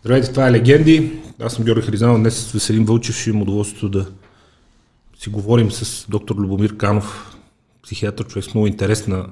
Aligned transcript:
Здравейте, 0.00 0.30
това 0.30 0.48
е 0.48 0.52
Легенди. 0.52 1.12
Аз 1.42 1.52
съм 1.54 1.64
Георги 1.64 1.86
Харизанов. 1.86 2.18
Днес 2.18 2.36
с 2.36 2.52
Веселин 2.52 2.84
Вълчев 2.84 3.16
ще 3.16 3.30
имам 3.30 3.42
удоволствието 3.42 3.88
да 3.88 4.06
си 5.18 5.28
говорим 5.30 5.70
с 5.70 6.06
доктор 6.08 6.36
Любомир 6.36 6.76
Канов, 6.76 7.36
психиатър, 7.82 8.26
човек 8.26 8.44
с 8.44 8.54
много 8.54 8.66
интересна 8.66 9.26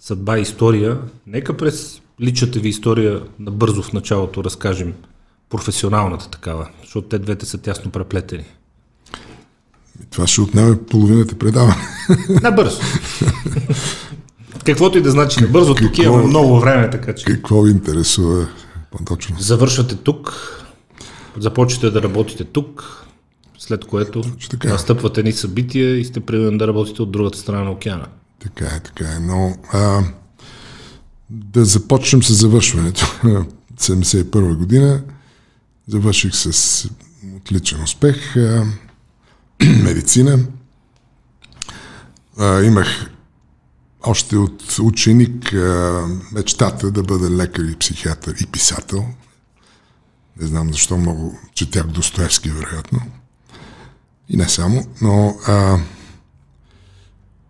съдба 0.00 0.38
и 0.38 0.42
история. 0.42 0.98
Нека 1.26 1.56
през 1.56 2.00
личната 2.20 2.60
ви 2.60 2.68
история 2.68 3.22
набързо 3.38 3.82
в 3.82 3.92
началото 3.92 4.44
разкажем 4.44 4.94
професионалната 5.50 6.30
такава, 6.30 6.68
защото 6.82 7.08
те 7.08 7.18
двете 7.18 7.46
са 7.46 7.58
тясно 7.58 7.90
преплетени. 7.90 8.44
Това 10.10 10.26
ще 10.26 10.40
отнеме 10.40 10.78
половината 10.90 11.34
предаване. 11.34 11.88
Набързо. 12.42 12.80
Каквото 14.64 14.98
и 14.98 15.02
да 15.02 15.10
значи 15.10 15.40
набързо, 15.40 15.74
тук 15.74 15.98
имаме 15.98 16.26
много 16.26 16.60
време, 16.60 16.90
така 16.90 17.14
че. 17.14 17.24
Какво 17.24 17.62
ви 17.62 17.70
интересува 17.70 18.48
по-точно? 18.98 19.36
Завършвате 19.40 19.96
тук, 19.96 20.32
започвате 21.36 21.90
да 21.90 22.02
работите 22.02 22.44
тук, 22.44 23.04
след 23.58 23.84
което 23.84 24.22
така. 24.50 24.68
настъпват 24.68 25.18
едни 25.18 25.32
събития 25.32 25.98
и 25.98 26.04
сте 26.04 26.20
принудени 26.20 26.58
да 26.58 26.68
работите 26.68 27.02
от 27.02 27.10
другата 27.10 27.38
страна 27.38 27.64
на 27.64 27.70
океана. 27.70 28.06
Така 28.42 28.66
е, 28.66 28.80
така 28.80 29.04
е. 29.04 29.18
Но 29.18 29.56
а, 29.72 30.00
да 31.30 31.64
започнем 31.64 32.22
с 32.22 32.34
завършването. 32.34 33.00
71 33.78 34.56
година 34.56 35.02
завърших 35.86 36.34
с 36.34 36.88
отличен 37.36 37.82
успех. 37.82 38.36
А, 38.36 38.64
медицина. 39.64 40.38
А, 42.38 42.62
имах 42.62 43.10
още 44.06 44.36
от 44.36 44.78
ученик 44.82 45.54
мечтата 46.32 46.90
да 46.90 47.02
бъда 47.02 47.30
лекар 47.30 47.62
и 47.62 47.76
психиатър 47.76 48.34
и 48.40 48.46
писател. 48.46 49.04
Не 50.40 50.46
знам 50.46 50.72
защо 50.72 50.98
много 50.98 51.38
четях 51.54 51.86
Достоевски, 51.86 52.50
вероятно. 52.50 53.00
И 54.28 54.36
не 54.36 54.48
само, 54.48 54.86
но 55.02 55.36
а, 55.46 55.78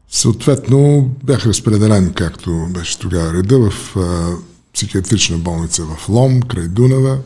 съответно 0.09 1.11
бях 1.25 1.47
разпределен, 1.47 2.13
както 2.13 2.69
беше 2.71 2.99
тогава 2.99 3.33
реда, 3.33 3.71
в 3.71 3.97
а, 3.97 4.37
психиатрична 4.75 5.39
болница 5.39 5.85
в 5.85 6.09
Лом, 6.09 6.43
край 6.43 6.69
Дунава. 6.69 7.19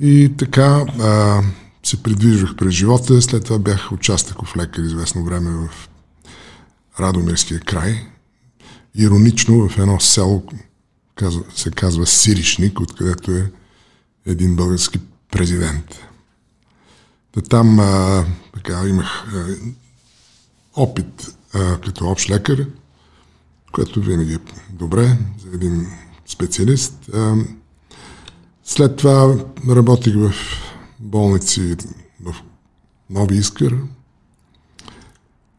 И 0.00 0.32
така 0.38 0.84
а, 1.00 1.42
се 1.82 2.02
придвижвах 2.02 2.56
през 2.56 2.74
живота. 2.74 3.22
След 3.22 3.44
това 3.44 3.58
бях 3.58 3.92
участъков 3.92 4.56
лекар 4.56 4.82
известно 4.82 5.24
време 5.24 5.50
в 5.50 5.88
Радомирския 7.00 7.60
край. 7.60 8.06
Иронично 8.94 9.68
в 9.68 9.78
едно 9.78 10.00
село 10.00 10.42
се 11.56 11.70
казва 11.70 12.06
Сиришник, 12.06 12.80
откъдето 12.80 13.30
е 13.32 13.50
един 14.26 14.56
български 14.56 15.00
президент. 15.30 16.00
Та 17.32 17.40
там 17.40 17.80
а, 17.80 18.24
така, 18.54 18.88
имах 18.88 19.34
а, 19.34 19.56
опит 20.76 21.36
а, 21.54 21.80
като 21.80 22.08
общ 22.08 22.30
лекар, 22.30 22.66
което 23.72 24.00
винаги 24.00 24.34
е 24.34 24.38
добре 24.72 25.18
за 25.38 25.48
един 25.54 25.86
специалист. 26.26 27.08
А, 27.14 27.34
след 28.64 28.96
това 28.96 29.36
работих 29.68 30.14
в 30.16 30.32
болници 30.98 31.76
в 32.20 32.34
Нови 33.10 33.36
Искър 33.36 33.78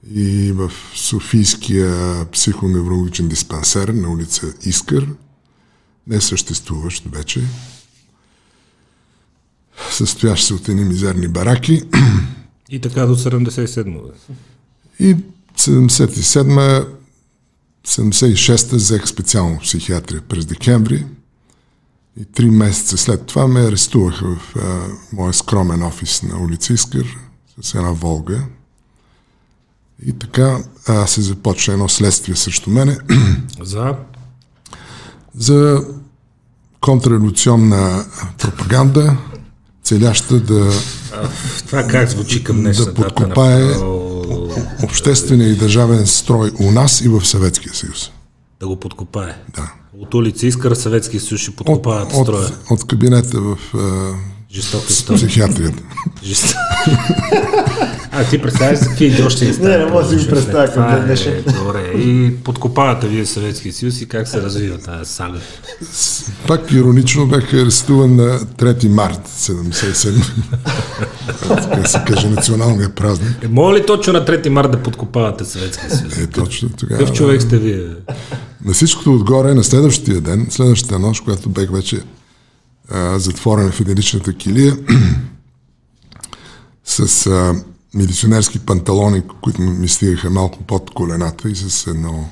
и 0.10 0.52
в 0.52 0.72
Софийския 0.96 2.26
психоневрологичен 2.32 3.28
диспансер 3.28 3.88
на 3.88 4.10
улица 4.10 4.54
Искър, 4.62 5.08
не 6.08 6.22
съществуващ 6.22 7.04
вече, 7.12 7.42
състоящ 9.92 10.46
се 10.46 10.54
от 10.54 10.70
едни 10.70 10.84
мизерни 10.84 11.28
бараки. 11.28 11.84
И 12.70 12.82
така 12.82 13.06
до 13.06 13.16
77 13.16 14.12
И 15.00 15.16
77 15.58 16.88
76-та 17.88 18.76
взех 18.76 19.08
специално 19.08 19.60
психиатрия 19.60 20.22
през 20.22 20.46
декември 20.46 21.06
и 22.20 22.26
три 22.26 22.50
месеца 22.50 22.98
след 22.98 23.26
това 23.26 23.48
ме 23.48 23.60
арестуваха 23.60 24.26
в 24.26 24.56
а, 24.56 24.88
моя 25.14 25.34
скромен 25.34 25.84
офис 25.84 26.24
на 26.24 26.40
улица 26.40 26.74
Искър 26.74 27.18
с 27.62 27.76
една 27.76 27.92
Волга. 27.92 28.44
И 30.06 30.14
така 30.14 30.58
а, 30.88 31.08
се 31.08 31.22
започна 31.22 31.74
едно 31.74 31.90
следствие 31.90 32.36
срещу 32.36 32.70
мене. 32.70 32.98
За? 33.62 33.96
За 35.36 35.86
контрреволюционна 36.80 38.06
пропаганда, 38.38 39.18
целяща 39.84 40.40
да, 40.40 40.72
а, 41.14 41.30
това 41.68 41.84
как 41.84 42.10
звучи 42.10 42.44
към 42.44 42.64
да 42.64 42.94
подкопае 42.94 43.66
на... 43.66 43.86
обществения 44.84 45.50
и 45.50 45.56
държавен 45.56 46.08
строй 46.08 46.52
у 46.60 46.72
нас 46.72 47.02
и 47.02 47.08
в 47.08 47.26
Съветския 47.26 47.74
съюз. 47.74 48.12
Да 48.60 48.68
го 48.68 48.80
подкопае? 48.80 49.36
Да. 49.56 49.74
От 50.00 50.14
улица 50.14 50.48
Искара 50.48 50.76
Съветския 50.76 51.22
съюз 51.22 51.42
ще 51.42 51.52
подкопават 51.52 52.14
от, 52.14 52.28
строя. 52.28 52.46
От, 52.46 52.72
от 52.72 52.88
кабинета 52.88 53.42
в 53.42 53.58
Жестока 54.52 55.16
психиатрията. 55.16 55.84
Жест... 56.24 56.56
а, 58.12 58.24
ти 58.30 58.42
представяш 58.42 58.80
за 58.80 58.86
какви 58.86 59.06
идиощи 59.06 59.46
не 59.46 59.70
Не, 59.70 59.78
не 59.78 59.86
мога 59.86 60.04
да 60.04 60.10
си 60.10 60.26
го 60.26 60.30
представя 60.30 60.74
към 60.74 61.06
днешен. 61.06 61.44
Добре, 61.60 61.92
и 61.96 62.36
подкопавате 62.44 63.08
вие 63.08 63.26
Съветския 63.26 63.74
съюз 63.74 64.02
и 64.02 64.08
как 64.08 64.28
се 64.28 64.42
развива 64.42 64.78
тази 64.78 65.12
сага? 65.12 65.40
Пак 66.48 66.72
иронично 66.72 67.28
бях 67.28 67.54
арестуван 67.54 68.16
на 68.16 68.40
3 68.40 68.88
март 68.88 69.28
77. 69.28 70.24
така 71.48 71.88
се 71.88 72.02
каже 72.08 72.30
националния 72.30 72.90
празник. 72.90 73.44
Е, 73.44 73.48
мога 73.48 73.74
ли 73.74 73.86
точно 73.86 74.14
на 74.14 74.26
3 74.26 74.50
март 74.50 74.72
да 74.72 74.84
подкопавате 74.84 75.46
Съветския 75.46 75.90
съюз? 75.90 76.18
Е, 76.18 76.28
точно 76.28 76.70
тогава. 76.70 77.00
Какъв 77.00 77.16
човек 77.16 77.42
сте 77.42 77.58
вие? 77.58 77.88
На 78.66 78.74
всичкото 78.74 79.14
отгоре, 79.14 79.54
на 79.54 79.64
следващия 79.64 80.22
ден, 80.22 80.48
следващата 80.50 81.00
нощ, 81.00 81.24
когато 81.24 81.50
бех 81.50 81.72
вече 81.72 82.02
а, 82.90 83.20
затворен 83.20 83.72
в 83.72 83.82
единичната 83.82 84.34
килия, 84.34 84.78
с 86.86 87.28
а, 87.28 87.54
милиционерски 87.94 88.60
панталони, 88.60 89.22
които 89.42 89.62
ми 89.62 89.88
стигаха 89.88 90.30
малко 90.30 90.64
под 90.64 90.90
колената 90.90 91.50
и 91.50 91.56
с 91.56 91.88
едно 91.88 92.30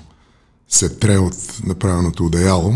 сетре 0.70 1.18
от 1.18 1.36
направеното 1.66 2.26
одеяло. 2.26 2.74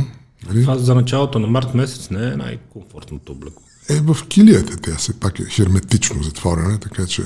Нали? 0.48 0.62
Това 0.62 0.78
за 0.78 0.96
началото 0.96 1.40
на 1.40 1.48
март 1.48 1.74
месец 1.74 2.10
не 2.10 2.28
е 2.28 2.36
най-комфортното 2.36 3.32
облекло. 3.32 3.64
Е, 3.90 4.00
в 4.00 4.18
килията 4.28 4.78
тя 4.78 4.96
все 4.96 5.14
пак 5.14 5.40
е 5.40 5.46
херметично 5.46 6.24
затворена, 6.24 6.80
така 6.80 7.06
че... 7.06 7.24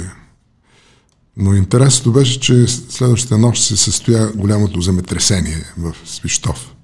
Но 1.39 1.53
интересното 1.53 2.11
беше, 2.11 2.39
че 2.39 2.67
следващата 2.67 3.37
нощ 3.37 3.63
се 3.63 3.77
състоя 3.77 4.31
голямото 4.35 4.81
земетресение 4.81 5.63
в 5.77 5.95
Свищов, 6.05 6.75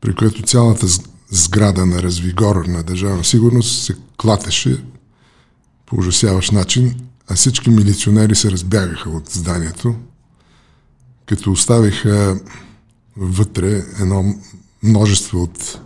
при 0.00 0.14
което 0.14 0.42
цялата 0.42 0.86
сграда 1.30 1.86
на 1.86 2.02
развигор 2.02 2.64
на 2.66 2.82
държавна 2.82 3.24
сигурност 3.24 3.84
се 3.84 3.96
клатеше 4.16 4.84
по 5.86 5.96
ужасяващ 5.96 6.52
начин, 6.52 6.94
а 7.30 7.34
всички 7.34 7.70
милиционери 7.70 8.34
се 8.34 8.50
разбягаха 8.50 9.10
от 9.10 9.30
зданието, 9.30 9.94
като 11.26 11.52
оставиха 11.52 12.40
вътре 13.16 13.82
едно 14.00 14.34
множество 14.82 15.42
от 15.42 15.80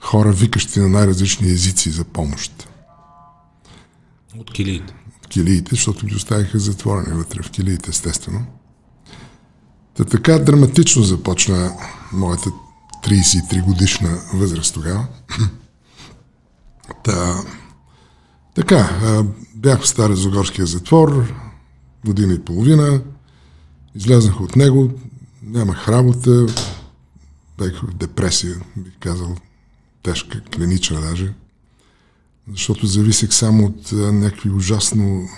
хора, 0.00 0.32
викащи 0.32 0.80
на 0.80 0.88
най-различни 0.88 1.50
езици 1.50 1.90
за 1.90 2.04
помощ. 2.04 2.68
От 4.38 4.52
килиите. 4.52 4.94
От 5.18 5.26
килиите, 5.26 5.70
защото 5.70 6.06
ги 6.06 6.14
оставиха 6.14 6.58
затворени 6.58 7.16
вътре 7.16 7.42
в 7.42 7.50
килиите, 7.50 7.90
естествено. 7.90 8.46
Та 9.94 10.04
така 10.04 10.38
драматично 10.38 11.02
започна 11.02 11.72
моята 12.12 12.50
33 13.04 13.64
годишна 13.64 14.18
възраст 14.34 14.74
тогава. 14.74 15.06
Та, 17.04 17.44
така, 18.54 19.00
бях 19.62 19.80
в 19.82 19.88
Стара 19.88 20.16
Загорския 20.16 20.66
затвор, 20.66 21.34
година 22.04 22.34
и 22.34 22.44
половина, 22.44 23.02
излезнах 23.94 24.40
от 24.40 24.56
него, 24.56 24.90
нямах 25.42 25.88
работа, 25.88 26.46
бях 27.58 27.82
в 27.82 27.94
депресия, 27.94 28.56
бих 28.76 28.92
казал, 29.00 29.36
тежка, 30.02 30.40
клинична 30.40 31.00
даже, 31.00 31.34
защото 32.52 32.86
зависех 32.86 33.32
само 33.32 33.66
от 33.66 33.92
някакви 33.92 34.50
ужасно 34.50 35.28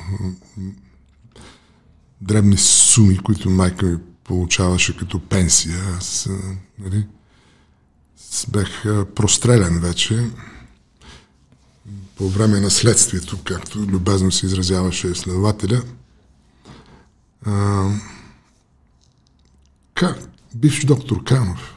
дребни 2.20 2.56
суми, 2.56 3.18
които 3.18 3.50
майка 3.50 3.86
ми 3.86 3.98
получаваше 4.24 4.96
като 4.96 5.20
пенсия. 5.20 5.78
Аз, 5.96 6.28
нали, 6.78 7.06
бях 8.48 8.84
прострелян 9.14 9.78
вече 9.78 10.30
по 12.16 12.28
време 12.28 12.60
на 12.60 12.70
следствието, 12.70 13.38
както 13.44 13.78
любезно 13.78 14.32
се 14.32 14.46
изразяваше 14.46 15.14
следователя. 15.14 15.82
А, 17.46 17.90
как? 19.94 20.28
Бивш 20.54 20.84
доктор 20.84 21.24
Канов. 21.24 21.74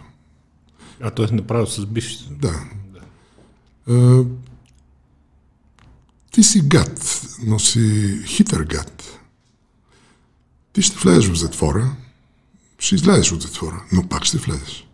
А 1.01 1.11
той 1.11 1.27
е 1.31 1.35
направил 1.35 1.67
с 1.67 1.85
бивш. 1.85 2.17
Да. 2.31 2.53
да. 2.93 3.01
А, 3.93 4.25
ти 6.31 6.43
си 6.43 6.61
гад, 6.61 7.21
но 7.43 7.59
си 7.59 8.17
хитър 8.25 8.63
гад. 8.63 9.19
Ти 10.73 10.81
ще 10.81 10.97
влезеш 10.97 11.29
в 11.29 11.35
затвора, 11.35 11.95
ще 12.79 12.95
излезеш 12.95 13.31
от 13.31 13.41
затвора, 13.41 13.83
но 13.91 14.07
пак 14.07 14.25
ще 14.25 14.37
влезеш. 14.37 14.87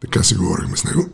Така 0.00 0.22
си 0.22 0.34
говорихме 0.34 0.76
с 0.76 0.84
него. 0.84 1.08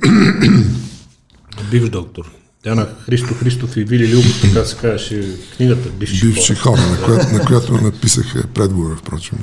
Бивш 1.70 1.90
доктор. 1.90 2.41
Тя 2.62 2.75
на 2.75 2.88
Христо 3.06 3.35
Христов 3.35 3.76
и 3.76 3.85
Вили 3.85 4.09
Любов, 4.09 4.41
така 4.43 4.64
се 4.64 4.76
казваше 4.76 5.38
книгата 5.56 5.88
Бивши, 5.88 6.26
Бивши 6.26 6.55
хора, 6.55 6.81
на, 6.81 7.05
която, 7.05 7.35
на 7.35 7.44
която 7.44 7.73
написах 7.73 8.49
предговора, 8.55 8.97
впрочем. 8.97 9.38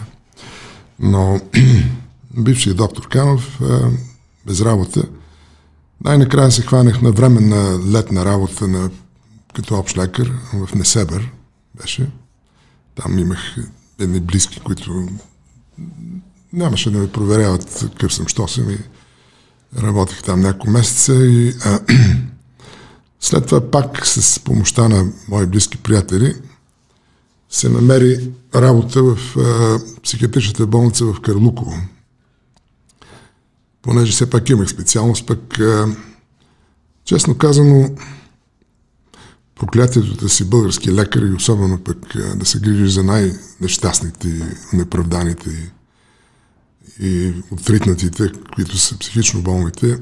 Но 0.99 1.41
бившият 2.37 2.77
доктор 2.77 3.07
Канов, 3.07 3.59
без 4.45 4.61
работа, 4.61 5.03
най-накрая 6.03 6.51
се 6.51 6.61
хванах 6.61 7.01
на 7.01 7.11
временна 7.11 7.79
летна 7.91 8.25
работа 8.25 8.67
на, 8.67 8.89
като 9.55 9.75
общ 9.75 9.97
лекар 9.97 10.31
в 10.53 10.75
Несебър, 10.75 11.31
беше. 11.81 12.09
Там 12.95 13.19
имах 13.19 13.55
едни 13.99 14.19
близки, 14.19 14.59
които 14.59 15.07
нямаше 16.53 16.91
да 16.91 16.97
ме 16.97 17.11
проверяват 17.11 17.79
какъв 17.79 18.13
съм, 18.13 18.27
що 18.27 18.47
съм 18.47 18.69
и 18.69 18.77
работих 19.77 20.23
там 20.23 20.41
няколко 20.41 20.69
месеца 20.69 21.13
и 21.13 21.53
а, 21.65 21.79
след 23.19 23.45
това 23.45 23.71
пак 23.71 24.07
с 24.07 24.39
помощта 24.39 24.87
на 24.87 25.11
мои 25.27 25.45
близки 25.45 25.77
приятели 25.77 26.35
се 27.49 27.69
намери 27.69 28.31
работа 28.55 29.03
в 29.03 29.37
а, 29.37 29.79
психиатричната 30.03 30.67
болница 30.67 31.05
в 31.05 31.21
Карлуково. 31.21 31.73
Понеже 33.81 34.11
все 34.11 34.29
пак 34.29 34.49
имах 34.49 34.69
специалност, 34.69 35.25
пък 35.25 35.59
а, 35.59 35.95
честно 37.05 37.37
казано 37.37 37.89
проклятието 39.55 40.15
да 40.15 40.29
си 40.29 40.45
български 40.45 40.93
лекар 40.93 41.21
и 41.21 41.33
особено 41.33 41.77
пък 41.77 41.97
да 42.35 42.45
се 42.45 42.59
грижиш 42.59 42.91
за 42.91 43.03
най-нещастните, 43.03 44.57
неправданите 44.73 45.49
и, 46.99 47.07
и 47.07 47.33
отритнатите, 47.51 48.31
които 48.55 48.77
са 48.77 48.97
психично 48.99 49.41
болните, 49.41 49.97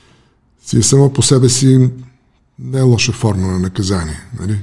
си 0.66 0.78
е 0.78 0.82
само 0.82 1.12
по 1.12 1.22
себе 1.22 1.48
си 1.48 1.90
не 2.58 2.78
е 2.78 2.82
лоша 2.82 3.12
форма 3.12 3.46
на 3.46 3.58
наказание. 3.58 4.20
Нали? 4.40 4.58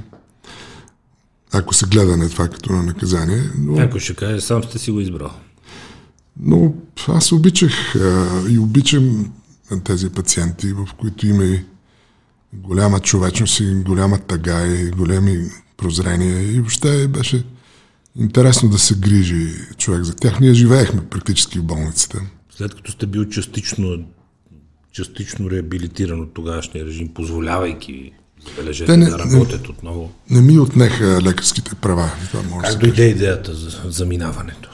Ако 1.52 1.74
се 1.74 1.86
гледа 1.86 2.16
на 2.16 2.30
това 2.30 2.48
като 2.48 2.72
на 2.72 2.82
наказание. 2.82 3.42
Но... 3.58 3.78
Ако 3.78 4.00
ще 4.00 4.14
каже, 4.14 4.40
сам 4.40 4.64
сте 4.64 4.78
си 4.78 4.90
го 4.90 5.00
избрал. 5.00 5.30
Но 6.40 6.74
аз 7.08 7.32
обичах 7.32 7.96
а, 7.96 8.42
и 8.50 8.58
обичам 8.58 9.32
тези 9.84 10.10
пациенти, 10.10 10.72
в 10.72 10.88
които 10.98 11.26
има 11.26 11.44
и 11.44 11.64
голяма 12.52 13.00
човечност 13.00 13.60
и 13.60 13.74
голяма 13.74 14.18
тъга 14.18 14.66
и 14.66 14.90
големи 14.90 15.50
прозрения 15.76 16.52
и 16.52 16.60
въобще 16.60 17.08
беше 17.08 17.44
интересно 18.16 18.68
да 18.68 18.78
се 18.78 18.94
грижи 18.94 19.54
човек 19.78 20.02
за 20.02 20.14
тях. 20.14 20.40
Ние 20.40 20.54
живеехме 20.54 21.08
практически 21.10 21.58
в 21.58 21.64
болницата. 21.64 22.20
След 22.56 22.74
като 22.74 22.92
сте 22.92 23.06
бил 23.06 23.24
частично, 23.24 24.04
частично 24.96 25.50
реабилитиран 25.50 26.20
от 26.20 26.34
тогашния 26.34 26.86
режим, 26.86 27.08
позволявайки 27.08 28.12
забележете 28.48 28.96
не, 28.96 29.10
да 29.10 29.18
работят 29.18 29.62
не, 29.62 29.68
отново. 29.68 30.12
Не 30.30 30.40
ми 30.40 30.58
отнеха 30.58 31.22
лекарските 31.22 31.74
права. 31.74 32.10
Това 32.30 32.42
може 32.50 32.66
как 32.66 32.78
дойде 32.78 33.04
идеята 33.04 33.54
за 33.54 33.70
заминаването? 33.84 34.70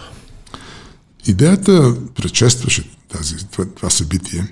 Идеята 1.27 1.95
предшестваше 2.15 2.91
тази, 3.09 3.37
това, 3.51 3.65
това 3.77 3.91
събитие. 3.91 4.47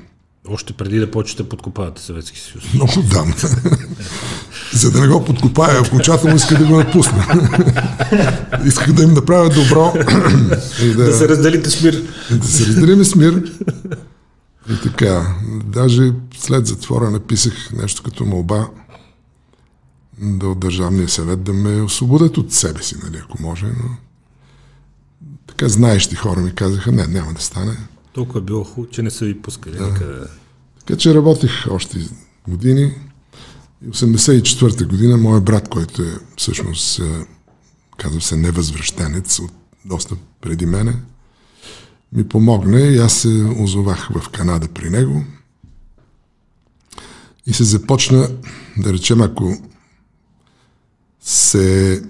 Още 0.49 0.73
преди 0.73 0.99
да 0.99 1.11
почнете 1.11 1.49
подкопавате 1.49 2.03
Съветски 2.03 2.41
съюз. 2.41 2.65
Много 2.75 3.03
дам. 3.03 3.35
За 4.73 4.91
да 4.91 5.01
не 5.01 5.09
го 5.09 5.25
подкопая, 5.25 5.81
окончателно 5.81 6.37
иска 6.37 6.59
да 6.59 6.65
го 6.65 6.77
напусна. 6.77 7.27
Исках 8.67 8.93
да 8.93 9.03
им 9.03 9.13
направя 9.13 9.49
добро. 9.49 9.93
и 10.83 10.89
да, 10.89 11.05
да 11.05 11.13
се 11.13 11.29
разделите 11.29 11.71
с 11.71 11.83
мир. 11.83 12.03
Да 12.31 12.47
се 12.47 12.67
разделиме 12.67 13.05
с 13.05 13.15
мир. 13.15 13.53
И 14.71 14.81
така, 14.83 15.37
даже 15.65 16.13
след 16.37 16.67
затвора 16.67 17.11
написах 17.11 17.73
нещо 17.73 18.03
като 18.03 18.27
молба 18.27 18.69
да 20.19 20.49
от 20.49 20.61
Държавния 20.61 21.09
съвет 21.09 21.43
да 21.43 21.53
ме 21.53 21.83
освободят 21.83 22.39
от 22.39 22.53
себе 22.53 22.83
си, 22.83 22.97
нали, 23.05 23.17
ако 23.25 23.43
може. 23.43 23.67
Но... 23.67 23.97
Така 25.47 25.69
знаещи 25.69 26.15
хора 26.15 26.41
ми 26.41 26.55
казаха, 26.55 26.93
не, 26.93 27.07
няма 27.07 27.33
да 27.33 27.41
стане. 27.41 27.77
Толкова 28.13 28.41
е 28.41 28.43
било 28.43 28.65
хубаво, 28.65 28.93
че 28.93 29.03
не 29.03 29.11
са 29.11 29.25
ви 29.25 29.43
пускали 29.43 29.77
да. 29.77 29.87
никъде. 29.87 30.27
Така 30.79 30.99
че 30.99 31.15
работих 31.15 31.67
още 31.71 32.09
години. 32.49 32.95
И 33.87 33.89
84-та 33.89 34.85
година 34.85 35.17
моят 35.17 35.45
брат, 35.45 35.69
който 35.69 36.03
е 36.03 36.15
всъщност, 36.37 36.99
е, 36.99 37.27
казва 37.97 38.21
се, 38.21 38.37
невъзвръщенец 38.37 39.39
от 39.39 39.53
доста 39.85 40.17
преди 40.41 40.67
мене, 40.67 40.97
ми 42.13 42.29
помогна 42.29 42.81
и 42.81 42.99
аз 42.99 43.13
се 43.15 43.45
озовах 43.59 44.09
в 44.15 44.29
Канада 44.29 44.69
при 44.69 44.91
него. 44.91 45.25
И 47.47 47.53
се 47.53 47.65
започна, 47.65 48.29
да 48.77 48.93
речем, 48.93 49.21
ако 49.21 49.57
се 51.21 52.03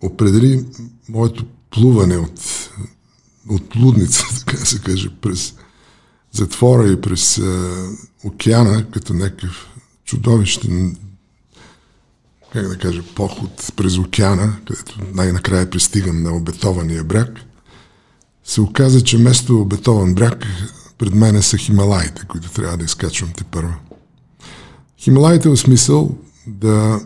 определи 0.00 0.64
моето 1.08 1.44
плуване 1.70 2.16
от, 2.16 2.70
от 3.48 3.76
лудница, 3.76 4.24
така 4.46 4.56
се 4.56 4.78
каже, 4.78 5.10
през 5.20 5.54
затвора 6.32 6.88
и 6.88 7.00
през 7.00 7.38
а, 7.38 7.88
океана, 8.24 8.90
като 8.90 9.14
някакъв 9.14 9.68
чудовищен 10.04 10.96
как 12.52 12.68
да 12.68 12.78
кажа, 12.78 13.02
поход 13.14 13.72
през 13.76 13.98
океана, 13.98 14.56
където 14.66 14.98
най-накрая 15.14 15.70
пристигам 15.70 16.22
на 16.22 16.36
обетования 16.36 17.04
бряг, 17.04 17.40
се 18.50 18.60
оказа, 18.60 19.00
че 19.00 19.16
вместо 19.16 19.60
обетован 19.60 20.14
бряг 20.14 20.46
пред 20.98 21.14
мен 21.14 21.42
са 21.42 21.56
Хималаите, 21.56 22.24
които 22.28 22.50
трябва 22.50 22.76
да 22.76 22.84
изкачвам 22.84 23.30
те 23.36 23.44
първа. 23.44 23.74
Хималаите 24.98 25.48
в 25.48 25.56
смисъл 25.56 26.10
да 26.46 27.00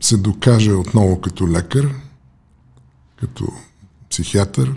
се 0.00 0.16
докаже 0.16 0.72
отново 0.72 1.20
като 1.20 1.48
лекар, 1.48 1.94
като 3.16 3.48
психиатър, 4.10 4.74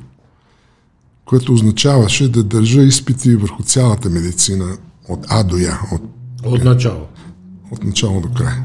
което 1.26 1.54
означаваше 1.54 2.32
да 2.32 2.44
държа 2.44 2.82
изпити 2.82 3.36
върху 3.36 3.64
цялата 3.64 4.10
медицина 4.10 4.78
от 5.10 5.26
А 5.30 5.44
до 5.44 5.58
Я. 5.58 5.80
От, 5.92 6.02
от 6.46 6.64
начало. 6.64 7.08
От 7.72 7.84
начало 7.84 8.22
до 8.22 8.34
край. 8.34 8.56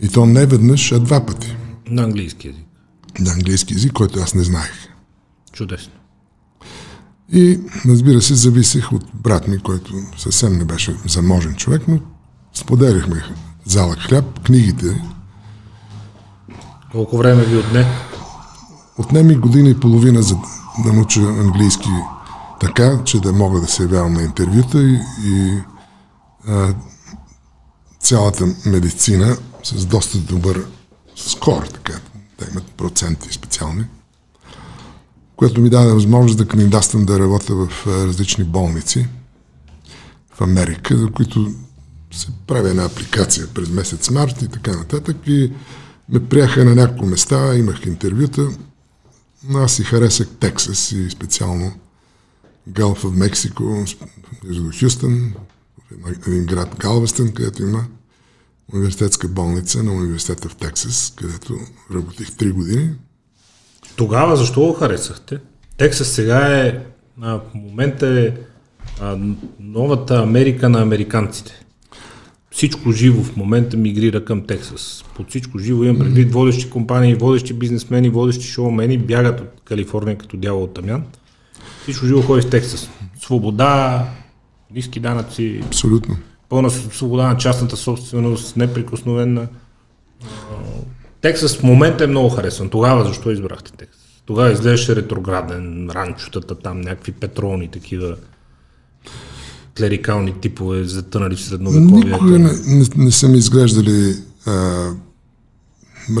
И 0.00 0.08
то 0.08 0.26
не 0.26 0.46
веднъж, 0.46 0.92
а 0.92 1.00
два 1.00 1.26
пъти. 1.26 1.56
На 1.86 2.02
английски 2.02 2.48
язик. 2.48 2.66
На 3.20 3.32
английски 3.32 3.74
язик, 3.74 3.92
който 3.92 4.18
аз 4.18 4.34
не 4.34 4.42
знаех. 4.42 4.88
Чудесно. 5.52 5.92
И, 7.32 7.60
разбира 7.86 8.22
се, 8.22 8.34
зависех 8.34 8.92
от 8.92 9.04
брат 9.14 9.48
ми, 9.48 9.58
който 9.58 9.94
съвсем 10.16 10.58
не 10.58 10.64
беше 10.64 10.96
заможен 11.06 11.54
човек, 11.54 11.82
но 11.88 11.98
споделяхме 12.54 13.24
залък 13.64 13.98
хляб, 13.98 14.40
книгите. 14.46 15.02
Колко 16.92 17.18
време 17.18 17.44
ви 17.44 17.56
отне? 17.56 17.86
Отне 18.98 19.22
ми 19.22 19.34
година 19.34 19.68
и 19.68 19.80
половина 19.80 20.22
за 20.22 20.36
да 20.84 20.92
науча 20.92 21.20
английски 21.20 21.88
така, 22.60 23.04
че 23.04 23.20
да 23.20 23.32
мога 23.32 23.60
да 23.60 23.66
се 23.66 23.82
явявам 23.82 24.12
на 24.12 24.22
интервюта 24.22 24.82
и, 24.82 24.98
и 25.24 25.58
а, 26.48 26.74
цялата 28.00 28.46
медицина 28.66 29.36
с 29.62 29.86
доста 29.86 30.18
добър 30.18 30.66
скор, 31.16 31.62
така, 31.62 32.00
да 32.38 32.46
имат 32.50 32.64
проценти 32.64 33.32
специални, 33.32 33.84
което 35.36 35.60
ми 35.60 35.70
даде 35.70 35.92
възможност 35.92 36.38
да 36.38 36.48
кандидатствам 36.48 37.04
да 37.04 37.18
работя 37.18 37.54
в 37.54 37.86
различни 37.86 38.44
болници 38.44 39.08
в 40.34 40.40
Америка, 40.40 40.98
за 40.98 41.10
които 41.10 41.54
се 42.12 42.28
прави 42.46 42.70
една 42.70 42.84
апликация 42.84 43.46
през 43.54 43.68
месец 43.68 44.10
март 44.10 44.42
и 44.42 44.48
така 44.48 44.76
нататък 44.76 45.16
и 45.26 45.52
ме 46.08 46.28
приеха 46.28 46.64
на 46.64 46.74
няколко 46.74 47.06
места, 47.06 47.54
имах 47.54 47.86
интервюта, 47.86 48.48
но 49.48 49.58
аз 49.58 49.72
си 49.72 49.84
харесах 49.84 50.28
Тексас 50.40 50.92
и 50.92 51.10
специално 51.10 51.72
Галф 52.68 52.98
в 52.98 53.12
Мексико, 53.16 53.84
между 54.44 54.70
Хюстън, 54.80 55.34
един 56.26 56.46
град 56.46 56.76
Галвестън, 56.78 57.32
където 57.32 57.62
има 57.62 57.84
университетска 58.72 59.28
болница 59.28 59.82
на 59.82 59.92
университета 59.92 60.48
в 60.48 60.56
Тексас, 60.56 61.12
където 61.16 61.58
работих 61.94 62.30
3 62.30 62.52
години. 62.52 62.90
Тогава 63.96 64.36
защо 64.36 64.60
го 64.60 64.72
харесахте? 64.72 65.38
Тексас 65.76 66.08
сега 66.08 66.58
е, 66.58 66.78
а, 67.20 67.34
в 67.34 67.54
момента 67.54 68.20
е 68.20 68.32
а, 69.00 69.18
новата 69.60 70.22
Америка 70.22 70.68
на 70.68 70.82
американците. 70.82 71.64
Всичко 72.50 72.92
живо 72.92 73.22
в 73.22 73.36
момента 73.36 73.76
мигрира 73.76 74.24
към 74.24 74.46
Тексас. 74.46 75.04
Под 75.16 75.28
всичко 75.28 75.58
живо 75.58 75.84
имам 75.84 75.98
предвид 75.98 76.32
водещи 76.32 76.70
компании, 76.70 77.14
водещи 77.14 77.54
бизнесмени, 77.54 78.08
водещи 78.08 78.46
шоумени 78.46 78.98
бягат 78.98 79.40
от 79.40 79.60
Калифорния 79.64 80.18
като 80.18 80.36
дявол 80.36 80.62
от 80.62 80.74
Тамян. 80.74 81.04
Всичко 81.82 82.06
живо 82.06 82.22
ходи 82.22 82.42
в 82.42 82.50
Тексас. 82.50 82.90
Свобода, 83.20 84.04
ниски 84.74 85.00
данъци. 85.00 85.60
Абсолютно. 85.66 86.16
пълна 86.48 86.70
свобода 86.70 87.28
на 87.28 87.36
частната 87.36 87.76
собственост, 87.76 88.56
неприкосновена. 88.56 89.48
Тексас 91.24 91.56
в 91.56 91.62
момента 91.62 92.04
е 92.04 92.06
много 92.06 92.28
харесван. 92.28 92.68
Тогава 92.68 93.04
защо 93.04 93.30
избрахте 93.30 93.72
Тексас? 93.72 94.02
Тогава 94.26 94.52
изглеждаше 94.52 94.96
ретрограден, 94.96 95.90
ранчотата 95.90 96.54
там, 96.54 96.80
някакви 96.80 97.12
петролни 97.12 97.68
такива 97.68 98.16
клерикални 99.78 100.40
типове, 100.40 100.84
затънали 100.84 101.36
в 101.36 101.40
средновековието. 101.40 102.08
Никога 102.08 102.38
не, 102.38 102.52
не, 102.66 102.84
не 102.96 103.10
са 103.10 103.28
ми 103.28 103.38
изглеждали 103.38 104.14
а, 104.46 104.88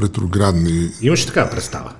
ретроградни. 0.02 0.90
Имаш 1.02 1.26
така 1.26 1.50
представа? 1.50 1.92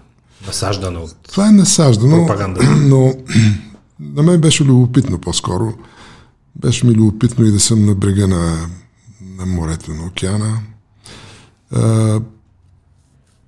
Насаждана 0.46 1.00
от 1.00 1.16
Това 1.32 1.48
е 1.48 1.52
насаждано, 1.52 2.16
пропаганда. 2.16 2.60
но 2.76 3.14
на 4.00 4.22
мен 4.22 4.40
беше 4.40 4.64
любопитно 4.64 5.18
по-скоро. 5.18 5.74
Беше 6.56 6.86
ми 6.86 6.94
любопитно 6.94 7.44
и 7.44 7.50
да 7.50 7.60
съм 7.60 7.84
на 7.84 7.94
брега 7.94 8.26
на, 8.26 8.68
на 9.38 9.46
морето, 9.46 9.90
на 9.90 10.06
океана. 10.06 10.58
А, 11.70 12.20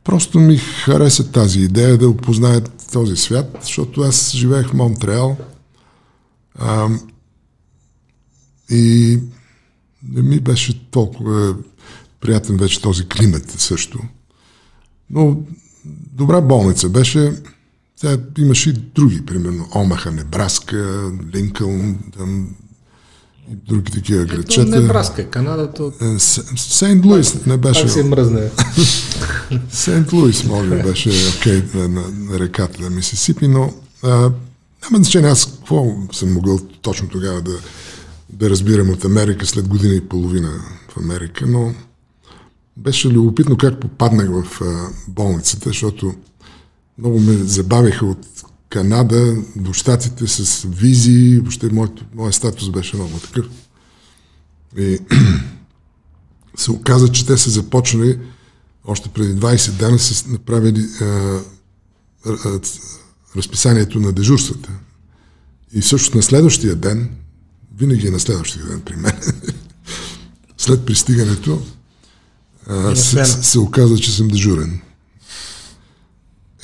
просто 0.06 0.38
ми 0.38 0.56
хареса 0.56 1.32
тази 1.32 1.60
идея 1.60 1.98
да 1.98 2.08
опозная 2.08 2.60
този 2.92 3.16
свят, 3.16 3.58
защото 3.62 4.00
аз 4.00 4.32
живеех 4.34 4.68
в 4.68 4.74
Монтреал 4.74 5.36
а, 6.58 6.88
и 8.70 9.18
не 10.08 10.22
ми 10.22 10.40
беше 10.40 10.90
толкова 10.90 11.56
приятен 12.20 12.56
вече 12.56 12.82
този 12.82 13.08
климат 13.08 13.50
също. 13.50 13.98
Но 15.10 15.40
добра 16.12 16.40
болница 16.40 16.88
беше. 16.88 17.42
Тя 18.00 18.18
имаше 18.38 18.70
и 18.70 18.72
други, 18.72 19.26
примерно 19.26 19.68
Омаха, 19.74 20.12
Небраска, 20.12 21.12
Линкълн, 21.34 21.98
там 22.18 22.56
и 23.52 23.56
други 23.68 23.92
такива 23.92 24.22
Ето, 24.22 24.36
градчета. 24.36 24.80
Небраска, 24.80 25.30
Канада, 25.30 25.72
то 25.72 25.92
Е, 26.00 26.18
Сейнт 26.56 27.04
Луис 27.04 27.46
не 27.46 27.56
беше. 27.56 27.82
пак 27.82 27.90
се 27.90 28.04
мръзне. 28.04 28.50
Сейнт 29.70 30.12
Луис, 30.12 30.44
може 30.44 30.70
би, 30.70 30.82
беше 30.82 31.10
окей 31.38 31.62
на, 31.74 31.88
на, 31.88 32.02
на 32.10 32.38
реката 32.38 32.82
на 32.82 32.90
Мисисипи, 32.90 33.48
но 33.48 33.74
а, 34.02 34.08
няма 34.82 34.96
значение 34.96 35.30
аз 35.30 35.46
какво 35.46 35.96
съм 36.12 36.32
могъл 36.32 36.58
точно 36.82 37.08
тогава 37.08 37.42
да, 37.42 37.58
да 38.32 38.50
разбирам 38.50 38.90
от 38.90 39.04
Америка 39.04 39.46
след 39.46 39.68
година 39.68 39.94
и 39.94 40.08
половина 40.08 40.50
в 40.88 40.96
Америка, 40.96 41.46
но 41.46 41.74
беше 42.76 43.08
любопитно 43.08 43.56
как 43.56 43.80
попаднах 43.80 44.28
в 44.30 44.62
а, 44.62 44.88
болницата, 45.08 45.68
защото 45.68 46.14
много 46.98 47.20
ме 47.20 47.32
забавиха 47.32 48.06
от 48.06 48.26
Канада 48.68 49.36
до 49.56 49.72
щатите 49.72 50.26
с 50.26 50.68
визии, 50.68 51.38
въобще 51.38 51.68
моят, 51.72 52.14
моят 52.14 52.34
статус 52.34 52.70
беше 52.70 52.96
много 52.96 53.18
такъв. 53.18 53.46
И 54.78 54.98
се 56.56 56.70
оказа, 56.70 57.08
че 57.08 57.26
те 57.26 57.36
са 57.36 57.50
започнали 57.50 58.18
още 58.86 59.08
преди 59.08 59.34
20 59.34 59.70
дена 59.70 59.98
са 59.98 60.30
направили 60.30 60.86
а, 61.00 61.04
а, 62.26 62.60
разписанието 63.36 64.00
на 64.00 64.12
дежурствата. 64.12 64.70
И 65.72 65.82
също 65.82 66.16
на 66.16 66.22
следващия 66.22 66.76
ден, 66.76 67.10
винаги 67.78 68.06
е 68.06 68.10
на 68.10 68.20
следващия 68.20 68.66
ден 68.66 68.80
при 68.80 68.96
мен, 68.96 69.12
след 70.58 70.86
пристигането, 70.86 71.62
а, 72.66 72.96
се, 72.96 73.24
се 73.24 73.58
оказа, 73.58 73.96
че 73.96 74.12
съм 74.12 74.28
дежурен. 74.28 74.80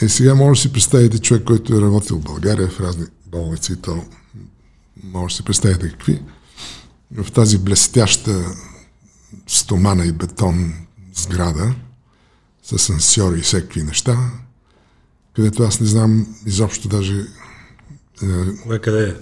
И 0.03 0.09
сега 0.09 0.35
може 0.35 0.59
да 0.59 0.63
си 0.63 0.73
представите 0.73 1.19
човек, 1.19 1.45
който 1.45 1.77
е 1.77 1.81
работил 1.81 2.19
в 2.19 2.23
България 2.23 2.69
в 2.69 2.81
разни 2.81 3.07
болници, 3.27 3.83
то 3.83 4.05
може 5.05 5.33
да 5.33 5.37
си 5.37 5.45
представите 5.45 5.89
какви. 5.89 6.23
В 7.17 7.33
тази 7.33 7.59
блестяща 7.59 8.45
стомана 9.47 10.07
и 10.07 10.13
бетон 10.13 10.75
сграда, 11.15 11.75
с 12.63 12.73
асансьори 12.73 13.39
и 13.39 13.43
всякакви 13.43 13.83
неща, 13.83 14.31
където 15.37 15.63
аз 15.63 15.81
не 15.81 15.87
знам 15.87 16.27
изобщо 16.47 16.89
даже 16.89 17.27
е, 18.23 18.57
Кое 18.63 18.79
къде 18.79 19.09
е? 19.09 19.15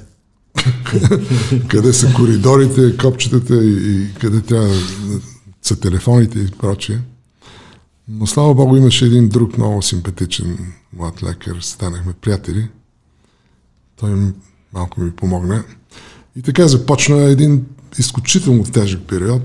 къде 1.68 1.92
са 1.92 2.12
коридорите, 2.14 2.96
копчетата 2.96 3.64
и, 3.64 4.02
и 4.02 4.14
къде 4.14 4.40
трябва 4.40 4.68
да 4.68 5.20
са 5.62 5.80
телефоните 5.80 6.38
и 6.38 6.50
прочие. 6.50 7.00
Но 8.12 8.26
слава 8.26 8.55
Богу 8.55 8.76
имаше 8.76 9.05
един 9.05 9.29
друг 9.29 9.59
много 9.59 9.83
симпатичен 9.83 10.73
млад 10.93 11.23
лекар, 11.23 11.61
станахме 11.61 12.12
приятели. 12.12 12.69
Той 13.97 14.33
малко 14.73 15.00
ми 15.00 15.11
помогна. 15.11 15.64
И 16.37 16.43
така 16.43 16.69
започна 16.69 17.23
един 17.23 17.67
изключително 17.99 18.64
тежък 18.64 19.09
период. 19.09 19.43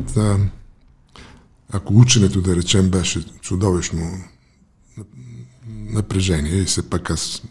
Ако 1.72 1.93
ученето, 1.93 2.41
да 2.41 2.55
речем, 2.55 2.89
беше 2.89 3.25
чудовищно 3.41 4.24
напрежение 5.67 6.55
и 6.55 6.65
все 6.65 6.89
пак 6.89 7.10
аз 7.10 7.41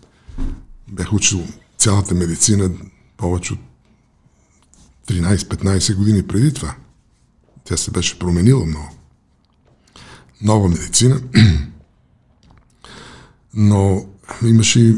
бях 0.89 1.13
учил 1.13 1.41
цялата 1.79 2.15
медицина 2.15 2.71
повече 3.17 3.53
от 3.53 3.61
13-15 5.09 5.97
години 5.97 6.27
преди 6.27 6.55
това. 6.55 6.77
Тя 7.65 7.77
се 7.77 7.91
беше 7.91 8.19
променила 8.19 8.67
много. 8.67 8.94
Нова 10.45 10.69
медицина. 10.69 11.21
Но 13.55 14.07
имаше 14.45 14.81
и 14.81 14.97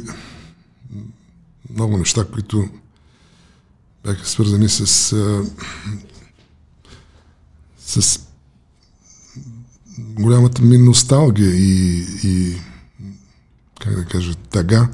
много 1.70 1.96
неща, 1.96 2.24
които 2.32 2.68
бяха 4.04 4.26
свързани 4.26 4.68
с, 4.68 4.86
с 7.78 8.20
голямата 9.98 10.62
ми 10.62 10.78
носталгия 10.78 11.54
и, 11.54 12.06
и 12.24 12.56
как 13.80 13.94
да 13.94 14.04
кажа, 14.04 14.34
тага, 14.34 14.88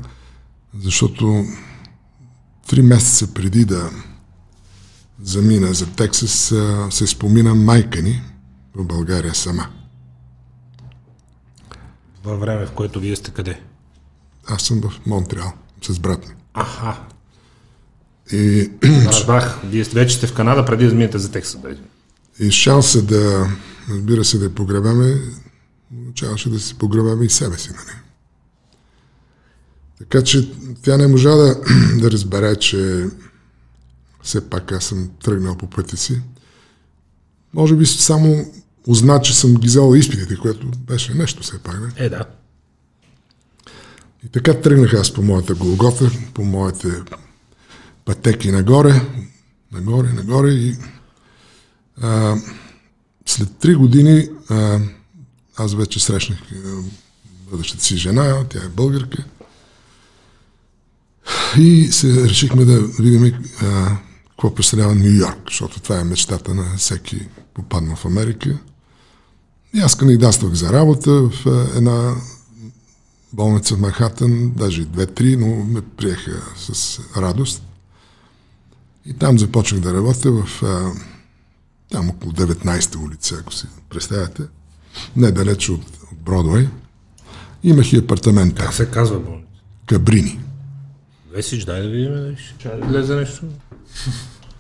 защото 0.79 1.45
три 2.69 2.83
месеца 2.83 3.35
преди 3.35 3.65
да 3.65 3.91
замина 5.23 5.75
за 5.75 5.87
Тексас, 5.87 6.55
се 6.91 7.07
спомина 7.07 7.55
майка 7.55 8.03
ни 8.03 8.23
в 8.75 8.85
България 8.85 9.35
сама. 9.35 9.82
Във 12.25 12.41
време, 12.41 12.67
в 12.67 12.73
което 12.73 13.01
вие 13.01 13.17
сте 13.17 13.31
къде? 13.31 13.61
Аз 14.47 14.63
съм 14.63 14.81
в 14.81 15.07
Монтреал 15.07 15.53
с 15.83 15.99
брат 15.99 16.29
ми. 16.29 16.35
Аха. 16.55 17.01
И, 18.33 18.71
Разбрах, 18.85 19.61
вие 19.65 19.83
вече 19.83 20.17
сте 20.17 20.27
в 20.27 20.35
Канада 20.35 20.65
преди 20.65 20.85
да 20.85 20.91
заминете 20.91 21.19
за 21.19 21.33
Тексас. 21.33 21.59
И 22.39 22.51
шанса 22.51 23.03
да, 23.03 23.49
разбира 23.91 24.25
се, 24.25 24.39
да 24.39 24.45
я 24.45 24.55
погребаме, 24.55 25.21
означаваше 26.01 26.51
да 26.51 26.61
си 26.61 26.79
погребаме 26.79 27.25
и 27.25 27.31
себе 27.31 27.59
си, 27.59 27.71
нали? 27.71 27.99
Така 29.99 30.25
че 30.25 30.53
тя 30.83 30.97
не 30.97 31.07
можа 31.07 31.31
да, 31.31 31.61
да 32.01 32.11
разбере, 32.11 32.57
че 32.57 33.07
все 34.23 34.51
пак 34.51 34.73
аз 34.73 34.85
съм 34.85 35.11
тръгнал 35.25 35.57
по 35.57 35.71
пътя 35.71 35.97
си. 35.97 36.23
Може 37.55 37.77
би 37.77 37.87
само 37.87 38.53
узна, 38.87 39.21
че 39.21 39.35
съм 39.35 39.55
ги 39.55 39.67
взел 39.67 39.95
изпитите, 39.95 40.37
което 40.37 40.67
беше 40.67 41.15
нещо 41.15 41.43
все 41.43 41.59
пак. 41.59 41.81
Не? 41.81 42.07
Е, 42.07 42.09
да. 42.09 42.25
И 44.27 44.29
така 44.29 44.61
тръгнах 44.61 44.95
аз 44.95 45.13
по 45.13 45.23
моята 45.23 45.55
Голгота, 45.55 46.11
по 46.35 46.45
моите 46.45 46.89
пътеки 48.05 48.51
нагоре, 48.51 49.01
нагоре, 49.73 50.13
нагоре 50.13 50.51
и 50.51 50.77
а, 52.03 52.37
след 53.27 53.57
три 53.57 53.75
години 53.75 54.29
а, 54.49 54.81
аз 55.57 55.75
вече 55.75 56.01
срещнах 56.01 56.39
бъдещата 57.51 57.85
си 57.85 57.97
жена, 57.97 58.45
тя 58.49 58.59
е 58.65 58.69
българка 58.69 59.25
и 61.59 61.89
се 61.93 62.29
решихме 62.29 62.65
да 62.65 62.81
видим 62.81 63.35
а, 63.63 63.99
какво 64.31 64.55
представлява 64.55 64.95
Нью 64.95 65.11
Йорк, 65.11 65.39
защото 65.49 65.81
това 65.81 66.01
е 66.01 66.05
мечтата 66.05 66.55
на 66.55 66.77
всеки 66.77 67.29
попаднал 67.55 67.97
в 67.97 68.05
Америка. 68.05 68.59
И 69.75 69.81
аз 69.81 69.95
кандидатствах 69.95 70.53
за 70.53 70.73
работа 70.73 71.11
в 71.11 71.47
а, 71.47 71.77
една 71.77 72.15
болница 73.33 73.77
в 73.77 73.81
Манхатън, 73.81 74.53
даже 74.57 74.85
две-три, 74.85 75.37
но 75.37 75.65
ме 75.65 75.81
приеха 75.97 76.43
с 76.57 77.01
радост. 77.17 77.63
И 79.07 79.13
там 79.13 79.39
започнах 79.39 79.81
да 79.81 79.95
работя 79.95 80.33
в 80.33 80.63
а, 80.63 80.93
там 81.91 82.11
около 82.11 82.33
19-та 82.33 82.99
улица, 82.99 83.37
ако 83.41 83.55
си 83.55 83.67
представяте, 83.89 84.43
недалеч 85.17 85.69
от, 85.69 85.83
от 86.13 86.19
Бродвей. 86.19 86.69
Имах 87.63 87.93
и 87.93 87.97
апартамент 87.97 88.57
там, 88.57 88.67
Как 88.67 88.75
се 88.75 88.91
казва 88.91 89.21
болница? 89.21 89.49
Кабрини. 89.87 90.41
Весич, 91.33 91.65
дай 91.65 91.83
да 91.83 91.89
видим, 91.89 92.37
ще 92.37 92.69
влезе 92.69 93.15
нещо. 93.15 93.47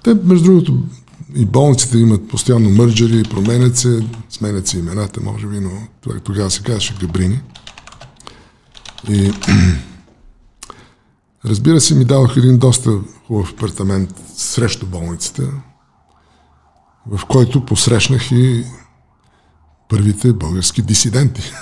Те, 0.04 0.14
между 0.14 0.45
другото, 0.45 0.85
и 1.34 1.46
болниците 1.46 1.98
имат 1.98 2.28
постоянно 2.28 2.70
мърджери, 2.70 3.22
променят 3.22 3.76
се, 3.76 4.06
сменят 4.30 4.66
се 4.66 4.78
имената, 4.78 5.20
може 5.20 5.46
би, 5.46 5.60
но 5.60 5.70
тогава 6.24 6.50
се 6.50 6.62
казваше 6.62 6.94
Габрини. 7.00 7.40
И 9.08 9.32
разбира 11.44 11.80
се, 11.80 11.94
ми 11.94 12.04
давах 12.04 12.36
един 12.36 12.58
доста 12.58 12.90
хубав 13.26 13.52
апартамент 13.52 14.14
срещу 14.36 14.86
болницата. 14.86 15.42
в 17.06 17.26
който 17.26 17.66
посрещнах 17.66 18.32
и 18.32 18.64
първите 19.88 20.32
български 20.32 20.82
дисиденти. 20.82 21.52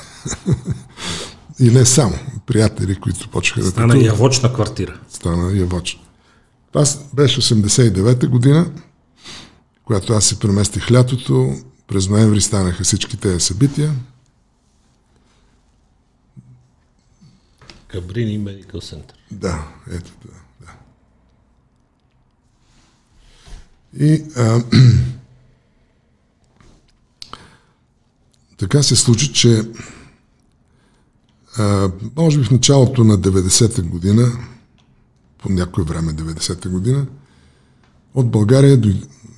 и 1.60 1.70
не 1.70 1.86
само. 1.86 2.14
Приятели, 2.46 2.94
които 2.94 3.28
почнаха 3.28 3.62
да 3.62 3.70
Стана 3.70 4.04
явочна 4.04 4.52
квартира. 4.52 5.00
Стана 5.08 5.58
явоч. 5.58 6.00
Това 6.72 6.84
беше 7.14 7.40
89-та 7.40 8.26
година, 8.26 8.70
когато 9.90 10.12
аз 10.12 10.24
се 10.24 10.38
преместих 10.38 10.92
лятото. 10.92 11.54
През 11.86 12.08
ноември 12.08 12.40
станаха 12.40 12.84
всички 12.84 13.16
тези 13.16 13.40
събития. 13.40 13.94
Кабрини 17.88 18.38
Медикал 18.38 18.80
Център. 18.80 19.16
Да, 19.30 19.68
ето 19.90 20.12
това. 20.22 20.34
Да. 20.60 20.72
И 24.04 24.24
а, 24.36 24.64
така 28.56 28.82
се 28.82 28.96
случи, 28.96 29.32
че 29.32 29.62
а, 31.58 31.90
може 32.16 32.38
би 32.38 32.44
в 32.44 32.50
началото 32.50 33.04
на 33.04 33.18
90-та 33.18 33.82
година, 33.82 34.32
по 35.38 35.52
някое 35.52 35.84
време 35.84 36.12
90-та 36.12 36.68
година, 36.68 37.06
от 38.14 38.30
България 38.30 38.80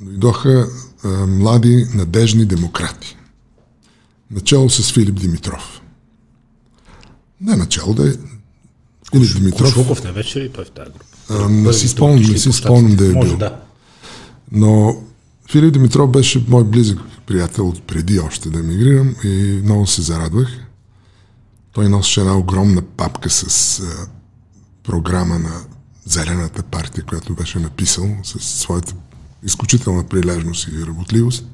дойдоха 0.02 0.68
а, 1.04 1.26
млади, 1.26 1.86
надежни 1.94 2.44
демократи. 2.44 3.16
Начало 4.30 4.70
с 4.70 4.92
Филип 4.92 5.14
Димитров. 5.20 5.82
Не 7.40 7.56
начало, 7.56 7.94
да 7.94 8.08
е 8.08 8.12
Филип 9.12 9.34
Димитров. 9.36 9.74
Кошуков 9.74 10.04
не 10.04 10.12
беше 10.12 10.40
ли 10.40 10.48
той 10.48 10.64
в 10.64 10.70
тази 10.70 10.90
група? 10.90 11.04
А, 11.30 11.48
не 11.48 11.72
си 11.72 11.88
спомням, 11.88 12.30
не 12.30 12.38
си 12.38 12.52
спомням 12.52 12.96
да 12.96 13.06
е 13.06 13.12
Може, 13.12 13.28
бил. 13.28 13.38
да. 13.38 13.60
Но 14.52 15.02
Филип 15.52 15.72
Димитров 15.72 16.10
беше 16.10 16.44
мой 16.48 16.64
близък 16.64 16.98
приятел 17.26 17.68
от 17.68 17.82
преди 17.82 18.18
още 18.18 18.50
да 18.50 18.58
емигрирам 18.58 19.14
и 19.24 19.60
много 19.64 19.86
се 19.86 20.02
зарадвах. 20.02 20.48
Той 21.72 21.88
носеше 21.88 22.20
една 22.20 22.36
огромна 22.38 22.82
папка 22.82 23.30
с 23.30 23.80
а, 23.80 24.08
програма 24.82 25.38
на 25.38 25.60
Зелената 26.04 26.62
партия, 26.62 27.04
която 27.04 27.34
беше 27.34 27.58
написал 27.58 28.16
с 28.24 28.40
своята 28.40 28.94
изключителна 29.42 30.04
прилежност 30.04 30.68
и 30.68 30.86
работливост. 30.86 31.46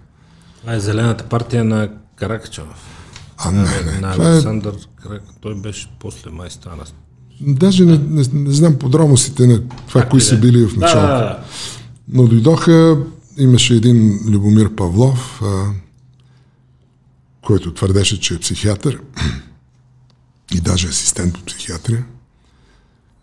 Това 0.61 0.75
е 0.75 0.81
Зелената 0.81 1.25
партия 1.25 1.65
на 1.65 1.91
Каракачанов. 2.17 2.99
А, 3.37 3.51
не, 3.51 3.61
не. 3.61 4.01
На 4.01 4.15
е, 4.15 4.33
Александър 4.33 4.75
Карак... 5.03 5.23
Той 5.41 5.55
беше 5.55 5.91
после 6.01 6.31
май 6.31 6.51
стана. 6.51 6.85
даже 7.41 7.85
не, 7.85 7.99
не, 7.99 8.25
не 8.33 8.53
знам 8.53 8.79
подробностите 8.79 9.47
на 9.47 9.63
това, 9.89 10.09
кои 10.09 10.19
и 10.19 10.21
са 10.21 10.35
е. 10.35 10.39
били 10.39 10.67
в 10.67 10.77
началото. 10.77 11.07
Да, 11.07 11.19
да, 11.19 11.25
да. 11.25 11.45
Но 12.09 12.27
дойдоха, 12.27 12.99
имаше 13.39 13.75
един 13.75 14.21
Любомир 14.27 14.75
Павлов, 14.75 15.43
а, 15.43 15.65
който 17.47 17.75
твърдеше, 17.75 18.21
че 18.21 18.35
е 18.35 18.39
психиатър 18.39 19.01
и 20.55 20.61
даже 20.61 20.89
асистент 20.89 21.35
по 21.35 21.45
психиатрия. 21.45 22.05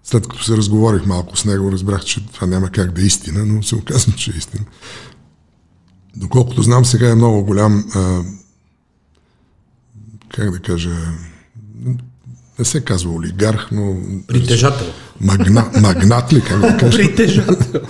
След 0.06 0.28
като 0.28 0.44
се 0.44 0.58
разговорих 0.58 1.06
малко 1.06 1.38
с 1.38 1.46
него, 1.46 1.72
разбрах, 1.72 2.04
че 2.04 2.26
това 2.28 2.48
няма 2.48 2.70
как 2.70 2.92
да 2.92 3.02
е 3.02 3.06
истина, 3.06 3.46
но 3.46 3.64
се 3.64 3.76
оказва, 3.76 4.14
че 4.14 4.32
е 4.32 4.38
истина. 4.38 4.64
Доколкото 6.16 6.62
знам, 6.64 6.86
сега 6.86 7.10
е 7.10 7.16
много 7.16 7.44
голям, 7.44 7.86
а, 7.96 8.22
как 10.36 10.52
да 10.52 10.60
кажа, 10.60 10.96
не 12.60 12.66
се 12.66 12.82
казва 12.82 13.12
олигарх, 13.12 13.68
но 13.72 13.96
Притежател. 14.28 14.88
магна, 15.22 15.72
магнат 15.82 16.34
ли, 16.34 16.42
как 16.42 16.60
да 16.60 16.78
кажа? 16.78 16.98
Притежател. 16.98 17.82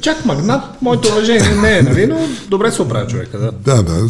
Чак 0.00 0.24
магнат, 0.24 0.82
моето 0.82 1.08
уважение 1.08 1.54
не 1.54 1.78
е, 1.78 1.82
нали, 1.82 2.06
но 2.06 2.28
добре 2.48 2.72
се 2.72 2.82
оправя 2.82 3.06
човека, 3.06 3.38
да. 3.38 3.52
Да, 3.52 3.82
да. 3.82 4.08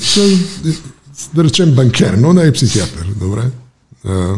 Да 1.34 1.44
речем 1.44 1.74
банкер, 1.74 2.14
но 2.14 2.32
не 2.32 2.46
е 2.46 2.52
психиатър. 2.52 3.06
Добре. 3.16 3.50
А, 4.04 4.34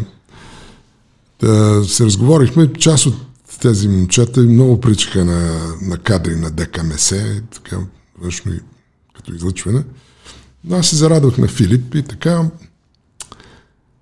да, 1.39 1.83
се 1.83 2.05
разговорихме. 2.05 2.73
Част 2.73 3.05
от 3.05 3.15
тези 3.61 3.87
момчета 3.87 4.39
много 4.41 4.81
причаха 4.81 5.25
на, 5.25 5.71
на 5.81 5.97
кадри 5.97 6.35
на 6.35 6.51
ДКМС, 6.51 7.09
така 7.53 7.77
външно 8.21 8.53
и 8.53 8.59
като 9.15 9.33
излъчване. 9.33 9.83
Но 10.63 10.75
аз 10.75 10.87
се 10.87 10.95
зарадвах 10.95 11.37
на 11.37 11.47
Филип 11.47 11.95
и 11.95 12.03
така. 12.03 12.49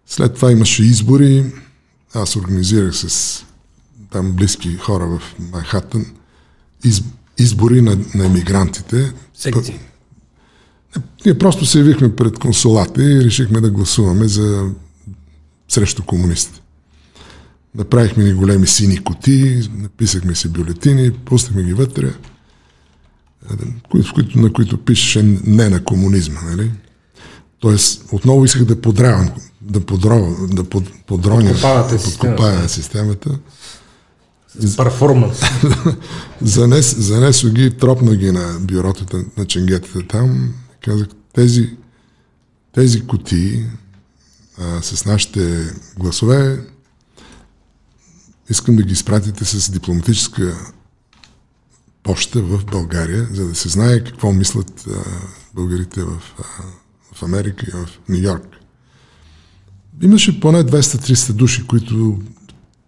След 0.05 0.33
това 0.33 0.51
имаше 0.51 0.83
избори. 0.83 1.53
Аз 2.13 2.35
организирах 2.35 2.95
с 2.95 3.39
там 4.11 4.31
близки 4.31 4.75
хора 4.75 5.07
в 5.07 5.21
Манхатън 5.39 6.05
из, 6.83 7.03
избори 7.37 7.81
на, 7.81 7.97
на 8.15 8.25
емигрантите. 8.25 9.13
Секции. 9.33 9.79
Ние 11.25 11.37
просто 11.37 11.65
се 11.65 11.79
явихме 11.79 12.15
пред 12.15 12.39
консулата 12.39 13.03
и 13.03 13.23
решихме 13.23 13.61
да 13.61 13.69
гласуваме 13.69 14.27
за 14.27 14.69
срещу 15.67 16.03
комунистите. 16.03 16.62
Направихме 17.75 18.23
ни 18.23 18.33
големи 18.33 18.67
сини 18.67 19.03
коти, 19.03 19.69
написахме 19.77 20.35
си 20.35 20.49
бюлетини, 20.49 21.11
пуснахме 21.11 21.63
ги 21.63 21.73
вътре, 21.73 22.13
на 24.35 24.53
които 24.53 24.85
пишеше 24.85 25.23
не 25.45 25.69
на 25.69 25.83
комунизма, 25.83 26.41
нали? 26.41 26.71
Тоест, 27.59 28.05
отново 28.11 28.45
исках 28.45 28.65
да 28.65 28.81
подравам, 28.81 29.31
да, 29.61 29.79
подро, 29.79 30.35
да 30.51 30.63
под, 30.63 30.83
подроня, 31.07 31.49
Подкопавате 31.49 31.93
да 31.93 31.99
системата. 31.99 32.35
подкопая 32.35 32.69
системата. 32.69 33.39
С 34.59 34.77
перформанс. 34.77 35.41
Занес, 36.41 36.95
занесох 36.97 37.51
ги, 37.51 37.77
тропна 37.77 38.15
ги 38.15 38.31
на 38.31 38.59
бюрото 38.59 39.23
на 39.37 39.45
ченгетата 39.45 40.07
там. 40.07 40.53
Казах, 40.85 41.07
тези, 41.33 41.69
тези 42.73 43.07
кутии 43.07 43.65
а, 44.59 44.81
с 44.81 45.05
нашите 45.05 45.73
гласове 45.97 46.59
искам 48.49 48.75
да 48.75 48.83
ги 48.83 48.93
изпратите 48.93 49.45
с 49.45 49.71
дипломатическа 49.71 50.57
почта 52.03 52.41
в 52.41 52.65
България, 52.65 53.27
за 53.31 53.47
да 53.47 53.55
се 53.55 53.69
знае 53.69 54.03
какво 54.03 54.33
мислят 54.33 54.87
а, 54.87 55.03
българите 55.55 56.03
в, 56.03 56.21
а, 56.39 56.43
в 57.15 57.23
Америка 57.23 57.65
и 57.67 57.71
в 57.71 57.89
Нью 58.09 58.21
Йорк. 58.21 58.47
Имаше 60.01 60.39
поне 60.39 60.63
200-300 60.63 61.33
души, 61.33 61.67
които 61.67 62.19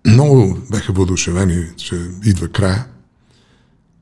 много 0.06 0.58
беха 0.72 0.94
въодушевени, 0.94 1.66
че 1.78 2.10
идва 2.26 2.48
края. 2.48 2.86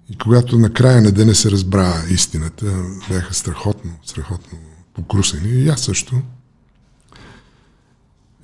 И 0.10 0.18
когато 0.18 0.60
на 0.60 0.74
края 0.74 1.02
на 1.02 1.12
деня 1.12 1.36
се 1.36 1.52
разбра 1.52 2.04
истината, 2.10 2.84
бяха 3.10 3.34
страхотно, 3.34 3.92
страхотно 4.06 4.58
покрусени. 4.94 5.50
И 5.50 5.70
аз 5.70 5.82
също. 5.82 6.22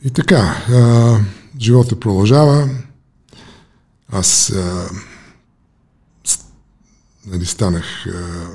И 0.04 0.10
така, 0.10 0.38
а, 0.70 1.20
живота 1.60 2.00
продължава. 2.00 2.70
Аз 4.12 4.50
а, 4.50 4.90
с, 6.26 6.46
нали, 7.26 7.46
станах 7.46 8.08
а, 8.08 8.50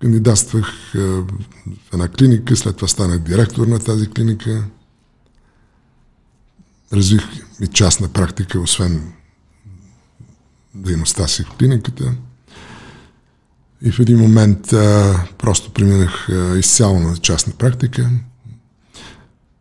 кандидатствах 0.00 0.94
а, 0.94 0.98
в 0.98 1.24
една 1.92 2.08
клиника, 2.08 2.56
след 2.56 2.76
това 2.76 2.88
станах 2.88 3.18
директор 3.18 3.66
на 3.66 3.78
тази 3.78 4.10
клиника. 4.10 4.64
Развих 6.92 7.22
и 7.60 7.66
частна 7.66 8.08
практика, 8.08 8.60
освен 8.60 9.12
дейността 10.74 11.28
си 11.28 11.42
в 11.42 11.50
клиниката. 11.58 12.14
И 13.82 13.92
в 13.92 14.00
един 14.00 14.18
момент 14.18 14.72
а, 14.72 15.26
просто 15.38 15.72
преминах 15.72 16.28
изцяло 16.58 17.00
на 17.00 17.16
частна 17.16 17.52
практика. 17.52 18.10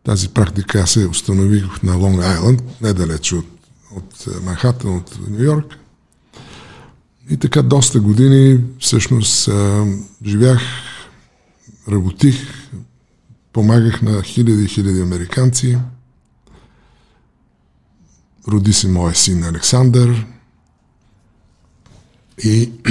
Тази 0.03 0.29
практика 0.29 0.87
се 0.87 1.07
установих 1.07 1.83
на 1.83 1.95
Лонг 1.95 2.23
Айланд, 2.23 2.81
недалече 2.81 3.35
от, 3.35 3.47
от 3.95 4.43
Манхатън, 4.43 4.95
от 4.95 5.19
Нью 5.29 5.43
Йорк. 5.43 5.77
И 7.29 7.37
така 7.37 7.61
доста 7.61 7.99
години 7.99 8.63
всъщност 8.79 9.47
а, 9.47 9.85
живях, 10.25 10.61
работих, 11.91 12.35
помагах 13.53 14.01
на 14.01 14.23
хиляди 14.23 14.63
и 14.63 14.67
хиляди 14.67 15.01
американци. 15.01 15.77
Роди 18.47 18.73
се 18.73 18.87
моя 18.87 19.15
син 19.15 19.43
Александър. 19.43 20.25
И 22.43 22.71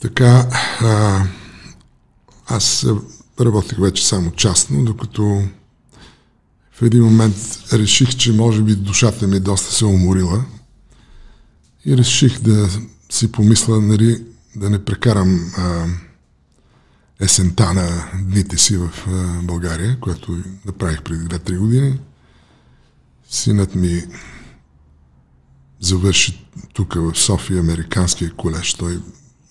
така, 0.00 0.48
а, 0.80 1.22
аз 2.46 2.86
работех 3.44 3.78
вече 3.78 4.08
само 4.08 4.30
частно, 4.30 4.84
докато 4.84 5.42
в 6.72 6.82
един 6.82 7.04
момент 7.04 7.36
реших, 7.72 8.16
че 8.16 8.32
може 8.32 8.62
би 8.62 8.74
душата 8.74 9.26
ми 9.26 9.40
доста 9.40 9.74
се 9.74 9.84
уморила 9.84 10.44
и 11.86 11.96
реших 11.96 12.40
да 12.40 12.68
си 13.10 13.32
помисля, 13.32 13.80
нали, 13.80 14.24
да 14.56 14.70
не 14.70 14.84
прекарам 14.84 15.52
а, 15.56 15.86
есента 17.20 17.74
на 17.74 18.10
дните 18.22 18.58
си 18.58 18.76
в 18.76 18.90
а, 19.06 19.42
България, 19.42 20.00
което 20.00 20.38
направих 20.66 21.02
преди 21.02 21.24
2-3 21.24 21.58
години. 21.58 21.98
Синът 23.30 23.74
ми 23.74 24.02
завърши 25.80 26.46
тук 26.72 26.94
в 26.94 27.14
София 27.14 27.60
Американския 27.60 28.32
колеж. 28.32 28.74
Той 28.74 29.00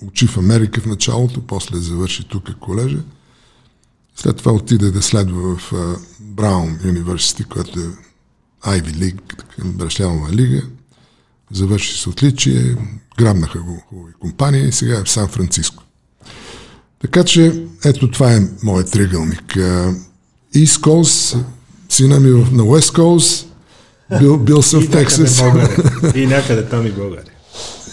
учи 0.01 0.27
в 0.27 0.38
Америка 0.38 0.82
в 0.82 0.86
началото, 0.86 1.47
после 1.47 1.77
завърши 1.77 2.27
тук 2.27 2.60
колежа. 2.60 3.04
След 4.15 4.38
това 4.38 4.52
отиде 4.52 4.91
да 4.91 5.02
следва 5.02 5.58
в 5.58 5.74
Браун 6.19 6.80
университет, 6.86 7.47
което 7.47 7.80
е 7.80 7.89
Ivy 8.65 8.93
League, 8.93 9.63
Брашлява 9.65 10.32
лига. 10.32 10.62
Завърши 11.52 12.02
с 12.02 12.08
отличие, 12.08 12.76
грабнаха 13.17 13.60
го 13.60 13.84
хубави 13.89 14.13
компании 14.19 14.67
и 14.67 14.71
сега 14.71 15.00
е 15.00 15.04
в 15.04 15.10
Сан-Франциско. 15.10 15.84
Така 17.02 17.24
че, 17.24 17.65
ето 17.86 18.12
това 18.12 18.34
е 18.34 18.47
моят 18.63 18.91
тригълник. 18.91 19.58
East 20.56 20.82
Coast, 20.82 21.43
сина 21.89 22.19
ми 22.19 22.30
на 22.30 22.63
West 22.63 22.97
Coast, 22.97 23.45
бил, 24.19 24.38
бил 24.38 24.62
съм 24.62 24.82
в 24.82 24.89
Тексас. 24.89 25.39
И 26.15 26.26
някъде 26.28 26.65
там 26.65 26.88
и 26.88 26.91
България. 26.91 27.34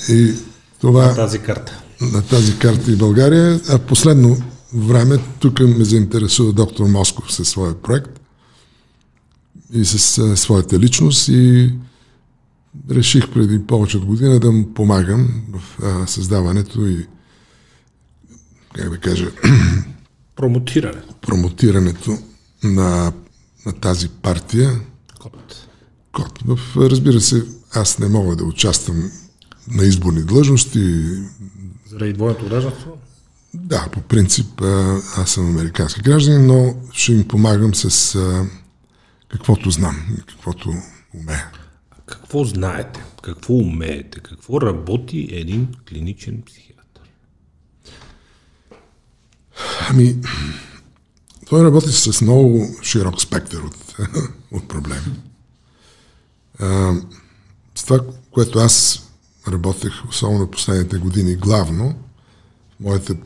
И 0.09 0.35
това, 0.81 1.07
на 1.07 1.15
тази 1.15 1.39
карта. 1.39 1.83
На 2.01 2.23
тази 2.23 2.59
карта 2.59 2.93
и 2.93 2.97
България. 2.97 3.61
А 3.69 3.79
последно 3.79 4.37
време 4.75 5.19
тук 5.41 5.61
ме 5.61 5.85
заинтересува 5.85 6.53
доктор 6.53 6.87
Москов 6.87 7.33
със 7.33 7.49
своя 7.49 7.83
проект 7.83 8.21
и 9.73 9.85
с 9.85 10.19
а, 10.19 10.37
своята 10.37 10.79
личност 10.79 11.29
и 11.29 11.73
реших 12.91 13.33
преди 13.33 13.67
повече 13.67 13.97
от 13.97 14.05
година 14.05 14.41
да 14.41 14.53
му 14.53 14.75
помагам 14.75 15.43
в 15.53 15.83
а, 15.83 16.07
създаването 16.07 16.87
и 16.87 17.07
как 18.75 18.91
да 18.91 18.99
кажа 18.99 19.31
промотирането. 20.37 21.15
промотирането 21.21 22.19
на, 22.65 23.13
на 23.67 23.73
тази 23.73 24.09
партия. 24.09 24.81
Код. 26.13 26.45
В, 26.47 26.59
разбира 26.77 27.21
се, 27.21 27.45
аз 27.73 27.99
не 27.99 28.09
мога 28.09 28.37
да 28.37 28.45
участвам 28.45 29.11
на 29.71 29.85
изборни 29.85 30.25
длъжности. 30.25 31.05
Заради 31.87 32.13
двойното 32.13 32.45
гражданство? 32.45 32.99
Да, 33.55 33.89
по 33.93 34.01
принцип 34.01 34.61
аз 35.17 35.31
съм 35.31 35.49
американски 35.49 36.01
гражданин, 36.01 36.47
но 36.47 36.75
ще 36.93 37.13
им 37.13 37.29
помагам 37.29 37.75
с 37.75 38.15
а, 38.15 38.47
каквото 39.29 39.71
знам, 39.71 40.17
каквото 40.29 40.75
умея. 41.15 41.51
Какво 42.07 42.45
знаете? 42.45 43.05
Какво 43.23 43.55
умеете? 43.55 44.21
Какво 44.21 44.61
работи 44.61 45.29
един 45.33 45.69
клиничен 45.89 46.43
психиатър? 46.47 47.11
Ами, 49.91 50.17
той 51.49 51.65
работи 51.65 51.93
с 51.93 52.21
много 52.21 52.67
широк 52.83 53.21
спектър 53.21 53.59
от, 53.59 53.97
от 54.53 54.69
проблеми. 54.69 55.21
А, 56.59 56.95
с 57.75 57.85
това, 57.85 58.01
което 58.31 58.59
аз 58.59 59.03
работех, 59.49 60.09
особено 60.09 60.51
последните 60.51 60.99
години, 60.99 61.37
главно 61.37 61.95
моята 62.81 63.17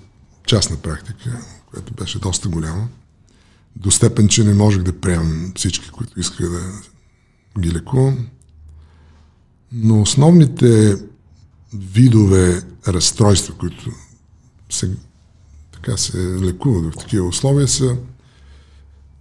частна 0.47 0.77
практика, 0.77 1.41
която 1.67 1.95
беше 1.95 2.19
доста 2.19 2.49
голяма, 2.49 2.89
до 3.77 3.91
степен, 3.91 4.29
че 4.29 4.45
не 4.45 4.55
можех 4.55 4.83
да 4.83 5.01
приемам 5.01 5.53
всички, 5.57 5.91
които 5.91 6.21
исках 6.21 6.51
да 6.51 6.83
ги 7.59 7.73
лекувам. 7.73 8.29
Но 9.73 10.03
основните 10.03 10.97
видове 11.75 12.63
разстройства, 12.89 13.55
които 13.55 13.91
се, 14.71 14.97
така 15.73 15.97
се 15.97 16.19
лекуват 16.19 16.95
в 16.95 16.99
такива 16.99 17.27
условия, 17.27 17.69
са, 17.69 17.97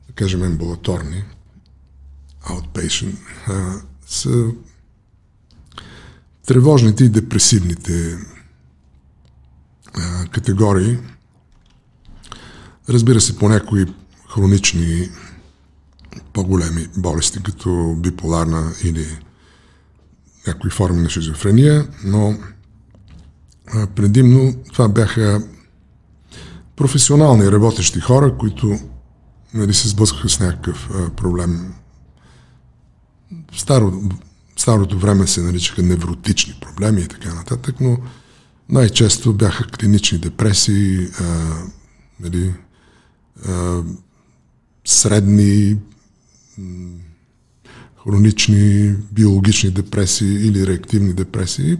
да 0.07 0.13
кажем, 0.15 0.43
амбулаторни, 0.43 1.23
outpatient, 2.45 3.15
а, 3.47 3.81
са 4.07 4.51
тревожните 6.45 7.03
и 7.03 7.09
депресивните 7.09 8.17
а, 9.93 10.25
категории. 10.25 10.97
Разбира 12.89 13.21
се, 13.21 13.37
по 13.37 13.49
някои 13.49 13.85
хронични 14.29 15.09
по-големи 16.33 16.87
болести, 16.97 17.43
като 17.43 17.95
биполарна 17.97 18.73
или 18.83 19.19
някои 20.47 20.69
форми 20.69 21.01
на 21.01 21.09
шизофрения, 21.09 21.87
но 22.03 22.37
предимно 23.95 24.55
това 24.73 24.87
бяха 24.87 25.43
професионални 26.75 27.51
работещи 27.51 27.99
хора, 27.99 28.37
които 28.37 28.79
нали, 29.53 29.73
се 29.73 29.87
сблъскаха 29.87 30.29
с 30.29 30.39
някакъв 30.39 30.89
а, 30.93 31.09
проблем. 31.09 31.73
Старо, 33.57 34.01
старото 34.57 34.99
време 34.99 35.27
се 35.27 35.41
наричаха 35.41 35.83
невротични 35.83 36.57
проблеми 36.61 37.01
и 37.01 37.07
така 37.07 37.33
нататък, 37.33 37.75
но 37.81 37.97
най-често 38.71 39.33
бяха 39.33 39.67
клинични 39.67 40.17
депресии, 40.17 41.07
а, 41.19 41.55
нали, 42.19 42.53
а, 43.47 43.83
средни 44.85 45.77
хронични 48.03 48.95
биологични 49.11 49.71
депресии 49.71 50.47
или 50.47 50.67
реактивни 50.67 51.13
депресии, 51.13 51.77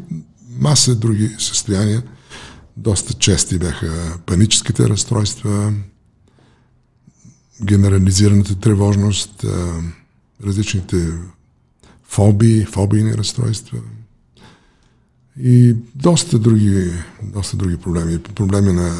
маса 0.60 0.95
други 0.95 1.36
състояния. 1.39 2.04
Доста 2.77 3.13
чести 3.13 3.60
бяха 3.60 4.19
паническите 4.25 4.89
разстройства, 4.89 5.73
генерализираната 7.63 8.56
тревожност, 8.56 9.45
различните 10.43 11.08
фобии, 12.04 12.65
фобийни 12.65 13.13
разстройства 13.13 13.80
и 15.39 15.75
доста 15.95 16.39
други, 16.39 16.91
доста 17.23 17.57
други 17.57 17.77
проблеми. 17.77 18.19
Проблеми 18.35 18.73
на 18.73 18.95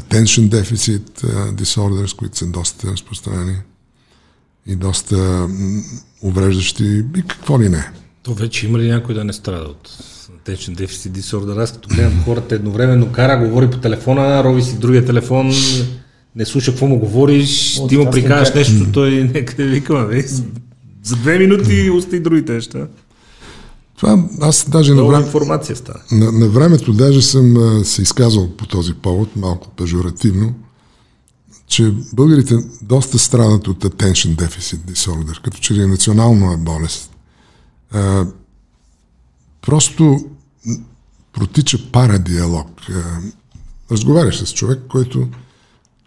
attention 0.00 0.48
deficit 0.48 1.24
disorders, 1.54 2.16
които 2.16 2.38
са 2.38 2.46
доста 2.46 2.92
разпространени 2.92 3.56
и 4.66 4.76
доста 4.76 5.48
увреждащи 6.22 7.04
и 7.16 7.22
какво 7.28 7.60
ли 7.60 7.68
не. 7.68 7.90
То 8.22 8.34
вече 8.34 8.66
има 8.66 8.78
ли 8.78 8.88
някой 8.88 9.14
да 9.14 9.24
не 9.24 9.32
страда 9.32 9.64
от 9.64 9.88
attention 10.30 10.86
deficit 10.86 11.20
disorder? 11.20 11.62
Аз 11.62 11.72
като 11.72 11.88
гледам 11.88 12.22
хората 12.24 12.54
едновременно 12.54 13.12
кара, 13.12 13.46
говори 13.46 13.70
по 13.70 13.78
телефона, 13.78 14.44
роби 14.44 14.62
си 14.62 14.78
другия 14.78 15.04
телефон, 15.04 15.52
не 16.36 16.44
слуша 16.44 16.70
какво 16.70 16.86
му 16.86 16.98
говориш, 16.98 17.78
О, 17.80 17.86
ти 17.86 17.96
му 17.96 18.10
прикажеш 18.10 18.54
нещо, 18.54 18.92
той 18.92 19.10
нека 19.34 19.56
да 19.56 19.64
викаме. 19.64 20.24
За 21.02 21.16
две 21.16 21.38
минути 21.38 21.90
усти 21.90 22.20
другите 22.20 22.52
неща. 22.52 22.86
Това 23.96 24.24
аз 24.40 24.70
даже 24.70 24.94
на, 24.94 25.04
време, 25.04 25.24
информация 25.24 25.76
става. 25.76 26.00
На, 26.12 26.32
на 26.32 26.48
времето 26.48 26.92
даже 26.92 27.22
съм 27.22 27.56
а, 27.56 27.84
се 27.84 28.02
изказал 28.02 28.56
по 28.56 28.66
този 28.66 28.94
повод, 28.94 29.36
малко 29.36 29.68
пежоративно, 29.68 30.54
че 31.66 31.94
българите 32.12 32.54
доста 32.82 33.18
страдат 33.18 33.68
от 33.68 33.84
attention 33.84 34.34
deficit 34.34 34.92
disorder, 34.92 35.42
като 35.42 35.58
че 35.58 35.74
ли 35.74 35.82
е 35.82 35.86
национална 35.86 36.56
болест. 36.56 37.10
А, 37.90 38.26
просто 39.62 40.18
протича 41.32 41.78
парадиалог. 41.92 42.68
А, 42.90 43.02
разговаряш 43.90 44.38
с 44.38 44.52
човек, 44.52 44.78
който 44.88 45.28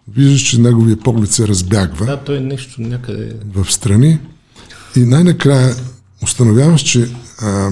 виждаш, 0.08 0.42
че 0.42 0.60
неговия 0.60 0.96
поглед 0.96 1.32
се 1.32 1.48
разбягва. 1.48 2.06
Да, 2.06 2.24
той 2.24 2.36
е 2.36 2.40
нещо 2.40 2.82
някъде... 2.82 3.36
В 3.54 3.72
страни. 3.72 4.18
И 4.96 5.00
най-накрая 5.00 5.76
установяваш, 6.22 6.82
че 6.82 7.08
а, 7.42 7.70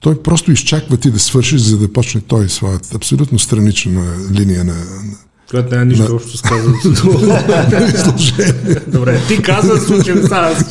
той 0.00 0.22
просто 0.22 0.52
изчаква 0.52 0.96
ти 0.96 1.10
да 1.10 1.18
свършиш, 1.18 1.60
за 1.60 1.78
да 1.78 1.92
почне 1.92 2.20
той 2.20 2.48
своята 2.48 2.96
абсолютно 2.96 3.38
странична 3.38 4.14
линия 4.32 4.64
на, 4.64 4.74
която 5.50 5.74
няма 5.74 5.84
нищо 5.84 6.08
на... 6.08 6.14
общо 6.14 6.36
с 6.36 6.42
казаното 6.42 6.88
Добре, 8.88 9.20
ти 9.28 9.42
каза, 9.42 9.80
случай 9.80 10.14
аз. 10.30 10.64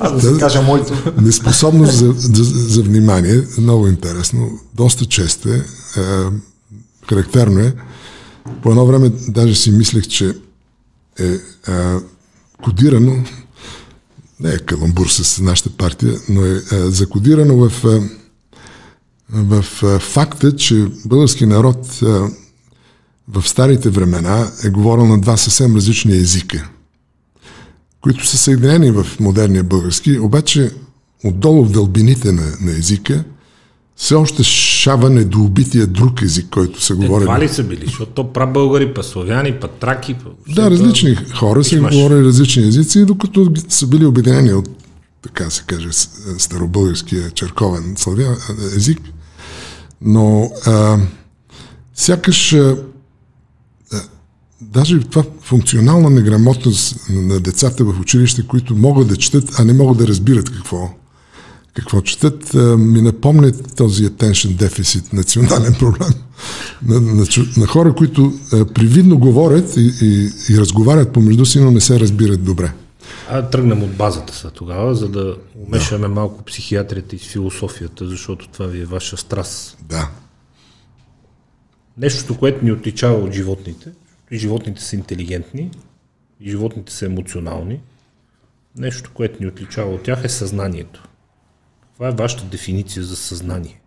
Аз 0.00 0.22
да 0.22 0.34
си 0.34 0.40
кажа 0.40 0.62
моето. 0.62 1.12
Неспособност 1.20 1.92
за, 1.92 2.12
за, 2.16 2.44
за 2.44 2.82
внимание, 2.82 3.42
много 3.58 3.88
интересно, 3.88 4.50
доста 4.74 5.04
често 5.04 5.48
е, 5.48 5.56
е, 5.56 5.62
характерно 7.08 7.60
е. 7.60 7.74
По 8.62 8.70
едно 8.70 8.86
време 8.86 9.10
даже 9.28 9.54
си 9.54 9.70
мислех, 9.70 10.06
че 10.06 10.34
е, 11.20 11.24
е 11.24 11.38
кодирано 12.62 13.24
не 14.40 14.50
е 14.50 14.58
каламбур 14.58 15.08
с 15.08 15.40
нашата 15.40 15.70
партия, 15.70 16.14
но 16.28 16.44
е, 16.44 16.50
е 16.50 16.60
закодирано 16.90 17.56
в, 17.56 17.84
е, 17.84 18.10
в 19.32 19.64
е, 19.82 19.98
факта, 19.98 20.56
че 20.56 20.86
български 21.04 21.46
народ 21.46 21.86
в 23.28 23.48
старите 23.48 23.90
времена 23.90 24.50
е 24.64 24.70
говорил 24.70 25.06
на 25.06 25.20
два 25.20 25.36
съвсем 25.36 25.76
различни 25.76 26.16
езика, 26.16 26.68
които 28.00 28.26
са 28.26 28.38
съединени 28.38 28.90
в 28.90 29.06
модерния 29.20 29.64
български, 29.64 30.18
обаче 30.18 30.70
отдолу 31.24 31.64
в 31.64 31.72
дълбините 31.72 32.32
на, 32.32 32.56
на 32.60 32.72
езика 32.78 33.24
все 33.96 34.14
още 34.14 34.44
шава 34.78 35.10
недоубития 35.10 35.86
друг 35.86 36.22
език, 36.22 36.46
който 36.50 36.82
се 36.82 36.94
говори. 36.94 37.24
Това 37.24 37.40
ли 37.40 37.48
са 37.48 37.64
били? 37.64 37.84
Защото 37.84 38.12
то 38.12 38.32
пра 38.32 38.46
българи, 38.46 38.94
па 38.94 39.02
славяни, 39.02 39.52
па 39.60 39.68
траки. 39.68 40.14
Па... 40.14 40.54
Да, 40.54 40.70
различни 40.70 41.14
хора 41.14 41.64
са 41.64 41.80
говорили 41.80 42.24
различни 42.24 42.62
езици, 42.68 43.04
докато 43.04 43.52
са 43.68 43.86
били 43.86 44.06
обединени 44.06 44.52
от 44.52 44.68
така 45.22 45.50
се 45.50 45.62
каже, 45.66 45.88
старобългарския 46.38 47.30
черковен 47.30 47.94
славя, 47.96 48.36
език, 48.76 49.00
но 50.00 50.50
а, 50.66 50.98
сякаш 51.94 52.52
а, 52.52 52.76
даже 54.60 55.00
това 55.00 55.24
функционална 55.40 56.10
неграмотност 56.10 56.96
на 57.10 57.40
децата 57.40 57.84
в 57.84 58.00
училище, 58.00 58.46
които 58.46 58.76
могат 58.76 59.08
да 59.08 59.16
четат, 59.16 59.50
а 59.58 59.64
не 59.64 59.72
могат 59.72 59.98
да 59.98 60.06
разбират 60.06 60.50
какво, 60.50 60.90
какво 61.80 62.00
четат, 62.00 62.54
ми 62.78 63.02
напомнят 63.02 63.76
този 63.76 64.06
attention 64.06 64.68
deficit, 64.68 65.12
национален 65.12 65.74
проблем 65.78 66.10
на, 66.82 67.00
на, 67.00 67.24
на 67.56 67.66
хора, 67.66 67.94
които 67.94 68.32
привидно 68.74 69.18
говорят 69.18 69.76
и, 69.76 69.92
и, 70.02 70.30
и 70.52 70.58
разговарят 70.58 71.12
помежду 71.12 71.46
си, 71.46 71.60
но 71.60 71.70
не 71.70 71.80
се 71.80 72.00
разбират 72.00 72.44
добре. 72.44 72.72
А 73.30 73.50
тръгнем 73.50 73.82
от 73.82 73.96
базата 73.96 74.34
са 74.34 74.50
тогава, 74.50 74.94
за 74.94 75.08
да 75.08 75.36
умешаме 75.66 76.08
да. 76.08 76.14
малко 76.14 76.44
психиатрията 76.44 77.16
и 77.16 77.18
философията, 77.18 78.08
защото 78.08 78.48
това 78.48 78.66
ви 78.66 78.80
е 78.80 78.84
ваша 78.84 79.16
страст. 79.16 79.78
Да. 79.88 80.10
Нещото, 81.98 82.38
което 82.38 82.64
ни 82.64 82.72
отличава 82.72 83.18
от 83.18 83.32
животните, 83.32 83.90
и 84.30 84.38
животните 84.38 84.82
са 84.82 84.96
интелигентни, 84.96 85.70
и 86.40 86.50
животните 86.50 86.92
са 86.92 87.06
емоционални, 87.06 87.80
нещо, 88.76 89.10
което 89.14 89.42
ни 89.42 89.48
отличава 89.48 89.94
от 89.94 90.02
тях 90.02 90.24
е 90.24 90.28
съзнанието. 90.28 91.07
Каква 91.98 92.08
е 92.08 92.26
вашата 92.26 92.44
дефиниция 92.44 93.04
за 93.04 93.16
съзнание? 93.16 93.80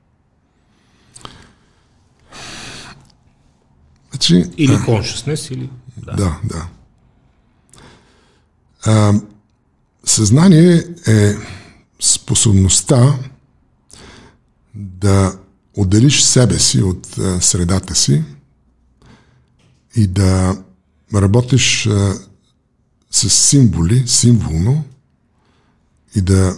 Значи, 4.12 4.46
или 4.58 4.74
consciousness, 4.74 5.54
или... 5.54 5.70
Да, 5.98 6.14
да. 6.14 6.40
да. 6.44 6.68
А, 8.86 9.14
съзнание 10.06 10.84
е 11.08 11.34
способността 12.02 13.20
да 14.76 15.40
отделиш 15.78 16.22
себе 16.22 16.60
си 16.60 16.82
от 16.82 17.18
а, 17.18 17.42
средата 17.42 17.96
си 17.96 18.24
и 19.96 20.08
да 20.08 20.64
работиш 21.14 21.88
а, 21.88 22.14
с 23.12 23.30
символи, 23.30 24.08
символно 24.08 24.84
и 26.16 26.22
да 26.22 26.58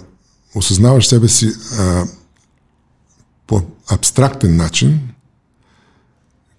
осъзнаваш 0.55 1.07
себе 1.07 1.27
си 1.27 1.51
а, 1.79 2.05
по 3.47 3.61
абстрактен 3.89 4.55
начин, 4.55 4.99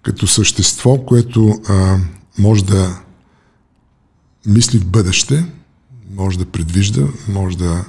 като 0.02 0.26
същество, 0.26 1.04
което 1.04 1.60
а, 1.68 1.98
може 2.38 2.64
да 2.64 3.00
мисли 4.46 4.78
в 4.78 4.86
бъдеще, 4.86 5.46
може 6.10 6.38
да 6.38 6.46
предвижда, 6.46 7.06
може 7.28 7.58
да 7.58 7.84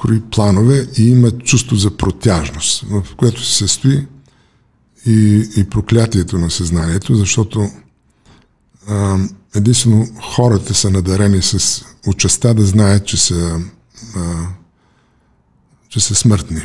крои 0.00 0.20
планове 0.20 0.86
и 0.98 1.10
има 1.10 1.30
чувство 1.30 1.76
за 1.76 1.96
протяжност, 1.96 2.84
в 2.90 3.06
което 3.16 3.44
се 3.44 3.54
състои 3.54 4.06
и, 5.06 5.48
и 5.56 5.70
проклятието 5.70 6.38
на 6.38 6.50
съзнанието, 6.50 7.14
защото 7.14 7.70
а, 8.88 9.18
единствено 9.54 10.06
хората 10.22 10.74
са 10.74 10.90
надарени 10.90 11.42
с 11.42 11.84
участа 12.06 12.54
да 12.54 12.66
знаят, 12.66 13.06
че 13.06 13.16
са, 13.16 13.60
а, 14.16 14.46
че 15.90 16.00
са 16.00 16.14
смъртни. 16.14 16.60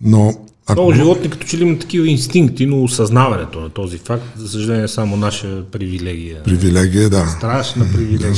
Но 0.00 0.46
ако... 0.66 0.80
Много 0.80 0.92
животни 0.92 1.30
като 1.30 1.46
че 1.46 1.58
ли 1.58 1.62
имат 1.62 1.80
такива 1.80 2.08
инстинкти, 2.08 2.66
но 2.66 2.82
осъзнаването 2.84 3.60
на 3.60 3.70
този 3.70 3.98
факт, 3.98 4.24
за 4.36 4.48
съжаление, 4.48 4.84
е 4.84 4.88
само 4.88 5.16
наша 5.16 5.64
привилегия. 5.72 6.42
Привилегия, 6.42 7.10
да. 7.10 7.26
Страшна 7.26 7.86
привилегия. 7.92 8.34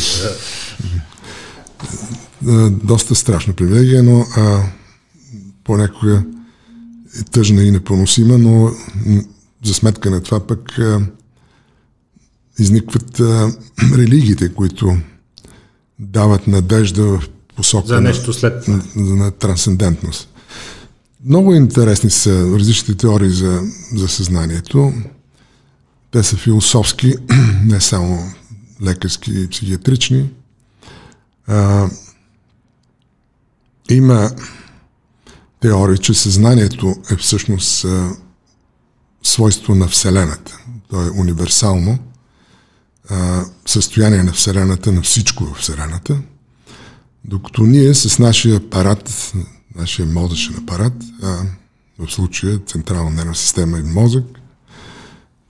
Доста 2.85 3.15
страшна 3.15 3.53
привилегия, 3.53 4.03
но 4.03 4.27
а, 4.37 4.63
понякога 5.65 6.25
е 7.21 7.23
тъжна 7.23 7.63
и 7.63 7.71
непоносима, 7.71 8.39
но 8.39 8.71
за 9.65 9.75
сметка 9.75 10.11
на 10.11 10.23
това 10.23 10.47
пък 10.47 10.79
а, 10.79 11.01
изникват 12.59 13.21
а, 13.21 13.53
религиите, 13.97 14.55
които 14.55 14.97
дават 15.99 16.47
надежда 16.47 17.05
в 17.05 17.29
посока 17.57 17.87
за 17.87 18.01
нещо 18.01 18.33
след 18.33 18.69
на, 18.69 18.83
на 18.97 19.31
трансцендентност. 19.31 20.29
Много 21.25 21.55
интересни 21.55 22.11
са 22.11 22.59
различните 22.59 22.95
теории 22.95 23.31
за, 23.31 23.63
за 23.95 24.09
съзнанието. 24.09 24.93
Те 26.11 26.23
са 26.23 26.37
философски, 26.37 27.15
не 27.65 27.81
само 27.81 28.33
лекарски 28.83 29.33
и 29.41 29.49
психиатрични. 29.49 30.31
А, 31.47 31.89
има 33.91 34.31
теория, 35.61 35.99
че 35.99 36.15
съзнанието 36.15 36.95
е 37.11 37.17
всъщност 37.17 37.85
а, 37.85 38.11
свойство 39.23 39.75
на 39.75 39.89
Вселената. 39.89 40.59
То 40.91 41.03
е 41.03 41.11
универсално 41.11 41.99
а, 43.11 43.45
състояние 43.67 44.23
на 44.23 44.33
Вселената, 44.33 44.93
на 44.93 45.03
всичко 45.03 45.45
в 45.45 45.59
Вселената. 45.59 46.19
Докато 47.29 47.63
ние 47.63 47.95
с 47.95 48.19
нашия 48.19 48.57
апарат, 48.57 49.33
нашия 49.75 50.07
мозъчен 50.07 50.57
апарат, 50.57 50.93
а, 51.23 51.43
в 51.99 52.13
случая 52.13 52.59
централна 52.59 53.11
нервна 53.11 53.35
система 53.35 53.79
и 53.79 53.83
мозък, 53.83 54.25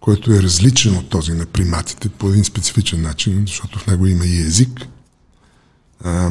който 0.01 0.33
е 0.33 0.43
различен 0.43 0.97
от 0.97 1.09
този 1.09 1.33
на 1.33 1.47
приматите 1.47 2.09
по 2.09 2.29
един 2.29 2.45
специфичен 2.45 3.03
начин, 3.03 3.45
защото 3.47 3.79
в 3.79 3.87
него 3.87 4.07
има 4.07 4.27
и 4.27 4.41
език. 4.41 4.87
А, 6.05 6.31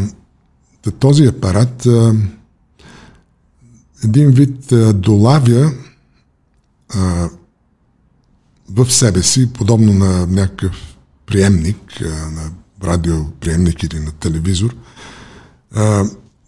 този 0.99 1.25
апарат 1.25 1.85
а, 1.85 2.15
един 4.03 4.31
вид 4.31 4.71
а, 4.71 4.93
долавя 4.93 5.71
а, 6.89 7.29
в 8.69 8.91
себе 8.91 9.23
си, 9.23 9.53
подобно 9.53 9.93
на 9.93 10.27
някакъв 10.27 10.97
приемник, 11.25 12.01
а, 12.01 12.31
на 12.31 12.51
радиоприемник 12.83 13.83
или 13.83 13.99
на 13.99 14.11
телевизор, 14.11 14.75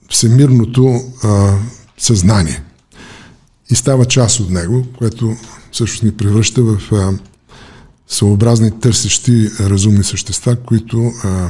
всемирното 0.09 1.01
а, 1.23 1.57
съзнание. 1.97 2.63
И 3.69 3.75
става 3.75 4.05
част 4.05 4.39
от 4.39 4.49
него, 4.49 4.85
което 4.97 5.35
всъщност 5.71 6.03
ни 6.03 6.11
превръща 6.11 6.63
в 6.63 6.91
а, 6.91 7.13
съобразни 8.07 8.79
търсещи 8.79 9.49
разумни 9.59 10.03
същества, 10.03 10.55
които 10.55 11.11
а, 11.23 11.49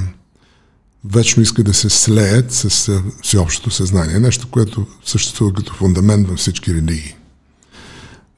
вечно 1.06 1.44
искат 1.44 1.66
да 1.66 1.74
се 1.74 1.90
слеят 1.90 2.54
с 2.54 2.90
а, 2.90 3.04
всеобщото 3.24 3.72
съзнание. 3.72 4.20
Нещо, 4.20 4.48
което 4.52 4.88
съществува 5.06 5.54
като 5.54 5.74
фундамент 5.74 6.28
във 6.28 6.38
всички 6.38 6.74
религии. 6.74 7.16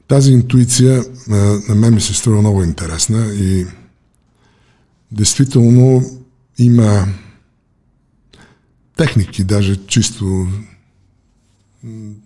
Тази 0.08 0.32
интуиция 0.32 1.04
а, 1.30 1.34
на 1.68 1.74
мен 1.74 1.94
ми 1.94 2.00
се 2.00 2.14
струва 2.14 2.40
много 2.40 2.62
интересна 2.62 3.26
и 3.34 3.66
действително 5.12 6.02
има 6.58 7.06
техники, 9.00 9.44
даже 9.44 9.86
чисто 9.86 10.48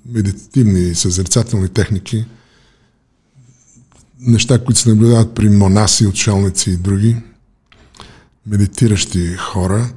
медитативни, 0.07 0.95
съзерцателни 0.95 1.69
техники, 1.69 2.27
неща, 4.21 4.65
които 4.65 4.81
се 4.81 4.89
наблюдават 4.89 5.35
при 5.35 5.49
монаси, 5.49 6.07
отшелници 6.07 6.71
и 6.71 6.77
други, 6.77 7.17
медитиращи 8.47 9.35
хора, 9.37 9.93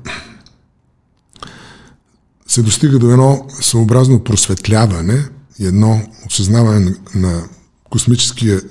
се 2.48 2.62
достига 2.62 3.00
до 3.00 3.12
едно 3.12 3.48
съобразно 3.62 4.24
просветляване 4.24 5.30
и 5.60 5.66
едно 5.66 6.02
осъзнаване 6.28 6.96
на 7.16 7.50
космическия 7.90 8.62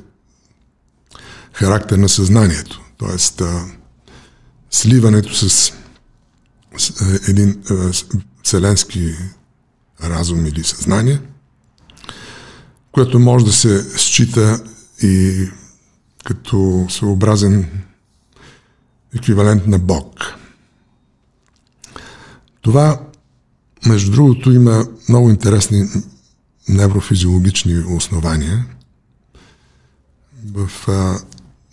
характер 1.53 1.99
на 1.99 2.09
съзнанието. 2.09 2.81
Тоест, 2.99 3.42
сливането 4.71 5.35
с 5.35 5.73
един 7.29 7.51
е, 7.51 7.75
вселенски 8.43 9.15
разум 10.05 10.47
или 10.47 10.65
съзнание, 10.65 11.21
което 12.93 13.19
може 13.19 13.45
да 13.45 13.53
се 13.53 13.99
счита 13.99 14.65
и 15.03 15.47
като 16.25 16.87
съобразен 16.91 17.71
еквивалент 19.15 19.67
на 19.67 19.79
Бог. 19.79 20.35
Това, 22.61 23.01
между 23.87 24.11
другото, 24.11 24.53
има 24.53 24.87
много 25.09 25.31
интересни 25.31 25.89
неврофизиологични 26.69 27.79
основания. 27.79 28.67
В 30.53 30.89
а, 30.89 31.19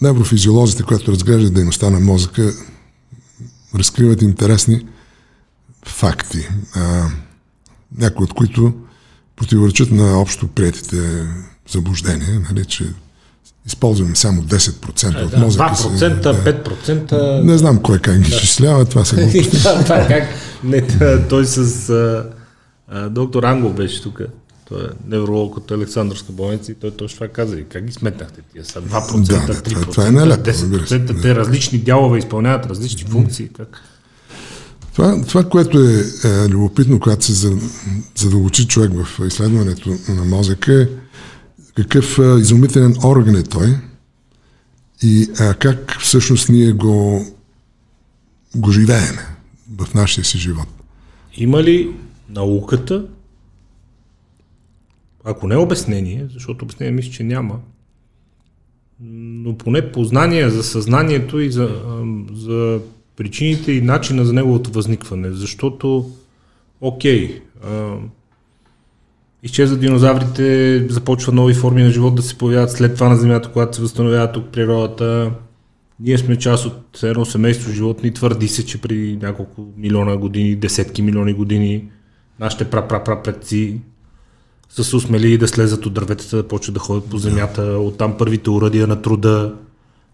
неврофизиолозите, 0.02 0.84
които 0.84 1.12
разглеждат 1.12 1.54
дейността 1.54 1.90
на 1.90 2.00
мозъка, 2.00 2.54
разкриват 3.76 4.22
интересни 4.22 4.88
факти, 5.86 6.48
а, 6.76 7.08
от 8.16 8.34
които 8.34 8.74
противоречат 9.36 9.92
на 9.92 10.20
общо 10.20 10.48
приятите 10.48 11.28
заблуждения, 11.72 12.42
нали, 12.50 12.66
че 12.66 12.86
използваме 13.68 14.16
само 14.16 14.42
10% 14.42 15.22
Е, 15.22 15.24
от 15.24 15.32
да, 15.32 15.38
мозъка 15.38 15.64
2%, 15.66 16.22
5%. 16.64 17.42
Не 17.44 17.58
знам 17.58 17.82
кой 17.82 18.00
как 18.00 18.20
ги 18.20 18.30
изчислява, 18.30 18.86
това 18.86 19.06
са 19.06 19.16
глупости. 19.16 19.58
Да, 19.64 19.84
това 19.84 19.96
е 19.96 20.08
как. 20.08 20.24
Не, 20.64 20.88
той 21.28 21.46
с 21.46 21.90
а, 21.90 22.30
а, 22.88 23.10
доктор 23.10 23.44
Ангел 23.44 23.70
беше 23.70 24.02
тук. 24.02 24.22
Той 24.70 24.84
е 24.84 24.88
невролог 25.08 25.58
от 25.58 25.72
Александрска 25.72 26.32
болница 26.32 26.72
и 26.72 26.76
той 26.76 26.92
точно 26.92 27.16
това 27.16 27.28
каза. 27.28 27.60
И 27.60 27.64
как 27.64 27.86
ги 27.86 27.94
сметнахте 27.94 28.42
тия 28.54 28.66
са? 28.66 28.82
2%, 28.82 29.28
Да, 29.28 29.54
3%, 29.54 29.64
това- 29.64 29.82
това 29.82 30.08
е 30.08 30.12
нелепо, 30.12 30.48
разбира 30.48 30.88
се. 30.88 31.00
10%, 31.00 31.22
те 31.22 31.36
различни 31.36 31.78
дялове 31.78 32.20
изпълняват 32.20 32.66
различни 32.66 33.04
функции. 33.04 33.50
Как? 33.58 33.82
Това, 34.94 35.22
това 35.22 35.50
което 35.50 35.80
е, 35.80 36.04
е 36.24 36.50
любопитно, 36.50 37.00
когато 37.00 37.26
се 37.26 37.34
за- 37.34 37.58
задълбочи 38.16 38.68
човек 38.68 38.92
в 38.94 39.28
изследването 39.28 39.90
на 40.10 40.26
мозъка 40.26 40.82
е 40.82 40.88
какъв 41.76 42.20
а, 42.20 42.40
изумителен 42.40 42.96
орган 43.06 43.36
е 43.36 43.44
той 43.44 43.78
и 45.04 45.28
а, 45.40 45.54
как 45.54 45.98
всъщност 46.00 46.50
ние 46.50 46.72
го, 46.72 47.26
го 48.56 48.72
живееме 48.72 49.38
в 49.80 49.94
нашия 49.94 50.26
си 50.26 50.38
живот. 50.38 50.68
Има 51.38 51.64
ли 51.64 51.96
науката, 52.30 53.06
ако 55.24 55.48
не 55.48 55.56
обяснение, 55.56 56.28
защото 56.34 56.66
обяснение 56.66 56.92
мисля, 56.92 57.12
че 57.12 57.24
няма, 57.24 57.60
но 59.00 59.58
поне 59.58 59.92
познание 59.92 60.50
за 60.50 60.64
съзнанието 60.64 61.40
и 61.40 61.52
за, 61.52 61.82
за 62.34 62.80
причините 63.16 63.72
и 63.72 63.82
начина 63.82 64.26
за 64.26 64.34
неговото 64.34 64.72
възникване, 64.72 65.32
защото, 65.32 66.12
окей, 66.82 67.42
ам, 67.68 68.10
изчезват 69.44 69.80
динозаврите, 69.80 70.88
започва 70.90 71.34
нови 71.34 71.54
форми 71.54 71.84
на 71.84 71.90
живот 71.90 72.16
да 72.16 72.22
се 72.22 72.38
появяват 72.38 72.72
след 72.72 72.94
това 72.94 73.10
на 73.10 73.16
Земята, 73.16 73.50
когато 73.54 73.76
се 73.76 73.82
възстановява 73.82 74.32
тук 74.32 74.46
природата. 74.46 75.32
Ние 76.00 76.18
сме 76.18 76.38
част 76.38 76.66
от 76.66 77.04
едно 77.04 77.26
семейство 77.26 77.72
животни. 77.72 78.14
Твърди 78.14 78.48
се, 78.48 78.66
че 78.66 78.82
преди 78.82 79.18
няколко 79.22 79.68
милиона 79.78 80.18
години, 80.18 80.56
десетки 80.56 81.02
милиони 81.02 81.34
години, 81.34 81.90
нашите 82.40 82.66
пра-пра-пра-предци 82.66 83.78
са 84.70 84.84
се 84.84 84.96
усмели 84.96 85.38
да 85.38 85.48
слезат 85.48 85.86
от 85.86 85.94
дърветата, 85.94 86.38
да 86.38 86.48
почват 86.48 86.74
да 86.74 86.80
ходят 86.80 87.10
по 87.10 87.18
земята, 87.18 87.62
оттам 87.62 88.18
първите 88.18 88.50
уръдия 88.50 88.88
на 88.88 89.02
труда 89.02 89.54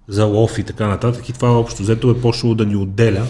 за 0.10 0.26
лов 0.26 0.60
и 0.60 0.64
така 0.64 0.88
нататък. 0.88 1.30
И 1.30 1.34
това 1.34 1.60
общо 1.60 1.82
взето 1.82 2.12
е 2.12 2.22
почнало 2.22 2.56
да 2.56 2.66
ни 2.66 2.76
отделя 2.76 3.28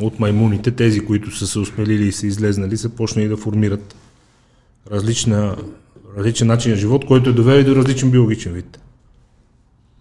от 0.00 0.20
маймуните. 0.20 0.70
Тези, 0.70 1.00
които 1.00 1.36
са 1.36 1.46
се 1.46 1.58
усмелили 1.58 2.06
и 2.06 2.12
са 2.12 2.26
излезнали, 2.26 2.76
са 2.76 2.88
почнали 2.88 3.28
да 3.28 3.36
формират 3.36 3.94
различна, 4.90 5.56
различен 6.16 6.46
начин 6.46 6.72
на 6.72 6.78
живот, 6.78 7.06
който 7.06 7.30
е 7.30 7.32
довел 7.32 7.64
до 7.64 7.76
различен 7.76 8.10
биологичен 8.10 8.52
вид. 8.52 8.80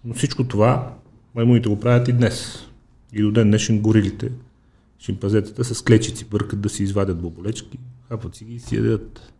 Но 0.06 0.14
всичко 0.14 0.44
това 0.44 0.94
маймуните 1.36 1.70
го 1.70 1.80
правят 1.80 2.08
и 2.08 2.14
днес. 2.14 2.66
И 3.14 3.22
до 3.22 3.32
ден 3.32 3.48
днешен 3.48 3.80
горилите, 3.80 4.32
шимпазетата 5.00 5.64
с 5.64 5.82
клечици 5.82 6.26
бъркат 6.26 6.62
да 6.62 6.70
си 6.70 6.84
извадят 6.84 7.22
боболечки, 7.22 7.80
хапат 8.10 8.36
си 8.36 8.46
ги 8.46 8.56
и 8.56 8.60
си 8.60 8.76
ядат. 8.76 9.34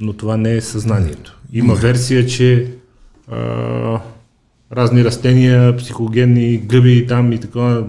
Но 0.00 0.12
това 0.12 0.36
не 0.36 0.56
е 0.56 0.60
съзнанието. 0.60 1.40
Има 1.52 1.74
версия, 1.74 2.26
че 2.26 2.74
а, 3.28 4.00
разни 4.72 5.04
растения, 5.04 5.76
психогенни 5.76 6.58
гъби 6.58 7.06
там 7.06 7.32
и 7.32 7.40
така, 7.40 7.82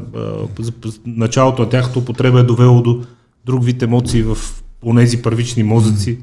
началото 1.05 1.61
на 1.61 1.69
тяхната 1.69 1.99
употреба 1.99 2.39
е 2.39 2.43
довело 2.43 2.81
до 2.81 3.05
друг 3.45 3.65
вид 3.65 3.81
емоции 3.81 4.23
в 4.23 4.37
онези 4.83 5.21
първични 5.21 5.63
мозъци. 5.63 6.19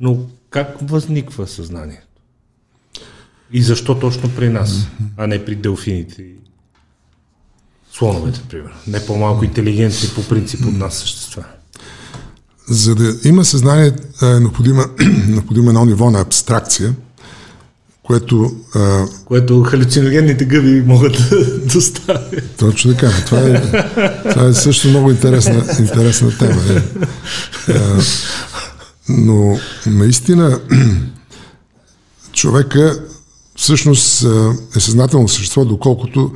Но 0.00 0.18
как 0.50 0.76
възниква 0.82 1.46
съзнанието? 1.46 2.06
И 3.52 3.62
защо 3.62 3.98
точно 3.98 4.30
при 4.36 4.48
нас, 4.48 4.88
а 5.16 5.26
не 5.26 5.44
при 5.44 5.54
делфините 5.54 6.22
и 6.22 6.34
слоновете, 7.92 8.42
примерно? 8.48 8.76
Не 8.86 9.06
по-малко 9.06 9.44
интелигентни 9.44 10.08
по 10.14 10.28
принцип 10.28 10.66
от 10.66 10.74
нас 10.74 10.98
същества. 10.98 11.44
За 12.68 12.94
да 12.94 13.14
има 13.24 13.44
съзнание 13.44 13.92
е 14.22 14.26
необходима, 14.26 14.84
необходимо 15.28 15.68
едно 15.68 15.84
ниво 15.84 16.10
на 16.10 16.20
абстракция, 16.20 16.94
което 18.08 18.52
а, 18.74 19.06
Което 19.24 19.62
халюциногенните 19.62 20.44
гъби 20.44 20.82
могат 20.86 21.12
да 21.12 21.58
доставят. 21.72 22.56
Точно 22.56 22.94
така. 22.94 23.10
Това 23.26 23.40
е, 23.40 23.62
това 24.30 24.46
е 24.46 24.54
също 24.54 24.88
много 24.88 25.10
интересна, 25.10 25.64
интересна 25.78 26.38
тема. 26.38 26.62
Е. 26.70 26.82
А, 27.72 28.00
но 29.08 29.58
наистина 29.86 30.60
човека 32.32 33.00
всъщност 33.56 34.26
е 34.76 34.80
съзнателно 34.80 35.28
същество, 35.28 35.64
доколкото 35.64 36.32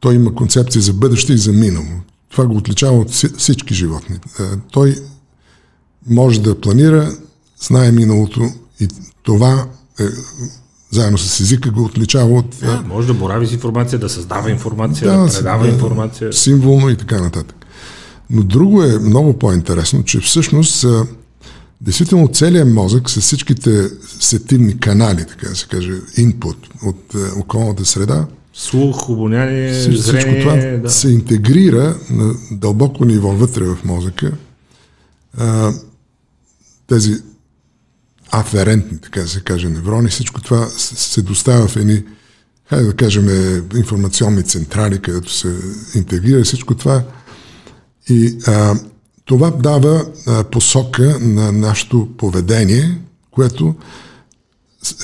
той 0.00 0.14
има 0.14 0.34
концепция 0.34 0.82
за 0.82 0.92
бъдеще 0.92 1.32
и 1.32 1.38
за 1.38 1.52
минало. 1.52 1.86
Това 2.30 2.46
го 2.46 2.56
отличава 2.56 2.98
от 2.98 3.10
вси- 3.10 3.36
всички 3.38 3.74
животни. 3.74 4.18
Той 4.72 4.96
може 6.06 6.40
да 6.40 6.60
планира, 6.60 7.12
знае 7.66 7.92
миналото 7.92 8.50
и 8.80 8.88
това 9.22 9.66
е, 10.00 10.04
заедно 10.94 11.18
с 11.18 11.40
езика 11.40 11.70
го 11.70 11.84
отличава 11.84 12.38
от 12.38 12.62
а, 12.62 12.82
Може 12.88 13.06
да 13.06 13.14
борави 13.14 13.46
с 13.46 13.52
информация, 13.52 13.98
да 13.98 14.08
създава 14.08 14.50
информация, 14.50 15.10
да, 15.10 15.16
Да, 15.16 15.26
да 15.26 15.32
предава 15.32 15.66
да. 15.66 15.72
информация. 15.72 16.32
символно 16.32 16.90
и 16.90 16.96
така 16.96 17.20
нататък. 17.20 17.56
Но 18.30 18.42
друго 18.42 18.82
е 18.82 18.98
много 18.98 19.38
по-интересно, 19.38 20.02
че 20.04 20.20
всъщност 20.20 20.86
действително 21.80 22.28
целият 22.28 22.68
мозък 22.72 23.10
с 23.10 23.20
всичките 23.20 23.88
сетивни 24.20 24.78
канали, 24.80 25.24
така 25.28 25.48
да 25.48 25.56
се 25.56 25.66
каже, 25.66 25.92
инпут 26.16 26.56
от 26.86 27.14
околната 27.36 27.84
среда, 27.84 28.26
Слух, 28.56 29.08
обоняние, 29.10 29.72
всичко 29.72 30.02
зрение. 30.02 30.40
това 30.40 30.56
да. 30.82 30.90
се 30.90 31.10
интегрира 31.10 31.96
на 32.10 32.34
дълбоко 32.50 33.04
ниво 33.04 33.28
вътре 33.28 33.64
в 33.64 33.78
мозъка. 33.84 34.32
А, 35.38 35.72
тези 36.86 37.14
аферентни, 38.40 38.98
така 38.98 39.20
да 39.20 39.28
се 39.28 39.40
каже, 39.40 39.68
неврони, 39.68 40.08
всичко 40.08 40.42
това 40.42 40.66
се 40.68 41.22
доставя 41.22 41.68
в 41.68 41.76
едни, 41.76 42.04
хайде 42.68 42.84
да 42.84 42.96
кажем, 42.96 43.28
информационни 43.76 44.42
централи, 44.42 45.02
където 45.02 45.32
се 45.32 45.56
интегрира 45.94 46.44
всичко 46.44 46.74
това. 46.74 47.02
И 48.08 48.38
а, 48.46 48.74
това 49.24 49.50
дава 49.50 50.06
а, 50.26 50.44
посока 50.44 51.18
на 51.20 51.52
нашето 51.52 52.08
поведение, 52.18 53.00
което 53.30 53.74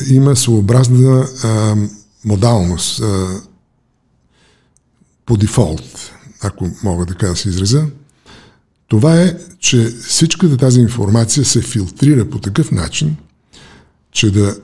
има 0.08 0.36
своеобразна 0.36 1.28
а, 1.44 1.76
модалност 2.24 3.00
а, 3.00 3.40
по 5.26 5.36
дефолт, 5.36 6.12
ако 6.42 6.70
мога 6.82 7.06
така 7.06 7.26
да 7.26 7.36
се 7.36 7.48
изразя. 7.48 7.86
Това 8.90 9.22
е, 9.22 9.36
че 9.58 9.84
всичката 9.84 10.56
тази 10.56 10.80
информация 10.80 11.44
се 11.44 11.62
филтрира 11.62 12.30
по 12.30 12.38
такъв 12.38 12.70
начин, 12.70 13.16
че 14.12 14.30
да 14.30 14.56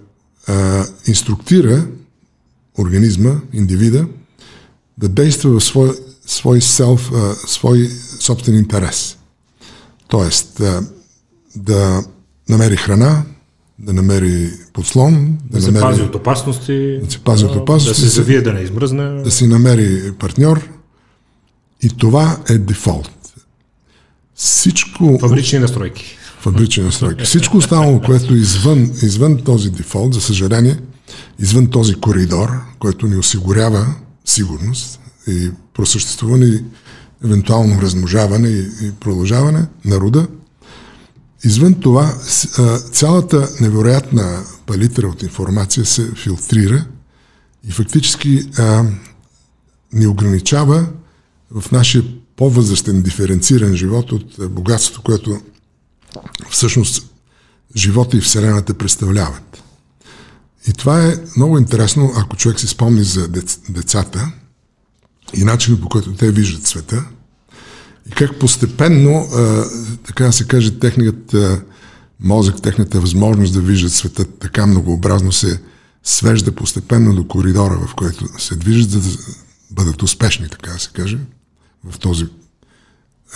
а, 0.46 0.84
инструктира 1.06 1.86
организма, 2.78 3.40
индивида, 3.52 4.06
да 4.98 5.08
действа 5.08 5.50
в 5.50 5.64
свой, 5.64 5.90
свой, 6.26 6.60
селф, 6.60 7.12
а, 7.12 7.34
свой 7.34 7.88
собствен 8.20 8.58
интерес. 8.58 9.18
Тоест, 10.08 10.60
а, 10.60 10.82
да 11.56 12.04
намери 12.48 12.76
храна, 12.76 13.22
да 13.78 13.92
намери 13.92 14.50
подслон, 14.72 15.38
да, 15.44 15.58
Да 15.58 15.62
се 15.62 15.70
намери, 15.70 15.82
пази 15.82 16.02
от 16.02 16.14
опасности. 16.14 16.98
да 17.04 17.10
се 17.10 17.18
пази 17.18 17.44
от 17.44 17.56
опасности, 17.56 18.02
Да 18.02 18.10
се 18.10 18.14
завие, 18.14 18.42
да 18.42 18.52
не 18.52 18.60
измръзне. 18.60 19.22
да 19.22 19.30
си 19.30 19.46
намери 19.46 20.12
партньор 20.18 20.68
и 21.82 21.88
това 21.88 22.38
е 22.48 22.58
дефолт. 22.58 23.10
Всичко 24.36 25.18
Фабрични 25.20 25.58
настройки. 25.58 26.18
фабрични 26.40 26.82
настройки. 26.82 27.24
Всичко 27.24 27.56
останало, 27.56 28.00
което 28.00 28.34
извън, 28.34 28.90
извън 29.02 29.38
този 29.44 29.70
дефолт, 29.70 30.14
за 30.14 30.20
съжаление, 30.20 30.76
извън 31.38 31.66
този 31.66 31.94
коридор, 31.94 32.48
който 32.78 33.06
ни 33.06 33.16
осигурява 33.16 33.94
сигурност 34.24 35.00
и 35.28 35.50
просъществуване 35.74 36.46
и 36.46 36.64
евентуално 37.24 37.82
размножаване 37.82 38.48
и, 38.48 38.60
и 38.60 38.92
продължаване 39.00 39.66
на 39.84 39.96
рода, 39.96 40.26
извън 41.44 41.74
това 41.74 42.14
цялата 42.92 43.48
невероятна 43.60 44.44
палитра 44.66 45.06
от 45.06 45.22
информация 45.22 45.84
се 45.84 46.10
филтрира 46.14 46.84
и 47.68 47.72
фактически 47.72 48.50
а, 48.58 48.84
ни 49.92 50.06
ограничава 50.06 50.86
в 51.50 51.72
нашия 51.72 52.04
по-възрастен, 52.36 53.02
диференциран 53.02 53.76
живот 53.76 54.12
от 54.12 54.38
а, 54.38 54.48
богатството, 54.48 55.02
което 55.02 55.40
всъщност 56.50 57.06
живота 57.76 58.16
и 58.16 58.20
Вселената 58.20 58.74
представляват. 58.74 59.62
И 60.68 60.72
това 60.72 61.06
е 61.06 61.16
много 61.36 61.58
интересно, 61.58 62.12
ако 62.16 62.36
човек 62.36 62.60
си 62.60 62.66
спомни 62.66 63.04
за 63.04 63.28
дец, 63.28 63.60
децата 63.68 64.32
и 65.34 65.44
начинът 65.44 65.80
по 65.80 65.88
който 65.88 66.12
те 66.12 66.30
виждат 66.30 66.66
света 66.66 67.04
и 68.08 68.10
как 68.10 68.38
постепенно, 68.38 69.28
а, 69.34 69.64
така 70.06 70.24
да 70.24 70.32
се 70.32 70.46
каже, 70.46 70.78
техният 70.78 71.34
а, 71.34 71.62
мозък, 72.20 72.62
техната 72.62 73.00
възможност 73.00 73.52
да 73.52 73.60
виждат 73.60 73.92
света 73.92 74.24
така 74.24 74.66
многообразно 74.66 75.32
се, 75.32 75.60
свежда 76.02 76.52
постепенно 76.52 77.14
до 77.14 77.28
коридора, 77.28 77.86
в 77.86 77.94
който 77.94 78.28
се 78.38 78.56
движат, 78.56 78.90
за 78.90 79.00
да 79.00 79.08
бъдат 79.70 80.02
успешни, 80.02 80.48
така 80.48 80.70
да 80.72 80.78
се 80.78 80.90
каже, 80.92 81.18
в 81.90 81.98
този 81.98 82.24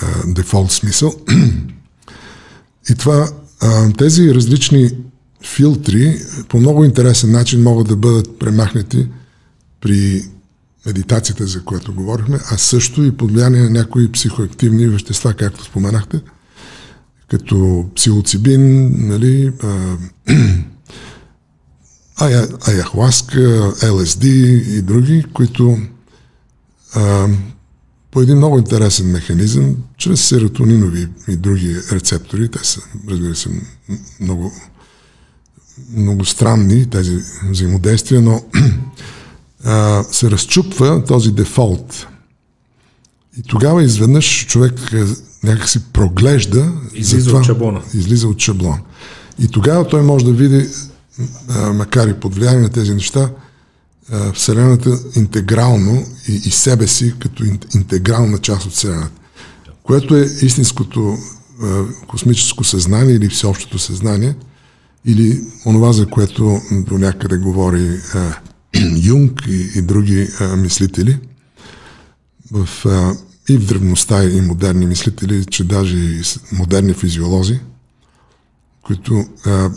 а, 0.03 0.07
дефолт 0.27 0.73
смисъл. 0.73 1.15
И 2.91 2.95
това, 2.95 3.29
а, 3.61 3.93
тези 3.93 4.35
различни 4.35 4.91
филтри 5.45 6.21
по 6.49 6.61
много 6.61 6.85
интересен 6.85 7.31
начин 7.31 7.63
могат 7.63 7.89
да 7.89 7.97
бъдат 7.97 8.39
премахнати 8.39 9.09
при 9.81 10.25
медитацията, 10.87 11.47
за 11.47 11.65
която 11.65 11.95
говорихме, 11.95 12.39
а 12.51 12.59
също 12.59 13.03
и 13.03 13.17
под 13.17 13.33
влияние 13.33 13.63
на 13.63 13.71
някои 13.71 14.13
психоактивни 14.13 14.87
вещества, 14.87 15.35
както 15.35 15.65
споменахте, 15.65 16.21
като 17.29 17.87
псилоцибин, 17.97 18.95
нали, 19.09 19.53
а, 19.63 19.97
аяхуаска, 22.69 23.73
ЛСД 23.91 24.25
и 24.27 24.83
други, 24.83 25.25
които 25.33 25.79
а, 26.95 27.29
по 28.11 28.21
един 28.21 28.37
много 28.37 28.59
интересен 28.59 29.11
механизъм, 29.11 29.77
чрез 29.97 30.21
серотонинови 30.21 31.09
и 31.29 31.37
други 31.37 31.77
рецептори, 31.93 32.49
те 32.49 32.59
са, 32.63 32.81
разбира 33.09 33.35
се, 33.35 33.51
много, 34.21 34.53
много 35.97 36.25
странни 36.25 36.91
тези 36.91 37.19
взаимодействия, 37.51 38.21
но 38.21 38.43
а, 39.65 40.05
се 40.13 40.31
разчупва 40.31 41.05
този 41.05 41.33
дефолт. 41.33 42.07
И 43.39 43.43
тогава 43.43 43.83
изведнъж 43.83 44.47
човек 44.47 44.73
някакси 45.45 45.81
проглежда. 45.93 46.73
Излиза 46.95 47.27
това, 47.27 47.39
от 47.39 47.47
шаблона. 47.47 47.83
Излиза 47.95 48.29
от 48.29 48.39
шаблон. 48.39 48.81
И 49.39 49.49
тогава 49.49 49.89
той 49.89 50.03
може 50.03 50.25
да 50.25 50.33
види, 50.33 50.69
а, 51.49 51.73
макар 51.73 52.09
и 52.09 52.15
под 52.15 52.35
влияние 52.35 52.61
на 52.61 52.69
тези 52.69 52.95
неща, 52.95 53.31
а, 54.13 54.33
Вселената 54.33 54.99
интегрално 55.17 56.07
и, 56.29 56.33
и 56.33 56.51
себе 56.51 56.87
си 56.87 57.15
като 57.19 57.45
интегрална 57.75 58.39
част 58.39 58.67
от 58.67 58.73
Вселената. 58.73 59.21
Което 59.83 60.17
е 60.17 60.29
истинското 60.43 61.17
а, 61.63 61.85
космическо 62.09 62.65
съзнание 62.65 63.15
или 63.15 63.29
всеобщото 63.29 63.79
съзнание, 63.79 64.35
или 65.05 65.41
онова, 65.67 65.93
за 65.93 66.07
което 66.07 66.61
до 66.71 66.99
някъде 66.99 67.37
говори 67.37 68.01
а, 68.15 68.39
Юнг 69.03 69.47
и, 69.49 69.79
и 69.79 69.83
други 69.83 70.29
а, 70.41 70.57
мислители. 70.57 71.19
В 72.53 72.69
а, 72.87 73.17
и 73.49 73.57
в 73.57 73.67
древността 73.67 74.25
и 74.25 74.41
модерни 74.41 74.87
мислители, 74.87 75.45
че 75.45 75.65
даже 75.65 75.97
и 75.97 76.23
модерни 76.53 76.95
физиолози, 76.95 77.61
които 78.83 79.25
а, 79.47 79.71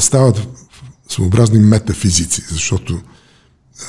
стават 0.00 0.48
своеобразни 1.08 1.58
метафизици, 1.58 2.42
защото 2.50 3.00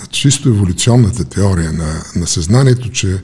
чисто 0.09 0.49
еволюционната 0.49 1.25
теория 1.25 1.73
на, 1.73 2.03
на 2.15 2.27
съзнанието, 2.27 2.89
че 2.89 3.21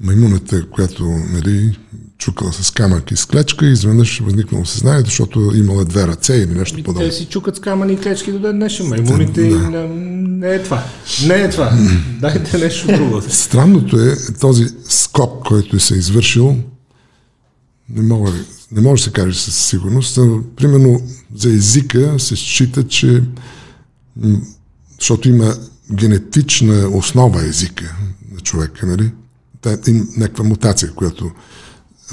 маймуната, 0.00 0.66
която 0.70 1.04
нали, 1.04 1.78
чукала 2.18 2.52
с 2.52 2.70
камък 2.70 3.10
и 3.10 3.16
с 3.16 3.26
клечка 3.26 3.66
изведнъж 3.66 4.20
възникнало 4.20 4.64
съзнанието, 4.64 5.08
защото 5.08 5.52
имала 5.54 5.84
две 5.84 6.06
ръце 6.06 6.34
или 6.34 6.54
нещо 6.54 6.74
ами, 6.74 6.82
подобно. 6.82 7.08
Те 7.08 7.14
си 7.14 7.26
чукат 7.26 7.56
с 7.56 7.60
камъни 7.60 7.92
и 7.92 7.98
клечки 7.98 8.32
до 8.32 8.38
ден 8.38 8.58
днешен. 8.58 8.88
Маймуните 8.88 9.48
да. 9.48 9.88
не 9.88 10.54
е 10.54 10.62
това. 10.62 10.84
Не 11.26 11.34
е 11.34 11.50
това. 11.50 11.72
Дайте 12.20 12.58
нещо 12.58 12.86
друго. 12.86 13.22
Странното 13.28 14.00
е 14.00 14.16
този 14.40 14.66
скок, 14.88 15.46
който 15.46 15.80
се 15.80 15.94
е 15.94 15.98
извършил, 15.98 16.56
не, 17.88 18.02
мога, 18.02 18.32
не 18.72 18.80
може 18.80 19.02
да 19.02 19.04
се 19.04 19.12
каже 19.12 19.40
със 19.40 19.66
сигурност. 19.66 20.18
Примерно 20.56 21.00
за 21.34 21.48
езика 21.48 22.18
се 22.18 22.36
счита, 22.36 22.88
че 22.88 23.22
защото 24.98 25.28
има 25.28 25.54
генетична 25.92 26.88
основа 26.88 27.44
езика 27.46 27.96
на 28.32 28.40
човека, 28.40 28.86
нали? 28.86 29.12
Има 29.86 30.04
някаква 30.16 30.44
мутация, 30.44 30.92
която 30.94 31.30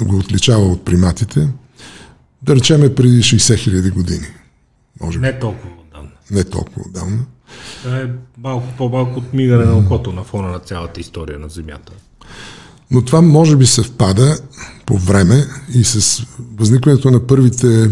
го 0.00 0.16
отличава 0.16 0.64
от 0.64 0.84
приматите, 0.84 1.48
да 2.42 2.56
речеме 2.56 2.94
преди 2.94 3.22
60 3.22 3.58
хиляди 3.58 3.90
години. 3.90 4.26
Може 5.00 5.18
не 5.18 5.38
толкова 5.38 5.70
отдавна. 5.80 6.10
Не 6.30 6.44
толкова 6.44 6.82
отдавна. 6.86 7.26
Това 7.82 7.98
е 7.98 8.10
малко 8.38 8.66
по-малко 8.78 9.18
от 9.18 9.32
мигане 9.32 9.64
на 9.64 9.78
окото 9.78 10.12
на 10.12 10.24
фона 10.24 10.48
на 10.48 10.58
цялата 10.58 11.00
история 11.00 11.38
на 11.38 11.48
Земята. 11.48 11.92
Но 12.90 13.02
това 13.02 13.22
може 13.22 13.56
би 13.56 13.66
съвпада 13.66 14.38
по 14.86 14.98
време 14.98 15.46
и 15.74 15.84
с 15.84 16.22
възникването 16.58 17.10
на 17.10 17.26
първите 17.26 17.90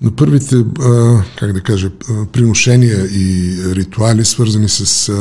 на 0.00 0.16
първите, 0.16 0.64
как 1.38 1.52
да 1.52 1.60
кажа, 1.60 1.90
приношения 2.32 3.06
и 3.06 3.56
ритуали, 3.74 4.24
свързани 4.24 4.68
с 4.68 5.12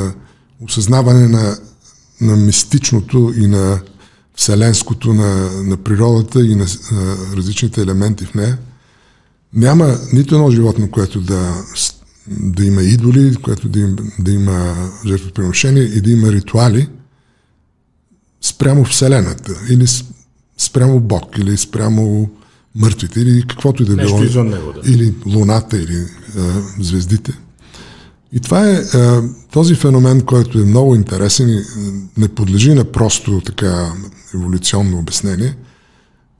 осъзнаване 0.61 1.27
на, 1.27 1.57
на 2.21 2.35
мистичното 2.35 3.33
и 3.37 3.47
на 3.47 3.79
вселенското 4.35 5.13
на, 5.13 5.51
на 5.63 5.77
природата 5.77 6.45
и 6.45 6.55
на 6.55 6.65
на 6.91 7.17
различните 7.35 7.81
елементи 7.81 8.25
в 8.25 8.33
нея. 8.33 8.57
Няма 9.53 9.97
нито 10.13 10.35
едно 10.35 10.51
животно, 10.51 10.91
което 10.91 11.21
да, 11.21 11.63
да 12.27 12.65
има 12.65 12.83
идоли, 12.83 13.35
което 13.35 13.69
да 13.69 13.79
има, 13.79 13.95
да 14.19 14.31
има 14.31 14.75
жертвоприношение 15.05 15.83
и 15.83 16.01
да 16.01 16.11
има 16.11 16.31
ритуали 16.31 16.87
спрямо 18.45 18.83
Вселената 18.83 19.53
или 19.69 19.85
спрямо 20.57 20.99
Бог 20.99 21.37
или 21.37 21.57
спрямо 21.57 22.29
мъртвите 22.75 23.19
или 23.19 23.47
каквото 23.47 23.83
и 23.83 23.85
да 23.85 23.95
било. 23.95 24.19
Него, 24.43 24.73
да. 24.73 24.91
Или 24.91 25.13
Луната 25.25 25.77
или 25.77 26.05
а, 26.37 26.61
звездите. 26.79 27.33
И 28.33 28.39
това 28.39 28.69
е, 28.69 28.73
е 28.73 29.21
този 29.51 29.75
феномен, 29.75 30.21
който 30.21 30.59
е 30.59 30.65
много 30.65 30.95
интересен 30.95 31.49
и 31.49 31.61
не 32.17 32.27
подлежи 32.27 32.73
на 32.73 32.85
просто 32.85 33.41
така 33.45 33.93
еволюционно 34.33 34.97
обяснение 34.97 35.55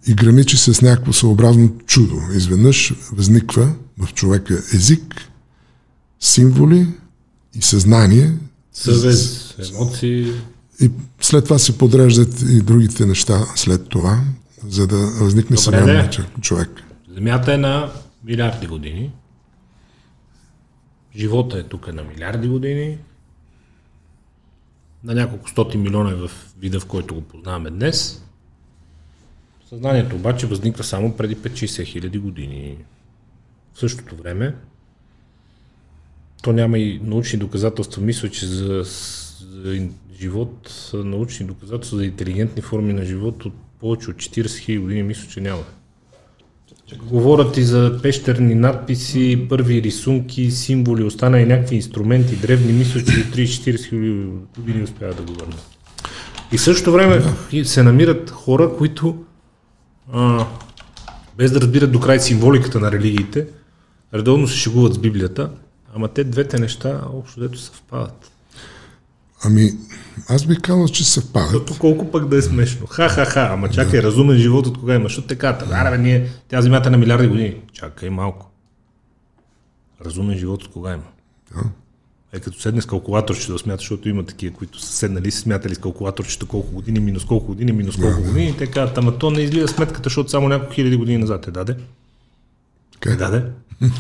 и 0.08 0.14
граничи 0.14 0.58
с 0.58 0.82
някакво 0.82 1.14
съобразно 1.14 1.72
чудо. 1.86 2.22
Изведнъж 2.34 2.94
възниква 3.12 3.74
в 4.00 4.14
човека 4.14 4.64
език, 4.74 5.16
символи 6.20 6.88
и 7.56 7.62
съзнание. 7.62 8.34
Съвест, 8.74 9.56
емоции. 9.74 10.34
И 10.82 10.92
след 11.22 11.44
това 11.44 11.58
се 11.58 11.78
подреждат 11.78 12.42
и 12.42 12.62
другите 12.62 13.06
неща 13.06 13.46
след 13.56 13.90
това, 13.90 14.22
за 14.68 14.88
да 14.88 14.98
възникне 14.98 15.58
съвременен 15.58 16.10
човек. 16.42 16.70
Земята 17.14 17.54
е 17.54 17.58
на 17.58 17.92
милиарди 18.24 18.68
години. 18.68 19.12
Живота 21.16 21.60
е 21.60 21.64
тук 21.64 21.94
на 21.94 22.04
милиарди 22.04 22.48
години. 22.48 22.98
На 25.04 25.14
няколко 25.14 25.50
стоти 25.50 25.78
милиона 25.78 26.12
е 26.12 26.16
в 26.16 26.32
вида, 26.60 26.80
в 26.80 26.86
който 26.86 27.16
го 27.16 27.22
познаваме 27.22 27.70
днес. 27.70 28.24
Съзнанието 29.70 30.16
обаче 30.16 30.48
възниква 30.48 30.84
само 30.84 31.18
преди 31.18 31.38
5-60 31.38 31.86
хиляди 31.86 32.18
години. 32.18 32.78
В 33.74 33.80
същото 33.80 34.16
време 34.16 34.56
то 36.44 36.54
няма 36.54 36.80
и 36.80 37.00
научни 37.04 37.40
доказателства. 37.40 38.02
Мисля, 38.02 38.30
че 38.30 38.46
за, 38.46 38.84
за 39.52 39.88
живот, 40.20 40.72
научни 40.94 41.46
доказателства 41.46 41.98
за 41.98 42.06
интелигентни 42.06 42.62
форми 42.62 42.94
на 42.94 43.06
живот 43.06 43.46
от 43.46 43.54
повече 43.80 44.10
от 44.10 44.16
40 44.16 44.58
хиляди 44.58 44.82
години, 44.82 45.04
мисля, 45.04 45.30
че 45.30 45.42
няма. 45.42 45.64
Говорят 47.04 47.58
и 47.58 47.64
за 47.64 48.00
пещерни 48.04 48.56
надписи, 48.56 49.46
първи 49.50 49.82
рисунки, 49.82 50.52
символи, 50.52 51.04
останали 51.04 51.46
някакви 51.46 51.76
инструменти, 51.76 52.36
древни, 52.36 52.74
мисля, 52.74 53.00
че 53.00 53.06
30-40 53.06 53.90
хиляди 53.90 54.28
години 54.58 54.84
успяват 54.84 55.18
да 55.18 55.24
го 55.24 55.34
върнат. 55.34 55.66
И 56.52 56.58
в 56.58 56.62
същото 56.62 56.92
време 56.92 57.24
да. 57.54 57.66
се 57.66 57.84
намират 57.84 58.30
хора, 58.30 58.76
които 58.78 59.24
а, 60.14 60.46
без 61.38 61.52
да 61.52 61.62
разбират 61.62 61.92
до 61.92 62.00
край 62.00 62.20
символиката 62.20 62.80
на 62.80 62.92
религиите, 62.92 63.48
редовно 64.14 64.48
се 64.48 64.58
шегуват 64.58 64.94
с 64.94 64.98
Библията, 64.98 65.50
ама 65.96 66.08
те 66.08 66.24
двете 66.24 66.60
неща 66.60 67.02
общо 67.14 67.40
дето 67.40 67.60
съвпадат. 67.60 68.32
Ами, 69.46 69.72
аз 70.28 70.46
бих 70.46 70.62
казал, 70.62 70.88
че 70.88 71.06
съвпадат. 71.06 71.52
Защото 71.52 71.80
колко 71.80 72.12
пък 72.12 72.28
да 72.28 72.38
е 72.38 72.42
смешно. 72.42 72.88
Ха-ха-ха, 72.88 73.50
ама 73.52 73.70
чакай, 73.70 74.02
да. 74.02 74.08
разумен 74.08 74.38
живот 74.38 74.68
от 74.68 74.80
кога 74.80 74.96
има? 74.96 75.04
Защото 75.04 75.38
казват, 75.38 75.72
аре, 75.72 75.98
ние, 75.98 76.30
тя 76.48 76.62
земята 76.62 76.92
на 76.92 76.98
милиарди 76.98 77.28
години. 77.28 77.56
Чакай 77.74 78.10
малко. 78.10 78.52
Разумен 80.06 80.38
живот 80.38 80.64
от 80.64 80.72
кога 80.72 80.94
има? 80.94 81.04
Да. 81.56 81.62
Е, 82.34 82.40
като 82.40 82.60
седне 82.60 82.82
с 82.82 82.86
калкулатор, 82.86 83.36
ще 83.36 83.52
да 83.52 83.60
смята, 83.60 83.78
защото 83.78 84.10
има 84.10 84.26
такива, 84.26 84.56
които 84.56 84.80
са 84.80 84.94
седнали 84.94 85.32
си 85.32 85.40
смятали 85.40 85.76
с 85.76 85.78
калкулаторчета 85.78 86.46
колко 86.46 86.72
години, 86.72 87.00
минус 87.00 87.26
колко 87.26 87.46
години, 87.46 87.72
минус 87.72 87.96
колко 87.96 88.22
да, 88.22 88.28
години. 88.28 88.50
И 88.50 88.58
те 88.58 88.68
казват, 88.68 88.98
ама 88.98 89.18
то 89.18 89.32
не 89.32 89.42
излиза 89.42 89.68
сметката, 89.68 90.10
защото 90.10 90.30
само 90.30 90.48
няколко 90.48 90.74
хиляди 90.74 90.96
години 90.96 91.18
назад 91.18 91.48
е 91.48 91.52
даде. 91.52 91.76
Okay. 92.98 93.14
Е 93.14 93.16
даде. 93.16 93.44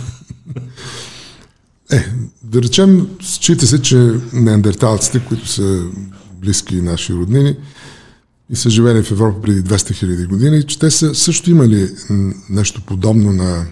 Е, 1.91 2.05
да 2.43 2.61
речем, 2.61 3.07
счита 3.21 3.67
се, 3.67 3.81
че 3.81 4.11
неандерталците, 4.33 5.19
които 5.27 5.47
са 5.47 5.83
близки 6.41 6.75
наши 6.75 7.13
роднини 7.13 7.57
и 8.49 8.55
са 8.55 8.69
живели 8.69 9.03
в 9.03 9.11
Европа 9.11 9.41
преди 9.41 9.63
200 9.63 9.75
000 9.75 10.27
години, 10.27 10.63
че 10.63 10.79
те 10.79 10.91
са 10.91 11.15
също 11.15 11.51
имали 11.51 11.89
нещо 12.49 12.81
подобно 12.85 13.31
на 13.31 13.65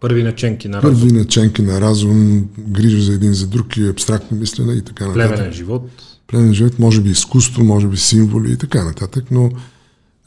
Първи 0.00 0.22
наченки 0.22 0.68
на 0.68 0.82
разум. 0.82 1.00
Първи 1.00 1.12
наченки 1.12 1.62
на 1.62 1.80
разум, 1.80 2.48
грижа 2.58 3.02
за 3.02 3.12
един 3.12 3.34
за 3.34 3.46
друг 3.46 3.76
и 3.76 3.88
абстрактно 3.88 4.36
мислене 4.36 4.72
и 4.72 4.82
така 4.82 5.06
нататък. 5.06 5.28
Племенен 5.28 5.52
живот. 5.52 5.90
Племенен 6.26 6.54
живот, 6.54 6.78
може 6.78 7.00
би 7.00 7.10
изкуство, 7.10 7.64
може 7.64 7.86
би 7.86 7.96
символи 7.96 8.52
и 8.52 8.56
така 8.56 8.84
нататък, 8.84 9.24
но 9.30 9.50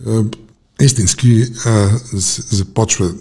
а, 0.07 0.23
истински 0.81 1.45
а, 1.65 1.89
започва 2.51 3.11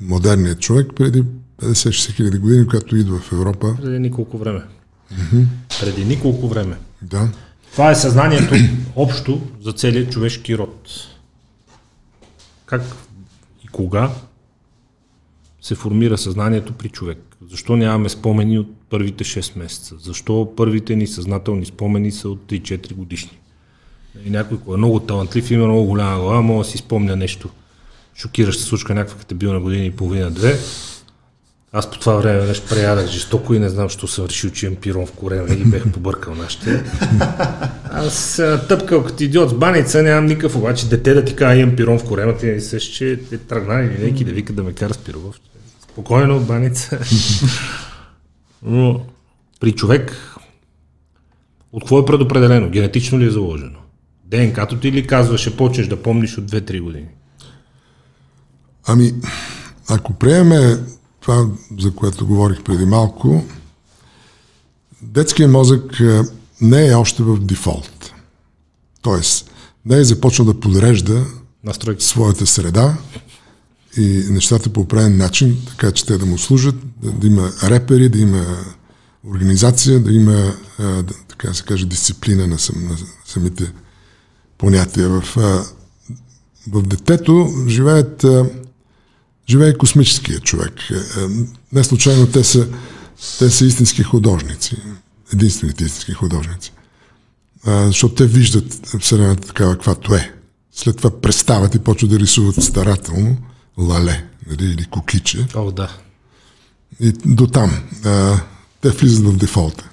модерният 0.00 0.60
човек 0.60 0.86
преди 0.96 1.24
50-60 1.60 2.12
хиляди 2.12 2.38
години, 2.38 2.66
когато 2.66 2.96
идва 2.96 3.18
в 3.18 3.32
Европа. 3.32 3.76
Преди 3.82 3.98
николко 3.98 4.38
време. 4.38 4.62
Mm-hmm. 5.14 5.44
Преди 5.80 6.04
николко 6.04 6.48
време. 6.48 6.76
Да. 7.02 7.28
Това 7.72 7.90
е 7.90 7.94
съзнанието 7.94 8.54
общо 8.96 9.40
за 9.62 9.72
целият 9.72 10.12
човешки 10.12 10.58
род. 10.58 10.90
Как 12.66 12.82
и 13.64 13.68
кога 13.68 14.10
се 15.62 15.74
формира 15.74 16.18
съзнанието 16.18 16.72
при 16.72 16.88
човек? 16.88 17.18
Защо 17.50 17.76
нямаме 17.76 18.08
спомени 18.08 18.58
от 18.58 18.76
първите 18.90 19.24
6 19.24 19.58
месеца? 19.58 19.94
Защо 19.98 20.52
първите 20.56 20.96
ни 20.96 21.06
съзнателни 21.06 21.66
спомени 21.66 22.12
са 22.12 22.28
от 22.28 22.38
3-4 22.50 22.94
годишни? 22.94 23.38
И 24.24 24.30
някой, 24.30 24.58
който 24.58 24.74
е 24.74 24.76
много 24.76 25.00
талантлив, 25.00 25.50
има 25.50 25.66
много 25.66 25.84
голяма 25.84 26.20
глава, 26.20 26.40
може 26.40 26.66
да 26.66 26.72
си 26.72 26.78
спомня 26.78 27.16
нещо 27.16 27.48
шокираща 28.14 28.62
случка, 28.62 28.94
някаква 28.94 29.18
като 29.18 29.34
е 29.34 29.38
бил 29.38 29.52
на 29.52 29.60
години 29.60 29.86
и 29.86 29.90
половина-две. 29.90 30.58
Аз 31.72 31.90
по 31.90 31.98
това 31.98 32.14
време 32.14 32.46
нещо 32.46 32.66
преядах 32.68 33.06
жестоко 33.06 33.54
и 33.54 33.58
не 33.58 33.68
знам, 33.68 33.88
що 33.88 34.06
съм 34.06 34.26
решил, 34.26 34.50
че 34.50 34.66
имам 34.66 34.76
пирон 34.76 35.06
в 35.06 35.12
корема 35.12 35.54
и 35.54 35.64
бех 35.64 35.92
побъркал 35.92 36.34
нашите. 36.34 36.84
Аз 37.84 38.42
тъпкал 38.68 39.04
като 39.04 39.22
идиот 39.22 39.50
с 39.50 39.54
баница, 39.54 40.02
нямам 40.02 40.26
никакъв, 40.26 40.56
обаче 40.56 40.88
дете 40.88 41.14
да 41.14 41.24
ти 41.24 41.36
кажа 41.36 41.60
имам 41.60 41.76
пирон 41.76 41.98
в 41.98 42.04
корема, 42.04 42.36
ти 42.36 42.46
не 42.46 42.60
сеш, 42.60 42.82
че 42.82 43.12
е 43.32 43.38
тръгнали 43.38 43.88
линейки 43.88 44.24
да 44.24 44.32
вика 44.32 44.52
да 44.52 44.62
ме 44.62 44.72
кара 44.72 44.94
с 44.94 44.98
пиров. 44.98 45.40
Спокойно 45.82 46.36
от 46.36 46.46
баница. 46.46 46.98
Но 48.62 49.06
при 49.60 49.72
човек 49.72 50.16
от 51.72 51.82
какво 51.82 51.98
е 51.98 52.06
предопределено? 52.06 52.70
Генетично 52.70 53.18
ли 53.18 53.26
е 53.26 53.30
заложено? 53.30 53.78
ДНК-то 54.24 54.76
ти 54.76 54.92
ли 54.92 55.06
казваше, 55.06 55.56
почнеш 55.56 55.86
да 55.86 56.02
помниш 56.02 56.38
от 56.38 56.50
2-3 56.50 56.80
години? 56.80 57.08
Ами, 58.86 59.14
ако 59.88 60.12
приеме 60.12 60.78
това, 61.30 61.48
за 61.78 61.90
което 61.90 62.26
говорих 62.26 62.62
преди 62.62 62.84
малко, 62.84 63.44
детският 65.02 65.50
мозък 65.50 66.00
е, 66.00 66.22
не 66.60 66.88
е 66.88 66.94
още 66.94 67.22
в 67.22 67.38
дефолт. 67.38 68.12
Тоест, 69.02 69.50
не 69.84 69.96
е 69.96 70.04
започнал 70.04 70.46
да 70.46 70.60
подрежда 70.60 71.24
Настройки. 71.64 72.04
своята 72.04 72.46
среда 72.46 72.96
и 73.96 74.24
нещата 74.30 74.72
по 74.72 74.88
правен 74.88 75.16
начин, 75.16 75.56
така 75.68 75.92
че 75.92 76.06
те 76.06 76.18
да 76.18 76.26
му 76.26 76.38
служат, 76.38 76.74
да, 77.02 77.12
да 77.12 77.26
има 77.26 77.52
репери, 77.62 78.08
да 78.08 78.18
има 78.18 78.46
организация, 79.26 80.00
да 80.00 80.12
има, 80.12 80.54
а, 80.78 80.84
да, 80.84 81.14
така 81.28 81.54
се 81.54 81.62
каже, 81.62 81.86
дисциплина 81.86 82.46
на, 82.46 82.58
сам, 82.58 82.88
на 82.88 82.96
самите 83.26 83.72
понятия. 84.58 85.08
В, 85.08 85.36
а, 85.36 85.64
в 86.72 86.82
детето 86.82 87.48
живеят 87.68 88.24
а, 88.24 88.46
живее 89.48 89.78
космическия 89.78 90.40
човек. 90.40 90.72
Е, 90.90 90.94
е, 90.94 91.28
не 91.72 91.84
случайно 91.84 92.26
те 92.26 92.44
са, 92.44 92.68
те 93.38 93.50
са 93.50 93.66
истински 93.66 94.02
художници. 94.02 94.76
Единствените 95.32 95.84
истински 95.84 96.12
художници. 96.12 96.72
А, 97.66 97.86
защото 97.86 98.14
те 98.14 98.26
виждат 98.26 98.86
Вселената 99.00 99.48
такава, 99.48 99.72
каквато 99.72 100.14
е. 100.14 100.32
След 100.72 100.96
това 100.96 101.20
престават 101.20 101.74
и 101.74 101.78
почват 101.78 102.10
да 102.10 102.18
рисуват 102.18 102.62
старателно 102.62 103.36
лале 103.78 104.24
нали, 104.46 104.64
или 104.64 104.84
кукиче. 104.84 105.46
О, 105.54 105.70
да. 105.70 105.88
И 107.00 107.12
до 107.12 107.46
там. 107.46 107.82
А, 108.04 108.40
те 108.80 108.90
влизат 108.90 109.26
в 109.26 109.36
дефолта. 109.36 109.90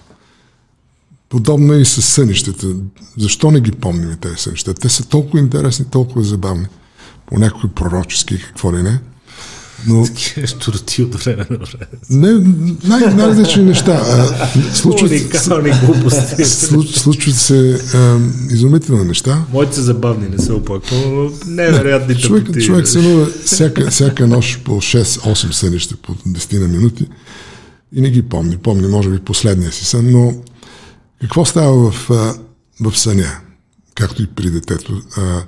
Подобно 1.30 1.74
е 1.74 1.78
и 1.78 1.86
с 1.86 2.02
сънищата. 2.02 2.68
Защо 3.18 3.52
не 3.52 3.62
ги 3.62 3.72
помним 3.72 4.18
тези 4.22 4.36
сънища? 4.36 4.74
Те 4.74 4.90
са 4.90 5.08
толкова 5.08 5.40
интересни, 5.40 5.86
толкова 5.86 6.24
забавни. 6.24 6.68
По 7.26 7.40
някои 7.40 7.70
пророчески, 7.70 8.40
какво 8.40 8.74
ли 8.74 8.84
не. 8.84 9.00
Но... 9.88 10.06
Штурти 10.46 11.04
от 11.04 11.16
време 11.16 11.46
на 11.50 11.58
време. 11.58 11.88
Не, 12.10 12.54
най- 12.84 13.14
най-различни 13.14 13.64
неща. 13.64 14.02
Случват, 14.74 15.12
глупости. 15.86 16.46
случват 17.00 17.36
се 17.36 17.80
а, 17.94 18.20
изумителни 18.52 19.06
неща. 19.06 19.46
Моите 19.54 19.76
са 19.76 19.82
забавни, 19.82 20.30
не 20.30 20.38
са 20.38 20.54
опаквам, 20.54 21.02
но 21.16 21.32
невероятни 21.48 22.14
не, 22.14 22.20
човек, 22.20 22.46
тъпоти. 22.46 22.66
човек 22.66 22.88
сънува 22.88 23.26
всяка, 23.46 23.92
всяка 23.92 24.28
нощ 24.28 24.64
по 24.64 24.72
6-8 24.72 25.52
сънища 25.52 25.96
по 25.96 26.16
10 26.16 26.60
на 26.60 26.68
минути 26.68 27.08
и 27.96 28.02
не 28.02 28.10
ги 28.10 28.22
помни. 28.22 28.58
Помни, 28.58 28.88
може 28.88 29.10
би, 29.10 29.20
последния 29.20 29.72
си 29.72 29.86
сън, 29.86 30.12
но 30.12 30.34
какво 31.22 31.46
става 31.46 31.92
в, 31.92 32.10
в 32.82 32.98
съня, 32.98 33.40
както 33.96 34.24
и 34.24 34.28
при 34.28 34.50
детето? 34.50 35.02
А, 35.18 35.44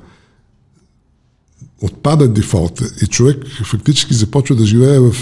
отпада 1.81 2.27
дефолта 2.27 2.85
и 3.03 3.07
човек 3.07 3.45
фактически 3.65 4.13
започва 4.13 4.55
да 4.55 4.65
живее 4.65 4.99
в, 4.99 5.15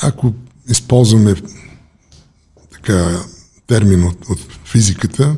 ако 0.00 0.34
използваме 0.68 1.34
така 2.72 3.24
термин 3.66 4.04
от, 4.04 4.28
от 4.28 4.38
физиката, 4.64 5.36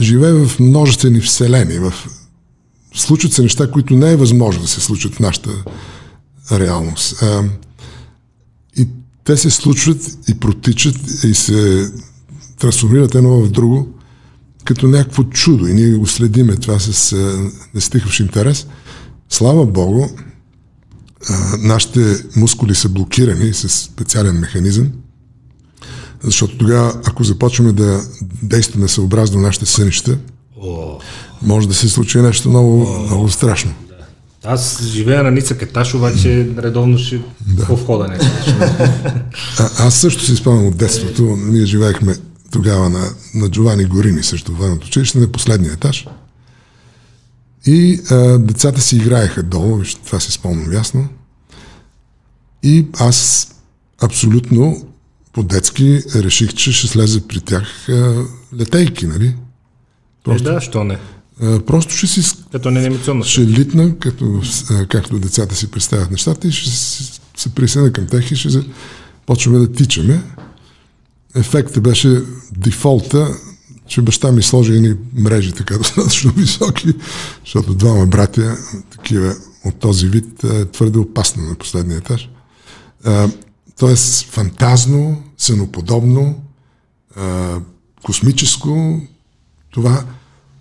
живее 0.00 0.32
в 0.32 0.60
множествени 0.60 1.20
вселени. 1.20 1.78
В, 1.78 1.94
случват 2.94 3.32
се 3.32 3.42
неща, 3.42 3.70
които 3.70 3.94
не 3.94 4.12
е 4.12 4.16
възможно 4.16 4.62
да 4.62 4.68
се 4.68 4.80
случат 4.80 5.14
в 5.14 5.20
нашата 5.20 5.50
реалност. 6.52 7.22
А, 7.22 7.44
и 8.76 8.88
те 9.24 9.36
се 9.36 9.50
случват 9.50 10.18
и 10.28 10.34
протичат 10.34 10.96
и 11.24 11.34
се 11.34 11.90
трансформират 12.58 13.14
едно 13.14 13.40
в 13.40 13.50
друго 13.50 13.88
като 14.64 14.88
някакво 14.88 15.24
чудо 15.24 15.66
и 15.66 15.72
ние 15.72 15.94
го 15.94 16.06
следиме 16.06 16.56
това 16.56 16.78
с 16.78 17.16
нестихващ 17.74 18.20
интерес. 18.20 18.66
Слава 19.28 19.66
Богу, 19.66 20.06
а, 21.30 21.56
нашите 21.58 22.24
мускули 22.36 22.74
са 22.74 22.88
блокирани 22.88 23.52
с 23.52 23.68
специален 23.68 24.38
механизъм, 24.38 24.92
защото 26.24 26.58
тогава, 26.58 27.00
ако 27.04 27.24
започваме 27.24 27.72
да 27.72 28.00
действаме 28.42 28.88
съобразно 28.88 29.40
нашите 29.40 29.66
сънища, 29.66 30.18
може 31.42 31.68
да 31.68 31.74
се 31.74 31.88
случи 31.88 32.18
нещо 32.18 32.48
много, 32.48 32.98
много 33.06 33.28
страшно. 33.28 33.72
Аз 34.44 34.82
живея 34.84 35.22
на 35.22 35.30
ница 35.30 35.56
етаж, 35.60 35.94
обаче 35.94 36.48
редовно 36.58 36.98
ще 36.98 37.20
да. 37.46 37.66
по 37.66 37.76
входа 37.76 38.08
не. 38.08 38.18
а, 39.58 39.86
аз 39.86 39.94
също 39.94 40.24
си 40.24 40.36
спомням 40.36 40.66
от 40.66 40.76
детството. 40.76 41.36
Ние 41.38 41.66
живеехме 41.66 42.14
тогава 42.52 42.88
на, 42.88 43.10
на 43.34 43.48
Джовани 43.50 43.84
Горини, 43.84 44.22
също 44.22 44.52
военното 44.52 44.86
училище, 44.86 45.18
на 45.18 45.32
последния 45.32 45.72
етаж. 45.72 46.06
И 47.66 48.00
а, 48.10 48.38
децата 48.38 48.80
си 48.80 48.96
играеха 48.96 49.42
долу, 49.42 49.82
това 50.06 50.20
си 50.20 50.32
спомням 50.32 50.72
ясно. 50.72 51.08
И 52.62 52.86
аз 52.98 53.48
абсолютно 54.02 54.86
по-детски 55.32 56.00
реших, 56.14 56.54
че 56.54 56.72
ще 56.72 56.86
слезе 56.86 57.28
при 57.28 57.40
тях 57.40 57.88
а, 57.88 58.24
летейки, 58.58 59.06
нали? 59.06 59.34
Просто, 60.24 60.48
е, 60.48 60.52
да, 60.52 60.60
що 60.60 60.84
не? 60.84 60.98
А, 61.42 61.60
просто 61.60 61.94
ще 61.94 62.06
си... 62.06 62.36
Като 62.52 62.70
не. 62.70 62.98
Ще 63.24 63.40
литна, 63.40 63.98
като, 63.98 64.42
а, 64.70 64.86
както 64.86 65.18
децата 65.18 65.54
си 65.54 65.70
представят 65.70 66.10
нещата 66.10 66.48
и 66.48 66.52
ще 66.52 66.70
се 67.36 67.54
присъединя 67.54 67.92
към 67.92 68.06
тях 68.06 68.30
и 68.30 68.36
ще 68.36 68.48
почваме 69.26 69.58
да 69.58 69.72
тичаме 69.72 70.22
ефектът 71.34 71.82
беше 71.82 72.22
дефолта, 72.56 73.28
че 73.86 74.02
баща 74.02 74.32
ми 74.32 74.42
сложи 74.42 74.72
едни 74.72 74.94
мрежи 75.14 75.52
така 75.52 75.78
достатъчно 75.78 76.32
високи, 76.32 76.94
защото 77.44 77.74
двама 77.74 78.06
братя, 78.06 78.56
такива 78.90 79.34
от 79.64 79.78
този 79.78 80.08
вид, 80.08 80.44
е 80.44 80.64
твърде 80.64 80.98
опасно 80.98 81.42
на 81.42 81.54
последния 81.54 81.98
етаж. 81.98 82.28
Тоест 83.78 84.30
фантазно, 84.30 85.22
съноподобно, 85.38 86.42
космическо, 88.04 89.00
това, 89.70 90.04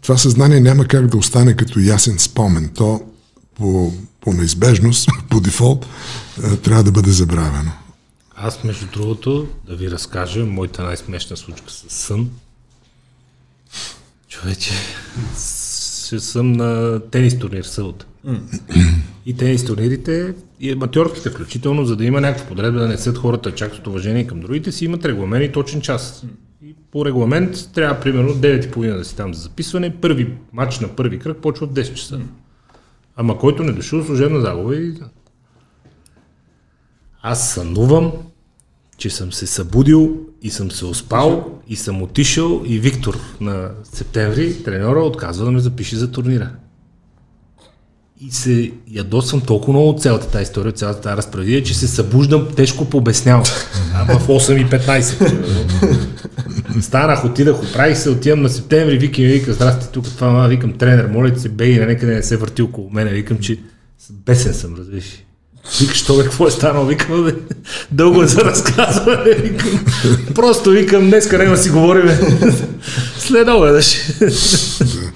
това 0.01 0.17
съзнание 0.17 0.59
няма 0.59 0.85
как 0.85 1.07
да 1.07 1.17
остане 1.17 1.55
като 1.55 1.79
ясен 1.79 2.19
спомен. 2.19 2.69
То 2.75 3.01
по, 3.55 3.93
по 4.21 4.33
неизбежност, 4.33 5.09
по 5.29 5.39
дефолт, 5.39 5.85
трябва 6.63 6.83
да 6.83 6.91
бъде 6.91 7.11
забравено. 7.11 7.71
Аз, 8.43 8.63
между 8.63 8.85
другото, 8.93 9.47
да 9.67 9.75
ви 9.75 9.91
разкажа 9.91 10.45
моята 10.45 10.83
най-смешна 10.83 11.37
случка 11.37 11.71
с 11.71 11.85
сън. 11.89 12.29
Човече, 14.27 14.71
ще 16.07 16.19
съм 16.19 16.51
на 16.51 16.99
тенис 17.11 17.39
турнир 17.39 17.63
събота. 17.63 18.05
И 19.25 19.37
тенис 19.37 19.65
турнирите, 19.65 20.33
и 20.59 20.71
аматьорските 20.71 21.29
включително, 21.29 21.85
за 21.85 21.95
да 21.95 22.05
има 22.05 22.21
някаква 22.21 22.47
подредба 22.47 22.79
да 22.79 22.87
не 22.87 22.97
съд 22.97 23.17
хората 23.17 23.55
чак 23.55 23.75
с 23.75 23.87
уважение 23.87 24.27
към 24.27 24.39
другите, 24.39 24.71
си 24.71 24.85
имат 24.85 25.05
регламент 25.05 25.45
и 25.45 25.51
точен 25.51 25.81
час. 25.81 26.25
И 26.65 26.75
по 26.91 27.05
регламент 27.05 27.69
трябва 27.73 28.01
примерно 28.01 28.33
9.30 28.33 28.97
да 28.97 29.05
си 29.05 29.15
там 29.15 29.33
за 29.33 29.41
записване. 29.41 29.95
Първи 30.01 30.33
матч 30.53 30.79
на 30.79 30.87
първи 30.87 31.19
кръг 31.19 31.37
почва 31.37 31.67
в 31.67 31.73
10 31.73 31.93
часа. 31.93 32.19
Ама 33.15 33.37
който 33.37 33.63
не 33.63 33.71
дошъл 33.71 34.03
служебна 34.03 34.41
загуба 34.41 34.75
и 34.75 34.93
аз 37.21 37.53
сънувам, 37.53 38.11
че 39.01 39.09
съм 39.09 39.33
се 39.33 39.47
събудил 39.47 40.17
и 40.41 40.49
съм 40.49 40.71
се 40.71 40.85
успал 40.85 41.59
и 41.67 41.75
съм 41.75 42.01
отишъл 42.01 42.61
и 42.65 42.79
Виктор 42.79 43.19
на 43.41 43.69
септември, 43.93 44.63
треньора, 44.63 44.99
отказва 44.99 45.45
да 45.45 45.51
ме 45.51 45.59
запише 45.59 45.95
за 45.95 46.11
турнира. 46.11 46.49
И 48.19 48.31
се 48.31 48.71
ядосвам 48.91 49.41
толкова 49.41 49.73
много 49.73 49.89
от 49.89 50.01
цялата 50.01 50.27
тази 50.27 50.43
история, 50.43 50.71
цялата 50.71 51.01
тази 51.01 51.17
разправия, 51.17 51.63
че 51.63 51.73
се 51.73 51.87
събуждам 51.87 52.47
тежко 52.55 52.85
пообяснявам. 52.85 53.43
А 53.93 54.19
в 54.19 54.27
8.15. 54.27 56.81
Станах, 56.81 57.25
отидах, 57.25 57.63
оправих 57.63 57.97
се, 57.97 58.09
отивам 58.09 58.41
на 58.41 58.49
септември, 58.49 58.97
викам, 58.97 59.25
вика, 59.25 59.53
здрасти, 59.53 59.87
тук 59.93 60.05
това, 60.05 60.47
викам, 60.47 60.73
тренер, 60.73 61.07
моля 61.07 61.39
се, 61.39 61.49
бей, 61.49 61.79
на 61.79 61.85
някъде 61.85 62.15
не 62.15 62.23
се 62.23 62.37
върти 62.37 62.61
около 62.61 62.89
мене, 62.89 63.11
викам, 63.11 63.37
че 63.37 63.59
бесен 64.11 64.53
съм, 64.53 64.75
разбираш. 64.75 65.23
Викаш, 65.79 65.97
що 65.97 66.17
бе, 66.17 66.23
какво 66.23 66.47
е 66.47 66.51
станало? 66.51 66.85
Викам, 66.85 67.23
бе, 67.23 67.35
дълго 67.91 68.23
е 68.23 68.27
за 68.27 68.41
разказване. 68.41 69.31
Викам, 69.33 69.85
просто 70.35 70.69
викам, 70.69 71.09
днеска 71.09 71.37
няма 71.37 71.57
си 71.57 71.69
говорим. 71.69 72.09
След 73.17 73.47
обедаш. 73.47 73.97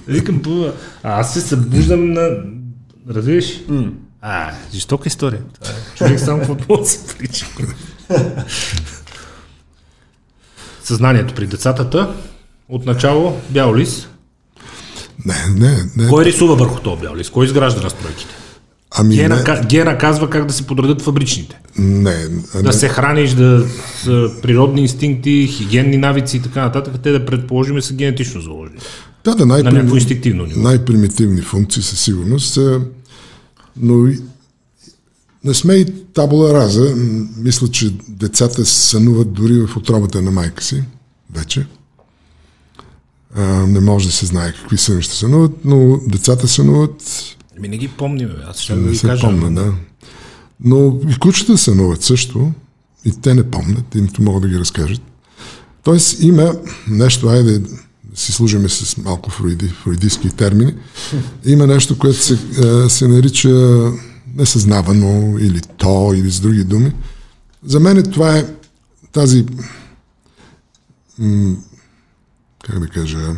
викам, 0.08 0.42
пува. 0.42 0.74
А 1.04 1.20
аз 1.20 1.34
се 1.34 1.42
събуждам 1.42 2.14
на... 2.14 2.30
Разбираш? 3.10 3.46
Mm. 3.46 3.92
А, 4.22 4.52
жестока 4.74 5.08
история. 5.08 5.42
Това 5.54 5.74
е. 5.74 5.98
Човек 5.98 6.20
само 6.20 6.48
какво 6.48 6.86
се 6.86 7.00
прича. 7.18 7.46
Съзнанието 10.84 11.34
при 11.34 11.48
децата. 11.48 12.14
Отначало 12.70 13.42
бял 13.50 13.76
лис. 13.76 14.08
Не, 15.26 15.36
не, 15.56 15.78
не. 15.98 16.10
Кой 16.10 16.26
рисува 16.26 16.56
върху 16.56 16.80
този 16.80 17.02
бял 17.02 17.16
лис? 17.16 17.30
Кой 17.30 17.46
изгражда 17.46 17.82
настройките? 17.82 18.36
Ами 18.98 19.16
Гена, 19.16 19.44
не, 19.48 19.68
Гена 19.68 19.98
казва 19.98 20.30
как 20.30 20.46
да 20.46 20.54
се 20.54 20.68
подредят 20.68 21.02
фабричните. 21.02 21.60
не, 21.80 22.28
Да 22.56 22.64
не, 22.64 22.74
се 22.74 22.88
храниш, 22.90 23.32
да 23.32 23.66
с 24.04 24.32
природни 24.42 24.82
инстинкти, 24.82 25.48
хигиенни 25.52 25.98
навици 25.98 26.38
и 26.38 26.42
така 26.42 26.62
нататък, 26.62 26.94
те 27.04 27.12
да 27.12 27.26
предположим 27.26 27.82
са 27.82 27.94
генетично 27.94 28.42
заложени. 28.42 28.80
да, 29.24 29.36
да, 29.36 29.46
На 29.46 29.58
някакво 29.58 29.72
най-прим... 29.74 29.96
инстинктивно 29.96 30.46
ниво. 30.46 30.60
най-примитивни 30.62 31.42
функции 31.42 31.82
със 31.84 32.00
сигурност, 32.00 32.60
но 33.78 34.08
не 35.44 35.54
сме 35.54 35.74
и 35.74 35.86
табула 36.14 36.54
раза. 36.54 36.96
Мисля, 37.38 37.68
че 37.68 37.94
децата 38.10 38.66
сънуват 38.66 39.34
дори 39.34 39.54
в 39.68 39.78
отробата 39.78 40.22
на 40.22 40.32
майка 40.32 40.64
си, 40.64 40.84
вече. 41.36 41.68
А, 43.36 43.44
не 43.68 43.80
може 43.80 44.06
да 44.08 44.12
се 44.14 44.26
знае 44.26 44.54
какви 44.54 44.78
съни 44.78 45.02
ще 45.02 45.16
сънуват, 45.16 45.52
но 45.66 46.00
децата 46.08 46.48
сънуват 46.48 46.94
Ми 47.60 47.68
не 47.68 47.78
ги 47.78 47.88
помним, 47.88 48.30
аз 48.48 48.60
ще 48.60 48.76
не 48.76 48.82
да 48.82 48.90
ви 48.90 48.96
се 48.96 49.08
кажа. 49.08 49.28
помня, 49.28 49.56
да. 49.56 49.74
Но 50.60 51.00
и 51.10 51.20
кучета 51.20 51.58
сънуват 51.58 52.04
също, 52.04 52.52
и 53.06 53.22
те 53.22 53.34
не 53.34 53.52
помнят, 53.52 53.96
и 53.96 54.02
нито 54.02 54.22
могат 54.22 54.42
да 54.42 54.50
ги 54.50 54.60
разкажат. 54.60 55.02
Тоест 55.84 56.24
има 56.24 56.56
нещо, 56.88 57.28
айде 57.28 57.60
да 57.60 57.70
си 58.16 58.32
служиме 58.32 58.70
с 58.70 58.98
малко 58.98 59.30
фруиди, 59.30 59.68
фруидистски 59.68 60.30
термини, 60.30 60.74
има 61.46 61.68
нещо, 61.68 61.98
което 61.98 62.18
се, 62.18 62.34
е, 62.34 62.90
се 62.90 63.08
нарича 63.08 63.50
несъзнавано 64.36 65.38
или 65.40 65.62
то, 65.78 66.14
или 66.16 66.32
с 66.32 66.40
други 66.40 66.64
думи. 66.64 66.92
За 67.64 67.80
мен 67.80 68.04
това 68.04 68.38
е 68.38 68.46
тази 69.12 69.46
как 72.64 72.80
да 72.80 72.88
кажа 72.88 73.36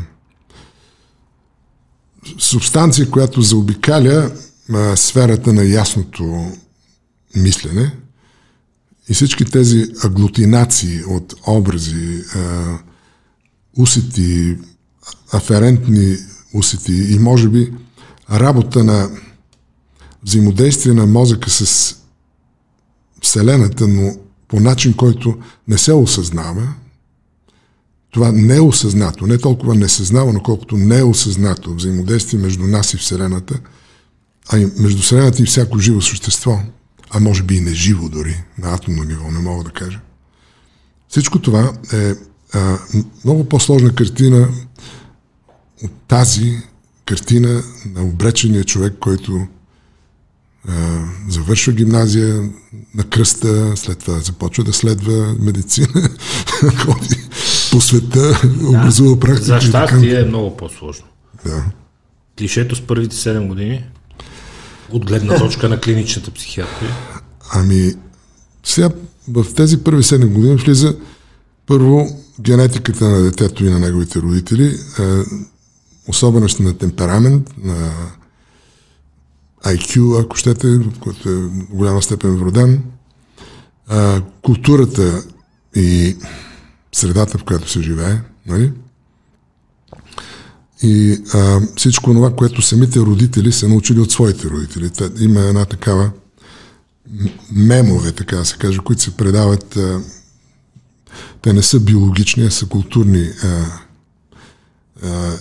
субстанция, 2.39 3.09
която 3.09 3.41
заобикаля 3.41 4.31
а, 4.73 4.95
сферата 4.95 5.53
на 5.53 5.63
ясното 5.63 6.51
мислене. 7.35 7.95
И 9.09 9.13
всички 9.13 9.45
тези 9.45 9.85
аглутинации 10.03 11.03
от 11.03 11.33
образи, 11.47 12.23
а, 12.35 12.77
усети, 13.77 14.55
аферентни 15.31 16.17
усети 16.53 17.13
и 17.13 17.19
може 17.19 17.49
би 17.49 17.73
работа 18.31 18.83
на 18.83 19.09
взаимодействие 20.23 20.93
на 20.93 21.05
мозъка 21.05 21.49
с 21.49 21.95
Вселената, 23.21 23.87
но 23.87 24.15
по 24.47 24.59
начин, 24.59 24.93
който 24.93 25.37
не 25.67 25.77
се 25.77 25.93
осъзнава, 25.93 26.73
това 28.11 28.31
неосъзнато, 28.31 29.27
не 29.27 29.37
толкова 29.37 29.75
несъзнавано, 29.75 30.39
колкото 30.43 30.77
неосъзнато 30.77 31.75
взаимодействие 31.75 32.39
между 32.39 32.67
нас 32.67 32.93
и 32.93 32.97
Вселената, 32.97 33.59
а 34.49 34.59
и 34.59 34.67
между 34.79 35.01
Вселената 35.01 35.43
и 35.43 35.45
всяко 35.45 35.79
живо 35.79 36.01
същество, 36.01 36.59
а 37.09 37.19
може 37.19 37.43
би 37.43 37.55
и 37.55 37.61
неживо 37.61 38.09
дори, 38.09 38.43
на 38.57 38.73
атомно 38.73 39.03
ниво, 39.03 39.31
не 39.31 39.39
мога 39.39 39.63
да 39.63 39.69
кажа. 39.69 39.99
Всичко 41.09 41.39
това 41.39 41.73
е 41.93 42.13
а, 42.53 42.77
много 43.25 43.49
по-сложна 43.49 43.95
картина 43.95 44.49
от 45.83 45.91
тази 46.07 46.57
картина 47.05 47.63
на 47.85 48.03
обречения 48.03 48.63
човек, 48.63 48.93
който 48.99 49.47
завършва 51.29 51.73
гимназия 51.73 52.49
на 52.95 53.03
кръста, 53.03 53.77
след 53.77 53.99
това 53.99 54.19
започва 54.19 54.63
да 54.63 54.73
следва 54.73 55.35
медицина, 55.39 55.87
ходи 56.85 57.27
по 57.77 57.81
света, 57.81 58.41
образува 58.67 59.19
практика. 59.19 59.45
За 59.45 59.71
така. 59.71 59.87
щастие 59.87 60.21
е 60.21 60.25
много 60.25 60.57
по-сложно. 60.57 61.05
Да. 61.45 61.63
Клишето 62.37 62.75
с 62.75 62.81
първите 62.81 63.15
7 63.15 63.47
години, 63.47 63.85
от 64.91 65.05
гледна 65.05 65.37
точка 65.37 65.69
на 65.69 65.79
клиничната 65.79 66.31
психиатрия, 66.31 66.91
Ами, 67.53 67.93
сега 68.63 68.89
в 69.27 69.45
тези 69.55 69.83
първи 69.83 70.03
7 70.03 70.27
години 70.27 70.55
влиза 70.55 70.95
първо 71.65 72.07
генетиката 72.41 73.09
на 73.09 73.21
детето 73.21 73.65
и 73.65 73.69
на 73.69 73.79
неговите 73.79 74.19
родители, 74.19 74.65
е, 74.65 75.03
особености 76.07 76.63
на 76.63 76.77
темперамент, 76.77 77.49
на 77.63 77.91
IQ, 79.65 80.21
ако 80.23 80.35
щете, 80.35 80.79
който 80.99 81.29
е 81.29 81.33
в 81.33 81.49
голяма 81.69 82.01
степен 82.01 82.37
вроден, 82.37 82.83
а, 83.87 84.21
културата 84.41 85.23
и 85.75 86.15
средата, 86.91 87.37
в 87.37 87.43
която 87.43 87.69
се 87.69 87.81
живее, 87.81 88.21
нали? 88.47 88.73
И 90.83 91.21
а, 91.33 91.61
всичко 91.75 92.13
това, 92.13 92.35
което 92.35 92.61
самите 92.61 92.99
родители 92.99 93.51
са 93.51 93.67
научили 93.67 93.99
от 93.99 94.11
своите 94.11 94.49
родители. 94.49 94.89
Та, 94.89 95.09
има 95.19 95.39
една 95.39 95.65
такава 95.65 96.11
мемове, 97.51 98.11
така 98.11 98.35
да 98.35 98.45
се 98.45 98.57
каже, 98.57 98.77
които 98.77 99.01
се 99.01 99.17
предават. 99.17 99.77
А, 99.77 100.01
те 101.41 101.53
не 101.53 101.61
са 101.61 101.79
биологични, 101.79 102.43
а 102.43 102.51
са 102.51 102.65
културни 102.65 103.29
а, 103.43 103.65
а, 105.03 105.37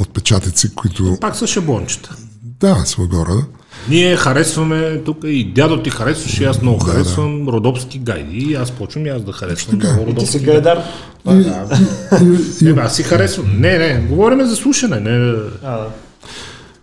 отпечатъци, 0.00 0.74
които... 0.74 1.18
пак 1.20 1.36
са 1.36 1.46
шаблончета. 1.46 2.16
Да, 2.60 2.82
своего 2.86 3.26
рода. 3.26 3.42
Ние 3.88 4.16
харесваме 4.16 5.02
тук 5.04 5.18
и 5.24 5.52
дядо 5.52 5.82
ти 5.82 5.90
харесваше, 5.90 6.42
и 6.42 6.46
аз 6.46 6.62
много 6.62 6.84
Да, 6.84 6.90
харесвам 6.92 7.48
родопски 7.48 7.98
гайди 7.98 8.36
и 8.38 8.54
аз 8.54 8.70
почвам 8.70 9.06
и 9.06 9.08
аз 9.08 9.22
да 9.22 9.32
харесвам 9.32 9.78
Така. 9.80 9.92
много 9.92 10.02
И 10.02 10.06
ти 10.06 10.10
родопски 10.12 10.38
си 10.38 10.44
гайди. 10.44 10.52
гайдар. 10.52 10.82
И, 11.26 11.30
Не, 11.34 12.70
и, 12.70 12.72
бе, 12.72 12.80
аз 12.80 12.96
си 12.96 13.02
харесвам. 13.02 13.60
Не, 13.60 13.78
не, 13.78 14.00
говориме 14.00 14.44
за 14.44 14.56
слушане. 14.56 15.00
Не, 15.00 15.34
А, 15.62 15.72
да. 15.72 15.88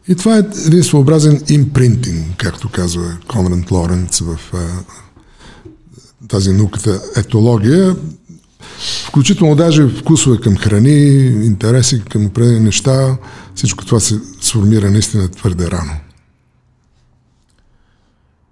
и 0.07 0.15
това 0.15 0.35
е 0.35 0.43
един 0.65 0.83
своеобразен 0.83 1.41
импринтинг, 1.49 2.27
както 2.37 2.69
казва 2.69 3.17
Конрад 3.27 3.71
Лоренц 3.71 4.19
в 4.19 4.37
а, 4.53 4.57
тази 6.27 6.51
науката 6.51 7.01
етология. 7.15 7.95
Включително 9.07 9.55
даже 9.55 9.87
вкусове 9.87 10.37
към 10.37 10.57
храни, 10.57 11.17
интереси 11.45 12.03
към 12.09 12.25
определени 12.25 12.59
неща. 12.59 13.17
Всичко 13.55 13.85
това 13.85 13.99
се 13.99 14.19
сформира 14.41 14.91
наистина 14.91 15.31
твърде 15.31 15.71
рано. 15.71 15.91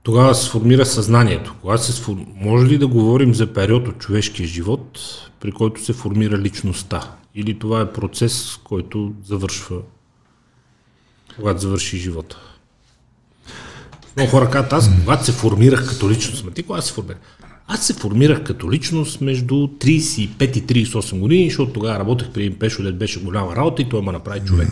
Тогава 0.04 0.36
се 0.36 0.46
сформира 0.46 0.86
съзнанието. 0.86 1.56
Кога 1.62 1.78
се 1.78 1.92
сфор... 1.92 2.16
Може 2.36 2.66
ли 2.66 2.78
да 2.78 2.88
говорим 2.88 3.36
за 3.36 3.54
период 3.54 3.88
от 3.88 3.98
човешкия 3.98 4.48
живот, 4.48 5.00
при 5.40 5.52
който 5.52 5.84
се 5.84 5.94
формира 5.94 6.38
личността? 6.38 7.12
Или 7.36 7.60
това 7.60 7.82
е 7.82 7.94
процес, 7.94 8.60
който 8.64 9.14
завършва, 9.26 9.78
когато 11.36 11.62
завърши 11.62 11.98
живота? 11.98 12.38
Много 14.16 14.32
хора 14.32 14.50
казват, 14.50 14.74
аз 14.74 14.90
когато 15.00 15.26
се 15.26 15.32
формирах 15.32 15.90
като 15.90 16.10
личност, 16.10 16.46
ма 16.46 16.52
ти 16.52 16.64
кога 16.64 16.82
се 16.82 16.94
формирах? 16.94 17.20
Аз 17.74 17.86
се 17.86 17.94
формирах 17.94 18.44
като 18.44 18.72
личност 18.72 19.22
между 19.22 19.56
35 19.56 20.58
и 20.58 20.86
38 20.86 21.20
години, 21.20 21.50
защото 21.50 21.74
тогава 21.74 22.00
работех 22.00 22.30
при 22.34 22.46
един 22.46 22.60
пешо, 22.60 22.84
дет 22.84 22.98
беше 22.98 23.24
голяма 23.24 23.56
работа 23.56 23.82
и 23.82 23.90
той 23.90 24.02
ме 24.02 24.12
направи 24.12 24.40
човек. 24.46 24.70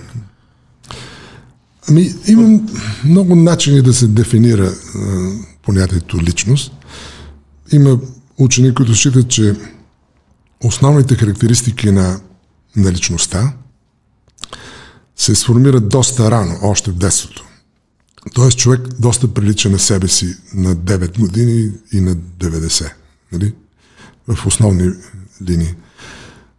Ами, 1.90 2.10
има 2.28 2.60
много 3.06 3.36
начини 3.36 3.82
да 3.82 3.94
се 3.94 4.08
дефинира 4.08 4.64
а, 4.66 4.72
понятието 5.62 6.22
личност. 6.22 6.72
Има 7.72 8.00
учени, 8.38 8.74
които 8.74 8.96
считат, 8.96 9.30
че 9.30 9.56
основните 10.64 11.16
характеристики 11.16 11.92
на, 11.92 12.20
на 12.76 12.92
личността 12.92 13.54
се 15.16 15.36
сформират 15.36 15.90
доста 15.90 16.32
рано, 16.32 16.60
още 16.62 16.92
в 16.92 16.96
детството. 16.96 17.49
Тоест 18.34 18.58
човек 18.58 18.82
доста 19.00 19.34
прилича 19.34 19.70
на 19.70 19.80
себе 19.80 20.08
си 20.08 20.36
на 20.54 20.76
9 20.76 21.20
години 21.20 21.72
и 21.94 22.02
на 22.02 22.16
90. 22.16 22.92
Нали? 23.32 23.54
В 24.28 24.48
основни 24.48 24.92
линии. 25.50 25.76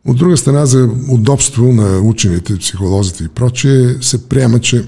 От 0.07 0.17
друга 0.17 0.37
страна, 0.37 0.67
за 0.67 0.89
удобство 1.09 1.73
на 1.73 1.99
учените, 1.99 2.59
психолозите 2.59 3.25
и 3.25 3.29
прочие, 3.29 4.03
се 4.03 4.29
приема, 4.29 4.61
че 4.61 4.85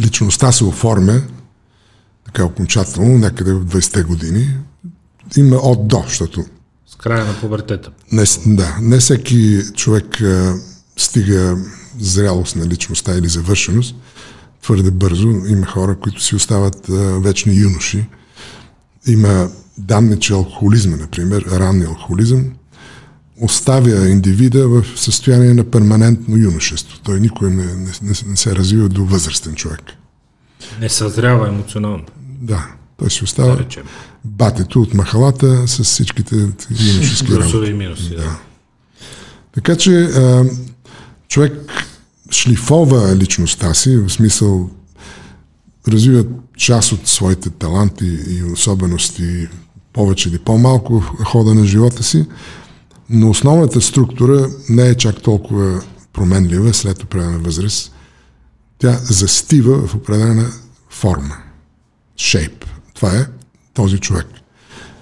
личността 0.00 0.52
се 0.52 0.64
оформя 0.64 1.22
така 2.24 2.44
окончателно, 2.44 3.18
някъде 3.18 3.52
в 3.52 3.66
20-те 3.66 4.02
години. 4.02 4.58
Има 5.36 5.56
от 5.56 5.88
до, 5.88 6.04
защото 6.06 6.44
С 6.86 6.94
края 6.94 7.24
на 7.24 7.40
пубертета. 7.40 7.90
не, 8.12 8.24
да, 8.46 8.78
не 8.80 8.98
всеки 8.98 9.60
човек 9.74 10.20
а, 10.20 10.54
стига 10.96 11.58
зрялост 12.00 12.56
на 12.56 12.66
личността 12.66 13.16
или 13.16 13.28
завършеност 13.28 13.94
твърде 14.62 14.90
бързо. 14.90 15.28
Има 15.28 15.66
хора, 15.66 15.96
които 16.00 16.22
си 16.22 16.36
остават 16.36 16.88
а, 16.88 16.92
вечни 17.20 17.54
юноши. 17.54 18.06
Има 19.06 19.48
данни, 19.78 20.20
че 20.20 20.32
алкохолизма, 20.32 20.96
например, 20.96 21.44
ранния 21.52 21.88
алкохолизъм, 21.88 22.44
оставя 23.40 24.08
индивида 24.08 24.68
в 24.68 24.84
състояние 24.96 25.54
на 25.54 25.64
перманентно 25.64 26.36
юношество. 26.36 26.98
Той 27.02 27.20
никой 27.20 27.50
не, 27.50 27.64
не, 27.64 27.90
не, 28.02 28.12
не 28.26 28.36
се 28.36 28.56
развива 28.56 28.88
до 28.88 29.04
възрастен 29.04 29.54
човек. 29.54 29.82
Не 30.80 30.88
съзрява 30.88 31.48
емоционално, 31.48 32.04
Да, 32.18 32.66
той 32.96 33.10
си 33.10 33.18
да 33.18 33.24
остава 33.24 33.58
речем. 33.58 33.82
батето 34.24 34.82
от 34.82 34.94
махалата 34.94 35.68
с 35.68 35.84
всичките 35.84 36.36
юношески 36.94 37.32
работи. 37.32 37.70
И 37.70 37.74
минуси. 37.74 38.08
Да. 38.10 38.16
Да. 38.16 38.38
Така 39.54 39.76
че 39.76 40.02
а, 40.04 40.44
човек 41.28 41.52
шлифова 42.32 43.16
личността 43.16 43.74
си, 43.74 43.96
в 43.96 44.10
смисъл 44.10 44.70
развива 45.88 46.24
част 46.56 46.92
от 46.92 47.08
своите 47.08 47.50
таланти 47.50 48.18
и 48.28 48.42
особености 48.52 49.48
повече 49.92 50.28
или 50.28 50.38
по-малко 50.38 51.00
в 51.00 51.24
хода 51.24 51.54
на 51.54 51.64
живота 51.64 52.02
си, 52.02 52.26
но 53.10 53.30
основната 53.30 53.80
структура 53.80 54.48
не 54.68 54.88
е 54.88 54.94
чак 54.94 55.22
толкова 55.22 55.82
променлива 56.12 56.74
след 56.74 57.02
определена 57.02 57.38
възраст. 57.38 57.94
Тя 58.78 58.92
застива 58.92 59.86
в 59.86 59.94
определена 59.94 60.50
форма. 60.90 61.36
Shape. 62.18 62.64
Това 62.94 63.16
е 63.16 63.26
този 63.74 63.98
човек. 63.98 64.26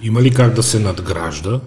Има 0.03 0.23
ли 0.23 0.35
как 0.35 0.55
да 0.55 0.63
се 0.63 0.79
надгражда 0.79 1.61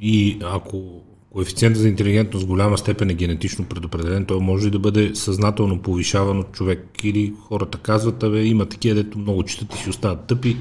и 0.00 0.40
ако 0.44 1.02
коефициентът 1.38 1.82
за 1.82 1.88
интелигентност 1.88 2.44
в 2.44 2.48
голяма 2.48 2.78
степен 2.78 3.10
е 3.10 3.14
генетично 3.14 3.64
предопределен, 3.64 4.24
той 4.24 4.40
може 4.40 4.66
ли 4.66 4.70
да 4.70 4.78
бъде 4.78 5.14
съзнателно 5.14 5.82
повишаван 5.82 6.38
от 6.38 6.52
човек 6.52 6.88
или 7.02 7.34
хората 7.48 7.78
казват, 7.78 8.22
абе 8.22 8.44
има 8.44 8.66
такива, 8.66 8.94
дето 8.94 9.18
много 9.18 9.42
четат 9.42 9.74
и 9.74 9.78
си 9.78 9.90
остават 9.90 10.26
тъпи, 10.26 10.56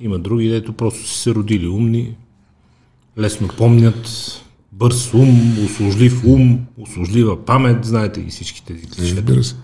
има 0.00 0.18
други, 0.18 0.48
дето 0.48 0.72
просто 0.72 1.08
са 1.08 1.18
се 1.18 1.34
родили 1.34 1.68
умни, 1.68 2.16
лесно 3.18 3.48
помнят, 3.48 4.08
бърз 4.72 5.14
ум, 5.14 5.64
услужлив 5.64 6.24
ум, 6.24 6.58
услужлива 6.78 7.44
памет, 7.44 7.84
знаете 7.84 8.20
и 8.20 8.30
всички 8.30 8.64
тези 8.66 8.86
клишета. 8.86 9.16
Разбира 9.16 9.44
се. 9.44 9.54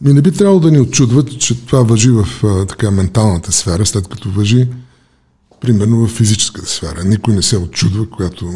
Ми 0.00 0.12
не 0.12 0.22
би 0.22 0.32
трябвало 0.32 0.60
да 0.60 0.70
ни 0.70 0.80
очудват, 0.80 1.40
че 1.40 1.66
това 1.66 1.82
въжи 1.82 2.10
в 2.10 2.26
а, 2.44 2.66
така 2.66 2.90
менталната 2.90 3.52
сфера, 3.52 3.86
след 3.86 4.08
като 4.08 4.30
въжи 4.30 4.68
примерно 5.60 6.06
в 6.06 6.10
физическата 6.10 6.66
сфера. 6.66 7.04
Никой 7.04 7.34
не 7.34 7.42
се 7.42 7.56
очудва, 7.56 8.10
когато 8.10 8.46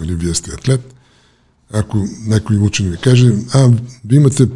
нали, 0.00 0.14
вие 0.14 0.34
сте 0.34 0.50
атлет. 0.50 0.94
Ако 1.72 2.04
някой 2.26 2.56
учен 2.56 2.90
ви 2.90 2.96
каже, 2.96 3.32
а, 3.54 3.70
вие 4.04 4.18
имате 4.18 4.48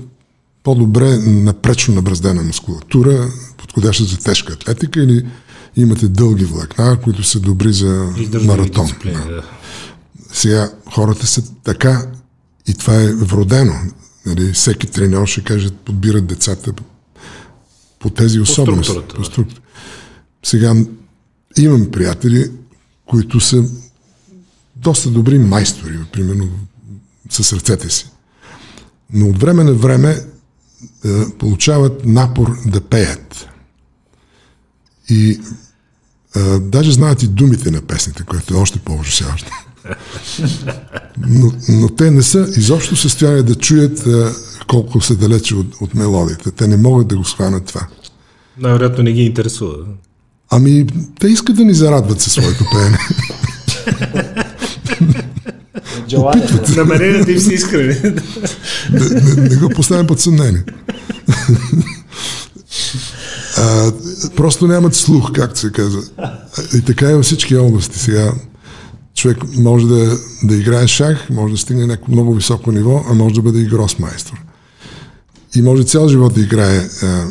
по-добре 0.63 1.19
напречно 1.19 1.95
набраздена 1.95 2.43
мускулатура, 2.43 3.29
подходяща 3.59 4.05
за 4.05 4.19
тежка 4.19 4.53
атлетика 4.53 5.03
или 5.03 5.27
имате 5.77 6.09
дълги 6.09 6.45
влакна, 6.45 7.01
които 7.01 7.23
са 7.23 7.41
добри 7.41 7.73
за 7.73 8.13
маратон. 8.43 8.91
да. 9.05 9.43
Сега 10.33 10.71
хората 10.95 11.27
са 11.27 11.43
така 11.65 12.07
и 12.69 12.75
това 12.75 12.95
е 13.03 13.13
вродено. 13.15 13.75
Нали, 14.27 14.53
всеки 14.53 14.87
треньор 14.87 15.27
ще 15.27 15.45
каже, 15.45 15.71
подбират 15.71 16.27
децата 16.27 16.73
по 17.99 18.11
тези 18.11 18.41
особености. 18.41 18.93
структурата, 18.93 19.15
По 19.15 19.21
да. 19.23 19.27
структура. 19.27 19.61
Сега 20.43 20.75
имам 21.59 21.91
приятели, 21.91 22.51
които 23.07 23.41
са 23.41 23.65
доста 24.83 25.11
добри 25.11 25.39
майстори, 25.39 25.99
примерно 26.13 26.49
с 27.31 27.53
ръцете 27.53 27.91
си. 27.91 28.11
Но 29.13 29.29
от 29.29 29.41
време 29.41 29.65
на 29.65 29.73
време 29.73 30.11
е, 31.05 31.29
получават 31.39 32.07
напор 32.07 32.57
да 32.67 32.81
пеят. 32.81 33.49
И 35.09 35.41
е, 36.37 36.41
даже 36.59 36.93
знаят 36.93 37.23
и 37.23 37.29
думите 37.29 37.71
на 37.71 37.81
песните, 37.81 38.23
което 38.23 38.55
е 38.55 38.57
още 38.57 38.79
по-ужасяващо. 38.79 39.51
Но, 41.19 41.53
но 41.69 41.89
те 41.89 42.11
не 42.11 42.23
са 42.23 42.49
изобщо 42.57 42.95
в 42.95 43.01
състояние 43.01 43.43
да 43.43 43.55
чуят 43.55 44.07
а, 44.07 44.35
колко 44.69 45.01
са 45.01 45.17
далече 45.17 45.55
от, 45.55 45.75
от 45.81 45.95
мелодията. 45.95 46.53
Те 46.53 46.69
не 46.69 46.77
могат 46.77 47.09
да 47.09 47.17
го 47.17 47.25
схванат 47.25 47.65
това. 47.65 47.87
Най-вероятно 48.59 49.05
не 49.05 49.13
ги 49.13 49.23
интересува. 49.23 49.77
Ами, 50.51 50.87
те 51.21 51.29
искат 51.29 51.57
да 51.57 51.65
ни 51.65 51.75
зарадват 51.75 52.21
със 52.21 52.33
своето 52.33 52.65
пеене. 52.73 52.99
Желание. 56.13 56.49
Намеренията 56.77 57.33
им 57.33 57.39
са 57.39 57.55
искрени. 57.55 57.95
не, 58.93 59.21
не, 59.21 59.49
не 59.49 59.57
го 59.57 59.69
поставям 59.69 60.07
под 60.07 60.21
съмнение. 60.21 60.65
а, 63.59 63.93
просто 64.37 64.67
нямат 64.67 64.95
слух, 64.95 65.33
както 65.33 65.61
се 65.61 65.73
казва. 65.73 66.03
И 66.75 66.83
така 66.83 67.11
е 67.11 67.15
във 67.15 67.25
всички 67.25 67.57
области. 67.57 67.99
Сега 67.99 68.33
човек 69.15 69.39
може 69.57 69.87
да, 69.87 70.19
да 70.43 70.57
играе 70.57 70.89
шах, 70.89 71.31
може 71.31 71.53
да 71.55 71.59
стигне 71.59 71.87
някакво 71.87 72.13
много 72.13 72.35
високо 72.35 72.73
ниво, 72.73 73.05
а 73.11 73.15
може 73.15 73.35
да 73.35 73.43
бъде 73.43 73.59
и 73.59 73.67
гросмайстор. 73.67 74.43
И 75.57 75.63
може 75.63 75.85
цял 75.85 76.09
живот 76.09 76.35
да 76.35 76.41
играе, 76.41 76.89
а, 77.03 77.27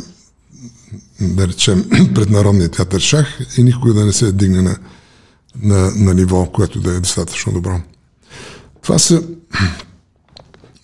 да 1.21 1.47
речем, 1.47 1.85
пред 2.15 2.29
Народния 2.29 2.69
театър 2.69 2.99
шах 2.99 3.27
и 3.57 3.63
никога 3.63 3.93
да 3.93 4.05
не 4.05 4.13
се 4.13 4.31
дигне 4.31 4.61
на, 4.61 4.77
на, 5.61 5.91
на 5.95 6.13
ниво, 6.13 6.45
което 6.45 6.79
да 6.79 6.95
е 6.95 6.99
достатъчно 6.99 7.53
добро. 7.53 7.81
Това 8.81 8.99
са 8.99 9.23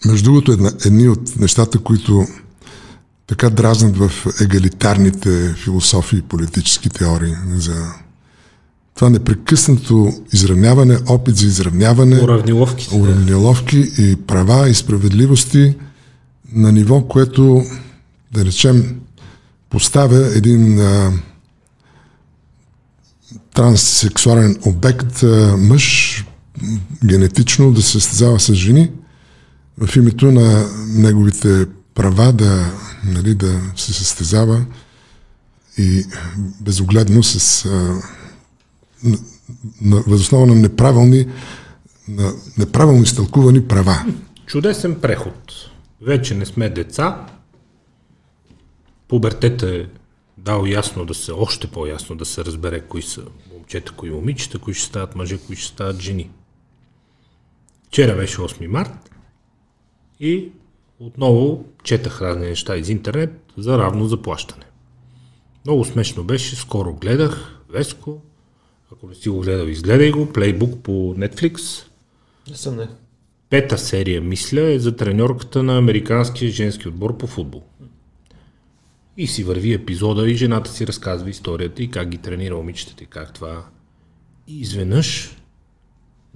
между 0.05 0.23
другото, 0.23 0.51
една, 0.51 0.71
едни 0.85 1.09
от 1.09 1.39
нещата, 1.39 1.79
които 1.79 2.27
така 3.27 3.49
дразнат 3.49 3.97
в 3.97 4.11
егалитарните 4.41 5.55
философии 5.63 6.19
и 6.19 6.21
политически 6.21 6.89
теории 6.89 7.33
за 7.55 7.93
това 8.95 9.09
непрекъснато 9.09 10.13
изравняване, 10.33 10.97
опит 11.07 11.37
за 11.37 11.45
изравняване, 11.45 12.23
Уравниловки. 12.23 12.89
уравниловки 12.93 13.91
и 13.97 14.15
права 14.15 14.69
и 14.69 14.73
справедливости 14.73 15.75
на 16.53 16.71
ниво, 16.71 17.01
което, 17.07 17.63
да 18.31 18.45
речем, 18.45 18.99
поставя 19.69 20.37
един 20.37 20.79
а, 20.79 21.13
транссексуален 23.53 24.57
обект, 24.65 25.23
а, 25.23 25.57
мъж, 25.57 26.25
генетично 27.05 27.72
да 27.72 27.82
се 27.82 27.91
състезава 27.91 28.39
с 28.39 28.53
жени, 28.53 28.91
в 29.78 29.95
името 29.95 30.32
на 30.32 30.70
неговите 30.88 31.66
права 31.95 32.34
да, 32.34 32.72
нали, 33.05 33.36
да 33.36 33.62
се 33.76 33.93
състезава 33.93 34.66
и 35.78 36.05
безогледно 36.62 37.24
с 37.24 37.66
а, 37.66 37.70
на, 39.03 39.18
на, 39.82 40.03
възоснова 40.08 40.45
на 40.45 40.55
неправилни 40.55 41.28
на 42.08 42.34
неправилно 42.58 43.03
изтълкувани 43.03 43.68
права. 43.68 44.05
Чудесен 44.45 44.99
преход. 45.01 45.53
Вече 46.01 46.36
не 46.36 46.45
сме 46.45 46.70
деца. 46.70 47.26
Пубертета 49.08 49.76
е 49.76 49.86
дал 50.38 50.66
ясно 50.66 51.05
да 51.05 51.14
се, 51.14 51.32
още 51.32 51.68
по-ясно 51.68 52.16
да 52.16 52.26
се 52.26 52.45
разбере 52.45 52.82
кои 52.82 53.01
са 53.01 53.22
момчета, 53.53 53.91
кои 53.91 54.10
момичета, 54.10 54.60
кои 54.60 54.74
ще 54.74 54.86
стават 54.86 55.16
мъже, 55.16 55.38
кои 55.38 55.55
ще 55.55 55.68
стават 55.68 56.01
жени. 56.01 56.30
Вчера 57.88 58.15
беше 58.15 58.38
8 58.38 58.67
март 58.67 59.11
и 60.19 60.49
отново 60.99 61.65
четах 61.83 62.21
разни 62.21 62.45
неща 62.45 62.77
из 62.77 62.89
интернет 62.89 63.53
за 63.57 63.77
равно 63.77 64.05
заплащане. 64.05 64.65
Много 65.65 65.85
смешно 65.85 66.23
беше, 66.23 66.55
скоро 66.55 66.93
гледах 66.93 67.61
Веско, 67.69 68.21
ако 68.93 69.07
не 69.07 69.15
си 69.15 69.29
го 69.29 69.39
гледал, 69.39 69.65
изгледай 69.65 70.11
го, 70.11 70.33
плейбук 70.33 70.83
по 70.83 70.91
Netflix, 70.91 71.83
Не 72.49 72.55
съм 72.55 72.75
не. 72.75 72.88
пета 73.49 73.77
серия, 73.77 74.21
мисля, 74.21 74.61
е 74.61 74.79
за 74.79 74.95
треньорката 74.95 75.63
на 75.63 75.77
американския 75.77 76.51
женски 76.51 76.88
отбор 76.88 77.17
по 77.17 77.27
футбол. 77.27 77.63
И 79.17 79.27
си 79.27 79.43
върви 79.43 79.73
епизода 79.73 80.29
и 80.29 80.35
жената 80.35 80.71
си 80.71 80.88
разказва 80.88 81.29
историята 81.29 81.83
и 81.83 81.91
как 81.91 82.09
ги 82.09 82.17
тренира 82.17 82.55
момичетата 82.55 83.03
и 83.03 83.07
как 83.07 83.33
това. 83.33 83.65
И 84.47 84.59
изведнъж, 84.59 85.38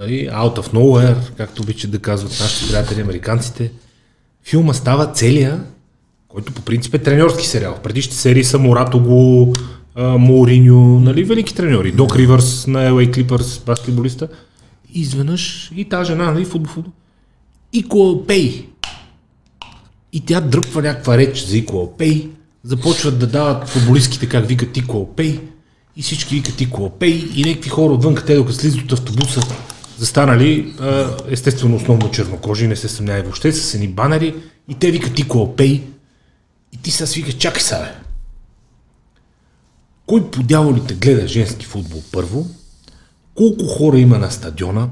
нали, 0.01 0.29
out 0.29 0.59
of 0.59 0.73
nowhere, 0.73 1.35
както 1.37 1.61
обичат 1.61 1.91
да 1.91 1.99
казват 1.99 2.39
нашите 2.39 2.71
приятели 2.71 3.01
американците, 3.01 3.71
филма 4.43 4.73
става 4.73 5.11
целия 5.11 5.63
който 6.31 6.53
по 6.53 6.61
принцип 6.61 6.93
е 6.93 6.97
треньорски 6.97 7.47
сериал. 7.47 7.75
В 7.75 7.81
предишните 7.81 8.17
серии 8.17 8.43
са 8.43 8.59
Моратого, 8.59 9.53
Моуриньо, 9.97 10.99
нали, 10.99 11.23
велики 11.23 11.55
треньори. 11.55 11.91
Док 11.91 12.15
Ривърс 12.15 12.67
на 12.67 12.91
LA 12.91 13.15
Clippers, 13.15 13.65
баскетболиста. 13.65 14.27
Изведнъж 14.93 15.71
и 15.75 15.85
тази 15.85 16.07
жена, 16.07 16.31
нали, 16.31 16.45
футбол, 16.45 16.73
футбол. 16.73 16.93
Equal 17.75 18.25
pay. 18.27 18.65
И 20.13 20.19
тя 20.25 20.41
дръпва 20.41 20.81
някаква 20.81 21.17
реч 21.17 21.45
за 21.45 21.57
Equal 21.57 21.99
pay. 21.99 22.27
Започват 22.63 23.19
да 23.19 23.27
дават 23.27 23.69
футболистките 23.69 24.29
как 24.29 24.47
викат 24.47 24.69
Equal 24.69 25.07
pay. 25.15 25.39
И 25.97 26.01
всички 26.01 26.35
викат 26.35 26.55
Equal 26.55 26.91
pay. 26.91 27.33
И 27.35 27.43
някакви 27.43 27.69
хора 27.69 27.93
отвън, 27.93 28.15
те 28.27 28.35
докато 28.35 28.57
слизат 28.57 28.81
от 28.81 28.91
автобуса, 28.91 29.41
застанали, 30.01 30.73
естествено 31.27 31.75
основно 31.75 32.11
чернокожи, 32.11 32.67
не 32.67 32.75
се 32.75 32.89
съмнявай 32.89 33.21
въобще, 33.21 33.51
с 33.51 33.73
едни 33.73 33.87
банери 33.87 34.35
и 34.69 34.75
те 34.75 34.91
викат 34.91 35.13
Equal 35.13 35.55
pay. 35.55 35.81
И 36.73 36.77
ти 36.77 36.91
сега 36.91 37.07
свикаш, 37.07 37.33
чакай 37.33 37.61
сега. 37.61 37.91
Кой 40.05 40.31
по 40.31 40.43
дяволите 40.43 40.93
гледа 40.93 41.27
женски 41.27 41.65
футбол 41.65 42.01
първо? 42.11 42.47
Колко 43.35 43.65
хора 43.65 43.99
има 43.99 44.17
на 44.17 44.31
стадиона? 44.31 44.89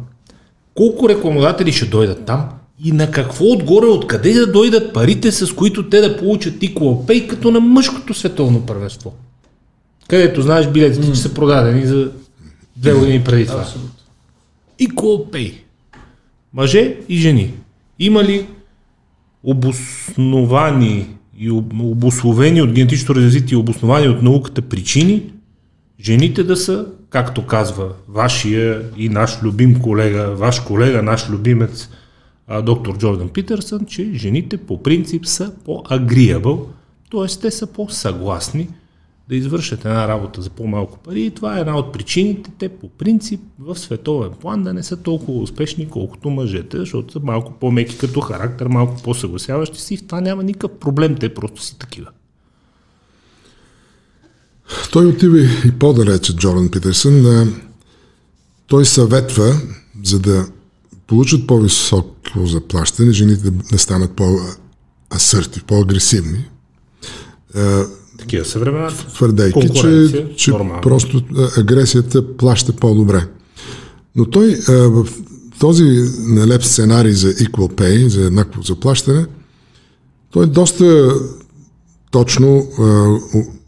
Колко 0.76 1.10
рекламодатели 1.10 1.72
ще 1.72 1.86
дойдат 1.86 2.26
там? 2.26 2.50
И 2.84 2.92
на 2.92 3.12
какво 3.12 3.46
отгоре, 3.46 3.86
откъде 3.86 4.34
да 4.34 4.52
дойдат 4.52 4.94
парите, 4.94 5.32
с 5.32 5.56
които 5.56 5.90
те 5.90 6.02
да 6.02 6.18
получат 6.18 6.54
Equal 6.54 7.06
Pay, 7.06 7.28
като 7.28 7.52
на 7.52 7.60
мъжкото 7.60 8.14
световно 8.14 8.66
първенство? 8.66 9.14
Където 10.08 10.42
знаеш 10.42 10.68
билетите, 10.68 11.14
че 11.14 11.20
са 11.20 11.34
продадени 11.34 11.86
за 11.86 12.12
две 12.78 12.94
години 12.94 13.24
преди 13.24 13.46
това. 13.46 13.68
Equal 14.80 15.32
Pay. 15.32 15.54
Мъже 16.54 16.98
и 17.10 17.18
жени. 17.18 17.54
Има 18.00 18.24
ли 18.24 18.48
обосновани 19.44 21.08
и 21.40 21.52
об- 21.52 21.74
обословени 21.82 22.62
от 22.62 22.72
генетично 22.72 23.16
развитие 23.16 23.58
обосновани 23.58 24.08
от 24.08 24.22
науката 24.22 24.62
причини, 24.62 25.24
жените 26.02 26.44
да 26.44 26.58
са, 26.58 26.86
както 27.10 27.46
казва 27.46 27.94
вашия 28.08 28.82
и 28.98 29.10
наш 29.10 29.44
любим 29.44 29.82
колега, 29.82 30.36
ваш 30.36 30.60
колега, 30.60 31.04
наш 31.04 31.30
любимец, 31.30 31.90
доктор 32.64 32.98
Джордан 32.98 33.30
Питърсън, 33.30 33.86
че 33.86 34.14
жените 34.14 34.58
по 34.58 34.84
принцип 34.84 35.26
са 35.26 35.54
по-agreeable, 35.66 36.60
т.е. 37.12 37.40
те 37.42 37.52
са 37.52 37.68
по-съгласни 37.68 38.68
да 39.30 39.36
извършат 39.36 39.86
една 39.86 40.08
работа 40.08 40.42
за 40.42 40.50
по-малко 40.50 40.98
пари 40.98 41.22
и 41.22 41.32
това 41.32 41.58
е 41.58 41.60
една 41.60 41.78
от 41.78 41.94
причините 41.94 42.52
те 42.60 42.70
по 42.70 42.90
принцип 42.90 43.42
в 43.60 43.76
световен 43.76 44.32
план 44.42 44.64
да 44.64 44.74
не 44.74 44.84
са 44.84 44.98
толкова 44.98 45.42
успешни, 45.42 45.90
колкото 45.90 46.30
мъжете, 46.30 46.78
защото 46.78 47.14
са 47.14 47.20
малко 47.24 47.54
по-меки 47.60 47.98
като 47.98 48.22
характер, 48.22 48.68
малко 48.68 49.02
по-съгласяващи 49.04 49.82
си 49.82 49.94
и 49.94 49.98
в 49.98 50.08
това 50.08 50.22
няма 50.22 50.44
никакъв 50.44 50.80
проблем, 50.80 51.16
те 51.16 51.34
просто 51.34 51.62
си 51.62 51.80
такива. 51.80 52.10
Той 54.92 55.06
отива 55.06 55.40
и 55.40 55.72
по-далече, 55.80 56.36
Джордан 56.36 56.72
Питерсън. 56.72 57.54
Той 58.68 58.86
съветва, 58.86 59.62
за 60.04 60.20
да 60.20 60.48
получат 61.08 61.48
по-високо 61.48 62.46
заплащане, 62.46 63.12
жените 63.12 63.52
да 63.52 63.80
станат 63.80 64.16
по-асърти, 64.16 65.64
по-агресивни. 65.64 66.46
Е, 68.20 68.22
Такива 68.22 68.46
са 68.46 68.60
времена. 68.60 68.88
твърдейки, 69.14 69.70
че, 69.70 70.26
че 70.36 70.52
нормално. 70.52 70.82
просто 70.82 71.22
агресията 71.58 72.38
плаща 72.38 72.74
по-добре. 72.74 73.28
Но 74.16 74.26
той 74.26 74.56
а, 74.70 74.74
в 74.74 75.08
този 75.60 75.84
нелеп 76.20 76.64
сценарий 76.64 77.12
за 77.12 77.34
equal 77.34 77.74
pay, 77.74 78.08
за 78.08 78.26
еднакво 78.26 78.62
заплащане, 78.62 79.26
той 80.32 80.48
доста 80.48 81.14
точно 82.12 82.68
а, 82.80 83.18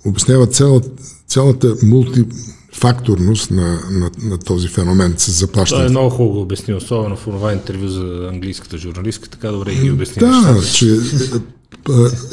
обяснява 0.05 0.47
цяла, 0.47 0.81
цялата 1.27 1.75
мултифакторност 1.83 3.51
на, 3.51 3.79
на, 3.91 4.11
на 4.23 4.37
този 4.37 4.67
феномен 4.67 5.13
с 5.17 5.25
Той 5.25 5.31
е 5.31 5.35
заплащането. 5.35 5.91
много 5.91 6.09
хубаво 6.09 6.41
обясни, 6.41 6.73
особено 6.73 7.15
в 7.15 7.23
това 7.23 7.53
интервю 7.53 7.87
за 7.87 8.29
английската 8.33 8.77
журналистка, 8.77 9.29
така 9.29 9.51
добре 9.51 9.75
ги 9.75 9.91
обясни. 9.91 10.19
Да, 10.19 10.53
нещата. 10.53 10.73
че 10.73 10.97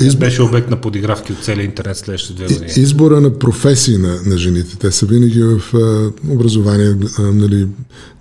избор, 0.00 0.18
Беше 0.20 0.42
обект 0.42 0.70
на 0.70 0.80
подигравки 0.80 1.32
от 1.32 1.44
целия 1.44 1.64
интернет 1.64 1.96
следващите 1.96 2.34
две 2.34 2.54
години. 2.54 2.72
избора 2.76 3.20
на 3.20 3.38
професии 3.38 3.96
на, 3.96 4.20
на 4.26 4.38
жените. 4.38 4.76
Те 4.78 4.92
са 4.92 5.06
винаги 5.06 5.42
в 5.42 5.74
а, 5.74 6.12
образование, 6.32 6.96
а, 7.18 7.22
нали, 7.22 7.66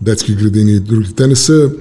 детски 0.02 0.36
градини 0.36 0.72
и 0.72 0.80
други. 0.80 1.14
Те 1.14 1.28
не 1.28 1.36
са 1.36 1.72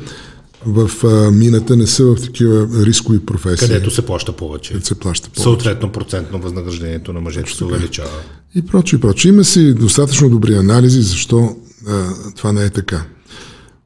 в 0.67 0.91
а, 1.05 1.31
мината, 1.31 1.77
не 1.77 1.87
са 1.87 2.05
в 2.05 2.17
такива 2.23 2.85
рискови 2.87 3.27
професии. 3.27 3.69
Където 3.69 3.91
се 3.91 4.03
плаща 4.03 4.33
повече. 4.33 4.69
където 4.69 4.87
се 4.87 4.95
плаща 4.95 5.31
по 5.31 5.41
Съответно 5.41 5.93
процентно 5.93 6.39
възнаграждението 6.39 7.13
на 7.13 7.21
мъжете 7.21 7.53
се 7.53 7.65
увеличава. 7.65 8.11
И 8.55 8.63
прочее, 8.67 8.97
и 8.97 9.01
прочее. 9.01 9.29
Има 9.29 9.45
си 9.45 9.75
достатъчно 9.75 10.31
добри 10.31 10.55
анализи, 10.55 11.03
защо 11.03 11.57
а, 11.89 12.05
това 12.37 12.53
не 12.53 12.65
е 12.65 12.71
така. 12.71 13.05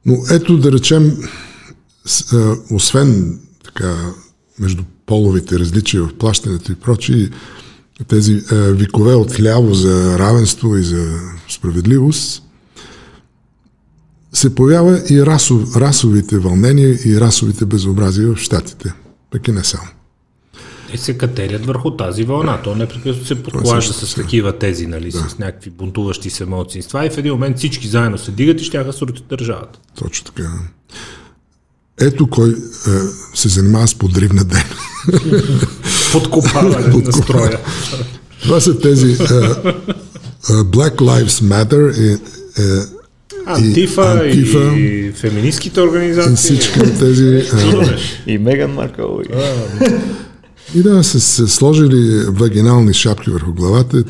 Но 0.05 0.17
ето 0.31 0.57
да 0.57 0.71
речем, 0.71 1.17
с, 2.05 2.33
а, 2.33 2.55
освен 2.71 3.39
така, 3.65 4.13
между 4.61 4.83
половите 5.05 5.59
различия 5.59 6.03
в 6.03 6.13
плащането 6.13 6.71
и 6.71 6.75
прочее, 6.75 7.29
тези 8.07 8.41
а, 8.51 8.55
викове 8.55 9.13
от 9.13 9.41
ляво 9.41 9.73
за 9.73 10.19
равенство 10.19 10.77
и 10.77 10.83
за 10.83 11.19
справедливост, 11.49 12.43
се 14.33 14.55
появява 14.55 15.01
и 15.09 15.25
расов, 15.25 15.75
расовите 15.75 16.37
вълнения 16.37 16.97
и 17.05 17.19
расовите 17.19 17.65
безобразия 17.65 18.33
в 18.33 18.37
Штатите. 18.37 18.93
Пък 19.31 19.47
и 19.47 19.51
не 19.51 19.63
само. 19.63 19.87
Те 20.91 20.97
се 20.97 21.17
катерят 21.17 21.65
върху 21.65 21.91
тази 21.91 22.23
вълна. 22.23 22.61
То 22.61 22.75
непрекъснато 22.75 23.27
се 23.27 23.43
подклажда 23.43 23.93
с 23.93 24.15
такива 24.15 24.59
тези, 24.59 24.87
нали, 24.87 25.11
с 25.11 25.37
някакви 25.39 25.69
бунтуващи 25.69 26.29
се 26.29 26.45
младсинства 26.45 27.05
и 27.05 27.09
в 27.09 27.17
един 27.17 27.31
момент 27.31 27.57
всички 27.57 27.87
заедно 27.87 28.17
се 28.17 28.31
дигат 28.31 28.61
и 28.61 28.63
ще 28.63 28.83
да 28.83 28.93
срутят 28.93 29.27
държавата. 29.27 29.79
Точно 29.95 30.25
така. 30.25 30.49
Ето 32.01 32.27
кой 32.27 32.49
е, 32.49 32.53
се 33.33 33.49
занимава 33.49 33.87
с 33.87 33.95
подривна 33.95 34.43
ден. 34.43 34.63
Подкопаване 36.13 36.87
на 36.95 37.13
строя. 37.13 37.59
Това 38.43 38.59
са 38.59 38.79
тези 38.79 39.07
е, 39.07 39.13
е, 39.13 39.17
Black 40.53 40.95
Lives 40.95 41.27
Matter 41.43 41.97
и, 41.97 42.11
е, 42.11 42.81
Антифа, 43.45 44.21
и, 44.25 44.29
Антифа. 44.29 44.73
и 44.77 45.11
феминистските 45.11 45.79
и 45.79 45.83
организации. 45.83 46.35
всички 46.35 46.79
тези... 46.99 47.27
Е, 47.27 47.43
И 48.27 48.37
Меган 48.37 48.71
Маркъл. 48.71 49.19
и- 49.23 49.89
и 50.75 50.83
да, 50.83 51.03
са 51.03 51.19
се 51.19 51.47
сложили 51.47 52.25
вагинални 52.27 52.93
шапки 52.93 53.29
върху 53.29 53.53
главата, 53.53 53.97
е, 53.97 54.03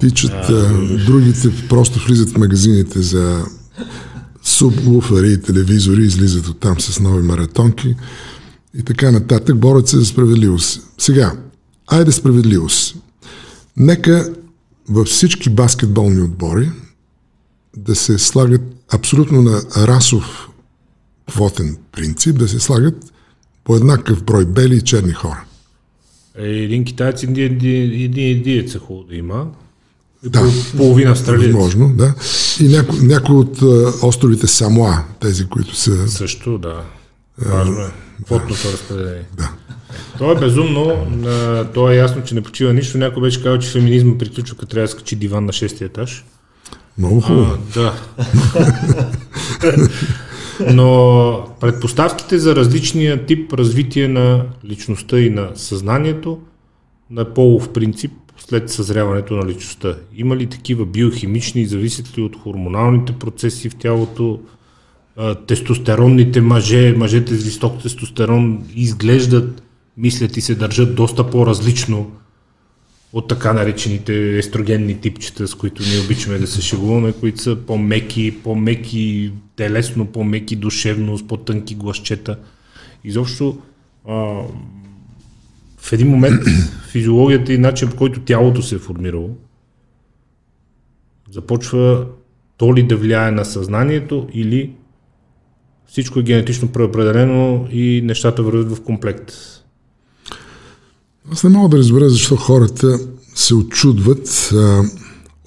тичат, 0.00 0.48
е, 0.48 0.52
другите 1.06 1.48
просто 1.68 2.00
влизат 2.06 2.30
в 2.30 2.36
магазините 2.36 3.02
за 3.02 3.44
субвуфари 4.46 5.32
и 5.32 5.42
телевизори, 5.42 6.02
излизат 6.02 6.46
оттам 6.46 6.80
с 6.80 7.00
нови 7.00 7.22
маратонки 7.22 7.94
и 8.78 8.82
така 8.82 9.10
нататък, 9.10 9.56
борят 9.56 9.88
се 9.88 9.96
за 9.96 10.06
справедливост. 10.06 10.82
Сега, 10.98 11.32
айде 11.86 12.12
справедливост. 12.12 12.96
Нека 13.76 14.34
във 14.88 15.06
всички 15.06 15.50
баскетболни 15.50 16.22
отбори 16.22 16.70
да 17.76 17.94
се 17.94 18.18
слагат 18.18 18.62
абсолютно 18.92 19.42
на 19.42 19.62
расов 19.76 20.48
квотен 21.30 21.76
принцип, 21.92 22.38
да 22.38 22.48
се 22.48 22.60
слагат 22.60 23.12
по 23.64 23.76
еднакъв 23.76 24.24
брой 24.24 24.44
бели 24.44 24.76
и 24.76 24.82
черни 24.82 25.12
хора. 25.12 25.44
Е, 26.38 26.48
Един 26.48 26.84
китаец 26.84 27.22
и 27.22 27.26
един 27.42 28.36
индиец 28.36 28.74
е 28.74 28.78
хубаво 28.78 29.08
да 29.08 29.16
има. 29.16 29.50
Да. 30.22 30.38
пол- 30.38 30.76
половина 30.76 31.10
австралиец. 31.10 31.46
Възможно, 31.46 31.88
да. 31.88 32.14
И 32.60 32.68
някои 32.68 32.98
няко 33.00 33.32
от 33.32 33.62
а, 33.62 33.66
островите 34.02 34.46
Самоа, 34.46 34.92
тези, 35.20 35.46
които 35.46 35.76
са... 35.76 36.08
Също, 36.08 36.58
да. 36.58 36.80
Важно 37.38 37.80
е. 37.80 37.90
Квотното 38.24 38.72
разпределение. 38.72 39.24
Да. 39.36 39.50
То 40.18 40.32
е 40.32 40.36
безумно. 40.36 41.06
на- 41.10 41.64
То 41.64 41.90
е 41.90 41.96
ясно, 41.96 42.22
че 42.24 42.34
не 42.34 42.42
почива 42.42 42.72
нищо. 42.72 42.98
Някой 42.98 43.22
беше 43.22 43.42
казал, 43.42 43.58
че 43.58 43.68
феминизма 43.70 44.18
приключва, 44.18 44.56
като 44.56 44.66
трябва 44.66 44.84
да 44.84 44.92
скачи 44.92 45.16
диван 45.16 45.44
на 45.44 45.52
шестия 45.52 45.86
етаж. 45.86 46.24
Много 46.98 47.20
хубаво. 47.20 47.58
А, 47.68 47.72
да. 47.74 47.94
Но 50.66 51.48
предпоставките 51.60 52.38
за 52.38 52.56
различния 52.56 53.26
тип 53.26 53.52
развитие 53.52 54.08
на 54.08 54.44
личността 54.64 55.20
и 55.20 55.30
на 55.30 55.50
съзнанието 55.54 56.38
на 57.10 57.24
полов 57.24 57.68
принцип 57.68 58.12
след 58.38 58.70
съзряването 58.70 59.36
на 59.36 59.46
личността. 59.46 59.96
Има 60.16 60.36
ли 60.36 60.46
такива 60.46 60.86
биохимични, 60.86 61.66
зависят 61.66 62.18
ли 62.18 62.22
от 62.22 62.36
хормоналните 62.36 63.12
процеси 63.12 63.68
в 63.68 63.74
тялото, 63.74 64.40
тестостеронните 65.46 66.40
мъже, 66.40 66.94
мъжете 66.96 67.34
с 67.34 67.44
висок 67.44 67.82
тестостерон 67.82 68.64
изглеждат, 68.74 69.62
мислят 69.96 70.36
и 70.36 70.40
се 70.40 70.54
държат 70.54 70.94
доста 70.94 71.30
по-различно 71.30 72.10
от 73.12 73.28
така 73.28 73.52
наречените 73.52 74.38
естрогенни 74.38 75.00
типчета, 75.00 75.48
с 75.48 75.54
които 75.54 75.82
ние 75.82 76.00
обичаме 76.04 76.38
да 76.38 76.46
се 76.46 76.62
шегуваме, 76.62 77.12
които 77.12 77.40
са 77.40 77.56
по-меки, 77.56 78.34
по-меки 78.44 79.32
телесно, 79.56 80.06
по-меки 80.06 80.56
душевно, 80.56 81.18
с 81.18 81.26
по-тънки 81.26 81.74
гласчета. 81.74 82.38
Изобщо 83.04 83.58
а, 84.08 84.40
в 85.86 85.92
един 85.92 86.08
момент 86.08 86.42
физиологията 86.90 87.52
и 87.52 87.58
начин 87.58 87.90
по 87.90 87.96
който 87.96 88.20
тялото 88.20 88.62
се 88.62 88.74
е 88.74 88.78
формирало 88.78 89.30
започва 91.30 92.06
то 92.56 92.76
ли 92.76 92.82
да 92.82 92.96
влияе 92.96 93.30
на 93.30 93.44
съзнанието 93.44 94.28
или 94.32 94.72
всичко 95.86 96.18
е 96.18 96.22
генетично 96.22 96.68
преопределено 96.68 97.68
и 97.70 98.02
нещата 98.04 98.42
вървят 98.42 98.76
в 98.76 98.82
комплект. 98.82 99.32
Аз 101.32 101.44
не 101.44 101.50
мога 101.50 101.68
да 101.68 101.78
разбера 101.78 102.08
защо 102.08 102.36
хората 102.36 102.98
се 103.34 103.54
очудват 103.54 104.50
а, 104.54 104.82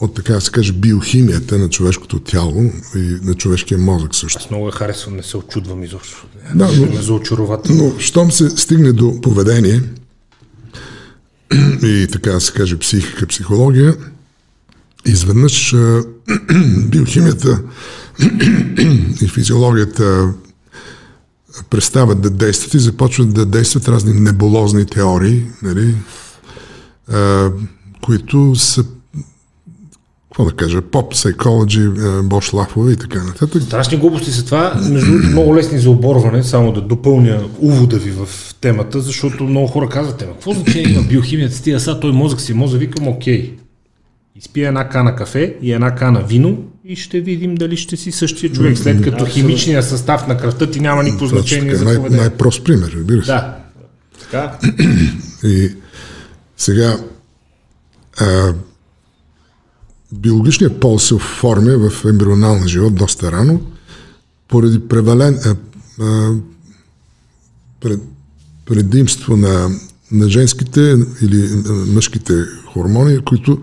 от 0.01 0.15
така 0.15 0.33
да 0.33 0.41
се 0.41 0.51
каже 0.51 0.73
биохимията 0.73 1.57
на 1.57 1.69
човешкото 1.69 2.19
тяло 2.19 2.63
и 2.95 3.17
на 3.23 3.33
човешкия 3.33 3.77
мозък 3.77 4.15
също. 4.15 4.39
Аз 4.39 4.49
много 4.49 4.65
я 4.65 4.71
харесвам, 4.71 5.15
не 5.15 5.23
се 5.23 5.37
очудвам 5.37 5.83
изобщо. 5.83 6.27
Да, 6.55 6.69
но, 6.77 7.59
но 7.69 7.99
щом 7.99 8.31
се 8.31 8.49
стигне 8.49 8.93
до 8.93 9.21
поведение 9.21 9.81
и 11.83 12.07
така 12.11 12.31
да 12.31 12.41
се 12.41 12.53
каже 12.53 12.79
психика, 12.79 13.27
психология, 13.27 13.97
изведнъж 15.05 15.75
биохимията 16.87 17.61
и 19.21 19.27
физиологията 19.27 20.33
престават 21.69 22.21
да 22.21 22.29
действат 22.29 22.73
и 22.73 22.79
започват 22.79 23.33
да 23.33 23.45
действат 23.45 23.87
разни 23.87 24.19
неболозни 24.19 24.85
теории, 24.85 25.45
нали, 25.61 25.95
които 28.01 28.55
са 28.55 28.85
какво 30.39 30.49
да 30.49 30.55
кажа, 30.55 30.81
поп, 30.81 31.13
psychology, 31.13 32.21
Бош 32.21 32.53
Лафове 32.53 32.91
и 32.91 32.95
така 32.95 33.23
нататък. 33.23 33.63
Страшни 33.63 33.97
глупости 33.97 34.31
са 34.31 34.45
това, 34.45 34.81
между 34.89 35.11
другото 35.11 35.29
много 35.29 35.55
лесни 35.55 35.79
за 35.79 35.89
оборване, 35.89 36.43
само 36.43 36.71
да 36.71 36.81
допълня 36.81 37.41
увода 37.59 37.97
ви 37.97 38.11
в 38.11 38.27
темата, 38.61 39.01
защото 39.01 39.43
много 39.43 39.67
хора 39.67 39.89
казват, 39.89 40.17
какво 40.17 40.53
значение 40.53 40.93
има 40.93 41.03
биохимията, 41.03 41.55
стига 41.55 41.79
са, 41.79 41.99
той 41.99 42.11
мозък 42.11 42.41
си, 42.41 42.53
мозък 42.53 42.79
викам, 42.79 43.07
окей. 43.07 43.53
Изпия 44.35 44.67
една 44.67 44.89
кана 44.89 45.15
кафе 45.15 45.55
и 45.61 45.71
една 45.73 45.95
кана 45.95 46.23
вино 46.23 46.57
и 46.85 46.95
ще 46.95 47.21
видим 47.21 47.55
дали 47.55 47.77
ще 47.77 47.97
си 47.97 48.11
същия 48.11 48.51
човек, 48.51 48.77
след 48.77 49.01
като 49.01 49.25
химичният 49.25 49.85
състав 49.85 50.27
на 50.27 50.37
кръвта 50.37 50.71
ти 50.71 50.79
няма 50.79 51.03
никакво 51.03 51.25
значение 51.25 51.75
за 51.75 51.85
поведение. 51.85 52.09
Най- 52.09 52.19
най-прост 52.19 52.63
пример, 52.63 52.91
разбира 52.95 53.21
се. 53.21 53.31
Да. 53.31 53.57
Така. 54.21 54.57
И 55.43 55.71
сега 56.57 56.97
а, 58.19 58.53
биологичният 60.13 60.79
пол 60.79 60.99
се 60.99 61.15
оформя 61.15 61.89
в 61.89 62.05
ембрионалния 62.05 62.67
живот 62.67 62.95
доста 62.95 63.31
рано, 63.31 63.61
поради 64.47 64.79
превален, 64.79 65.39
а, 65.45 65.55
а, 66.03 66.35
пред, 67.79 67.99
предимство 68.65 69.37
на, 69.37 69.69
на 70.11 70.29
женските 70.29 70.95
или 71.21 71.49
мъжките 71.87 72.33
хормони, 72.73 73.25
които 73.25 73.61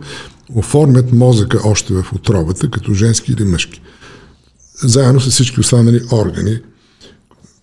оформят 0.55 1.13
мозъка 1.13 1.61
още 1.65 1.95
в 1.95 2.07
отробата, 2.15 2.71
като 2.71 2.95
женски 2.95 3.33
или 3.33 3.45
мъжки. 3.45 3.83
Заедно 4.83 5.21
с 5.21 5.31
всички 5.31 5.61
останали 5.61 6.01
органи. 6.13 6.61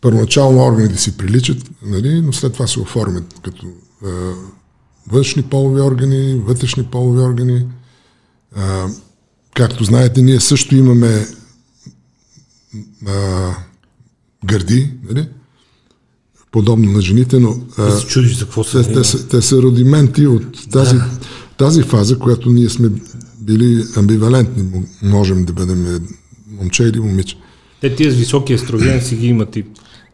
Първоначално 0.02 0.66
органите 0.66 0.98
си 0.98 1.18
приличат, 1.18 1.58
нали, 1.86 2.22
но 2.22 2.34
след 2.34 2.54
това 2.54 2.68
се 2.68 2.80
оформят 2.80 3.40
като 3.44 3.68
а, 4.06 4.10
външни 5.12 5.44
полови 5.44 5.82
органи, 5.82 6.42
вътрешни 6.46 6.84
полови 6.84 7.20
органи. 7.20 7.66
А, 8.56 8.88
както 9.54 9.84
знаете, 9.84 10.22
ние 10.22 10.40
също 10.40 10.76
имаме 10.76 11.28
а, 13.08 13.52
гърди, 14.46 14.90
нали? 15.10 15.28
подобно 16.52 16.92
на 16.92 17.02
жените, 17.02 17.40
но 17.40 17.56
а, 17.78 17.92
се 17.92 18.08
чудиш 18.08 18.38
за 18.38 18.46
какво 18.46 18.64
те, 18.64 18.94
те, 18.94 19.04
са, 19.04 19.28
те 19.28 19.42
са 19.42 19.62
родименти 19.62 20.28
от 20.28 20.70
тази 20.72 20.96
да 20.96 21.10
тази 21.58 21.84
фаза, 21.84 22.20
която 22.20 22.50
ние 22.50 22.70
сме 22.70 22.90
били 23.42 23.84
амбивалентни, 23.98 24.84
можем 25.02 25.46
да 25.46 25.54
бъдем 25.54 26.08
момче 26.48 26.84
или 26.84 27.00
момиче. 27.00 27.38
Те 27.82 27.96
тия 27.96 28.12
с 28.12 28.16
високи 28.16 28.54
естроген 28.54 29.02
си 29.02 29.16
ги 29.16 29.28
имат 29.28 29.56
и 29.56 29.64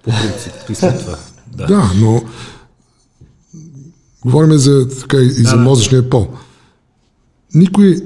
по 0.04 0.12
принцип 0.12 0.54
и 0.70 0.76
след 0.76 1.00
това. 1.00 1.18
Да, 1.58 1.68
да 1.68 1.92
но 1.96 2.24
говорим 4.26 4.58
за, 4.58 4.88
така, 4.88 5.18
и 5.18 5.28
да, 5.28 5.50
за 5.50 5.56
мозъчния 5.56 6.10
пол. 6.10 6.28
Никой 7.54 8.02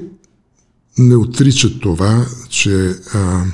не 0.98 1.16
отрича 1.16 1.80
това, 1.80 2.26
че 2.48 2.96
а, 3.14 3.44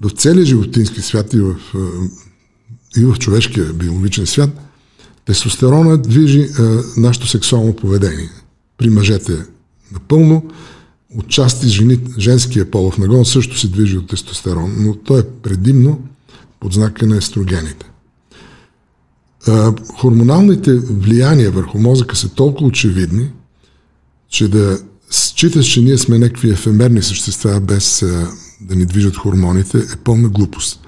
в 0.00 0.10
целия 0.16 0.44
животински 0.44 1.02
свят 1.02 1.32
и 1.32 1.40
в, 1.40 1.56
и 2.96 3.04
в 3.04 3.18
човешкия 3.18 3.72
биологичен 3.72 4.26
свят– 4.26 4.50
Тестостерона 5.24 5.98
движи 5.98 6.48
а, 6.58 6.82
нашето 6.96 7.26
сексуално 7.26 7.76
поведение. 7.76 8.30
При 8.78 8.90
мъжете 8.90 9.46
напълно, 9.92 10.50
отчасти 11.18 11.68
жени, 11.68 12.00
женския 12.18 12.70
полов 12.70 12.98
нагон 12.98 13.24
също 13.24 13.58
се 13.58 13.68
движи 13.68 13.98
от 13.98 14.08
тестостерон, 14.08 14.74
но 14.78 14.94
той 14.94 15.20
е 15.20 15.28
предимно 15.42 16.00
под 16.60 16.72
знака 16.72 17.06
на 17.06 17.16
естрогените. 17.16 17.90
А, 19.48 19.74
хормоналните 19.94 20.78
влияния 20.78 21.50
върху 21.50 21.78
мозъка 21.78 22.16
са 22.16 22.28
толкова 22.28 22.66
очевидни, 22.66 23.30
че 24.32 24.48
да 24.48 24.78
считаш, 25.10 25.66
че 25.66 25.80
ние 25.80 25.98
сме 25.98 26.18
някакви 26.18 26.50
ефемерни 26.50 27.02
същества 27.02 27.60
без 27.60 28.02
а, 28.02 28.28
да 28.60 28.76
ни 28.76 28.86
движат 28.86 29.16
хормоните 29.16 29.78
е 29.78 29.96
пълна 30.04 30.28
глупост. 30.28 30.80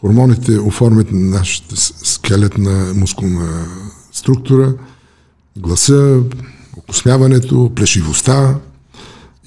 Хормоните 0.00 0.58
оформят 0.58 1.06
нашата 1.12 1.76
скелетна 1.76 2.94
мускулна 2.94 3.66
структура, 4.12 4.74
гласа, 5.56 6.20
окосняването, 6.76 7.72
плешивостта 7.76 8.58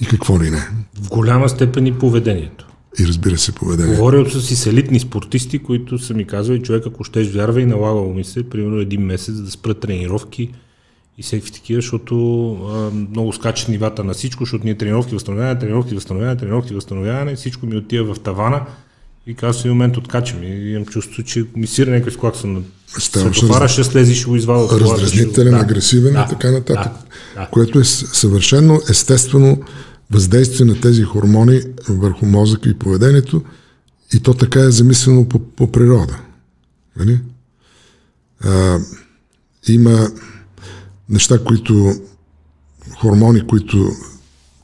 и 0.01 0.05
какво 0.05 0.41
ли 0.41 0.49
не. 0.49 0.69
В 1.01 1.09
голяма 1.09 1.49
степен 1.49 1.87
и 1.87 1.93
поведението. 1.93 2.67
И 2.99 3.07
разбира 3.07 3.37
се, 3.37 3.51
поведението. 3.51 3.97
Говорил 3.97 4.29
с 4.29 4.55
с 4.55 4.65
елитни 4.65 4.99
спортисти, 4.99 5.59
които 5.59 5.99
са 5.99 6.13
ми 6.13 6.27
казали, 6.27 6.61
човек 6.61 6.83
ако 6.87 7.03
ще 7.03 7.23
вярва 7.23 7.61
и 7.61 7.65
налагало 7.65 8.13
ми 8.13 8.23
се, 8.23 8.49
примерно 8.49 8.77
един 8.77 9.01
месец 9.01 9.35
да 9.35 9.51
спра 9.51 9.73
тренировки 9.73 10.51
и 11.21 11.23
всеки 11.23 11.53
такива, 11.53 11.81
защото 11.81 12.53
а, 12.53 12.91
много 13.09 13.33
скачат 13.33 13.69
нивата 13.69 14.03
на 14.03 14.13
всичко, 14.13 14.43
защото 14.43 14.65
ние 14.65 14.77
тренировки 14.77 15.13
възстановяване, 15.13 15.59
тренировки 15.59 15.95
възстановяване, 15.95 16.39
тренировки 16.39 16.73
възстановяване, 16.73 17.35
всичко 17.35 17.65
ми 17.65 17.77
отива 17.77 18.13
в 18.13 18.19
тавана 18.19 18.61
и 19.27 19.35
казвам 19.35 19.63
в 19.63 19.65
момент 19.65 19.97
откачам 19.97 20.43
и 20.43 20.71
имам 20.71 20.85
чувство, 20.85 21.23
че 21.23 21.45
ми 21.55 21.67
сира 21.67 21.91
някой 21.91 22.11
склак 22.11 22.35
съм 22.35 22.53
на 22.53 22.61
светофара, 22.87 23.67
ще 23.67 23.83
слези, 23.83 24.15
ще 24.15 24.25
го 24.25 24.35
извада 24.35 24.79
Раздразнителен, 24.79 25.53
да. 25.53 25.59
агресивен 25.59 26.13
да. 26.13 26.25
и 26.27 26.29
така 26.29 26.51
нататък. 26.51 26.91
Да. 27.35 27.41
Да. 27.41 27.47
Което 27.51 27.79
е 27.79 27.83
съвършено 27.83 28.79
естествено 28.89 29.61
въздействие 30.11 30.65
на 30.65 30.81
тези 30.81 31.03
хормони 31.03 31.61
върху 31.89 32.25
мозъка 32.25 32.69
и 32.69 32.79
поведението 32.79 33.43
и 34.13 34.19
то 34.19 34.33
така 34.33 34.59
е 34.59 34.71
замислено 34.71 35.29
по, 35.29 35.39
по 35.39 35.71
природа. 35.71 36.17
Нали? 36.97 37.19
А, 38.43 38.79
има 39.67 40.09
неща, 41.11 41.43
които 41.43 41.93
хормони, 42.99 43.47
които 43.47 43.91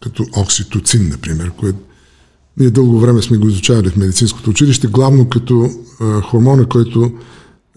като 0.04 0.26
окситоцин, 0.36 1.10
например, 1.10 1.52
което 1.52 1.80
ние 2.58 2.70
дълго 2.70 3.00
време 3.00 3.22
сме 3.22 3.38
го 3.38 3.48
изучавали 3.48 3.90
в 3.90 3.98
медицинското 3.98 4.50
училище, 4.50 4.88
главно 4.88 5.30
като 5.30 5.70
а, 6.02 6.22
хормона, 6.22 6.70
който 6.70 7.12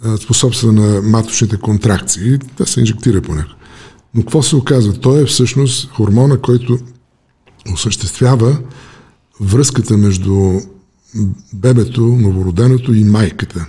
а, 0.03 0.16
способства 0.16 0.73
на 0.73 1.03
маточните 1.03 1.57
контракции. 1.57 2.39
Да 2.59 2.66
се 2.66 2.81
инжектира 2.81 3.23
по 3.23 3.35
него. 3.35 3.49
Но 4.14 4.23
какво 4.23 4.43
се 4.43 4.57
оказва? 4.57 4.93
Той 4.93 5.23
е 5.23 5.27
всъщност 5.27 5.91
хормона, 5.91 6.39
който 6.39 6.79
осъществява 7.73 8.59
връзката 9.41 9.97
между 9.97 10.61
бебето, 11.53 12.01
новороденото 12.01 12.95
и 12.95 13.05
майката. 13.05 13.66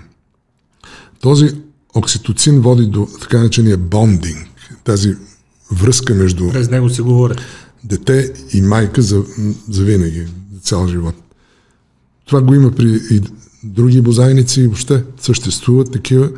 Този 1.22 1.50
окситоцин 1.96 2.62
води 2.62 2.86
до 2.86 3.08
така 3.22 3.38
наречения 3.38 3.78
бондинг, 3.78 4.51
тази 4.84 5.16
връзка 5.72 6.16
между... 6.16 6.50
През 6.50 6.70
него 6.70 6.90
се 6.90 7.02
говори. 7.02 7.36
Дете 7.84 8.34
и 8.54 8.62
майка 8.62 9.02
за, 9.02 9.24
за 9.70 9.84
винаги 9.84 10.28
цял 10.62 10.88
живот. 10.88 11.16
Това 12.26 12.42
го 12.42 12.54
има 12.54 12.72
при 12.72 13.00
и 13.12 13.22
други 13.64 14.02
бозайници 14.02 14.62
и 14.62 14.68
въобще 14.68 15.04
съществуват 15.22 15.92
такива 15.92 16.30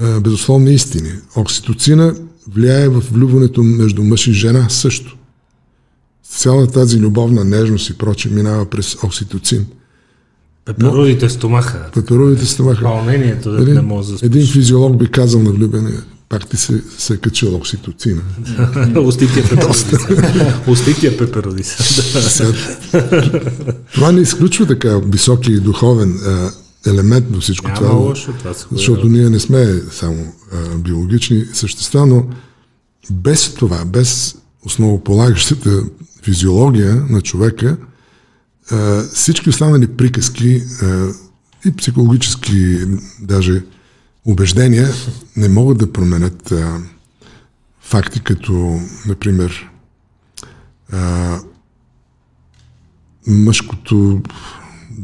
а, 0.00 0.20
безусловни 0.20 0.74
истини. 0.74 1.12
Окситоцина 1.36 2.14
влияе 2.48 2.88
в 2.88 3.00
влюването 3.12 3.62
между 3.62 4.04
мъж 4.04 4.26
и 4.26 4.32
жена 4.32 4.68
също. 4.68 5.16
Цяла 6.24 6.66
тази 6.66 7.00
любовна 7.00 7.44
нежност 7.44 7.90
и 7.90 7.98
проче 7.98 8.28
минава 8.28 8.66
през 8.66 8.96
окситоцин. 9.02 9.66
Пеперудите 10.64 11.28
стомаха. 11.28 11.90
Пеперудите 11.94 12.46
стомаха. 12.46 12.84
Вълнението 12.84 13.50
да 13.50 13.74
не 13.74 13.80
може 13.80 14.12
да 14.12 14.26
Един 14.26 14.46
физиолог 14.46 14.96
би 14.96 15.10
казал 15.10 15.42
на 15.42 15.50
влюбения, 15.50 16.02
пак 16.30 16.48
ти 16.48 16.56
се, 16.56 16.82
се 16.98 17.14
е 17.14 17.16
качил 17.16 17.54
окситоцина. 17.54 18.22
Остития 18.96 19.48
пеперодиса. 19.48 20.64
Остития 20.66 21.18
пеперодиса. 21.18 22.54
Това 23.94 24.12
не 24.12 24.20
изключва 24.20 24.66
така 24.66 25.00
високи 25.06 25.60
духовен 25.60 26.20
а, 26.26 26.50
елемент 26.86 27.32
до 27.32 27.40
всичко 27.40 27.66
Няма 27.66 27.76
това. 27.80 27.92
лошо, 27.92 28.32
това 28.38 28.54
се 28.54 28.66
Защото 28.72 29.08
ние 29.08 29.30
не 29.30 29.40
сме 29.40 29.82
само 29.92 30.32
а, 30.52 30.78
биологични 30.78 31.44
същества, 31.52 32.06
но 32.06 32.26
без 33.10 33.54
това, 33.54 33.84
без 33.84 34.36
основополагащата 34.64 35.82
физиология 36.22 37.06
на 37.10 37.20
човека, 37.20 37.76
а, 38.70 39.02
всички 39.02 39.48
останали 39.48 39.86
приказки 39.86 40.62
а, 40.82 41.08
и 41.64 41.76
психологически 41.76 42.78
даже 43.20 43.62
убеждения 44.24 44.88
не 45.36 45.48
могат 45.48 45.78
да 45.78 45.92
променят 45.92 46.52
а, 46.52 46.80
факти 47.80 48.20
като, 48.20 48.80
например, 49.06 49.70
а, 50.92 51.38
мъжкото 53.26 54.22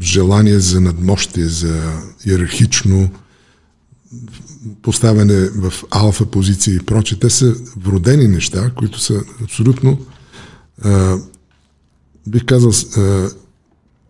желание 0.01 0.59
за 0.59 0.81
надмощие, 0.81 1.45
за 1.45 2.01
иерархично 2.25 3.09
поставяне 4.81 5.49
в 5.49 5.73
алфа 5.91 6.25
позиция 6.25 6.75
и 6.75 6.79
проче. 6.79 7.19
Те 7.19 7.29
са 7.29 7.55
вродени 7.77 8.27
неща, 8.27 8.71
които 8.75 8.99
са 8.99 9.23
абсолютно, 9.43 9.99
а, 10.83 11.17
бих 12.27 12.45
казал, 12.45 12.71
а, 12.97 13.29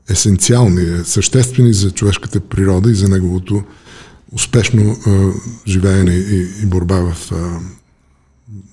есенциални, 0.10 1.06
съществени 1.06 1.74
за 1.74 1.92
човешката 1.92 2.40
природа 2.40 2.92
и 2.92 2.96
за 2.96 3.08
неговото 3.08 3.64
успешно 4.32 4.96
а, 5.08 5.32
живеене 5.68 6.14
и, 6.16 6.64
и 6.64 6.66
борба 6.66 7.14
в 7.14 7.32
а, 7.32 7.60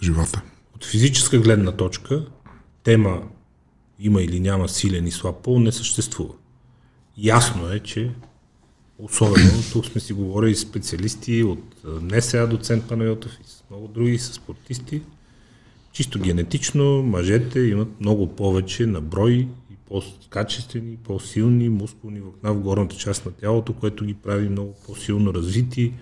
живота. 0.02 0.42
От 0.74 0.84
физическа 0.84 1.38
гледна 1.38 1.72
точка, 1.72 2.26
тема 2.82 3.22
има 4.00 4.22
или 4.22 4.40
няма 4.40 4.68
силен 4.68 5.06
и 5.06 5.10
слаб 5.10 5.36
пол 5.42 5.60
не 5.60 5.72
съществува. 5.72 6.34
Ясно 7.16 7.72
е, 7.72 7.80
че 7.80 8.10
особено 8.98 9.62
тук 9.72 9.86
сме 9.86 10.00
си 10.00 10.12
говорили 10.12 10.54
специалисти 10.54 11.42
от 11.42 11.62
не 12.02 12.20
сега 12.20 12.46
доцент 12.46 12.88
Панайотов 12.88 13.32
и 13.32 13.48
с 13.50 13.64
много 13.70 13.88
други 13.88 14.18
са 14.18 14.32
спортисти. 14.32 15.02
Чисто 15.92 16.18
генетично 16.18 17.02
мъжете 17.02 17.60
имат 17.60 18.00
много 18.00 18.36
повече 18.36 18.86
на 18.86 19.00
брой 19.00 19.48
по-качествени, 19.88 20.96
по-силни 20.96 21.68
мускулни 21.68 22.20
влакна 22.20 22.54
в 22.54 22.60
горната 22.60 22.96
част 22.96 23.26
на 23.26 23.32
тялото, 23.32 23.72
което 23.72 24.04
ги 24.04 24.14
прави 24.14 24.48
много 24.48 24.74
по-силно 24.86 25.34
развити, 25.34 25.92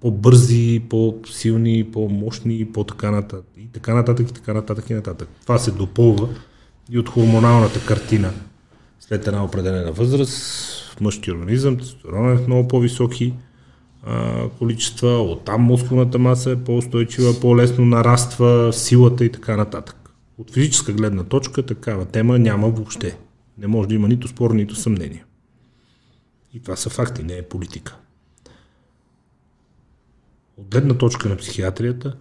по-бързи, 0.00 0.82
по-силни, 0.90 1.90
по-мощни 1.92 2.58
и 2.58 2.72
по-така 2.72 3.10
нататък. 3.10 3.46
И 3.58 3.66
така 3.72 3.94
нататък, 3.94 4.30
и 4.30 4.34
така 4.34 4.54
нататък, 4.54 4.90
и 4.90 4.94
нататък. 4.94 5.28
Това 5.42 5.58
се 5.58 5.70
допълва 5.70 6.28
и 6.90 6.98
от 6.98 7.08
хормоналната 7.08 7.86
картина 7.86 8.32
след 9.00 9.26
една 9.26 9.44
определена 9.44 9.92
възраст, 9.92 11.00
мъжки 11.00 11.32
организъм, 11.32 11.76
тестостерон 11.76 12.32
е 12.32 12.36
в 12.36 12.46
много 12.46 12.68
по-високи 12.68 13.34
а, 14.06 14.48
количества, 14.48 15.22
оттам 15.22 15.62
мускулната 15.62 16.18
маса 16.18 16.50
е 16.50 16.64
по-устойчива, 16.64 17.40
по-лесно 17.40 17.84
нараства 17.84 18.72
силата 18.72 19.24
и 19.24 19.32
така 19.32 19.56
нататък. 19.56 20.05
От 20.38 20.50
физическа 20.50 20.92
гледна 20.92 21.24
точка 21.24 21.66
такава 21.66 22.04
тема 22.04 22.38
няма 22.38 22.70
въобще. 22.70 23.18
Не 23.58 23.66
може 23.66 23.88
да 23.88 23.94
има 23.94 24.08
нито 24.08 24.28
спор, 24.28 24.50
нито 24.50 24.74
съмнение. 24.74 25.24
И 26.54 26.60
това 26.60 26.76
са 26.76 26.90
факти, 26.90 27.22
не 27.22 27.38
е 27.38 27.42
политика. 27.42 27.96
От 30.56 30.70
гледна 30.70 30.98
точка 30.98 31.28
на 31.28 31.36
психиатрията, 31.36 32.16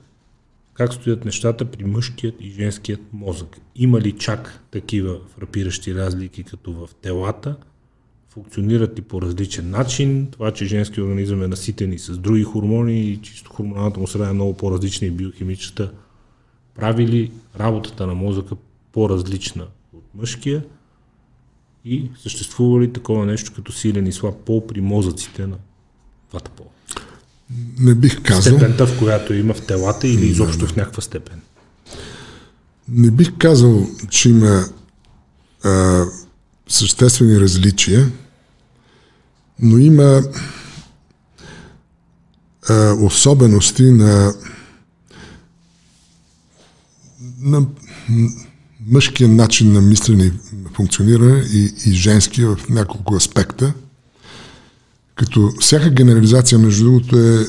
как 0.74 0.94
стоят 0.94 1.26
нещата 1.26 1.66
при 1.66 1.84
мъжкият 1.84 2.36
и 2.40 2.52
женският 2.52 3.02
мозък. 3.14 3.58
Има 3.76 4.02
ли 4.02 4.12
чак 4.12 4.60
такива 4.72 5.20
фрапиращи 5.36 5.96
разлики, 5.96 6.44
като 6.44 6.74
в 6.74 6.90
телата? 7.02 7.56
Функционират 8.30 8.98
ли 8.98 9.02
по 9.02 9.22
различен 9.22 9.70
начин? 9.70 10.32
Това, 10.32 10.52
че 10.52 10.66
женски 10.66 11.02
организъм 11.02 11.44
е 11.44 11.48
наситен 11.48 11.94
и 11.94 12.00
с 12.00 12.18
други 12.18 12.44
хормони 12.44 13.02
и 13.02 13.22
чисто 13.22 13.52
хормоналната 13.52 14.00
му 14.00 14.08
среда 14.08 14.30
е 14.30 14.34
много 14.34 14.58
по-различна 14.58 15.08
и 15.08 15.12
биохимичната, 15.12 15.92
прави 16.76 17.08
ли 17.08 17.32
работата 17.60 18.08
на 18.08 18.14
мозъка 18.14 18.56
по-различна 18.92 19.68
от 19.94 20.04
мъжкия? 20.16 20.64
И 21.86 22.10
съществува 22.24 22.82
ли 22.82 22.94
такова 22.94 23.26
нещо 23.26 23.52
като 23.56 23.72
силен 23.72 24.08
и 24.08 24.12
слаб 24.12 24.36
пол 24.46 24.68
при 24.68 24.82
мозъците 24.82 25.48
на 25.48 25.56
двата 26.30 26.52
пола? 26.52 26.70
Не 27.80 27.96
бих 27.96 28.24
казал. 28.24 28.58
Степента, 28.58 28.88
в 28.88 29.00
която 29.00 29.34
има 29.34 29.54
в 29.54 29.66
телата 29.66 30.08
или 30.08 30.26
изобщо 30.26 30.60
да, 30.60 30.66
да. 30.66 30.74
в 30.74 30.76
някаква 30.76 31.02
степен? 31.02 31.42
Не 32.90 33.12
бих 33.12 33.38
казал, 33.38 33.88
че 34.10 34.30
има 34.30 34.66
а, 35.64 36.06
съществени 36.68 37.40
различия, 37.40 38.12
но 39.60 39.78
има 39.78 40.24
а, 42.70 42.94
особености 42.94 43.84
на, 43.84 44.34
на 47.46 47.66
мъжкия 48.88 49.30
начин 49.30 49.74
на 49.74 49.82
мислене 49.82 50.26
и 50.26 50.32
функциониране 50.74 51.44
и, 51.54 51.74
и 51.86 51.92
женския 51.92 52.56
в 52.56 52.70
няколко 52.70 53.16
аспекта– 53.16 53.74
като 55.16 55.52
всяка 55.60 55.90
генерализация, 55.90 56.60
между 56.60 56.84
другото, 56.84 57.20
е 57.20 57.46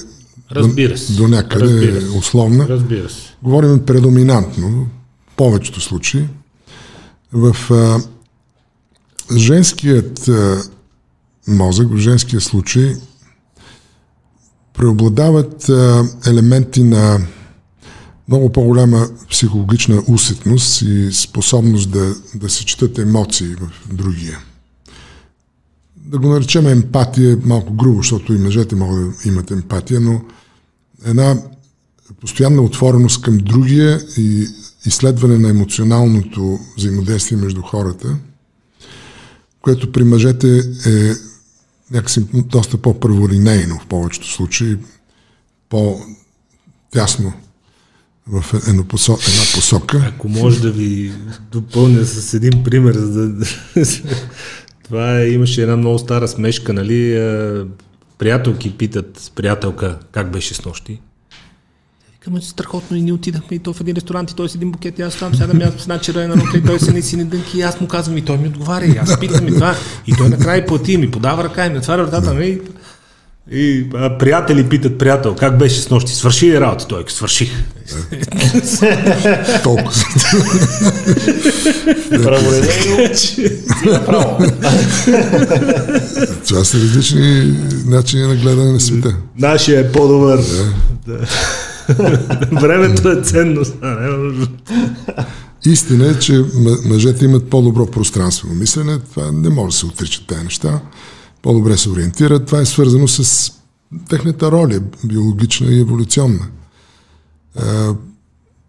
Разбира 0.53 0.99
се. 0.99 1.13
до, 1.13 1.23
до 1.23 1.29
някъде 1.29 1.65
Разбира 1.65 2.01
се. 2.01 2.19
условна. 2.19 2.69
Разбира 2.69 3.09
се. 3.11 3.35
Говорим 3.43 3.79
предоминантно, 3.79 4.87
в 5.33 5.37
повечето 5.37 5.81
случаи. 5.81 6.25
В 7.33 7.57
а, 7.71 8.01
женският 9.37 10.29
а, 10.29 10.63
мозък, 11.49 11.89
в 11.91 11.97
женския 11.97 12.41
случай, 12.41 12.95
преобладават 14.79 15.69
а, 15.69 16.05
елементи 16.27 16.83
на 16.83 17.21
много 18.29 18.53
по-голяма 18.53 19.09
психологична 19.31 20.03
усетност 20.09 20.83
и 20.83 21.13
способност 21.13 21.91
да, 21.91 22.15
да 22.35 22.51
се 22.51 22.65
четат 22.65 22.99
емоции 22.99 23.55
в 23.55 23.95
другия. 23.95 24.39
Да 25.97 26.19
го 26.19 26.29
наречем 26.29 26.67
емпатия 26.67 27.33
е 27.33 27.37
малко 27.45 27.73
грубо, 27.73 27.97
защото 27.97 28.35
и 28.35 28.39
мъжете 28.39 28.77
могат 28.77 29.11
да 29.11 29.29
имат 29.29 29.51
емпатия, 29.51 30.01
но 30.01 30.21
една 31.05 31.37
постоянна 32.21 32.63
отвореност 32.63 33.23
към 33.23 33.39
другия 33.39 34.01
и 34.19 34.47
изследване 34.87 35.39
на 35.39 35.49
емоционалното 35.49 36.59
взаимодействие 36.77 37.39
между 37.39 37.63
хората, 37.63 38.17
което 39.63 39.93
при 39.93 40.05
мъжете 40.05 40.59
е 40.87 41.13
някакси 41.91 42.27
доста 42.33 42.79
по-първоринейно 42.79 43.79
в 43.79 43.87
повечето 43.87 44.31
случаи, 44.31 44.77
по-тясно 45.69 47.33
в 48.29 48.69
една 48.69 48.85
посока. 49.55 50.13
Ако 50.15 50.29
може 50.29 50.61
да 50.61 50.71
ви 50.71 51.13
допълня 51.53 52.05
с 52.05 52.35
един 52.35 52.65
пример, 52.65 52.95
за 52.95 53.29
да 53.29 53.47
това 54.85 55.21
е, 55.21 55.29
имаше 55.29 55.63
една 55.63 55.77
много 55.77 55.99
стара 55.99 56.29
смешка, 56.29 56.73
нали? 56.73 57.13
Приятелки 58.19 58.79
питат 58.79 59.33
приятелка 59.35 59.99
как 60.13 60.33
беше 60.33 60.55
с 60.55 60.65
нощи. 60.65 61.01
Викаме, 62.13 62.41
страхотно 62.41 62.97
и 62.97 63.03
ние 63.03 63.13
отидахме 63.13 63.57
и 63.57 63.59
то 63.59 63.73
в 63.73 63.81
един 63.81 63.97
ресторант 63.97 64.31
и 64.31 64.35
той 64.35 64.49
с 64.49 64.55
един 64.55 64.71
букет 64.71 64.99
и 64.99 65.03
аз 65.03 65.19
там 65.19 65.35
сядам 65.35 65.61
аз 65.63 65.83
с 65.83 65.87
начера 65.87 66.29
на 66.29 66.37
рука 66.37 66.59
и 66.59 66.63
той 66.63 66.81
се 66.81 66.93
не 66.93 67.03
сини 67.03 67.25
дънки 67.25 67.59
и 67.59 67.63
аз 67.63 67.81
му 67.81 67.89
казвам 67.89 68.19
и 68.19 68.25
той 68.25 68.39
ми 68.39 68.49
отговаря 68.49 68.87
и 68.87 68.97
аз 68.97 69.21
питам 69.21 69.49
и 69.49 69.53
това 69.53 69.75
и 70.07 70.13
той 70.13 70.29
накрая 70.29 70.67
плати 70.67 70.93
и 70.93 70.97
ми 70.97 71.11
подава 71.11 71.45
ръка 71.45 71.67
и 71.67 71.71
ми 71.71 71.79
отваря 71.79 72.05
вратата 72.05 72.35
ми 72.35 72.61
и 73.53 73.87
а, 73.95 74.19
приятели 74.19 74.69
питат 74.69 74.99
приятел, 74.99 75.35
как 75.35 75.59
беше 75.59 75.81
с 75.81 75.91
нощи? 75.91 76.15
Свърши 76.15 76.47
ли 76.47 76.61
работа? 76.61 76.87
Той 76.87 77.05
свърших. 77.09 77.51
Толкова. 79.63 79.91
Право. 84.07 84.39
Това 86.49 86.65
са 86.65 86.79
различни 86.79 87.57
начини 87.87 88.23
на 88.23 88.37
гледане 88.37 88.73
на 88.73 88.81
света. 88.81 89.17
Нашия 89.39 89.81
е 89.81 89.93
по-добър. 89.93 90.41
Времето 92.53 93.11
е 93.11 93.23
ценност. 93.23 93.75
Истина 95.65 96.09
е, 96.09 96.19
че 96.19 96.45
мъжете 96.85 97.25
имат 97.25 97.51
по-добро 97.51 97.87
пространствено 97.87 98.55
мислене. 98.55 98.99
Това 99.11 99.33
не 99.33 99.49
може 99.49 99.73
да 99.73 99.79
се 99.79 99.87
отричат 99.87 100.27
тези 100.27 100.45
неща 100.45 100.81
по-добре 101.47 101.77
се 101.77 101.91
ориентират. 101.91 102.47
Това 102.47 102.61
е 102.61 102.67
свързано 102.67 103.09
с 103.09 103.53
техната 104.09 104.53
роля, 104.53 104.81
биологична 105.05 105.67
и 105.67 105.81
еволюционна. 105.81 106.49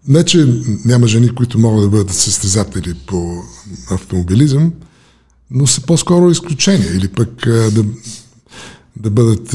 Не, 0.07 0.25
че 0.25 0.63
няма 0.85 1.07
жени, 1.07 1.35
които 1.35 1.59
могат 1.59 1.83
да 1.83 1.89
бъдат 1.89 2.13
състезатели 2.13 2.93
по 3.07 3.43
автомобилизъм, 3.91 4.73
но 5.51 5.67
са 5.67 5.81
по-скоро 5.81 6.29
изключения 6.29 6.95
или 6.95 7.07
пък 7.07 7.29
да, 7.47 7.85
да 8.95 9.09
бъдат, 9.09 9.49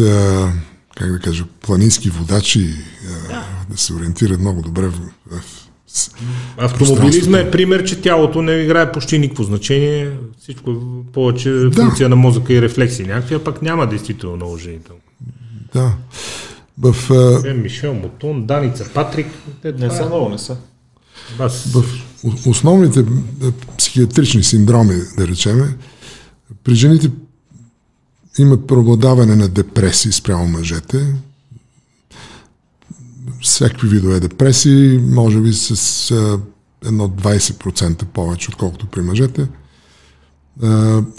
как 0.96 1.12
да 1.12 1.18
кажа, 1.18 1.44
планински 1.60 2.10
водачи, 2.10 2.74
да. 3.28 3.46
да 3.70 3.78
се 3.78 3.94
ориентират 3.94 4.40
много 4.40 4.62
добре 4.62 4.88
в, 4.88 5.00
в 5.30 5.61
Автомобилизма 6.58 7.38
е 7.38 7.50
пример, 7.50 7.84
че 7.84 8.00
тялото 8.00 8.42
не 8.42 8.52
играе 8.52 8.92
почти 8.92 9.18
никакво 9.18 9.42
значение. 9.42 10.10
Всичко 10.40 10.70
е 10.70 10.74
повече 11.12 11.50
да. 11.50 11.72
функция 11.72 12.08
на 12.08 12.16
мозъка 12.16 12.52
и 12.52 12.62
рефлекси 12.62 13.02
някакви, 13.02 13.34
а 13.34 13.44
пък 13.44 13.62
няма 13.62 13.86
действително 13.86 14.36
наложението. 14.36 14.92
Да. 15.74 15.94
В, 16.78 16.96
е, 17.46 17.52
Мишел 17.52 17.94
Мотон, 17.94 18.46
Даница 18.46 18.90
Патрик. 18.94 19.26
Те, 19.62 19.72
не 19.72 19.90
са 19.90 20.06
много, 20.06 20.28
не 20.28 20.38
са. 20.38 20.56
Бас... 21.38 21.72
В 21.72 21.84
основните 22.46 23.04
психиатрични 23.78 24.42
синдроми, 24.42 24.94
да 25.18 25.28
речеме, 25.28 25.76
при 26.64 26.74
жените 26.74 27.10
имат 28.38 28.66
преобладаване 28.66 29.36
на 29.36 29.48
депресии 29.48 30.12
спрямо 30.12 30.46
мъжете. 30.46 31.14
Всякакви 33.42 33.88
видове 33.88 34.20
депресии, 34.20 34.98
може 34.98 35.40
би 35.40 35.52
с 35.52 36.00
едно 36.84 37.08
20% 37.08 38.04
повече, 38.04 38.50
отколкото 38.50 38.86
при 38.86 39.02
мъжете. 39.02 39.48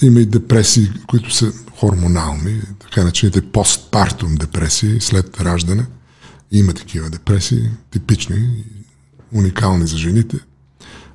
има 0.02 0.20
и 0.20 0.26
депресии, 0.26 0.90
които 1.08 1.34
са 1.34 1.52
хормонални, 1.80 2.62
така 2.80 3.04
начините 3.04 3.41
постпартум 3.41 4.36
депресии 4.36 5.02
след 5.02 5.41
раждане. 5.41 5.86
Има 6.52 6.74
такива 6.74 7.10
депресии, 7.10 7.70
типични, 7.91 8.64
уникални 9.34 9.88
за 9.88 9.98
жените. 9.98 10.38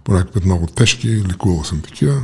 Понякога 0.05 0.40
много 0.44 0.66
тежки, 0.66 1.22
лекувал 1.28 1.64
съм 1.64 1.80
такива. 1.80 2.22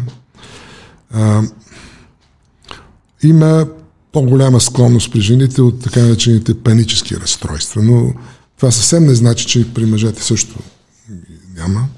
Има 3.23 3.66
по-голяма 4.12 4.61
склонност 4.61 5.12
при 5.12 5.20
жените 5.20 5.62
от 5.62 5.82
така 5.82 6.01
наречените 6.01 6.62
панически 6.62 7.16
разстройства, 7.16 7.82
но 7.82 8.15
това 8.65 8.73
съвсем 8.73 9.05
не 9.05 9.15
значи, 9.15 9.47
че 9.47 9.74
при 9.74 9.85
мъжете 9.86 10.23
също 10.23 10.59
няма. 11.57 11.89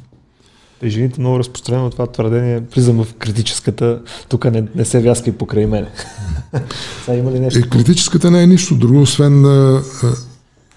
При 0.81 0.91
жените 0.91 1.21
много 1.21 1.39
разпространено 1.39 1.91
това 1.91 2.07
твърдение. 2.07 2.63
Влизам 2.75 3.05
в 3.05 3.15
критическата, 3.15 4.03
тук 4.29 4.45
не, 4.45 4.65
не 4.75 4.85
се 4.85 5.01
вяска 5.01 5.31
и 5.31 5.33
покрай 5.33 5.67
мене. 5.67 5.89
Сега 7.05 7.17
има 7.19 7.33
ли 7.33 7.41
нещо? 7.41 7.59
Е, 7.59 7.63
критическата 7.63 8.31
не 8.31 8.43
е 8.43 8.47
нищо 8.47 8.75
друго, 8.75 9.01
освен 9.01 9.45
а, 9.45 9.83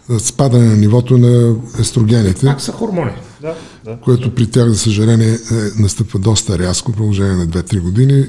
а, 0.09 0.19
спадане 0.19 0.65
на 0.65 0.77
нивото 0.77 1.17
на 1.17 1.55
естрогените. 1.79 2.45
Пак 2.45 2.61
са 2.61 2.71
хормони. 2.71 3.11
Да, 3.41 3.55
да. 3.85 3.97
Което 4.01 4.35
при 4.35 4.47
тях, 4.47 4.69
за 4.69 4.77
съжаление, 4.77 5.33
е, 5.33 5.37
настъпва 5.81 6.19
доста 6.19 6.59
рязко, 6.59 6.91
продължение 6.91 7.35
на 7.35 7.47
2-3 7.47 7.81
години. 7.81 8.25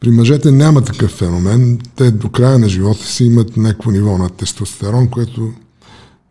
При 0.00 0.10
мъжете 0.10 0.50
няма 0.50 0.82
такъв 0.82 1.10
феномен. 1.10 1.78
Те 1.96 2.10
до 2.10 2.28
края 2.28 2.58
на 2.58 2.68
живота 2.68 3.06
си 3.06 3.24
имат 3.24 3.56
някакво 3.56 3.90
ниво 3.90 4.18
на 4.18 4.28
тестостерон, 4.28 5.08
което 5.08 5.52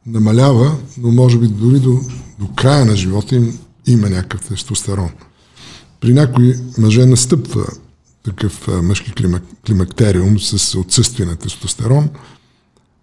намалява, 0.09 0.77
но 0.97 1.11
може 1.11 1.37
би 1.37 1.47
дори 1.47 1.79
до, 1.79 1.99
до 2.39 2.47
края 2.55 2.85
на 2.85 2.95
живота 2.95 3.35
им 3.35 3.59
има 3.87 4.09
някакъв 4.09 4.47
тестостерон. 4.47 5.09
При 5.99 6.13
някои 6.13 6.53
мъже 6.77 7.05
настъпва 7.05 7.65
такъв 8.23 8.67
мъжки 8.83 9.11
климак, 9.11 9.43
климактериум 9.67 10.39
с 10.39 10.79
отсъствие 10.79 11.25
на 11.25 11.35
тестостерон, 11.35 12.09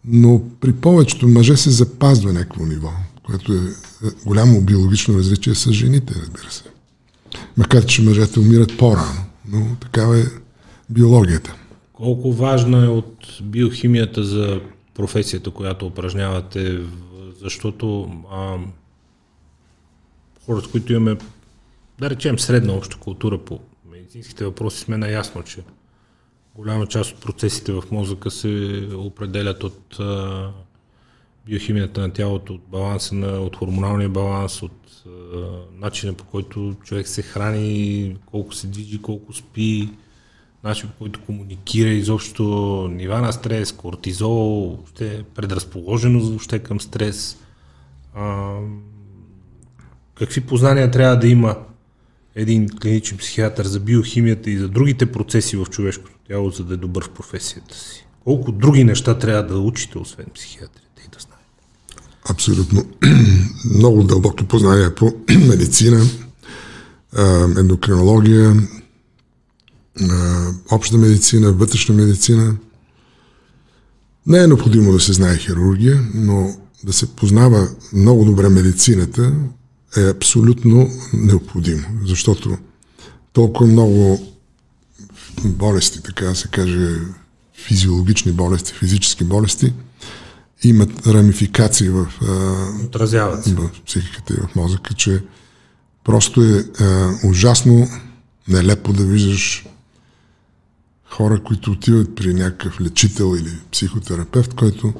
но 0.05 0.43
при 0.61 0.73
повечето 0.73 1.28
мъже 1.28 1.57
се 1.57 1.70
запазва 1.70 2.33
някакво 2.33 2.66
ниво, 2.66 2.91
което 3.27 3.53
е, 3.53 3.57
е 3.57 4.11
голямо 4.27 4.61
биологично 4.61 5.19
различие 5.19 5.55
с 5.55 5.73
жените, 5.73 6.15
разбира 6.23 6.51
се. 6.51 6.62
Макар, 7.57 7.87
че 7.87 8.03
мъжете 8.03 8.41
умират 8.41 8.78
по-рано, 8.78 9.24
но 9.49 9.77
такава 9.81 10.19
е 10.19 10.24
биологията. 10.91 11.55
Колко 11.93 12.33
важна 12.33 12.85
е 12.85 12.89
от 12.89 13.27
биохимията 13.43 14.24
за 14.24 14.61
професията, 14.97 15.51
която 15.51 15.86
упражнявате, 15.86 16.81
защото 17.40 18.10
а, 18.32 18.59
хората, 20.47 20.68
които 20.70 20.93
имаме, 20.93 21.18
да 21.98 22.10
речем, 22.10 22.39
средна 22.39 22.73
обща 22.73 22.97
култура 22.97 23.39
по 23.39 23.60
медицинските 23.90 24.44
въпроси, 24.44 24.81
сме 24.81 24.97
наясно, 24.97 25.43
че 25.43 25.60
голяма 26.55 26.86
част 26.86 27.12
от 27.14 27.20
процесите 27.20 27.73
в 27.73 27.85
мозъка 27.90 28.31
се 28.31 28.82
определят 28.94 29.64
от 29.64 30.01
а, 30.01 30.51
биохимията 31.47 32.01
на 32.01 32.12
тялото, 32.12 32.55
от 32.55 32.62
баланса 32.68 33.14
на, 33.14 33.40
от 33.40 33.56
хормоналния 33.56 34.09
баланс, 34.09 34.62
от 34.62 35.05
а, 35.06 35.10
начина 35.73 36.14
по 36.14 36.24
който 36.24 36.74
човек 36.85 37.09
се 37.09 37.23
храни, 37.23 38.16
колко 38.27 38.55
се 38.55 38.66
движи, 38.66 39.02
колко 39.02 39.32
спи, 39.32 39.90
начин 40.67 40.89
по 40.89 40.95
който 40.99 41.21
комуникира 41.21 41.89
изобщо 41.89 42.45
нива 42.93 43.21
на 43.21 43.33
стрес, 43.33 43.73
кортизол, 43.73 44.77
въобще 44.77 45.25
предразположеност 45.35 46.29
въобще 46.29 46.59
към 46.59 46.81
стрес. 46.81 47.37
А, 48.15 48.55
какви 50.15 50.41
познания 50.41 50.91
трябва 50.91 51.17
да 51.17 51.29
има 51.29 51.57
един 52.35 52.69
клиничен 52.69 53.19
психиатър 53.19 53.67
за 53.67 53.81
биохимията 53.81 54.51
и 54.51 54.59
за 54.59 54.69
другите 54.69 55.13
процеси 55.13 55.57
в 55.57 55.67
човешкото 55.67 56.19
тяло, 56.29 56.51
за 56.51 56.65
да 56.65 56.75
е 56.75 56.77
добър 56.77 57.05
в 57.05 57.11
професията 57.11 57.77
си? 57.77 58.07
Колко 58.25 58.53
други 58.53 58.85
неща 58.85 59.19
трябва 59.19 59.43
да 59.43 59.59
учите, 59.59 59.99
освен 59.99 60.27
психиатрите 60.35 61.03
и 61.07 61.09
да 61.13 61.19
знаете? 61.19 61.45
Абсолютно. 62.31 62.85
Много 63.75 64.03
дълбоки 64.03 64.45
познания 64.45 64.95
по 64.95 65.13
медицина, 65.49 66.05
ендокринология, 67.59 68.55
обща 70.70 70.98
медицина, 70.98 71.52
вътрешна 71.52 71.94
медицина. 71.94 72.56
Не 74.27 74.39
е 74.39 74.47
необходимо 74.47 74.93
да 74.93 75.01
се 75.01 75.12
знае 75.12 75.36
хирургия, 75.36 76.09
но 76.14 76.56
да 76.85 76.93
се 76.93 77.06
познава 77.06 77.68
много 77.93 78.24
добре 78.24 78.48
медицината 78.48 79.32
е 79.97 80.09
абсолютно 80.09 80.90
необходимо, 81.12 81.86
защото 82.05 82.59
толкова 83.32 83.66
много 83.66 84.32
болести, 85.44 86.02
така 86.02 86.24
да 86.24 86.35
се 86.35 86.48
каже, 86.48 86.94
физиологични 87.66 88.32
болести, 88.32 88.73
физически 88.73 89.24
болести, 89.24 89.73
имат 90.62 91.06
рамификации 91.06 91.89
в, 91.89 92.09
в 93.55 93.70
психиката 93.86 94.35
и 94.35 94.36
в 94.36 94.56
мозъка, 94.56 94.94
че 94.94 95.23
просто 96.05 96.43
е 96.43 96.64
а, 96.81 97.10
ужасно 97.24 97.89
нелепо 98.48 98.93
да 98.93 99.05
виждаш 99.05 99.66
хора, 101.17 101.43
които 101.43 101.71
отиват 101.71 102.15
при 102.15 102.35
някакъв 102.35 102.81
лечител 102.81 103.37
или 103.37 103.59
психотерапевт, 103.73 104.55
който 104.55 104.95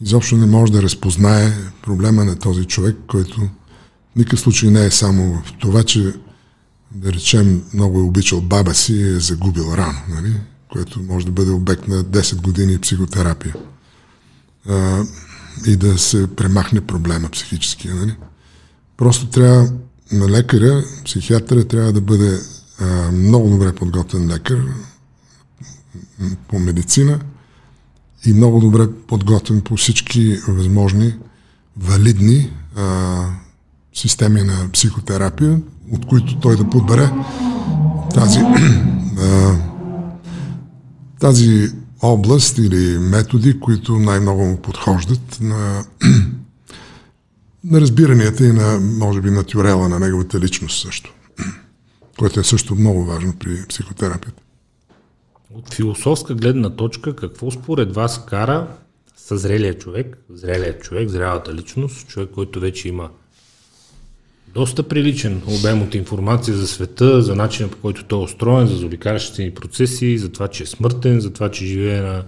изобщо 0.00 0.36
не 0.36 0.46
може 0.46 0.72
да 0.72 0.82
разпознае 0.82 1.52
проблема 1.82 2.24
на 2.24 2.38
този 2.38 2.64
човек, 2.64 2.96
който 3.06 3.40
в 3.40 4.16
никакъв 4.16 4.40
случай 4.40 4.70
не 4.70 4.84
е 4.84 4.90
само 4.90 5.34
в 5.34 5.52
това, 5.58 5.82
че 5.82 6.12
да 6.92 7.12
речем 7.12 7.62
много 7.74 7.98
е 7.98 8.02
обичал 8.02 8.40
баба 8.40 8.74
си 8.74 8.94
и 8.94 9.08
е 9.08 9.20
загубил 9.20 9.74
рано, 9.76 9.98
нали? 10.08 10.34
което 10.72 11.02
може 11.02 11.26
да 11.26 11.32
бъде 11.32 11.50
обект 11.50 11.88
на 11.88 12.04
10 12.04 12.42
години 12.42 12.78
психотерапия 12.78 13.54
а, 14.68 15.04
и 15.66 15.76
да 15.76 15.98
се 15.98 16.26
премахне 16.36 16.80
проблема 16.80 17.28
психическия. 17.28 17.94
Нали? 17.94 18.16
Просто 18.96 19.26
трябва 19.26 19.72
на 20.12 20.28
лекаря, 20.28 20.84
психиатъра 21.04 21.64
трябва 21.64 21.92
да 21.92 22.00
бъде 22.00 22.40
а, 22.80 23.12
много 23.12 23.50
добре 23.50 23.72
подготвен 23.72 24.28
лекар, 24.28 24.64
по 26.48 26.58
медицина 26.58 27.20
и 28.26 28.32
много 28.32 28.60
добре 28.60 28.92
подготвен 29.06 29.60
по 29.60 29.76
всички 29.76 30.38
възможни 30.48 31.14
валидни 31.76 32.50
а, 32.76 33.24
системи 33.94 34.42
на 34.42 34.72
психотерапия, 34.72 35.60
от 35.92 36.06
които 36.06 36.40
той 36.40 36.56
да 36.56 36.70
подбере 36.70 37.10
тази, 38.14 38.38
а, 39.18 39.56
тази 41.20 41.72
област 42.02 42.58
или 42.58 42.98
методи, 42.98 43.60
които 43.60 43.98
най-много 43.98 44.44
му 44.44 44.56
подхождат 44.56 45.38
на, 45.40 45.84
на 47.64 47.80
разбиранията 47.80 48.46
и 48.46 48.52
на, 48.52 48.80
може 48.80 49.20
би, 49.20 49.30
натюрела 49.30 49.88
на 49.88 50.00
неговата 50.00 50.40
личност 50.40 50.82
също, 50.82 51.14
което 52.18 52.40
е 52.40 52.44
също 52.44 52.74
много 52.74 53.04
важно 53.04 53.32
при 53.38 53.66
психотерапията. 53.68 54.42
От 55.54 55.74
философска 55.74 56.34
гледна 56.34 56.70
точка, 56.70 57.16
какво 57.16 57.50
според 57.50 57.94
вас 57.94 58.24
кара 58.26 58.66
съзрелия 59.16 59.78
човек, 59.78 60.18
зрелият 60.30 60.82
човек, 60.82 61.08
зрялата 61.08 61.54
личност, 61.54 62.08
човек, 62.08 62.30
който 62.34 62.60
вече 62.60 62.88
има 62.88 63.10
доста 64.54 64.82
приличен 64.82 65.42
обем 65.46 65.82
от 65.82 65.94
информация 65.94 66.56
за 66.56 66.66
света, 66.66 67.22
за 67.22 67.34
начина 67.34 67.68
по 67.68 67.76
който 67.76 68.04
той 68.04 68.20
е 68.20 68.22
устроен, 68.22 68.66
за 68.66 68.76
заобикалящите 68.76 69.44
ни 69.44 69.54
процеси, 69.54 70.18
за 70.18 70.32
това, 70.32 70.48
че 70.48 70.62
е 70.62 70.66
смъртен, 70.66 71.20
за 71.20 71.32
това, 71.32 71.50
че 71.50 71.66
живее 71.66 72.00
на 72.00 72.24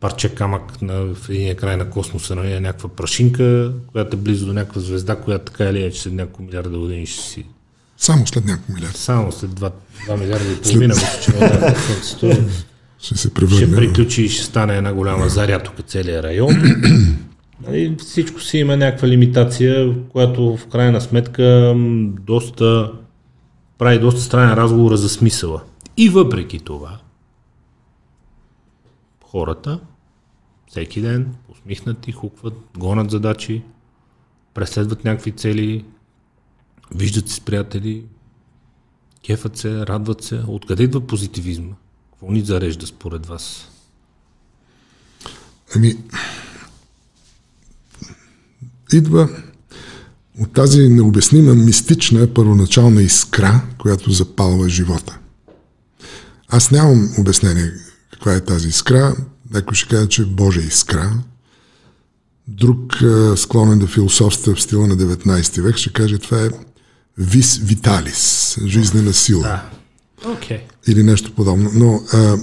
парче 0.00 0.34
камък 0.34 0.82
на, 0.82 1.14
в 1.14 1.28
един 1.28 1.56
край 1.56 1.76
на 1.76 1.90
космоса, 1.90 2.34
на 2.34 2.60
някаква 2.60 2.88
прашинка, 2.88 3.72
която 3.92 4.16
е 4.16 4.20
близо 4.20 4.46
до 4.46 4.52
някаква 4.52 4.80
звезда, 4.80 5.16
която 5.16 5.44
така 5.44 5.64
или 5.64 5.80
иначе 5.80 6.00
след 6.00 6.12
няколко 6.12 6.42
милиарда 6.42 6.78
години 6.78 7.06
ще 7.06 7.22
си 7.22 7.46
само 7.96 8.26
след 8.26 8.44
няколко 8.44 8.72
милиарда. 8.72 8.98
Само 8.98 9.32
след 9.32 9.50
2, 9.50 9.72
2 10.08 10.20
милиарда 10.20 10.52
и 10.52 10.60
половина, 10.62 10.94
мисля, 10.94 11.20
че 11.22 11.30
Слънцето 11.30 12.50
ще 12.98 13.18
се 13.18 13.34
превърне. 13.34 13.66
Ще 13.66 13.76
приключи 13.76 14.22
и 14.22 14.28
ще 14.28 14.44
стане 14.44 14.76
една 14.76 14.94
голяма 14.94 15.28
заря 15.28 15.62
тук 15.62 15.86
целият 15.86 16.24
район. 16.24 16.50
Нали, 17.66 17.96
всичко 17.98 18.40
си 18.40 18.58
има 18.58 18.76
някаква 18.76 19.08
лимитация, 19.08 19.94
която 20.08 20.56
в 20.56 20.66
крайна 20.66 21.00
сметка 21.00 21.74
доста 22.20 22.92
прави 23.78 23.98
доста 23.98 24.20
странен 24.20 24.54
разговор 24.54 24.96
за 24.96 25.08
смисъла. 25.08 25.62
И 25.96 26.08
въпреки 26.08 26.58
това, 26.58 26.98
хората 29.24 29.80
всеки 30.68 31.00
ден 31.00 31.34
усмихнати, 31.48 32.12
хукват, 32.12 32.54
гонят 32.78 33.10
задачи, 33.10 33.62
преследват 34.54 35.04
някакви 35.04 35.32
цели, 35.32 35.84
виждат 36.94 37.28
си 37.28 37.34
с 37.34 37.40
приятели, 37.40 38.04
кефат 39.26 39.56
се, 39.56 39.86
радват 39.86 40.24
се. 40.24 40.42
Откъде 40.46 40.82
идва 40.82 41.00
позитивизма? 41.00 41.74
Какво 42.10 42.32
ни 42.32 42.40
зарежда 42.40 42.86
според 42.86 43.26
вас? 43.26 43.68
Ами, 45.76 45.96
идва 48.92 49.28
от 50.40 50.52
тази 50.52 50.88
необяснима 50.88 51.54
мистична 51.54 52.34
първоначална 52.34 53.02
искра, 53.02 53.62
която 53.78 54.10
запалва 54.10 54.68
живота. 54.68 55.18
Аз 56.48 56.70
нямам 56.70 57.14
обяснение 57.18 57.72
каква 58.12 58.34
е 58.34 58.44
тази 58.44 58.68
искра. 58.68 59.16
Някой 59.50 59.74
ще 59.74 59.88
каже, 59.88 60.08
че 60.08 60.22
е 60.22 60.24
Божия 60.24 60.66
искра. 60.66 61.22
Друг 62.48 62.96
склонен 63.36 63.78
да 63.78 63.86
философства 63.86 64.54
в 64.54 64.62
стила 64.62 64.86
на 64.86 64.96
19 64.96 65.62
век 65.62 65.76
ще 65.76 65.92
каже, 65.92 66.18
това 66.18 66.44
е 66.44 66.50
вис 67.18 67.60
виталис, 67.62 68.56
жизнена 68.66 69.12
сила. 69.12 69.42
Да. 69.42 69.70
Okay. 70.24 70.60
Или 70.86 71.02
нещо 71.02 71.32
подобно. 71.34 71.70
Но 71.74 72.02
а, 72.12 72.36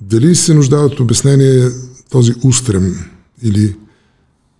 дали 0.00 0.34
се 0.34 0.54
нуждае 0.54 0.80
от 0.80 1.00
обяснение 1.00 1.70
този 2.10 2.34
устрем 2.44 3.10
или 3.42 3.76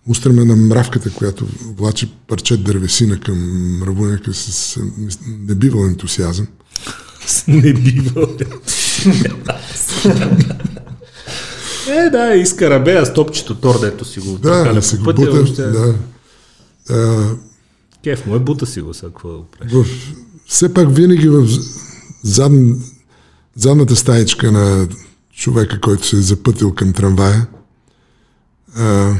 устрема 0.07 0.45
на 0.45 0.55
мравката, 0.55 1.09
която 1.13 1.47
влачи 1.77 2.11
парче 2.27 2.57
дървесина 2.57 3.19
към 3.19 3.37
мравуника 3.79 4.33
с 4.33 4.79
небивал 5.27 5.85
ентусиазъм. 5.85 6.47
С 7.25 7.47
небивал 7.47 8.27
Е, 11.87 12.09
да, 12.09 12.35
иска 12.35 12.69
рабея 12.69 13.05
с 13.05 13.13
топчето 13.13 13.55
тор, 13.55 13.79
дето 13.79 14.05
си 14.05 14.19
го 14.19 14.37
да, 14.37 14.73
да 14.73 14.81
си 14.81 14.97
го 14.97 15.03
бута, 15.03 15.31
въобще... 15.31 15.61
да. 15.61 15.95
А, 16.89 17.29
Кеф 18.03 18.25
му 18.25 18.35
е, 18.35 18.39
бута 18.39 18.65
си 18.65 18.81
го, 18.81 18.91
какво 19.01 19.29
в, 19.71 19.85
Все 20.45 20.73
пак 20.73 20.95
винаги 20.95 21.29
в 21.29 21.47
зад, 22.23 22.51
задната 23.55 23.95
стаечка 23.95 24.51
на 24.51 24.87
човека, 25.33 25.79
който 25.81 26.07
се 26.07 26.15
е 26.15 26.21
запътил 26.21 26.73
към 26.73 26.93
трамвая, 26.93 27.47
а, 28.75 29.15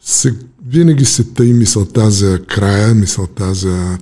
се, 0.00 0.38
винаги 0.66 1.04
се 1.04 1.24
тъй 1.24 1.52
мисълта 1.52 2.10
за 2.10 2.42
края, 2.46 2.94
мисълта 2.94 3.54
за 3.54 3.98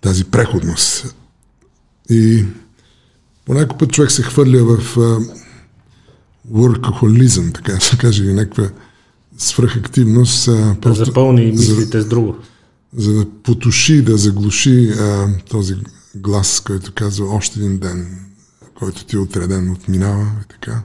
тази 0.00 0.24
преходност. 0.24 1.14
И 2.10 2.44
по 3.44 3.78
път 3.78 3.92
човек 3.92 4.10
се 4.10 4.22
хвърля 4.22 4.64
в 4.64 4.96
workaholizm, 6.52 7.54
така 7.54 7.72
да 7.72 7.80
се 7.80 7.96
каже, 7.96 8.24
някаква 8.24 8.70
свръхактивност. 9.38 10.48
А, 10.48 10.76
просто 10.80 10.98
да 10.98 11.04
запълни 11.04 11.46
мислите 11.46 12.00
за, 12.00 12.04
с 12.04 12.08
друго. 12.08 12.36
За 12.96 13.12
да 13.12 13.26
потуши, 13.42 14.02
да 14.02 14.16
заглуши 14.16 14.88
а, 14.88 15.28
този 15.50 15.74
глас, 16.14 16.62
който 16.66 16.92
казва 16.94 17.26
още 17.26 17.60
един 17.60 17.78
ден, 17.78 18.18
който 18.74 19.04
ти 19.04 19.16
е 19.16 19.18
отреден, 19.18 19.70
отминава 19.70 20.26
и 20.44 20.48
така. 20.48 20.82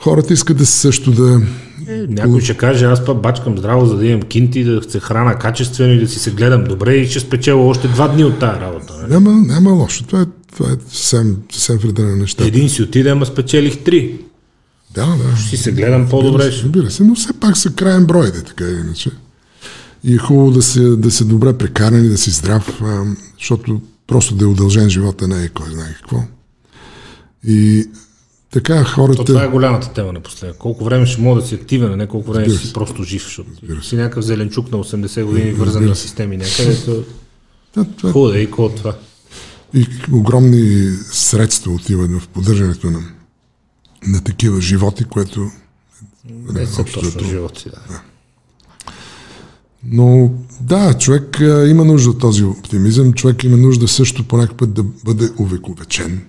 Хората 0.00 0.32
искат 0.34 0.56
да 0.56 0.66
също 0.66 1.10
да... 1.12 1.42
Е, 1.88 2.06
някой 2.08 2.40
ще 2.40 2.56
каже, 2.56 2.84
аз 2.84 3.04
па 3.04 3.14
бачкам 3.14 3.58
здраво, 3.58 3.86
за 3.86 3.96
да 3.96 4.06
имам 4.06 4.22
кинти, 4.22 4.64
да 4.64 4.82
се 4.88 5.00
храна 5.00 5.34
качествено 5.34 5.92
и 5.92 6.00
да 6.00 6.08
си 6.08 6.18
се 6.18 6.30
гледам 6.30 6.64
добре 6.64 6.94
и 6.94 7.06
ще 7.06 7.20
спечеля 7.20 7.56
още 7.56 7.88
два 7.88 8.08
дни 8.08 8.24
от 8.24 8.38
тази 8.38 8.60
работа. 8.60 8.94
Не? 8.94 9.02
Нали? 9.02 9.12
Няма, 9.12 9.32
няма 9.32 9.70
лошо. 9.70 10.04
Това 10.04 10.20
е, 10.20 10.24
това 10.56 10.70
е 10.70 10.74
съвсем, 10.88 11.36
съвсем 11.52 11.76
вреда 11.76 12.02
на 12.02 12.16
нещата. 12.16 12.48
Един 12.48 12.68
си 12.68 12.82
отиде, 12.82 13.10
ама 13.10 13.26
спечелих 13.26 13.84
три. 13.84 14.18
Да, 14.96 15.06
да. 15.06 15.36
Ще 15.36 15.48
си 15.48 15.56
се 15.56 15.72
гледам 15.72 16.08
по-добре. 16.08 16.44
Разбира 16.44 16.90
се, 16.90 17.04
но 17.04 17.14
все 17.14 17.32
пак 17.32 17.56
са 17.56 17.72
краен 17.72 18.06
брой, 18.06 18.32
да 18.32 18.42
така 18.42 18.64
иначе. 18.64 19.10
И 20.04 20.14
е 20.14 20.18
хубаво 20.18 20.50
да 20.50 20.62
се, 20.62 20.80
да 20.80 21.10
се 21.10 21.24
добре 21.24 21.58
прекаран 21.58 22.04
и 22.04 22.08
да 22.08 22.18
си 22.18 22.30
здрав, 22.30 22.82
а, 22.82 23.04
защото 23.38 23.80
просто 24.06 24.34
да 24.34 24.44
е 24.44 24.48
удължен 24.48 24.90
живота 24.90 25.28
не 25.28 25.44
е 25.44 25.48
кой 25.48 25.70
знае 25.70 25.94
какво. 25.94 26.22
И 27.46 27.86
така 28.50 28.84
хората... 28.84 29.16
То 29.16 29.24
това 29.24 29.44
е 29.44 29.48
голямата 29.48 29.92
тема 29.92 30.12
напоследък. 30.12 30.56
Колко 30.56 30.84
време 30.84 31.06
ще 31.06 31.22
мога 31.22 31.40
да 31.40 31.46
си 31.46 31.54
активен, 31.54 31.92
а 31.92 31.96
не 31.96 32.06
колко 32.06 32.32
време 32.32 32.50
си 32.50 32.72
просто 32.72 33.02
жив, 33.02 33.22
защото 33.22 33.50
си 33.82 33.96
някакъв 33.96 34.24
зеленчук 34.24 34.72
на 34.72 34.78
80 34.78 35.24
години, 35.24 35.52
вързан 35.52 35.84
на 35.84 35.96
системи 35.96 36.36
някъде. 36.36 36.76
То... 36.84 37.04
Да, 37.76 37.84
това... 37.84 38.12
Хубаво 38.12 38.32
да 38.32 38.38
е 38.38 38.42
и 38.42 38.50
това. 38.50 38.96
И 39.74 39.86
огромни 40.12 40.90
средства 41.12 41.72
отиват 41.72 42.10
в 42.10 42.28
поддържането 42.28 42.90
на, 42.90 43.00
на 44.06 44.24
такива 44.24 44.60
животи, 44.60 45.04
което... 45.04 45.50
Не, 46.24 46.60
не 46.60 46.66
са 46.66 46.84
точно 46.84 47.24
животи, 47.24 47.64
да. 47.70 47.94
да. 47.94 48.02
Но 49.84 50.30
да, 50.60 50.98
човек 50.98 51.40
а, 51.40 51.68
има 51.68 51.84
нужда 51.84 52.10
от 52.10 52.20
този 52.20 52.44
оптимизъм. 52.44 53.12
Човек 53.12 53.44
има 53.44 53.56
нужда 53.56 53.88
също 53.88 54.24
по 54.28 54.36
някакъв 54.36 54.56
път 54.56 54.74
да 54.74 54.82
бъде 54.82 55.30
увековечен. 55.38 56.24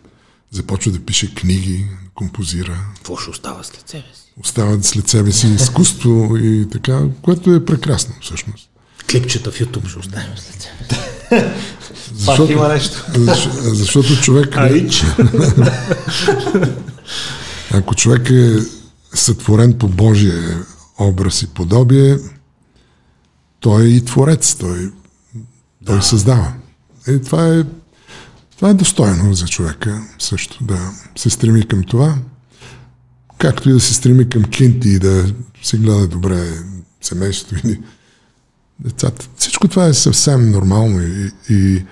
Започва 0.52 0.91
да 0.91 0.99
пише 0.99 1.35
книги, 1.35 1.85
композира. 2.15 2.77
Какво 2.95 3.18
ще 3.18 3.30
остава 3.30 3.64
след 3.64 3.89
себе 3.89 4.03
си? 4.14 4.34
Остава 4.44 4.84
след 4.84 5.07
себе 5.07 5.31
си 5.31 5.48
изкуство 5.48 6.38
и 6.38 6.68
така, 6.72 7.02
което 7.22 7.53
е 7.53 7.65
прекрасно 7.65 8.15
всъщност. 8.22 8.69
Клипчета 9.11 9.52
в 9.52 9.60
YouTube 9.60 9.88
ще 9.88 9.99
оставим 9.99 10.38
след 10.38 10.61
себе 10.61 10.76
си. 10.89 10.95
Защото, 12.15 12.48
Пак 12.48 12.49
има 12.49 12.68
нещо. 12.68 13.06
Защото, 13.15 13.76
защото 13.76 14.22
човек... 14.22 14.57
Арич. 14.57 15.03
Ако 17.73 17.95
човек 17.95 18.30
е 18.30 18.56
сътворен 19.14 19.77
по 19.77 19.88
Божие 19.88 20.57
образ 20.99 21.41
и 21.41 21.48
подобие, 21.48 22.18
той 23.60 23.84
е 23.85 23.88
и 23.88 24.06
творец, 24.06 24.56
той, 24.56 24.91
той 25.85 25.95
да. 25.95 26.02
създава. 26.02 26.53
И 27.07 27.22
това 27.22 27.48
е, 27.48 27.64
това 28.56 28.69
е 28.69 28.73
достойно 28.73 29.34
за 29.34 29.48
човека 29.48 30.03
също 30.19 30.64
да 30.64 30.91
се 31.15 31.30
стреми 31.30 31.68
към 31.68 31.84
това, 31.84 32.18
както 33.38 33.69
и 33.69 33.73
да 33.73 33.80
се 33.80 33.94
стреми 33.94 34.30
към 34.30 34.44
кинти 34.44 34.89
и 34.89 34.99
да 34.99 35.34
се 35.64 35.77
гледа 35.77 36.07
добре 36.07 36.64
семейството 37.02 37.68
или 37.68 37.81
децата. 38.80 39.30
Всичко 39.38 39.68
това 39.68 39.85
е 39.85 39.94
съвсем 39.94 40.52
нормално 40.52 41.02
и, 41.02 41.31
и, 41.49 41.85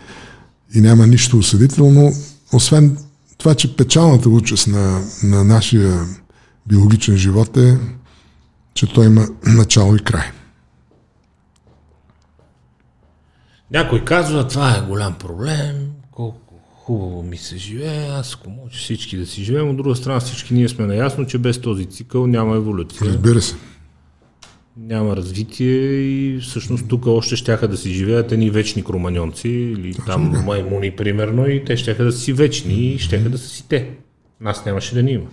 и 0.76 0.82
няма 0.82 1.08
нищо 1.08 1.38
осъдително, 1.38 2.14
освен 2.54 2.98
това, 3.38 3.56
че 3.56 3.76
печалната 3.76 4.30
участ 4.30 4.68
на, 4.68 5.02
на 5.24 5.44
нашия 5.44 6.06
биологичен 6.66 7.18
живот 7.18 7.58
е, 7.58 7.78
че 8.74 8.94
той 8.94 9.06
има 9.06 9.28
начало 9.46 9.96
и 9.96 10.00
край. 10.00 10.32
Някой 13.72 14.06
казва, 14.06 14.48
това 14.48 14.78
е 14.78 14.82
голям 14.82 15.14
проблем, 15.14 15.92
колко 16.12 16.56
хубаво 16.86 17.24
ми 17.24 17.38
се 17.38 17.58
живее, 17.58 18.08
аз 18.08 18.34
ако 18.34 18.50
може 18.50 18.78
всички 18.78 19.18
да 19.18 19.26
си 19.26 19.44
живеем, 19.44 19.70
от 19.70 19.78
друга 19.78 19.96
страна 19.96 20.20
всички 20.20 20.54
ние 20.54 20.70
сме 20.70 20.86
наясно, 20.86 21.26
че 21.26 21.38
без 21.38 21.62
този 21.62 21.86
цикъл 21.86 22.28
няма 22.28 22.56
еволюция. 22.56 23.08
Разбира 23.08 23.42
се. 23.42 23.56
Няма 24.78 25.16
развитие 25.16 25.92
и 26.02 26.40
всъщност 26.40 26.88
тук 26.88 27.06
още 27.08 27.36
щяха 27.36 27.68
да 27.68 27.78
си 27.78 27.90
живеят 27.90 28.32
едни 28.32 28.50
вечни 28.50 28.84
кроманьонци 28.84 29.50
или 29.50 29.94
Точно 29.94 30.06
там 30.06 30.32
да. 30.32 30.42
маймуни 30.42 30.92
примерно 30.92 31.50
и 31.50 31.64
те 31.66 31.78
щяха 31.78 32.04
да 32.04 32.12
си 32.12 32.34
вечни 32.34 32.74
и 32.74 33.00
щяха 33.00 33.30
да 33.30 33.38
са 33.38 33.48
си 33.48 33.68
те. 33.70 33.90
Нас 34.42 34.66
нямаше 34.66 34.96
да 34.96 35.04
ни 35.04 35.12
има. 35.12 35.28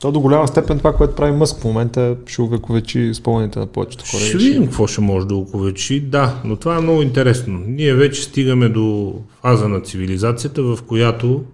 То 0.00 0.12
до 0.12 0.20
голяма 0.20 0.48
степен 0.48 0.78
това, 0.78 0.92
което 0.92 1.14
прави 1.14 1.32
Мъск 1.32 1.60
в 1.60 1.64
момента, 1.64 2.16
ще 2.26 2.42
увековечи 2.42 3.14
спомените 3.14 3.58
на 3.58 3.66
повечето 3.66 4.04
хора. 4.10 4.20
Ще 4.20 4.38
видим 4.38 4.64
какво 4.64 4.86
ще 4.86 5.00
може 5.00 5.26
да 5.26 5.34
увековечи, 5.34 6.00
да, 6.00 6.40
но 6.44 6.56
това 6.56 6.76
е 6.76 6.80
много 6.80 7.02
интересно. 7.02 7.62
Ние 7.66 7.94
вече 7.94 8.22
стигаме 8.22 8.68
до 8.68 9.14
фаза 9.42 9.68
на 9.68 9.80
цивилизацията, 9.80 10.62
в 10.62 10.78
която 10.86 11.44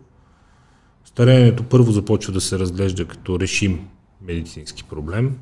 старението 1.04 1.62
първо 1.62 1.92
започва 1.92 2.32
да 2.32 2.40
се 2.40 2.58
разглежда 2.58 3.04
като 3.04 3.40
решим 3.40 3.80
медицински 4.26 4.84
проблем. 4.84 5.34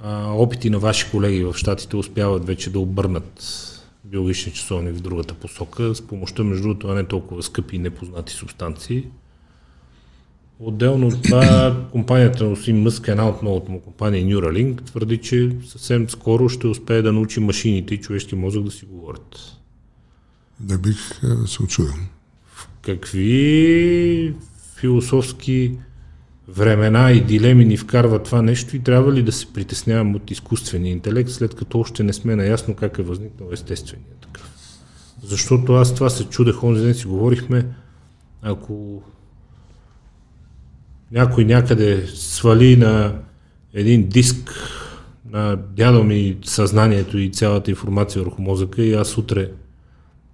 А, 0.00 0.32
опити 0.32 0.70
на 0.70 0.78
ваши 0.78 1.10
колеги 1.10 1.44
в 1.44 1.54
Штатите 1.54 1.96
успяват 1.96 2.46
вече 2.46 2.70
да 2.70 2.80
обърнат 2.80 3.42
биологични 4.04 4.52
часовни 4.52 4.90
в 4.90 5.00
другата 5.00 5.34
посока 5.34 5.94
с 5.94 6.02
помощта, 6.02 6.44
между 6.44 6.62
другото, 6.62 6.94
не 6.94 7.04
толкова 7.04 7.42
скъпи 7.42 7.76
и 7.76 7.78
непознати 7.78 8.32
субстанции. 8.32 9.04
Отделно 10.58 11.06
от 11.06 11.22
това, 11.22 11.76
компанията 11.92 12.44
на 12.44 12.50
Осим 12.50 12.82
Мъск, 12.82 13.08
една 13.08 13.28
от 13.28 13.42
новото 13.42 13.70
му 13.72 13.80
компания 13.80 14.26
Neuralink, 14.26 14.84
твърди, 14.84 15.18
че 15.18 15.56
съвсем 15.66 16.10
скоро 16.10 16.48
ще 16.48 16.66
успее 16.66 17.02
да 17.02 17.12
научи 17.12 17.40
машините 17.40 17.94
и 17.94 18.00
човешки 18.00 18.34
мозък 18.34 18.62
да 18.62 18.70
си 18.70 18.84
говорят. 18.84 19.38
Да 20.60 20.78
бих 20.78 21.22
е, 21.22 21.46
се 21.46 21.62
очудил. 21.62 21.94
В 22.46 22.68
какви 22.82 24.34
философски 24.76 25.72
времена 26.48 27.12
и 27.12 27.20
дилеми 27.20 27.64
ни 27.64 27.76
вкарва 27.76 28.22
това 28.22 28.42
нещо 28.42 28.76
и 28.76 28.82
трябва 28.82 29.12
ли 29.12 29.22
да 29.22 29.32
се 29.32 29.52
притеснявам 29.52 30.14
от 30.14 30.30
изкуствения 30.30 30.92
интелект, 30.92 31.30
след 31.30 31.54
като 31.54 31.80
още 31.80 32.02
не 32.02 32.12
сме 32.12 32.36
наясно 32.36 32.74
как 32.74 32.98
е 32.98 33.02
възникнал 33.02 33.48
естествения 33.52 34.14
такъв. 34.20 34.50
Защото 35.22 35.72
аз 35.72 35.94
това 35.94 36.10
се 36.10 36.24
чудех, 36.24 36.64
онзи 36.64 36.84
ден 36.84 36.94
си 36.94 37.06
говорихме, 37.06 37.66
ако 38.42 39.02
някой 41.12 41.44
някъде 41.44 42.06
свали 42.06 42.76
на 42.76 43.14
един 43.74 44.08
диск 44.08 44.52
на 45.30 45.56
дядо 45.56 46.04
ми 46.04 46.36
съзнанието 46.44 47.18
и 47.18 47.30
цялата 47.30 47.70
информация 47.70 48.22
върху 48.22 48.42
мозъка 48.42 48.82
и 48.82 48.94
аз 48.94 49.18
утре 49.18 49.50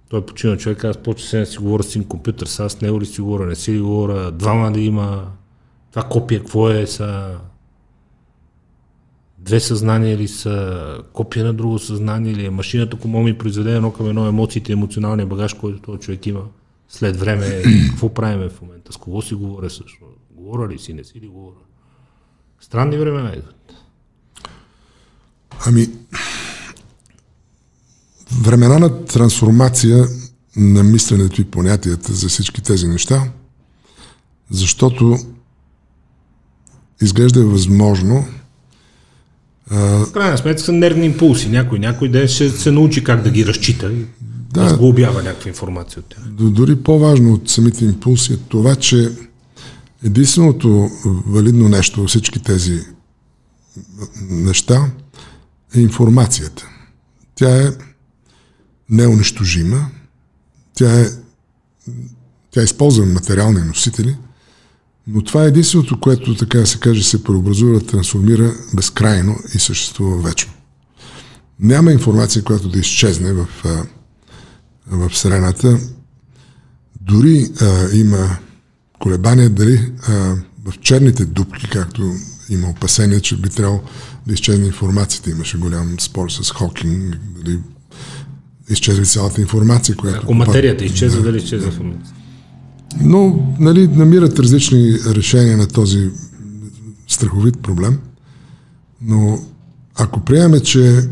той 0.09 0.25
починал 0.25 0.57
човек, 0.57 0.83
аз 0.83 0.97
почва 0.97 1.39
да 1.39 1.45
си 1.45 1.57
говоря 1.57 1.83
с 1.83 1.95
един 1.95 2.07
компютър, 2.07 2.47
сега 2.47 2.69
с 2.69 2.81
него 2.81 3.01
ли 3.01 3.05
си 3.05 3.21
говоря, 3.21 3.45
не 3.45 3.55
си 3.55 3.73
ли 3.73 3.79
говоря, 3.79 4.31
двама 4.31 4.71
да 4.71 4.79
има, 4.79 5.31
това 5.93 6.03
копия 6.09 6.39
какво 6.39 6.69
е, 6.69 6.87
са 6.87 7.37
две 9.37 9.59
съзнания 9.59 10.13
или 10.13 10.27
са 10.27 10.97
копия 11.13 11.45
на 11.45 11.53
друго 11.53 11.79
съзнание? 11.79 12.31
Или 12.31 12.45
е 12.45 12.49
машината, 12.49 12.97
ако 12.97 13.07
ми 13.07 13.37
произведе 13.37 13.75
едно 13.75 13.93
към 13.93 14.09
едно 14.09 14.27
емоциите, 14.27 14.71
емоционалния 14.71 15.27
багаж, 15.27 15.53
който 15.53 15.81
този 15.81 15.99
човек 15.99 16.25
има 16.25 16.41
след 16.89 17.17
време, 17.17 17.63
какво 17.89 18.13
правиме 18.13 18.49
в 18.49 18.61
момента, 18.61 18.93
с 18.93 18.97
кого 18.97 19.21
си 19.21 19.33
говоря 19.33 19.69
също, 19.69 20.05
говоря 20.31 20.67
ли 20.69 20.79
си, 20.79 20.93
не 20.93 21.03
си 21.03 21.21
ли 21.21 21.27
говоря. 21.27 21.55
Странни 22.59 22.97
времена 22.97 23.33
идват. 23.35 23.73
Ами, 25.65 25.87
времена 28.41 28.79
на 28.79 29.05
трансформация 29.05 30.05
на 30.55 30.83
мисленето 30.83 31.41
и 31.41 31.45
понятията 31.45 32.13
за 32.13 32.27
всички 32.27 32.63
тези 32.63 32.87
неща, 32.87 33.31
защото 34.49 35.17
изглежда 37.03 37.39
е 37.39 37.43
възможно 37.43 38.25
в 39.71 40.11
крайна 40.13 40.37
сметка 40.37 40.61
са 40.63 40.71
нервни 40.71 41.05
импулси. 41.05 41.49
Някой 41.49 41.79
някой 41.79 42.09
ден 42.09 42.27
ще 42.27 42.49
се 42.49 42.71
научи 42.71 43.03
как 43.03 43.21
да 43.21 43.29
ги 43.29 43.45
разчита 43.45 43.91
и 43.93 44.05
да, 44.53 44.63
разглобява 44.63 45.23
някаква 45.23 45.49
информация 45.49 45.99
от 45.99 46.05
тях. 46.05 46.23
Дори 46.29 46.75
по-важно 46.75 47.33
от 47.33 47.49
самите 47.49 47.85
импулси 47.85 48.33
е 48.33 48.37
това, 48.37 48.75
че 48.75 49.11
единственото 50.05 50.89
валидно 51.27 51.69
нещо 51.69 52.01
във 52.01 52.09
всички 52.09 52.39
тези 52.39 52.79
неща 54.29 54.91
е 55.75 55.79
информацията. 55.79 56.67
Тя 57.35 57.67
е 57.67 57.71
неунищожима, 58.89 59.89
тя 60.73 61.01
е 61.01 61.05
тя 62.51 62.61
използва 62.61 63.05
материални 63.05 63.61
носители, 63.61 64.15
но 65.07 65.21
това 65.21 65.43
е 65.43 65.47
единственото, 65.47 65.99
което, 65.99 66.35
така 66.35 66.57
да 66.57 66.67
се 66.67 66.79
каже, 66.79 67.03
се 67.03 67.23
преобразува, 67.23 67.79
трансформира 67.79 68.53
безкрайно 68.73 69.35
и 69.55 69.59
съществува 69.59 70.21
вечно. 70.21 70.53
Няма 71.59 71.91
информация, 71.91 72.43
която 72.43 72.69
да 72.69 72.79
изчезне 72.79 73.33
в, 73.33 73.47
в 74.87 75.09
Вселената. 75.09 75.79
Дори 77.01 77.47
а, 77.61 77.87
има 77.93 78.37
колебания 78.99 79.49
дали 79.49 79.91
а, 80.07 80.13
в 80.65 80.79
черните 80.81 81.25
дупки, 81.25 81.69
както 81.69 82.13
има 82.49 82.69
опасение, 82.69 83.19
че 83.19 83.37
би 83.37 83.49
трябвало 83.49 83.81
да 84.27 84.33
изчезне 84.33 84.65
информацията. 84.65 85.29
Имаше 85.29 85.57
голям 85.57 85.99
спор 85.99 86.29
с 86.29 86.51
Хокинг, 86.51 87.15
дали 87.15 87.59
изчезва 88.69 89.05
цялата 89.05 89.41
информация, 89.41 89.95
която... 89.95 90.19
Ако 90.23 90.33
материята 90.33 90.85
изчезва, 90.85 91.21
да. 91.21 91.25
дали 91.25 91.37
изчезва 91.37 91.67
информацията? 91.67 92.22
Но, 93.01 93.55
нали, 93.59 93.87
намират 93.87 94.39
различни 94.39 94.99
решения 95.05 95.57
на 95.57 95.67
този 95.67 96.09
страховит 97.07 97.61
проблем. 97.61 97.99
Но 99.01 99.39
ако 99.95 100.19
приемем, 100.19 100.59
че 100.59 101.09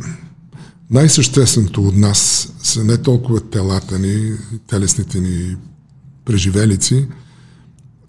най-същественото 0.90 1.82
от 1.82 1.96
нас 1.96 2.50
са 2.64 2.84
не 2.84 2.98
толкова 2.98 3.40
телата 3.40 4.00
ни, 4.00 4.32
телесните 4.68 5.20
ни 5.20 5.56
преживелици, 6.26 7.08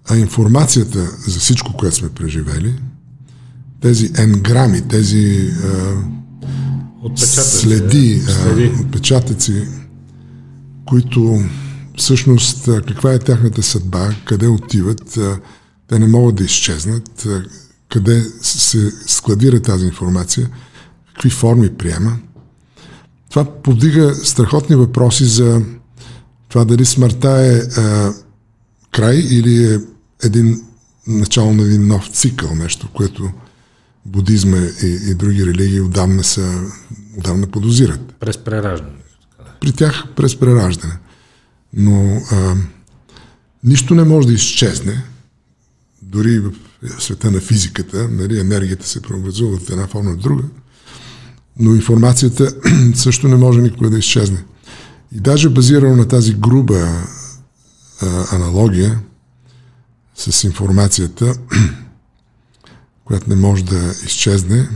а 0.09 0.17
информацията 0.17 1.11
за 1.27 1.39
всичко, 1.39 1.73
което 1.77 1.95
сме 1.95 2.09
преживели, 2.09 2.75
тези 3.81 4.11
енграми, 4.17 4.81
тези 4.81 5.51
а, 5.63 7.15
следи, 7.15 8.21
следи. 8.21 8.71
А, 8.77 8.81
отпечатъци, 8.81 9.67
които 10.85 11.43
всъщност 11.97 12.65
каква 12.87 13.13
е 13.13 13.19
тяхната 13.19 13.63
съдба, 13.63 14.09
къде 14.25 14.47
отиват, 14.47 15.19
те 15.87 15.99
не 15.99 16.07
могат 16.07 16.35
да 16.35 16.43
изчезнат, 16.43 17.27
къде 17.89 18.23
се 18.41 18.91
складира 19.07 19.61
тази 19.61 19.85
информация, 19.85 20.49
какви 21.13 21.29
форми 21.29 21.73
приема. 21.73 22.17
Това 23.29 23.45
повдига 23.45 24.15
страхотни 24.15 24.75
въпроси 24.75 25.25
за 25.25 25.61
това 26.49 26.65
дали 26.65 26.85
смъртта 26.85 27.29
е 27.29 27.81
а, 27.81 28.13
край 28.91 29.15
или 29.15 29.73
е 29.73 29.79
един 30.23 30.61
начало 31.07 31.53
на 31.53 31.63
един 31.63 31.87
нов 31.87 32.07
цикъл, 32.07 32.55
нещо, 32.55 32.89
което 32.93 33.31
будизма 34.05 34.57
и, 34.83 34.99
и 35.09 35.13
други 35.13 35.45
религии 35.45 35.81
отдавна, 35.81 36.23
са, 36.23 36.61
отдавна 37.17 37.47
подозират. 37.47 38.13
През 38.19 38.37
прераждане. 38.37 38.93
При 39.59 39.71
тях 39.71 40.03
през 40.15 40.35
прераждане. 40.39 40.93
Но 41.73 42.21
а, 42.31 42.55
нищо 43.63 43.95
не 43.95 44.03
може 44.03 44.27
да 44.27 44.33
изчезне, 44.33 45.03
дори 46.01 46.39
в 46.39 46.51
света 46.99 47.31
на 47.31 47.39
физиката, 47.39 48.07
нали, 48.09 48.39
енергията 48.39 48.87
се 48.87 49.01
преобразува 49.01 49.55
от 49.55 49.69
една 49.69 49.87
форма 49.87 50.11
в 50.11 50.17
друга, 50.17 50.43
но 51.59 51.75
информацията 51.75 52.55
също 52.95 53.27
не 53.27 53.35
може 53.35 53.61
никога 53.61 53.89
да 53.89 53.97
изчезне. 53.97 54.43
И 55.15 55.19
даже 55.19 55.49
базирано 55.49 55.95
на 55.95 56.07
тази 56.07 56.33
груба 56.33 57.05
а, 58.01 58.35
аналогия 58.35 58.99
с 60.15 60.43
информацията, 60.43 61.35
която 63.05 63.29
не 63.29 63.35
може 63.35 63.65
да 63.65 63.93
изчезне, 64.05 64.69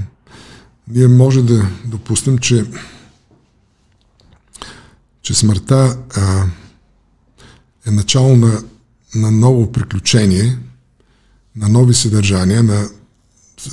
ние 0.87 1.07
може 1.07 1.41
да 1.41 1.67
допуснем, 1.85 2.37
че, 2.37 2.65
че 5.21 5.33
смъртта 5.33 5.97
а, 6.15 6.45
е 7.87 7.91
начало 7.91 8.35
на, 8.35 8.63
на 9.15 9.31
ново 9.31 9.71
приключение, 9.71 10.57
на 11.55 11.69
нови 11.69 11.93
съдържания, 11.93 12.63
на 12.63 12.89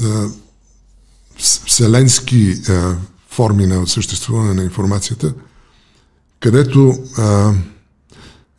а, 0.02 0.28
вселенски 1.38 2.56
а, 2.68 2.96
форми 3.28 3.66
на 3.66 3.86
съществуване 3.86 4.54
на 4.54 4.62
информацията, 4.62 5.34
където 6.40 6.94
а, 7.18 7.54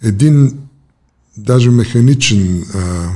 един 0.02 0.60
даже 1.38 1.70
механичен 1.70 2.62
а, 2.62 3.12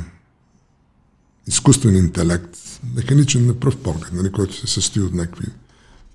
изкуствен 1.47 1.95
интелект, 1.95 2.57
механичен 2.95 3.47
на 3.47 3.53
пръв 3.53 3.77
поглед, 3.77 4.13
нали, 4.13 4.31
който 4.31 4.55
се 4.55 4.67
състои 4.67 5.03
от 5.03 5.13
някакви 5.13 5.47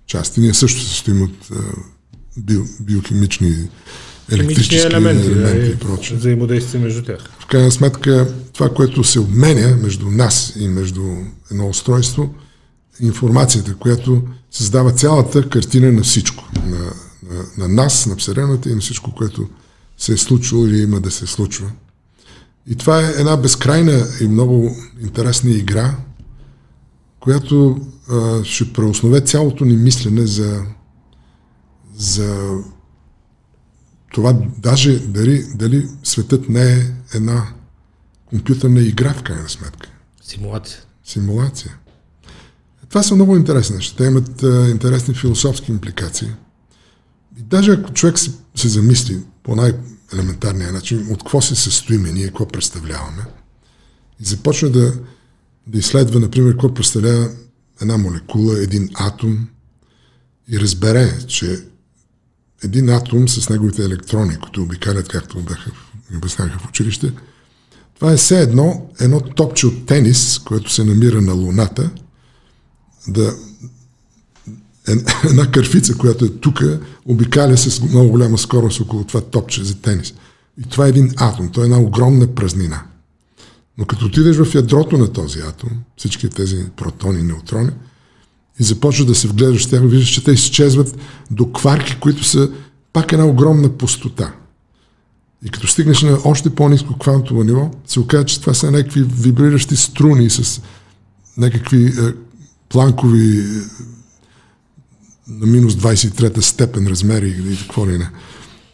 части. 0.06 0.40
Ние 0.40 0.54
също 0.54 0.80
се 0.80 0.88
състоим 0.88 1.22
от 1.22 1.50
а, 1.50 1.54
био, 2.36 2.64
биохимични 2.80 3.68
електрически 4.32 4.76
елементи, 4.76 5.26
елементи 5.26 5.70
и 5.70 5.76
прочее. 5.76 6.16
Взаимодействие 6.16 6.80
между 6.80 7.02
тях. 7.02 7.18
В 7.38 7.46
крайна 7.46 7.70
сметка, 7.70 8.34
това, 8.52 8.68
което 8.68 9.04
се 9.04 9.20
обменя 9.20 9.76
между 9.82 10.10
нас 10.10 10.52
и 10.56 10.68
между 10.68 11.02
едно 11.50 11.68
устройство, 11.68 12.34
информацията, 13.00 13.74
която 13.74 14.22
създава 14.50 14.92
цялата 14.92 15.48
картина 15.48 15.92
на 15.92 16.02
всичко. 16.02 16.44
На, 16.66 16.78
на, 17.34 17.44
на 17.58 17.68
нас, 17.68 18.06
на 18.06 18.16
Вселената 18.16 18.70
и 18.70 18.74
на 18.74 18.80
всичко, 18.80 19.14
което 19.14 19.48
се 19.98 20.12
е 20.12 20.16
случило 20.16 20.66
или 20.66 20.82
има 20.82 21.00
да 21.00 21.10
се 21.10 21.26
случва. 21.26 21.70
И 22.66 22.74
това 22.74 23.00
е 23.00 23.12
една 23.16 23.36
безкрайна 23.36 24.06
и 24.20 24.28
много 24.28 24.76
интересна 25.02 25.50
игра, 25.50 25.96
която 27.20 27.80
а, 28.10 28.44
ще 28.44 28.72
преоснове 28.72 29.20
цялото 29.20 29.64
ни 29.64 29.76
мислене 29.76 30.26
за, 30.26 30.62
за 31.96 32.58
това 34.14 34.34
даже 34.58 34.98
дали, 34.98 35.44
дали 35.54 35.88
светът 36.02 36.48
не 36.48 36.72
е 36.72 36.92
една 37.14 37.48
компютърна 38.26 38.80
игра 38.80 39.14
в 39.14 39.22
крайна 39.22 39.48
сметка. 39.48 39.90
Симулация. 40.22 40.80
Симулация. 41.04 41.76
Това 42.88 43.02
са 43.02 43.14
много 43.14 43.36
интересни 43.36 43.76
неща. 43.76 43.96
Те 43.96 44.04
имат 44.04 44.42
а, 44.42 44.70
интересни 44.70 45.14
философски 45.14 45.72
импликации. 45.72 46.28
И 47.38 47.42
даже 47.42 47.72
ако 47.72 47.92
човек 47.92 48.18
се, 48.18 48.30
се 48.54 48.68
замисли 48.68 49.18
по 49.42 49.56
най-елементарния 49.56 50.72
начин, 50.72 51.06
от 51.10 51.18
какво 51.18 51.40
се 51.40 51.54
състоиме 51.54 52.12
ние, 52.12 52.26
какво 52.26 52.48
представляваме, 52.48 53.24
и 54.20 54.24
започне 54.24 54.68
да, 54.68 54.92
да 55.66 55.78
изследва, 55.78 56.20
например, 56.20 56.52
какво 56.52 56.74
представлява 56.74 57.30
една 57.82 57.96
молекула, 57.96 58.62
един 58.62 58.90
атом, 58.94 59.48
и 60.48 60.60
разбере, 60.60 61.18
че 61.26 61.64
един 62.64 62.90
атом 62.90 63.28
с 63.28 63.48
неговите 63.48 63.84
електрони, 63.84 64.36
които 64.36 64.62
обикалят, 64.62 65.08
както 65.08 65.40
бяха, 65.40 65.70
обясняха 66.16 66.58
в 66.58 66.68
училище, 66.68 67.12
Това 67.94 68.12
е 68.12 68.16
все 68.16 68.40
едно, 68.40 68.90
едно 69.00 69.20
топче 69.20 69.66
от 69.66 69.86
тенис, 69.86 70.38
което 70.38 70.72
се 70.72 70.84
намира 70.84 71.20
на 71.20 71.32
Луната, 71.32 71.90
да, 73.08 73.34
една 75.30 75.50
кърфица, 75.50 75.96
която 75.96 76.24
е 76.24 76.28
тук, 76.28 76.62
обикаля 77.06 77.56
с 77.56 77.80
много 77.80 78.10
голяма 78.10 78.38
скорост 78.38 78.80
около 78.80 79.04
това 79.04 79.20
топче 79.20 79.64
за 79.64 79.74
тенис. 79.74 80.14
И 80.60 80.62
това 80.62 80.86
е 80.86 80.88
един 80.88 81.12
атом, 81.16 81.50
това 81.50 81.64
е 81.64 81.66
една 81.66 81.78
огромна 81.78 82.26
празнина. 82.26 82.82
Но 83.78 83.84
като 83.84 84.06
отидеш 84.06 84.36
в 84.36 84.54
ядрото 84.54 84.98
на 84.98 85.12
този 85.12 85.40
атом, 85.40 85.70
всички 85.96 86.28
тези 86.28 86.66
протони, 86.76 87.22
неутрони, 87.22 87.70
и 88.60 88.64
започваш 88.64 89.06
да 89.06 89.14
се 89.14 89.28
вгледаш 89.28 89.66
в 89.66 89.70
тях, 89.70 89.80
виждаш, 89.84 90.08
че 90.08 90.24
те 90.24 90.32
изчезват 90.32 90.96
до 91.30 91.52
кварки, 91.52 91.96
които 92.00 92.24
са 92.24 92.50
пак 92.92 93.12
една 93.12 93.26
огромна 93.26 93.68
пустота. 93.68 94.32
И 95.44 95.48
като 95.48 95.66
стигнеш 95.66 96.02
на 96.02 96.18
още 96.24 96.50
по-низко 96.50 96.98
квантово 96.98 97.44
ниво, 97.44 97.70
се 97.86 98.00
оказва, 98.00 98.24
че 98.24 98.40
това 98.40 98.54
са 98.54 98.70
някакви 98.70 99.02
вибриращи 99.02 99.76
струни 99.76 100.30
с 100.30 100.62
някакви 101.36 101.86
е, 101.86 101.92
планкови 102.68 103.38
е, 103.38 103.42
на 105.28 105.46
минус 105.46 105.74
23-та 105.74 106.42
степен 106.42 106.86
размери 106.86 107.28
и 107.28 107.58
какво 107.58 107.86
ли 107.88 107.98
не. 107.98 108.10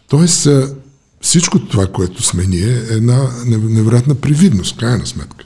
Тоест, 0.09 0.47
е, 0.47 0.67
всичко 1.21 1.59
това, 1.59 1.87
което 1.87 2.23
сме 2.23 2.47
ние, 2.47 2.73
е 2.73 2.95
една 2.95 3.29
невероятна 3.45 4.15
привидност, 4.15 4.77
крайна 4.77 5.07
сметка, 5.07 5.45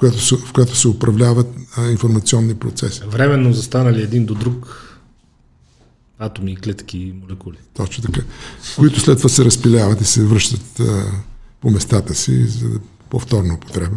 която 0.00 0.20
се, 0.20 0.36
в 0.36 0.52
която 0.52 0.76
се 0.76 0.88
управляват 0.88 1.46
а, 1.76 1.90
информационни 1.90 2.54
процеси. 2.54 3.02
Временно 3.06 3.52
застанали 3.52 4.02
един 4.02 4.26
до 4.26 4.34
друг 4.34 4.86
атоми, 6.18 6.56
клетки 6.56 6.98
и 6.98 7.12
молекули. 7.12 7.56
Точно 7.74 8.04
така. 8.04 8.20
Които 8.76 9.00
след 9.00 9.16
това 9.16 9.28
се 9.28 9.44
разпиляват 9.44 10.00
и 10.00 10.04
се 10.04 10.24
връщат 10.24 10.80
а, 10.80 11.04
по 11.60 11.70
местата 11.70 12.14
си 12.14 12.44
за 12.46 12.68
повторна 13.10 13.54
употреба. 13.54 13.96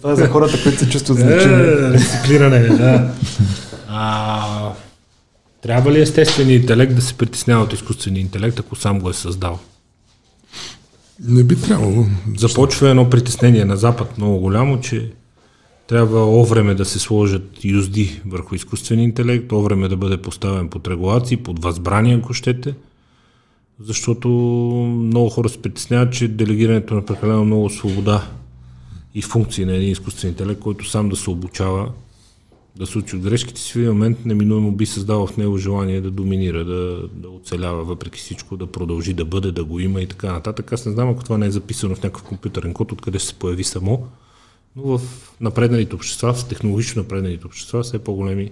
Това 0.00 0.12
е 0.12 0.16
за 0.16 0.28
хората, 0.28 0.62
които 0.62 0.78
се 0.78 0.88
чувстват 0.88 1.18
значими. 1.18 1.54
Е, 1.54 1.90
рециклиране, 1.90 2.60
да. 2.60 3.14
А, 3.88 4.72
трябва 5.62 5.92
ли 5.92 6.00
естественият 6.00 6.62
интелект 6.62 6.94
да 6.94 7.02
се 7.02 7.14
притеснява 7.14 7.64
от 7.64 7.72
изкуствения 7.72 8.20
интелект, 8.20 8.60
ако 8.60 8.76
сам 8.76 9.00
го 9.00 9.10
е 9.10 9.14
създал? 9.14 9.60
Не 11.20 11.44
би 11.44 11.56
трябвало. 11.56 12.06
Започва 12.36 12.88
едно 12.88 13.10
притеснение 13.10 13.64
на 13.64 13.76
Запад 13.76 14.18
много 14.18 14.38
голямо, 14.38 14.80
че 14.80 15.12
трябва 15.86 16.40
о 16.40 16.44
време 16.44 16.74
да 16.74 16.84
се 16.84 16.98
сложат 16.98 17.64
юзди 17.64 18.20
върху 18.26 18.54
изкуствения 18.54 19.04
интелект, 19.04 19.52
о 19.52 19.62
време 19.62 19.88
да 19.88 19.96
бъде 19.96 20.22
поставен 20.22 20.68
под 20.68 20.88
регулации, 20.88 21.36
под 21.36 21.62
възбрание, 21.62 22.16
ако 22.16 22.34
щете, 22.34 22.74
защото 23.80 24.28
много 24.98 25.30
хора 25.30 25.48
се 25.48 25.62
притесняват, 25.62 26.12
че 26.12 26.28
делегирането 26.28 26.94
на 26.94 27.04
прекалено 27.04 27.44
много 27.44 27.70
свобода 27.70 28.26
и 29.14 29.22
функции 29.22 29.64
на 29.64 29.74
един 29.74 29.90
изкуствен 29.90 30.30
интелект, 30.30 30.60
който 30.60 30.90
сам 30.90 31.08
да 31.08 31.16
се 31.16 31.30
обучава, 31.30 31.88
да 32.76 32.86
се 32.86 32.98
учи 32.98 33.16
от 33.16 33.22
грешките 33.22 33.60
си, 33.60 33.72
в 33.72 33.76
един 33.76 33.88
момент 33.88 34.24
неминуемо 34.24 34.72
би 34.72 34.86
създал 34.86 35.26
в 35.26 35.36
него 35.36 35.58
желание 35.58 36.00
да 36.00 36.10
доминира, 36.10 36.64
да, 36.64 37.08
да 37.12 37.28
оцелява 37.28 37.84
въпреки 37.84 38.18
всичко, 38.18 38.56
да 38.56 38.66
продължи 38.66 39.12
да 39.12 39.24
бъде, 39.24 39.52
да 39.52 39.64
го 39.64 39.80
има 39.80 40.02
и 40.02 40.06
така 40.06 40.32
нататък. 40.32 40.72
Аз 40.72 40.86
не 40.86 40.92
знам, 40.92 41.10
ако 41.10 41.24
това 41.24 41.38
не 41.38 41.46
е 41.46 41.50
записано 41.50 41.94
в 41.94 42.02
някакъв 42.02 42.22
компютърен 42.22 42.74
код, 42.74 42.92
откъде 42.92 43.18
ще 43.18 43.28
се 43.28 43.34
появи 43.34 43.64
само, 43.64 44.08
но 44.76 44.98
в 44.98 45.00
напредналите 45.40 45.94
общества, 45.94 46.34
в 46.34 46.48
технологично 46.48 47.02
напредналите 47.02 47.46
общества, 47.46 47.82
все 47.82 47.98
по-големи 47.98 48.50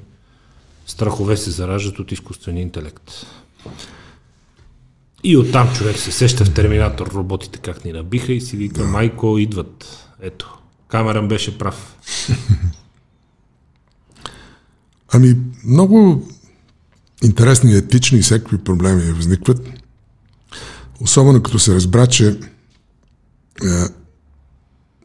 страхове 0.87 1.37
се 1.37 1.51
зараждат 1.51 1.99
от 1.99 2.13
изкуствения 2.13 2.63
интелект. 2.63 3.27
И 5.25 5.37
оттам 5.37 5.75
човек 5.75 5.99
се 5.99 6.13
сеща 6.13 6.45
в 6.45 6.55
Терминатор 6.55 7.07
роботите 7.07 7.59
как 7.59 7.85
ни 7.85 7.93
набиха 7.93 8.33
и 8.33 8.41
си 8.41 8.57
вика, 8.57 8.85
майко, 8.85 9.39
идват. 9.39 10.09
Ето, 10.21 10.59
Камеран 10.89 11.29
беше 11.29 11.59
прав. 11.59 11.97
Ами, 15.13 15.37
много 15.65 16.29
интересни 17.23 17.75
етични 17.75 18.19
и 18.19 18.23
всякакви 18.23 18.59
проблеми 18.59 19.13
възникват. 19.13 19.69
Особено 21.01 21.43
като 21.43 21.59
се 21.59 21.75
разбра, 21.75 22.07
че 22.07 22.29
е, 22.29 22.37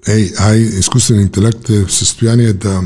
AI, 0.08 0.56
изкуствен 0.56 1.22
интелект 1.22 1.70
е 1.70 1.86
в 1.86 1.94
състояние 1.94 2.54
да 2.54 2.82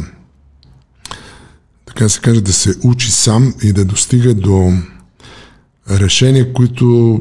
така 1.85 2.09
се 2.09 2.19
каже, 2.19 2.41
да 2.41 2.53
се 2.53 2.75
учи 2.83 3.11
сам 3.11 3.53
и 3.63 3.73
да 3.73 3.85
достига 3.85 4.33
до 4.33 4.73
решения, 5.89 6.53
които 6.53 7.19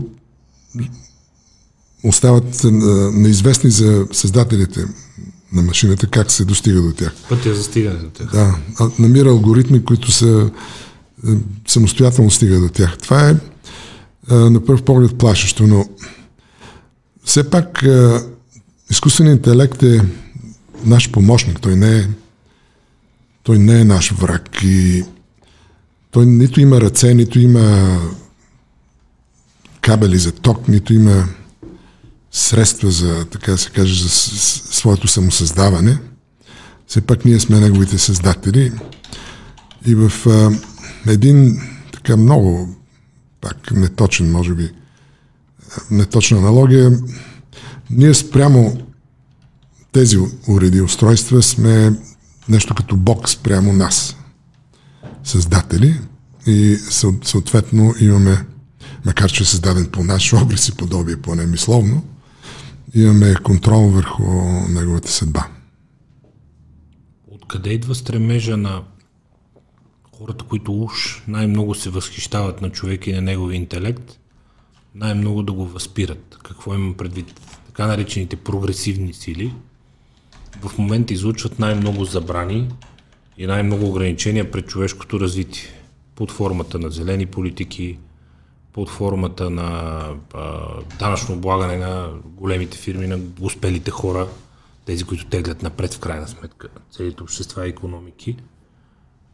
остават 2.05 2.65
неизвестни 3.13 3.71
за 3.71 4.07
създателите 4.13 4.85
на 5.53 5.63
машината, 5.63 6.07
как 6.07 6.31
се 6.31 6.45
достига 6.45 6.83
до 6.83 6.93
тях. 6.93 7.13
Пътя 7.29 7.55
за 7.55 7.63
стигане 7.63 7.99
до 7.99 8.11
тях. 8.11 8.31
Да, 8.33 8.55
намира 8.99 9.29
алгоритми, 9.29 9.85
които 9.85 10.13
са 10.13 10.51
самостоятелно 11.67 12.31
стига 12.31 12.61
до 12.61 12.69
тях. 12.69 12.99
Това 12.99 13.31
е 13.31 13.35
на 14.35 14.65
първ 14.65 14.83
поглед 14.83 15.19
плашещо, 15.19 15.67
но 15.67 15.85
все 17.25 17.51
пак 17.51 17.87
изкуственият 18.91 19.37
интелект 19.37 19.83
е 19.83 20.03
наш 20.85 21.11
помощник. 21.11 21.61
Той 21.61 21.77
не 21.77 21.99
е, 21.99 22.09
той 23.43 23.59
не 23.59 23.81
е 23.81 23.85
наш 23.85 24.11
враг 24.11 24.59
и 24.63 25.05
той 26.11 26.27
нито 26.27 26.61
има 26.61 26.81
ръце, 26.81 27.15
нито 27.15 27.39
има 27.39 27.99
кабели 29.81 30.19
за 30.19 30.33
ток, 30.33 30.69
нито 30.69 30.95
има 30.95 31.29
средства 32.31 32.91
за, 32.91 33.25
така 33.25 33.53
да 33.53 33.59
се 33.59 33.71
каже, 33.71 34.03
за 34.03 34.09
своето 34.09 35.09
самосъздаване. 35.09 35.99
Все 36.87 37.01
пак 37.01 37.25
ние 37.25 37.41
сме 37.41 37.61
неговите 37.61 37.99
създатели. 37.99 38.73
И 39.87 39.95
в 39.95 40.13
а, 40.27 40.51
един 41.11 41.61
така 41.93 42.17
много, 42.17 42.77
пак 43.41 43.71
неточен, 43.71 44.33
може 44.33 44.55
би, 44.55 44.71
неточна 45.91 46.39
аналогия, 46.39 46.99
ние 47.91 48.15
спрямо 48.15 48.83
тези 49.93 50.19
уреди 50.49 50.81
устройства 50.81 51.43
сме 51.43 51.93
нещо 52.49 52.75
като 52.75 52.97
Бог 52.97 53.29
спрямо 53.29 53.73
нас, 53.73 54.17
създатели, 55.25 56.01
и 56.47 56.77
съответно 57.23 57.95
имаме, 58.01 58.47
макар 59.05 59.31
че 59.31 59.43
е 59.43 59.47
създаден 59.47 59.87
по 59.87 60.05
наш 60.05 60.33
образ 60.43 60.69
и 60.69 60.77
подобие, 60.77 61.17
поне 61.17 61.47
мисловно, 61.47 62.05
имаме 62.95 63.35
контрол 63.35 63.89
върху 63.89 64.23
неговата 64.69 65.11
съдба. 65.11 65.47
Откъде 67.29 67.71
идва 67.71 67.95
стремежа 67.95 68.57
на 68.57 68.83
хората, 70.19 70.45
които 70.45 70.83
уж 70.83 71.23
най-много 71.29 71.75
се 71.75 71.91
възхищават 71.91 72.61
на 72.61 72.71
човека 72.71 73.11
и 73.11 73.13
на 73.13 73.21
неговия 73.21 73.57
интелект, 73.57 74.19
най-много 74.95 75.43
да 75.43 75.53
го 75.53 75.67
възпират? 75.67 76.39
Какво 76.43 76.75
имам 76.75 76.95
предвид? 76.95 77.41
Така 77.67 77.87
наречените 77.87 78.37
прогресивни 78.37 79.13
сили 79.13 79.55
в 80.63 80.79
момента 80.79 81.13
излучват 81.13 81.59
най-много 81.59 82.05
забрани 82.05 82.69
и 83.39 83.47
най-много 83.47 83.89
ограничения 83.89 84.51
пред 84.51 84.67
човешкото 84.67 85.21
развитие 85.21 85.69
под 86.15 86.31
формата 86.31 86.79
на 86.79 86.91
зелени 86.91 87.27
политики, 87.27 87.99
под 88.73 88.91
формата 88.91 89.51
на 89.51 90.01
а, 90.35 90.61
данъчно 90.99 91.35
облагане 91.35 91.77
на 91.77 92.11
големите 92.25 92.79
фирми, 92.79 93.07
на 93.07 93.19
успелите 93.41 93.91
хора, 93.91 94.29
тези, 94.85 95.05
които 95.05 95.27
теглят 95.27 95.63
напред 95.63 95.95
в 95.95 95.99
крайна 95.99 96.29
сметка 96.29 96.69
целите 96.91 97.23
общества 97.23 97.67
и 97.67 97.71
економики. 97.71 98.37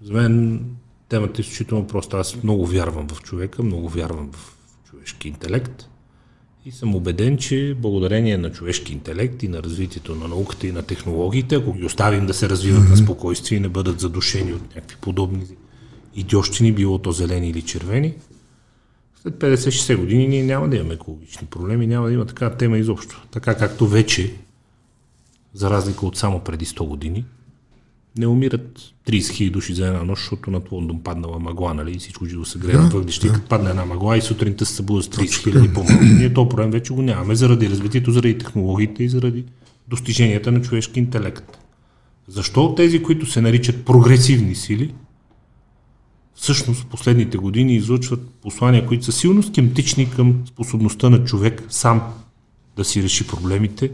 За 0.02 0.12
мен 0.12 0.64
темата 1.08 1.40
е 1.40 1.42
изключително 1.42 1.86
проста. 1.86 2.16
Аз 2.16 2.42
много 2.42 2.66
вярвам 2.66 3.08
в 3.08 3.22
човека, 3.22 3.62
много 3.62 3.88
вярвам 3.88 4.32
в 4.32 4.56
човешки 4.90 5.28
интелект 5.28 5.88
и 6.64 6.72
съм 6.72 6.94
убеден, 6.94 7.38
че 7.38 7.76
благодарение 7.78 8.38
на 8.38 8.52
човешки 8.52 8.92
интелект 8.92 9.42
и 9.42 9.48
на 9.48 9.62
развитието 9.62 10.14
на 10.14 10.28
науката 10.28 10.66
и 10.66 10.72
на 10.72 10.82
технологиите, 10.82 11.54
ако 11.54 11.72
ги 11.72 11.84
оставим 11.84 12.26
да 12.26 12.34
се 12.34 12.48
развиват 12.48 12.82
mm-hmm. 12.82 12.90
на 12.90 12.96
спокойствие 12.96 13.58
и 13.58 13.60
не 13.60 13.68
бъдат 13.68 14.00
задушени 14.00 14.52
от 14.52 14.74
някакви 14.74 14.96
подобни 15.00 15.46
идиощини, 16.14 16.72
било 16.72 16.98
то 16.98 17.12
зелени 17.12 17.50
или 17.50 17.62
червени, 17.62 18.14
след 19.26 19.34
50-60 19.34 19.96
години 19.96 20.28
ние 20.28 20.42
няма 20.42 20.68
да 20.68 20.76
имаме 20.76 20.94
екологични 20.94 21.46
проблеми, 21.46 21.86
няма 21.86 22.06
да 22.06 22.12
има 22.12 22.24
такава 22.24 22.56
тема 22.56 22.78
изобщо. 22.78 23.26
Така 23.30 23.54
както 23.54 23.86
вече, 23.88 24.34
за 25.54 25.70
разлика 25.70 26.06
от 26.06 26.16
само 26.16 26.40
преди 26.40 26.66
100 26.66 26.86
години, 26.88 27.24
не 28.18 28.26
умират 28.26 28.80
30 29.08 29.32
хиляди 29.32 29.50
души 29.50 29.74
за 29.74 29.86
една 29.86 30.04
нощ, 30.04 30.22
защото 30.22 30.50
над 30.50 30.72
Лондон 30.72 31.02
паднала 31.02 31.38
мъгла, 31.38 31.74
нали, 31.74 31.92
и 31.92 31.98
всичко 31.98 32.26
живо 32.26 32.44
се 32.44 32.58
грее 32.58 32.76
да, 32.76 32.82
въглища, 32.82 33.26
да. 33.26 33.32
като 33.32 33.48
падне 33.48 33.70
една 33.70 33.84
мъгла 33.84 34.16
и 34.16 34.22
сутринта 34.22 34.66
се 34.66 34.74
събуда 34.74 35.02
с 35.02 35.08
30 35.08 35.42
хиляди 35.42 35.72
по-малко. 35.72 36.04
Ние 36.04 36.32
то 36.32 36.48
проблем 36.48 36.70
вече 36.70 36.92
го 36.92 37.02
нямаме 37.02 37.34
заради 37.34 37.70
развитието, 37.70 38.10
заради 38.10 38.38
технологиите 38.38 39.04
и 39.04 39.08
заради 39.08 39.44
достиженията 39.88 40.52
на 40.52 40.62
човешки 40.62 40.98
интелект. 40.98 41.58
Защо 42.28 42.74
тези, 42.74 43.02
които 43.02 43.26
се 43.26 43.40
наричат 43.40 43.84
прогресивни 43.84 44.54
сили, 44.54 44.94
всъщност 46.36 46.86
последните 46.86 47.38
години 47.38 47.74
излъчват 47.74 48.30
послания, 48.30 48.86
които 48.86 49.04
са 49.04 49.12
силно 49.12 49.42
скептични 49.42 50.10
към 50.10 50.42
способността 50.46 51.10
на 51.10 51.24
човек 51.24 51.62
сам 51.68 52.02
да 52.76 52.84
си 52.84 53.02
реши 53.02 53.26
проблемите 53.26 53.92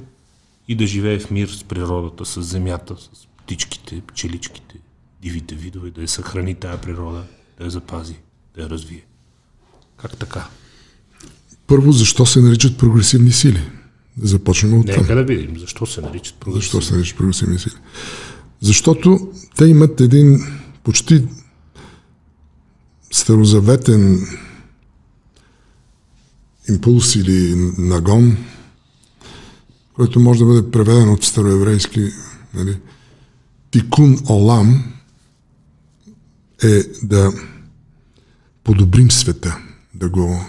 и 0.69 0.75
да 0.75 0.87
живее 0.87 1.19
в 1.19 1.31
мир 1.31 1.49
с 1.49 1.65
природата, 1.65 2.25
с 2.25 2.43
земята, 2.43 2.97
с 2.99 3.27
птичките, 3.43 4.03
пчеличките, 4.07 4.75
дивите 5.23 5.55
видове, 5.55 5.91
да 5.91 6.03
я 6.03 6.09
съхрани 6.09 6.55
тая 6.55 6.81
природа, 6.81 7.25
да 7.59 7.65
я 7.65 7.71
запази, 7.71 8.15
да 8.57 8.63
я 8.63 8.71
развие. 8.71 9.05
Как 9.97 10.17
така? 10.17 10.49
Първо, 11.67 11.93
защо 11.93 12.27
се 12.27 12.41
наричат 12.41 12.79
прогресивни 12.79 13.33
сили? 13.33 13.61
Да 14.17 14.27
започнем 14.27 14.81
от 14.81 14.87
Нека 14.87 15.15
да 15.15 15.25
видим 15.25 15.59
защо 15.59 15.87
се 15.87 16.01
наричат 16.01 16.35
прогресивни. 16.35 16.63
Защо 16.63 16.83
се 16.83 16.95
наричат 16.95 17.17
прогресивни 17.17 17.59
сили? 17.59 17.75
Защото 18.61 19.33
те 19.57 19.65
имат 19.65 20.01
един 20.01 20.39
почти 20.85 21.25
старозаветен 23.13 24.27
импулс 26.69 27.15
или 27.17 27.55
нагон, 27.79 28.37
който 29.95 30.21
може 30.21 30.39
да 30.39 30.47
бъде 30.47 30.71
преведен 30.71 31.09
от 31.09 31.25
староеврейски 31.25 32.11
нали, 32.55 32.79
тикун 33.71 34.19
олам 34.29 34.93
е 36.63 36.83
да 37.03 37.33
подобрим 38.65 39.11
света, 39.11 39.59
да 39.95 40.09
го 40.09 40.45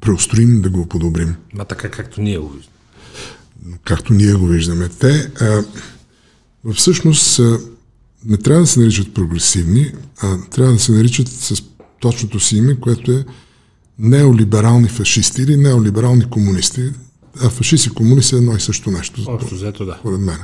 преустроим, 0.00 0.62
да 0.62 0.70
го 0.70 0.86
подобрим. 0.86 1.36
А 1.58 1.64
така 1.64 1.90
както 1.90 2.20
ние 2.20 2.38
го 2.38 2.48
виждаме. 2.48 2.76
Както 3.84 4.14
ние 4.14 4.34
го 4.34 4.46
виждаме. 4.46 4.88
Те 4.88 5.32
а, 5.40 5.64
всъщност 6.74 7.38
а, 7.38 7.58
не 8.24 8.36
трябва 8.36 8.60
да 8.60 8.66
се 8.66 8.80
наричат 8.80 9.14
прогресивни, 9.14 9.92
а 10.22 10.40
трябва 10.50 10.72
да 10.72 10.78
се 10.78 10.92
наричат 10.92 11.28
с 11.28 11.73
точното 12.04 12.40
си 12.40 12.56
име, 12.56 12.80
което 12.80 13.12
е 13.12 13.24
неолиберални 13.98 14.88
фашисти 14.88 15.42
или 15.42 15.56
неолиберални 15.56 16.24
комунисти. 16.24 16.90
А 17.42 17.48
фашисти 17.48 17.88
и 17.88 17.94
комунисти 17.94 18.34
е 18.34 18.38
едно 18.38 18.56
и 18.56 18.60
също 18.60 18.90
нещо. 18.90 19.24
Общо 19.26 19.54
взето, 19.54 19.84
да. 19.84 19.98
Поред 20.02 20.20
мен. 20.20 20.38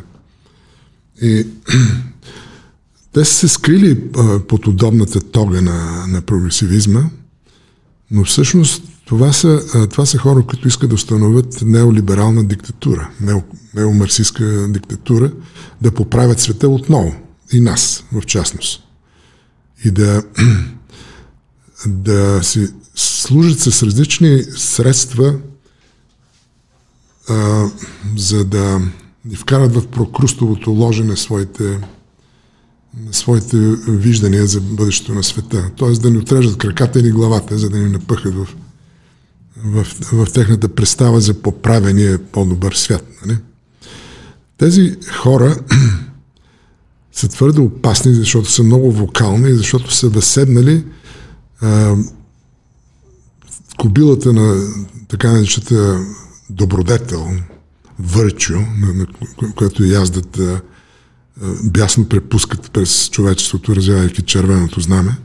И 1.22 1.46
те 3.12 3.24
са 3.24 3.34
се 3.34 3.48
скрили 3.48 4.04
а, 4.18 4.40
под 4.40 4.66
удобната 4.66 5.20
тога 5.20 5.60
на, 5.60 6.06
на 6.06 6.20
прогресивизма, 6.20 7.04
но 8.10 8.24
всъщност 8.24 8.82
това 9.04 9.32
са, 9.32 9.62
а, 9.74 9.86
това 9.86 10.06
са 10.06 10.18
хора, 10.18 10.42
които 10.46 10.68
искат 10.68 10.88
да 10.88 10.94
установят 10.94 11.62
неолиберална 11.62 12.44
диктатура, 12.44 13.10
нео, 13.20 13.42
неомарсистска 13.74 14.68
диктатура, 14.68 15.32
да 15.82 15.90
поправят 15.90 16.40
света 16.40 16.68
отново. 16.68 17.14
И 17.52 17.60
нас, 17.60 18.04
в 18.12 18.22
частност. 18.26 18.82
И 19.84 19.90
да, 19.90 20.22
да 21.86 22.42
си 22.42 22.68
служат 22.94 23.60
с 23.60 23.82
различни 23.82 24.42
средства, 24.56 25.38
а, 27.28 27.68
за 28.16 28.44
да 28.44 28.80
ни 29.24 29.36
вкарат 29.36 29.74
в 29.74 29.86
прокрустовото 29.86 30.70
ложене 30.70 31.16
своите, 31.16 31.80
своите 33.12 33.56
виждания 33.88 34.46
за 34.46 34.60
бъдещето 34.60 35.14
на 35.14 35.24
света. 35.24 35.70
Тоест 35.76 36.02
да 36.02 36.10
ни 36.10 36.18
отрежат 36.18 36.58
краката 36.58 37.00
или 37.00 37.10
главата, 37.10 37.58
за 37.58 37.70
да 37.70 37.78
ни 37.78 37.90
напъхат 37.90 38.34
в, 38.34 38.48
в, 39.64 39.86
в, 40.12 40.32
техната 40.32 40.68
представа 40.68 41.20
за 41.20 41.34
поправения 41.34 42.18
по-добър 42.18 42.72
свят. 42.72 43.04
Нали? 43.26 43.38
Тези 44.58 44.96
хора 45.12 45.56
са 47.12 47.28
твърде 47.28 47.60
опасни, 47.60 48.14
защото 48.14 48.50
са 48.50 48.62
много 48.62 48.92
вокални, 48.92 49.54
защото 49.54 49.94
са 49.94 50.08
възседнали 50.08 50.84
а, 51.62 51.96
кобилата 53.78 54.32
на 54.32 54.68
така 55.08 55.32
наречената 55.32 56.06
добродетел, 56.50 57.28
върчо, 57.98 58.54
на, 58.54 58.94
на 58.94 59.06
което 59.56 59.84
яздат 59.84 60.38
а, 60.38 60.60
бясно 61.64 62.08
препускат 62.08 62.72
през 62.72 63.10
човечеството, 63.10 63.76
развявайки 63.76 64.22
червеното 64.22 64.80
знаме 64.80 65.16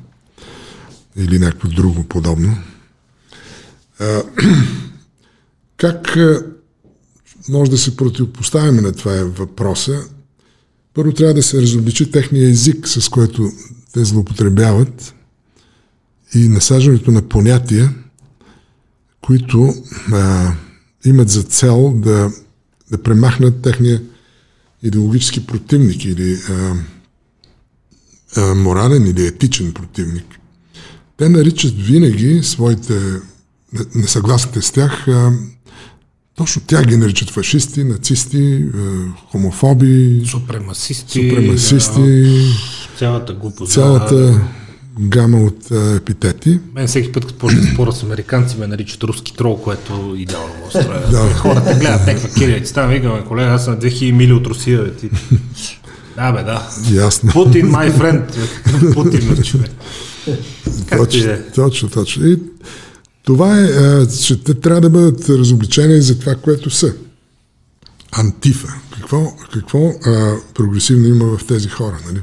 или 1.15 1.39
някакво 1.39 1.67
друго 1.67 2.03
подобно. 2.03 2.57
А, 3.99 4.23
как 5.77 6.17
може 7.49 7.71
да 7.71 7.77
се 7.77 7.95
противопоставяме 7.95 8.81
на 8.81 8.91
това 8.91 9.13
е 9.13 9.23
въпроса? 9.23 10.03
Първо 10.93 11.13
трябва 11.13 11.33
да 11.33 11.43
се 11.43 11.61
разобличи 11.61 12.11
техния 12.11 12.49
език, 12.49 12.87
с 12.87 13.09
който 13.09 13.51
те 13.93 14.05
злоупотребяват 14.05 15.15
и 16.33 16.47
насаждането 16.47 17.11
на 17.11 17.21
понятия, 17.21 17.93
които 19.21 19.73
а, 20.13 20.51
имат 21.05 21.29
за 21.29 21.43
цел 21.43 21.93
да, 21.95 22.31
да 22.91 23.03
премахнат 23.03 23.61
техния 23.61 24.01
идеологически 24.83 25.45
противник 25.45 26.05
или 26.05 26.37
а, 26.49 26.73
а, 28.37 28.55
морален 28.55 29.07
или 29.07 29.25
етичен 29.25 29.73
противник. 29.73 30.25
Те 31.17 31.29
наричат 31.29 31.73
винаги 31.77 32.43
своите 32.43 32.99
несъгласните 33.95 34.61
с 34.61 34.71
тях 34.71 35.07
а, 35.07 35.31
точно 36.35 36.61
тя 36.67 36.83
ги 36.83 36.97
наричат 36.97 37.29
фашисти, 37.29 37.83
нацисти, 37.83 38.65
хомофоби, 39.31 40.23
супремасисти, 40.25 41.29
супремасисти 41.29 42.01
да, 42.01 42.97
цялата 42.97 43.33
глупост. 43.33 43.73
Цялата. 43.73 44.41
Гама 44.99 45.37
от 45.37 45.71
а, 45.71 45.95
епитети. 45.95 46.59
Мен 46.75 46.87
всеки 46.87 47.11
път, 47.11 47.25
като 47.25 47.37
почне 47.37 47.63
спора 47.73 47.91
с 47.91 48.03
американци, 48.03 48.57
ме 48.57 48.67
наричат 48.67 49.03
руски 49.03 49.33
трол, 49.33 49.61
което 49.61 50.15
идеално 50.17 50.53
го 50.63 50.69
строя. 50.69 51.11
да. 51.11 51.33
Хората 51.33 51.73
гледат 51.73 52.07
някаква 52.07 52.29
кирия, 52.29 52.67
става, 52.67 52.93
викаме, 52.93 53.25
колега, 53.25 53.49
аз 53.49 53.65
съм 53.65 53.73
на 53.73 53.79
2000 53.79 54.11
мили 54.11 54.33
от 54.33 54.47
Русия, 54.47 54.83
бе, 54.83 54.91
ти. 54.91 55.09
Да, 56.15 56.31
бе, 56.31 56.43
да. 56.43 56.69
Ясно. 56.91 57.31
Путин, 57.31 57.67
май 57.67 57.91
френд. 57.91 58.37
Путин, 58.93 59.43
човек. 59.43 59.71
Точно, 60.97 61.31
е? 61.31 61.45
точно, 61.55 61.89
точно. 61.89 62.27
И 62.27 62.39
това 63.23 63.59
е, 63.59 63.67
че 64.07 64.43
те 64.43 64.53
трябва 64.53 64.81
да 64.81 64.89
бъдат 64.89 65.29
разобличени 65.29 66.01
за 66.01 66.19
това, 66.19 66.35
което 66.35 66.69
са. 66.69 66.93
Антифа. 68.11 68.67
Какво, 68.95 69.33
какво 69.53 69.87
а, 70.05 70.35
прогресивно 70.53 71.07
има 71.07 71.37
в 71.37 71.45
тези 71.45 71.69
хора, 71.69 71.97
нали? 72.07 72.21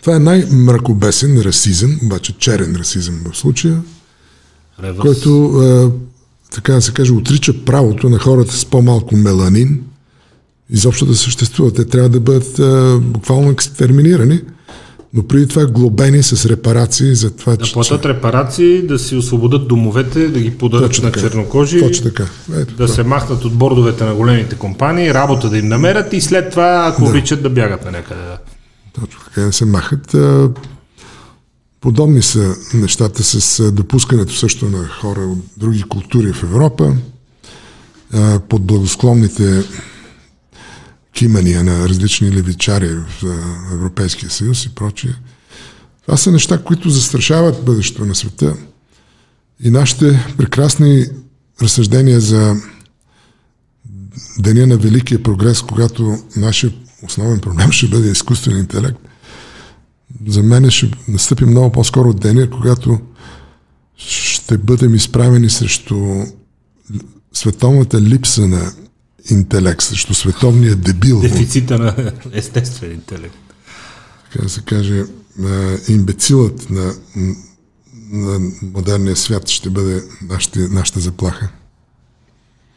Това 0.00 0.16
е 0.16 0.18
най-мракобесен 0.18 1.40
расизъм, 1.40 1.98
обаче 2.04 2.38
черен 2.38 2.76
расизъм 2.76 3.20
в 3.32 3.36
случая, 3.36 3.82
Ревърс. 4.82 5.00
който, 5.00 5.46
а, 5.46 5.90
така 6.54 6.72
да 6.72 6.82
се 6.82 6.92
каже, 6.92 7.12
отрича 7.12 7.64
правото 7.64 8.10
на 8.10 8.18
хората 8.18 8.56
с 8.56 8.64
по-малко 8.64 9.16
меланин 9.16 9.82
изобщо 10.70 11.06
да 11.06 11.16
съществуват. 11.16 11.74
Те 11.74 11.84
трябва 11.84 12.08
да 12.08 12.20
бъдат 12.20 12.58
а, 12.58 12.98
буквално 13.02 13.50
екстерминирани 13.50 14.40
но 15.14 15.22
преди 15.22 15.48
това 15.48 15.66
глобени 15.66 16.22
с 16.22 16.46
репарации 16.46 17.14
за 17.14 17.30
това, 17.30 17.56
да 17.56 17.64
че... 17.64 17.70
Да 17.70 17.74
платят 17.74 18.06
репарации, 18.06 18.82
да 18.82 18.98
си 18.98 19.16
освободят 19.16 19.68
домовете, 19.68 20.28
да 20.28 20.40
ги 20.40 20.58
Точно 20.58 21.04
на 21.04 21.12
така. 21.12 21.20
чернокожи, 21.20 21.80
Точно 21.80 22.10
така. 22.10 22.26
Ето, 22.52 22.70
да 22.70 22.84
това. 22.84 22.88
се 22.88 23.02
махнат 23.02 23.44
от 23.44 23.54
бордовете 23.54 24.04
на 24.04 24.14
големите 24.14 24.56
компании, 24.56 25.14
работа 25.14 25.50
да 25.50 25.58
им 25.58 25.68
намерят 25.68 26.12
и 26.12 26.20
след 26.20 26.50
това, 26.50 26.86
ако 26.92 27.04
да. 27.04 27.10
обичат, 27.10 27.42
да 27.42 27.50
бягат 27.50 27.84
на 27.84 27.90
някъде. 27.90 28.20
Да. 28.20 28.38
Точно 29.00 29.20
така, 29.24 29.40
да 29.40 29.52
се 29.52 29.64
махат. 29.64 30.16
Подобни 31.80 32.22
са 32.22 32.56
нещата 32.74 33.24
с 33.24 33.72
допускането 33.72 34.36
също 34.36 34.68
на 34.68 34.88
хора 34.88 35.20
от 35.20 35.38
други 35.56 35.82
култури 35.82 36.32
в 36.32 36.42
Европа, 36.42 36.96
под 38.48 38.66
благосклонните 38.66 39.64
кимания 41.12 41.64
на 41.64 41.88
различни 41.88 42.32
левичари 42.32 42.88
в 42.88 43.24
Европейския 43.72 44.30
съюз 44.30 44.64
и 44.64 44.74
прочие. 44.74 45.14
Това 46.02 46.16
са 46.16 46.32
неща, 46.32 46.62
които 46.62 46.90
застрашават 46.90 47.64
бъдещето 47.64 48.04
на 48.04 48.14
света. 48.14 48.56
И 49.60 49.70
нашите 49.70 50.34
прекрасни 50.36 51.06
разсъждения 51.62 52.20
за 52.20 52.56
деня 54.38 54.66
на 54.66 54.76
великия 54.76 55.22
прогрес, 55.22 55.62
когато 55.62 56.18
нашия 56.36 56.72
основен 57.02 57.40
проблем 57.40 57.72
ще 57.72 57.88
бъде 57.88 58.10
изкуствен 58.10 58.58
интелект, 58.58 58.98
за 60.26 60.42
мен 60.42 60.70
ще 60.70 60.90
настъпи 61.08 61.44
много 61.44 61.72
по-скоро 61.72 62.14
деня, 62.14 62.50
когато 62.50 63.00
ще 63.96 64.58
бъдем 64.58 64.94
изправени 64.94 65.50
срещу 65.50 66.24
световната 67.32 68.00
липса 68.00 68.48
на 68.48 68.72
интелект, 69.30 69.82
срещу 69.82 70.14
световния 70.14 70.76
дебил. 70.76 71.20
Дефицита 71.20 71.78
на 71.78 72.12
естествен 72.32 72.92
интелект. 72.92 73.34
Така 74.24 74.42
да 74.42 74.48
се 74.48 74.62
каже, 74.62 75.04
имбецилът 75.88 76.70
на, 76.70 76.94
на 78.10 78.50
модерния 78.62 79.16
свят 79.16 79.48
ще 79.48 79.70
бъде 79.70 80.02
нашата, 80.22 80.60
нашата 80.60 81.00
заплаха. 81.00 81.48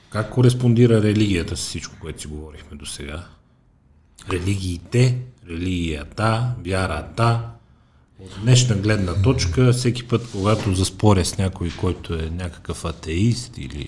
Как 0.09 0.29
кореспондира 0.29 1.03
религията 1.03 1.57
с 1.57 1.59
всичко, 1.59 1.95
което 2.01 2.21
си 2.21 2.27
говорихме 2.27 2.77
до 2.77 2.85
сега? 2.85 3.27
Религиите, 4.29 5.17
религията, 5.49 6.55
вярата, 6.65 7.41
От 8.19 8.39
днешна 8.41 8.75
гледна 8.75 9.21
точка, 9.21 9.73
всеки 9.73 10.07
път, 10.07 10.29
когато 10.31 10.73
заспоря 10.73 11.25
с 11.25 11.37
някой, 11.37 11.69
който 11.79 12.13
е 12.13 12.29
някакъв 12.29 12.85
атеист 12.85 13.57
или 13.57 13.87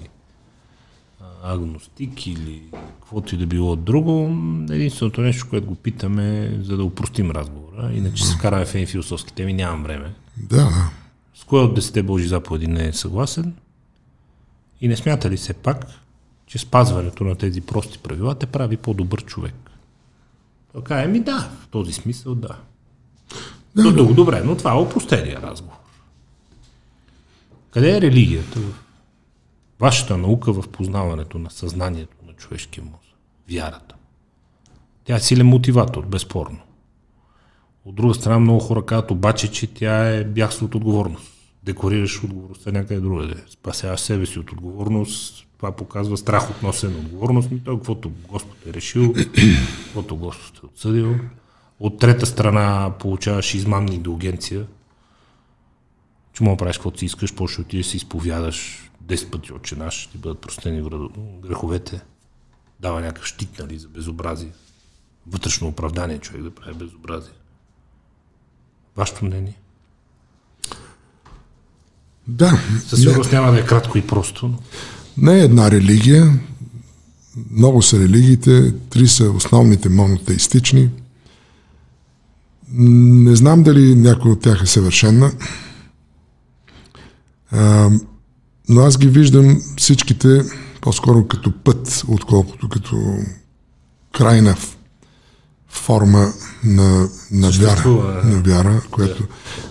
агностик 1.43 2.27
или 2.27 2.63
каквото 2.99 3.35
и 3.35 3.37
да 3.37 3.45
било 3.45 3.75
друго, 3.75 4.37
единственото 4.69 5.21
нещо, 5.21 5.47
което 5.49 5.67
го 5.67 5.75
питаме, 5.75 6.57
за 6.61 6.77
да 6.77 6.83
упростим 6.83 7.31
разговора, 7.31 7.91
иначе 7.93 8.25
се 8.25 8.35
вкараме 8.37 8.65
в 8.65 8.75
едни 8.75 8.85
философски 8.87 9.33
теми, 9.33 9.53
нямам 9.53 9.83
време. 9.83 10.13
Да. 10.37 10.91
С 11.35 11.43
кое 11.43 11.59
от 11.59 11.79
10 11.79 12.01
Божи 12.01 12.27
заповеди 12.27 12.67
не 12.67 12.87
е 12.87 12.93
съгласен? 12.93 13.53
И 14.81 14.87
не 14.87 14.95
смята 14.95 15.29
ли 15.29 15.37
се 15.37 15.53
пак, 15.53 15.85
че 16.45 16.57
спазването 16.57 17.23
на 17.23 17.35
тези 17.35 17.61
прости 17.61 17.97
правила 17.97 18.35
те 18.35 18.45
прави 18.45 18.77
по-добър 18.77 19.25
човек? 19.25 19.53
Така 20.75 21.03
е, 21.03 21.07
ми 21.07 21.19
да, 21.19 21.39
в 21.39 21.67
този 21.67 21.93
смисъл 21.93 22.35
да. 22.35 22.57
Да, 23.75 23.83
До 23.83 23.95
тук 23.95 24.13
добре, 24.13 24.41
но 24.45 24.57
това 24.57 24.71
е 24.71 24.77
опростения 24.77 25.41
разговор. 25.41 25.75
Къде 27.71 27.97
е 27.97 28.01
религията? 28.01 28.59
Вашата 29.79 30.17
наука 30.17 30.53
в 30.53 30.67
познаването 30.69 31.39
на 31.39 31.51
съзнанието 31.51 32.15
на 32.27 32.33
човешкия 32.33 32.83
мозък. 32.83 33.17
Вярата. 33.49 33.95
Тя 35.03 35.15
е 35.15 35.19
силен 35.19 35.47
мотиватор, 35.47 36.05
безспорно. 36.05 36.59
От 37.85 37.95
друга 37.95 38.13
страна, 38.13 38.39
много 38.39 38.59
хора 38.59 38.85
казват 38.85 39.11
обаче, 39.11 39.51
че 39.51 39.73
тя 39.73 40.09
е 40.09 40.23
бягство 40.23 40.65
от 40.65 40.75
отговорност. 40.75 41.31
Декорираш 41.63 42.23
отговорността 42.23 42.71
някъде 42.71 42.99
другаде. 42.99 43.35
Спасяваш 43.49 43.99
себе 43.99 44.25
си 44.25 44.39
от 44.39 44.51
отговорност. 44.51 45.45
Това 45.63 45.75
показва 45.75 46.17
страх 46.17 46.49
от 46.49 46.63
носене 46.63 46.93
на 46.93 46.99
отговорност. 46.99 47.51
Ми 47.51 47.63
той, 47.63 47.77
каквото 47.77 48.11
Господ 48.27 48.57
е 48.67 48.73
решил, 48.73 49.13
каквото 49.85 50.15
Господ 50.15 50.63
е 50.63 50.65
отсъдил. 50.65 51.15
От 51.79 51.99
трета 51.99 52.25
страна 52.25 52.93
получаваш 52.99 53.53
измамна 53.53 53.93
индулгенция, 53.93 54.65
че 56.33 56.43
мога 56.43 56.55
да 56.55 56.57
правиш 56.57 56.77
каквото 56.77 56.99
си 56.99 57.05
искаш, 57.05 57.35
после 57.35 57.61
отидеш 57.61 57.85
си 57.85 57.97
изповядаш 57.97 58.89
10 59.05 59.29
пъти 59.29 59.53
отче 59.53 59.75
наш, 59.75 59.93
ще 59.93 60.11
ти 60.11 60.17
бъдат 60.17 60.39
простени 60.39 60.89
греховете. 61.41 62.01
Дава 62.79 63.01
някакъв 63.01 63.25
щит 63.25 63.59
нали, 63.59 63.77
за 63.77 63.87
безобразие. 63.87 64.51
Вътрешно 65.27 65.67
оправдание 65.67 66.19
човек 66.19 66.41
да 66.41 66.55
прави 66.55 66.73
безобразие. 66.73 67.33
Вашето 68.95 69.25
мнение? 69.25 69.59
Да, 72.27 72.59
Със 72.87 72.99
сигурност 72.99 73.31
няма 73.31 73.51
да 73.51 73.59
е 73.59 73.65
кратко 73.65 73.97
и 73.97 74.07
просто. 74.07 74.47
Но... 74.47 74.59
не 75.17 75.39
е 75.39 75.43
една 75.43 75.71
религия. 75.71 76.39
Много 77.51 77.81
са 77.81 77.99
религиите, 77.99 78.73
три 78.89 79.07
са 79.07 79.31
основните 79.31 79.89
монотеистични. 79.89 80.89
Не 82.71 83.35
знам 83.35 83.63
дали 83.63 83.95
някой 83.95 84.31
от 84.31 84.41
тях 84.41 84.61
е 84.63 84.67
съвършена, 84.67 85.31
а, 87.51 87.89
но 88.69 88.81
аз 88.81 88.97
ги 88.97 89.07
виждам 89.07 89.61
всичките 89.77 90.41
по-скоро 90.81 91.27
като 91.27 91.51
път, 91.63 92.03
отколкото 92.07 92.69
като 92.69 93.17
крайна 94.17 94.55
форма 95.69 96.33
на, 96.63 97.09
на 97.31 97.51
вяра, 97.51 97.89
на 98.23 98.41
вяра 98.41 98.81
която, 98.91 99.23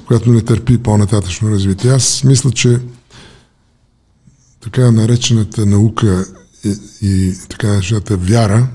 която 0.06 0.30
не 0.30 0.42
търпи 0.42 0.78
по-нататъчно 0.78 1.50
развитие. 1.50 1.90
Аз 1.90 2.24
мисля, 2.24 2.50
че 2.50 2.80
така 4.62 4.90
наречената 4.90 5.66
наука 5.66 6.26
и, 6.64 6.76
и 7.02 7.34
така 7.48 7.66
наречената 7.66 8.16
вяра, 8.16 8.68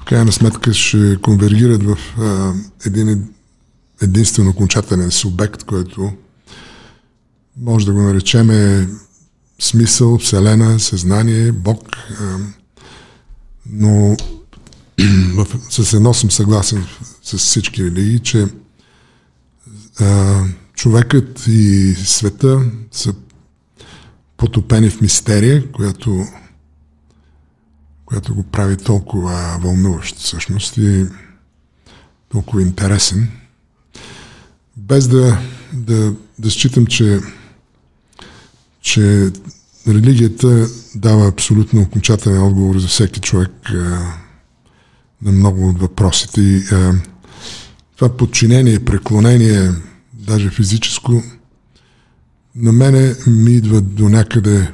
в 0.00 0.04
крайна 0.04 0.32
сметка 0.32 0.74
ще 0.74 1.16
конвергират 1.22 1.82
в 1.82 1.98
а, 2.18 2.54
един 2.86 3.28
единствен 4.02 4.48
окончателен 4.48 5.10
субект, 5.10 5.64
който 5.64 6.12
може 7.60 7.86
да 7.86 7.92
го 7.92 8.02
наречеме 8.02 8.88
смисъл, 9.58 10.18
вселена, 10.18 10.80
съзнание, 10.80 11.52
Бог. 11.52 11.88
А, 12.20 12.38
но 13.70 14.16
с 15.70 15.92
едно 15.92 16.14
съм 16.14 16.30
съгласен 16.30 16.84
с 17.22 17.38
всички 17.38 17.84
религии, 17.84 18.18
че 18.18 18.46
а, 20.00 20.42
човекът 20.74 21.46
и 21.46 21.94
света 21.94 22.70
са 22.92 23.14
потопени 24.36 24.90
в 24.90 25.00
мистерия, 25.00 25.72
която, 25.72 26.24
която 28.06 28.34
го 28.34 28.42
прави 28.42 28.76
толкова 28.76 29.58
вълнуващ 29.62 30.16
всъщност 30.16 30.76
и 30.76 31.06
толкова 32.28 32.62
интересен. 32.62 33.30
Без 34.76 35.08
да, 35.08 35.38
да, 35.72 36.14
да 36.38 36.50
считам, 36.50 36.86
че, 36.86 37.20
че 38.80 39.32
религията 39.88 40.66
дава 40.94 41.28
абсолютно 41.28 41.80
окончателен 41.82 42.42
отговор 42.42 42.78
за 42.78 42.88
всеки 42.88 43.20
човек 43.20 43.50
а, 43.64 43.74
на 45.22 45.32
много 45.32 45.68
от 45.68 45.80
въпросите. 45.80 46.40
И, 46.40 46.62
а, 46.72 46.92
това 47.96 48.16
подчинение, 48.16 48.84
преклонение, 48.84 49.70
даже 50.12 50.50
физическо, 50.50 51.22
на 52.56 52.72
мене 52.72 53.14
ми 53.26 53.50
идва 53.50 53.80
до 53.80 54.08
някъде 54.08 54.72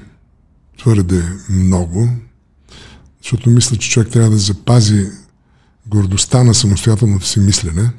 твърде 0.79 1.23
много, 1.51 2.09
защото 3.23 3.51
мисля, 3.51 3.77
че 3.77 3.91
човек 3.91 4.09
трябва 4.09 4.31
да 4.31 4.39
запази 4.39 5.07
гордостта 5.87 6.45
на 6.45 6.55
самостоятелното 6.55 7.27
си 7.27 7.41
мислене, 7.41 7.91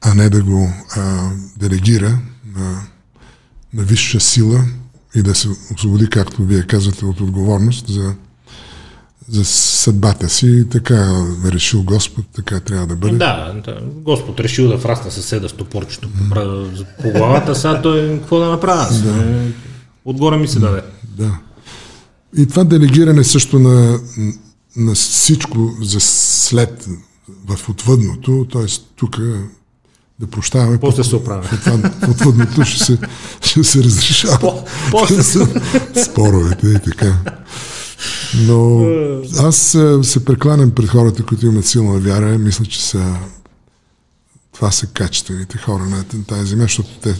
а 0.00 0.14
не 0.14 0.30
да 0.30 0.42
го 0.42 0.72
а, 0.96 1.30
делегира 1.56 2.18
на, 2.56 2.82
на 3.74 3.82
висша 3.82 4.20
сила 4.20 4.64
и 5.14 5.22
да 5.22 5.34
се 5.34 5.48
освободи, 5.74 6.10
както 6.10 6.44
вие 6.44 6.62
казвате, 6.62 7.04
от 7.04 7.20
отговорност 7.20 7.88
за, 7.88 8.14
за 9.28 9.44
съдбата 9.44 10.28
си. 10.28 10.66
Така 10.70 11.24
е 11.46 11.52
решил 11.52 11.82
Господ, 11.82 12.24
така 12.26 12.60
трябва 12.60 12.86
да 12.86 12.96
бъде. 12.96 13.16
Да, 13.16 13.52
да, 13.56 13.78
Господ 13.82 14.40
решил 14.40 14.68
да 14.68 14.78
фрасна 14.78 15.10
съседа 15.10 15.48
с 15.48 15.52
топорчето 15.52 16.08
по, 16.08 16.24
бра- 16.24 16.64
по 17.02 17.10
главата, 17.10 17.54
сега 17.54 17.82
той 17.82 18.08
какво 18.10 18.38
да 18.38 18.46
направя 18.46 18.82
аз? 18.82 19.02
Да. 19.02 19.42
Отгоре 20.04 20.36
ми 20.36 20.48
се 20.48 20.58
даде. 20.58 20.82
Да. 21.08 21.38
И 22.36 22.46
това 22.46 22.64
делегиране 22.64 23.24
също 23.24 23.58
на, 23.58 24.00
на 24.76 24.94
всичко 24.94 25.70
за 25.82 26.00
след 26.00 26.88
в 27.46 27.68
отвъдното, 27.68 28.46
т.е. 28.52 28.62
тук 28.96 29.18
да 30.20 30.26
прощаваме. 30.26 30.78
После 30.78 31.04
се 31.04 31.16
оправя. 31.16 31.42
В 31.42 32.08
отвъдното 32.10 32.64
ще 32.64 32.84
се, 32.84 32.98
ще 33.40 33.64
се 33.64 33.84
разрешава. 33.84 34.38
По- 34.40 34.64
После 34.90 35.22
се 35.22 35.38
споровете 36.04 36.66
и 36.68 36.78
така. 36.80 37.14
Но 38.34 38.86
аз 39.38 39.74
а, 39.74 40.04
се 40.04 40.24
прекланям 40.24 40.70
пред 40.70 40.88
хората, 40.88 41.26
които 41.26 41.46
имат 41.46 41.66
силна 41.66 41.98
вяра. 41.98 42.38
Мисля, 42.38 42.64
че 42.64 42.82
са 42.82 43.16
това 44.54 44.70
са 44.70 44.86
качествените 44.86 45.58
хора 45.58 45.82
на 45.84 46.04
тази 46.26 46.46
земя, 46.46 46.62
защото 46.62 46.88
те, 47.02 47.14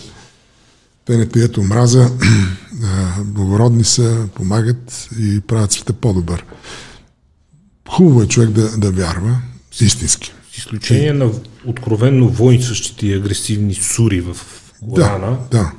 те 1.04 1.16
не 1.16 1.28
пият 1.28 1.56
омраза, 1.58 2.10
а, 2.84 3.22
благородни 3.24 3.84
са, 3.84 4.28
помагат 4.34 5.08
и 5.20 5.40
правят 5.40 5.72
света 5.72 5.92
по-добър. 5.92 6.44
Хубаво 7.88 8.22
е 8.22 8.26
човек 8.28 8.50
да, 8.50 8.78
да 8.78 8.90
вярва, 8.90 9.36
истински. 9.80 10.32
С 10.52 10.58
изключение 10.58 11.12
на 11.12 11.30
откровенно 11.66 12.28
воинстващите 12.28 13.06
и 13.06 13.14
агресивни 13.14 13.74
сури 13.74 14.20
в 14.20 14.36
Корана, 14.94 15.38
Да, 15.50 15.58
да. 15.58 15.72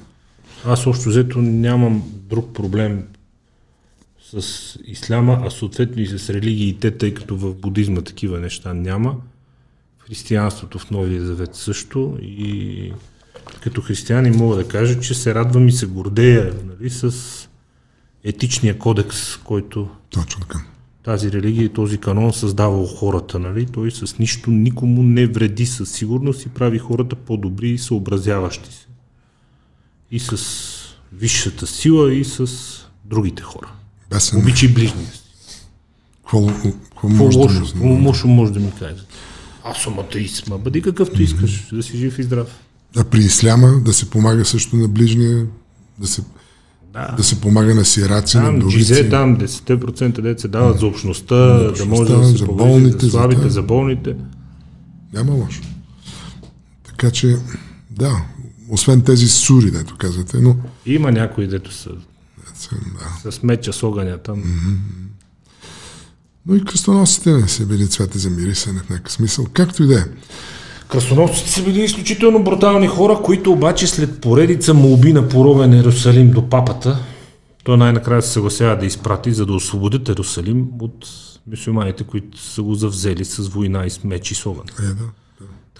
аз 0.65 0.87
общо 0.87 1.09
взето 1.09 1.41
нямам 1.41 2.03
друг 2.29 2.53
проблем 2.53 3.03
с 4.37 4.79
исляма, 4.85 5.41
а 5.45 5.49
съответно 5.49 6.01
и 6.01 6.07
с 6.07 6.29
религиите, 6.29 6.91
тъй 6.91 7.13
като 7.13 7.37
в 7.37 7.55
будизма 7.55 8.01
такива 8.01 8.39
неща 8.39 8.73
няма. 8.73 9.15
В 9.97 10.03
християнството 10.03 10.79
в 10.79 10.91
Новия 10.91 11.25
Завет 11.25 11.55
също 11.55 12.17
и 12.21 12.93
като 13.63 13.81
християни 13.81 14.31
мога 14.31 14.55
да 14.55 14.67
кажа, 14.67 14.99
че 14.99 15.13
се 15.13 15.35
радвам 15.35 15.67
и 15.67 15.71
се 15.71 15.85
гордея 15.85 16.53
нали, 16.65 16.89
с 16.89 17.13
етичния 18.23 18.79
кодекс, 18.79 19.37
който 19.37 19.89
Точно 20.09 20.41
така. 20.41 20.59
тази 21.03 21.31
религия 21.31 21.65
и 21.65 21.73
този 21.73 21.97
канон 21.97 22.33
създава 22.33 22.81
у 22.81 22.85
хората. 22.85 23.39
Нали? 23.39 23.65
Той 23.65 23.91
с 23.91 24.19
нищо 24.19 24.51
никому 24.51 25.03
не 25.03 25.27
вреди 25.27 25.65
със 25.65 25.91
сигурност 25.91 26.45
и 26.45 26.49
прави 26.49 26.77
хората 26.79 27.15
по-добри 27.15 27.69
и 27.69 27.77
съобразяващи 27.77 28.73
се. 28.73 28.87
И 30.11 30.19
с 30.19 30.37
висшата 31.13 31.67
сила, 31.67 32.13
и 32.13 32.25
с 32.25 32.47
другите 33.05 33.43
хора. 33.43 33.71
Бесен. 34.09 34.39
Обичай 34.39 34.69
ближния 34.69 35.05
си. 35.05 35.19
Какво, 36.15 36.41
може 37.03 37.37
да 37.37 37.43
лошо, 37.43 37.63
лошо 37.83 38.27
може 38.27 38.53
да 38.53 38.59
ми 38.59 38.71
каже? 38.79 38.95
Аз 39.63 39.77
съм 39.77 39.99
атеист, 39.99 40.47
ма 40.47 40.57
бъди 40.57 40.81
какъвто 40.81 41.21
искаш, 41.21 41.67
да 41.73 41.83
си 41.83 41.97
жив 41.97 42.19
и 42.19 42.23
здрав. 42.23 42.47
А 42.97 43.03
при 43.03 43.19
исляма 43.19 43.79
да 43.79 43.93
се 43.93 44.09
помага 44.09 44.45
също 44.45 44.75
на 44.75 44.87
ближния, 44.87 45.45
да 45.99 46.07
се, 46.07 46.21
Да. 46.93 47.13
да 47.17 47.23
се 47.23 47.41
помага 47.41 47.75
на 47.75 47.85
сираци, 47.85 48.37
на 48.37 48.43
Там 48.43 48.55
вдовици. 48.55 48.77
джизе, 48.77 49.09
там 49.09 49.37
10% 49.37 50.21
деца 50.21 50.47
дават 50.47 50.79
за 50.79 50.85
общността, 50.85 51.35
да 51.35 51.69
общността, 51.69 51.85
може 51.87 52.13
да 52.13 52.25
се 52.27 52.37
за 52.37 52.45
болните, 52.45 52.99
за 52.99 53.05
за 53.05 53.11
слабите, 53.11 53.39
това. 53.41 53.49
за 53.51 53.61
болните. 53.63 54.15
Няма 55.13 55.31
лошо. 55.33 55.61
Така 56.83 57.11
че 57.11 57.37
Да, 57.91 58.21
освен 58.69 59.01
тези 59.01 59.27
сури, 59.27 59.71
дето 59.71 59.95
казвате, 59.97 60.37
но... 60.37 60.55
Има 60.85 61.11
някои, 61.11 61.47
дето 61.47 61.73
са 61.73 61.89
Да. 63.23 63.31
с 63.31 63.43
меча 63.43 63.73
с 63.73 63.83
огъня 63.83 64.17
там. 64.17 64.43
Но 66.45 66.55
и 66.55 66.65
кръстоносците 66.65 67.31
не 67.31 67.47
са 67.47 67.65
били 67.65 67.87
цвете 67.87 68.17
за 68.17 68.29
мирисане 68.29 68.79
в 68.79 68.89
някакъв 68.89 69.13
смисъл. 69.13 69.45
Както 69.53 69.83
и 69.83 69.87
да 69.87 69.99
е. 69.99 70.03
Кръстоносците 70.87 71.51
са 71.51 71.63
били 71.63 71.83
изключително 71.83 72.43
брутални 72.43 72.87
хора, 72.87 73.19
които 73.23 73.51
обаче 73.51 73.87
след 73.87 74.21
поредица 74.21 74.73
молби 74.73 75.13
на 75.13 75.29
поровен 75.29 75.73
Иерусалим 75.73 76.31
до 76.31 76.49
папата, 76.49 76.99
той 77.63 77.77
най-накрая 77.77 78.21
се 78.21 78.31
съгласява 78.31 78.77
да 78.77 78.85
изпрати, 78.85 79.33
за 79.33 79.45
да 79.45 79.53
освободят 79.53 80.07
Иерусалим 80.07 80.67
от 80.79 81.07
мусулманите, 81.51 82.03
които 82.03 82.41
са 82.41 82.61
го 82.61 82.75
завзели 82.75 83.25
с 83.25 83.47
война 83.47 83.85
и 83.85 83.89
с 83.89 84.03
меч 84.03 84.31
и 84.31 84.35
с 84.35 84.45
огън. 84.45 84.65
Е, 84.79 84.81
да. 84.81 85.03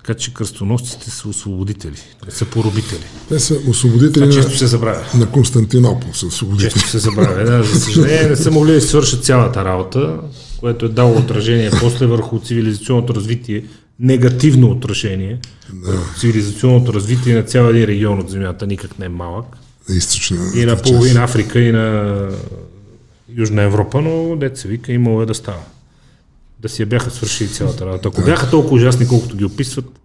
Така 0.03 0.13
че 0.13 0.33
кръстоносците 0.33 1.09
са 1.09 1.29
освободители, 1.29 1.97
не 2.25 2.31
са 2.31 2.45
поробители. 2.45 3.03
Те 3.29 3.39
са 3.39 3.57
освободители 3.67 4.23
Това 4.23 4.33
често 4.33 4.57
се 4.57 4.67
забравя. 4.67 5.05
на 5.15 5.25
Константинопол. 5.31 6.13
Са 6.13 6.25
освободители. 6.25 6.71
Често 6.71 6.89
се 6.89 6.99
забравя. 6.99 7.43
Да, 7.43 7.63
за 7.63 7.79
съжаление 7.79 8.27
не 8.29 8.35
са 8.35 8.51
могли 8.51 8.71
да 8.71 8.81
свършат 8.81 9.25
цялата 9.25 9.65
работа, 9.65 10.19
което 10.59 10.85
е 10.85 10.89
дало 10.89 11.17
отражение 11.17 11.71
после 11.79 12.05
върху 12.05 12.39
цивилизационното 12.39 13.15
развитие, 13.15 13.63
негативно 13.99 14.71
отражение 14.71 15.39
върху 15.73 16.19
цивилизационното 16.19 16.93
развитие 16.93 17.35
на 17.35 17.43
цял 17.43 17.63
един 17.63 17.83
регион 17.83 18.19
от 18.19 18.29
Земята, 18.29 18.67
никак 18.67 18.99
не 18.99 19.05
е 19.05 19.09
малък. 19.09 19.45
Източна. 19.89 20.51
И 20.55 20.65
на 20.65 20.81
половина 20.81 21.23
Африка, 21.23 21.59
и 21.59 21.71
на 21.71 22.15
Южна 23.35 23.61
Европа, 23.61 24.01
но 24.01 24.35
деца 24.35 24.67
вика 24.67 24.91
имало 24.91 25.21
е 25.21 25.25
да 25.25 25.33
става. 25.33 25.59
Да 26.59 26.69
си 26.69 26.81
я 26.81 26.85
бяха 26.85 27.11
свършили 27.11 27.49
цялата 27.49 27.85
работа. 27.85 28.07
Ако 28.07 28.21
бяха 28.21 28.49
толкова 28.49 28.75
ужасни, 28.75 29.07
колкото 29.07 29.37
ги 29.37 29.45
описват, 29.45 29.99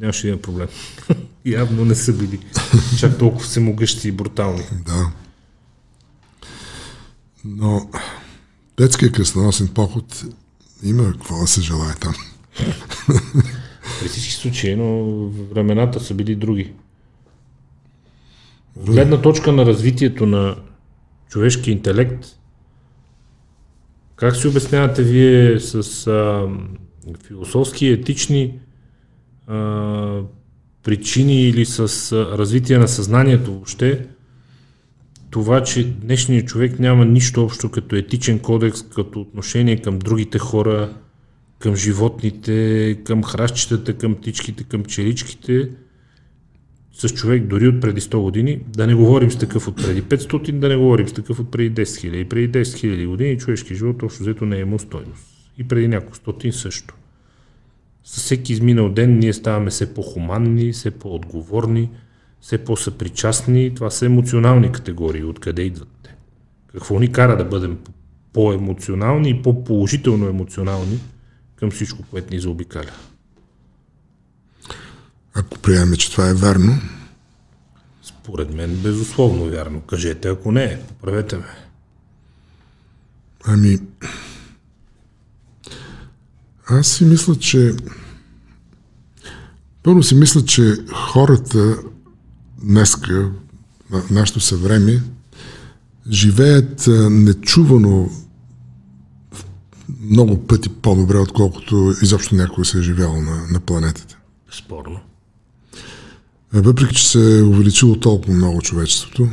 нямаше 0.00 0.22
да 0.22 0.28
има 0.28 0.38
проблем. 0.38 0.68
Явно 1.44 1.84
не 1.84 1.94
са 1.94 2.12
били 2.12 2.40
чак 2.98 3.18
толкова 3.18 3.44
всемогъщи 3.44 4.08
и 4.08 4.12
брутални. 4.12 4.62
Да. 4.86 5.10
Но 7.44 7.90
детския 8.78 9.12
кръстоносен 9.12 9.68
поход 9.68 10.24
има 10.82 11.12
какво 11.12 11.40
да 11.40 11.46
се 11.46 11.60
желая 11.60 11.94
там. 11.94 12.14
При 14.00 14.08
всички 14.08 14.32
случаи, 14.32 14.76
но 14.76 15.04
времената 15.54 16.00
са 16.00 16.14
били 16.14 16.34
други. 16.34 16.72
От 18.76 18.86
гледна 18.86 19.22
точка 19.22 19.52
на 19.52 19.66
развитието 19.66 20.26
на 20.26 20.56
човешки 21.28 21.70
интелект, 21.70 22.26
как 24.22 24.36
си 24.36 24.48
обяснявате 24.48 25.02
вие 25.02 25.60
с 25.60 26.06
а, 26.06 26.48
философски, 27.26 27.86
етични 27.86 28.60
а, 29.46 30.20
причини 30.82 31.42
или 31.48 31.64
с 31.64 32.12
а, 32.12 32.38
развитие 32.38 32.78
на 32.78 32.88
съзнанието 32.88 33.52
въобще, 33.52 34.06
това, 35.30 35.62
че 35.62 35.84
днешният 35.84 36.46
човек 36.46 36.78
няма 36.78 37.04
нищо 37.04 37.44
общо 37.44 37.70
като 37.70 37.96
етичен 37.96 38.38
кодекс, 38.38 38.82
като 38.82 39.20
отношение 39.20 39.76
към 39.76 39.98
другите 39.98 40.38
хора, 40.38 40.92
към 41.58 41.76
животните, 41.76 42.98
към 43.04 43.24
хращчетата, 43.24 43.98
към 43.98 44.14
птичките, 44.14 44.64
към 44.64 44.82
пчеличките, 44.82 45.68
с 46.92 47.08
човек 47.08 47.46
дори 47.46 47.68
от 47.68 47.80
преди 47.80 48.00
100 48.00 48.20
години, 48.20 48.60
да 48.76 48.86
не 48.86 48.94
говорим 48.94 49.30
с 49.30 49.38
такъв 49.38 49.68
от 49.68 49.76
преди 49.76 50.02
500, 50.02 50.52
да 50.52 50.68
не 50.68 50.76
говорим 50.76 51.08
с 51.08 51.12
такъв 51.12 51.40
от 51.40 51.50
преди 51.50 51.82
10 51.82 51.84
000. 51.84 52.28
Преди 52.28 52.58
10 52.58 52.62
000 52.62 53.06
години 53.06 53.38
човешки 53.38 53.74
живот 53.74 54.02
общо 54.02 54.22
взето 54.22 54.46
не 54.46 54.56
е 54.56 54.60
имал 54.60 54.78
стойност. 54.78 55.26
И 55.58 55.68
преди 55.68 55.88
няколко 55.88 56.16
стотин 56.16 56.52
също. 56.52 56.94
С 58.04 58.16
всеки 58.16 58.52
изминал 58.52 58.88
ден 58.88 59.18
ние 59.18 59.32
ставаме 59.32 59.70
все 59.70 59.94
по-хуманни, 59.94 60.72
все 60.72 60.90
по-отговорни, 60.90 61.90
все 62.40 62.58
по-съпричастни. 62.58 63.74
Това 63.74 63.90
са 63.90 64.06
емоционални 64.06 64.72
категории. 64.72 65.24
Откъде 65.24 65.62
идват 65.62 65.88
те? 66.02 66.14
Какво 66.66 67.00
ни 67.00 67.12
кара 67.12 67.36
да 67.36 67.44
бъдем 67.44 67.78
по-емоционални 68.32 69.30
и 69.30 69.42
по-положително 69.42 70.28
емоционални 70.28 70.98
към 71.56 71.70
всичко, 71.70 72.04
което 72.10 72.34
ни 72.34 72.40
заобикаля? 72.40 72.90
Ако 75.34 75.58
приемем, 75.58 75.96
че 75.96 76.12
това 76.12 76.28
е 76.28 76.34
верно, 76.34 76.80
Според 78.22 78.54
мен 78.54 78.76
безусловно 78.76 79.44
вярно. 79.44 79.80
Кажете, 79.80 80.28
ако 80.28 80.52
не, 80.52 80.80
поправете 80.88 81.36
ме. 81.36 81.44
ами... 83.44 83.78
Аз 86.66 86.86
си 86.86 87.04
мисля, 87.04 87.36
че... 87.36 87.74
Първо 89.82 90.02
си 90.02 90.14
мисля, 90.14 90.44
че 90.44 90.74
хората 90.94 91.76
днеска, 92.62 93.30
на 93.90 94.02
нашето 94.10 94.40
съвремие, 94.40 95.02
живеят 96.10 96.86
нечувано 97.10 98.10
много 100.00 100.46
пъти 100.46 100.68
по-добре, 100.68 101.18
отколкото 101.18 101.94
изобщо 102.02 102.34
някой 102.34 102.64
се 102.64 102.78
е 102.78 102.82
живял 102.82 103.20
на, 103.20 103.46
на 103.50 103.60
планетата. 103.60 104.18
Спорно. 104.50 105.00
Въпреки, 106.52 106.94
че 106.94 107.08
се 107.08 107.38
е 107.38 107.42
увеличило 107.42 107.96
толкова 107.96 108.34
много 108.34 108.62
човечеството. 108.62 109.28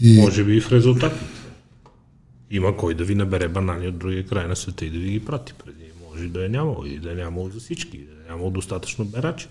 И 0.00 0.20
Може 0.20 0.44
би 0.44 0.56
и 0.56 0.60
в 0.60 0.72
резултатите. 0.72 1.24
Има 2.50 2.76
кой 2.76 2.94
да 2.94 3.04
ви 3.04 3.14
набере 3.14 3.48
банани 3.48 3.88
от 3.88 3.98
другия 3.98 4.26
край 4.26 4.48
на 4.48 4.56
света 4.56 4.84
и 4.84 4.90
да 4.90 4.98
ви 4.98 5.10
ги 5.10 5.20
прати 5.20 5.52
преди. 5.64 5.84
Може 6.10 6.28
да 6.28 6.46
е 6.46 6.48
нямало 6.48 6.84
и 6.86 6.98
да 6.98 7.12
е 7.12 7.14
нямало 7.14 7.50
за 7.50 7.60
всички, 7.60 7.98
да 7.98 8.04
е 8.04 8.30
нямало 8.30 8.50
достатъчно 8.50 9.04
берачи. 9.04 9.48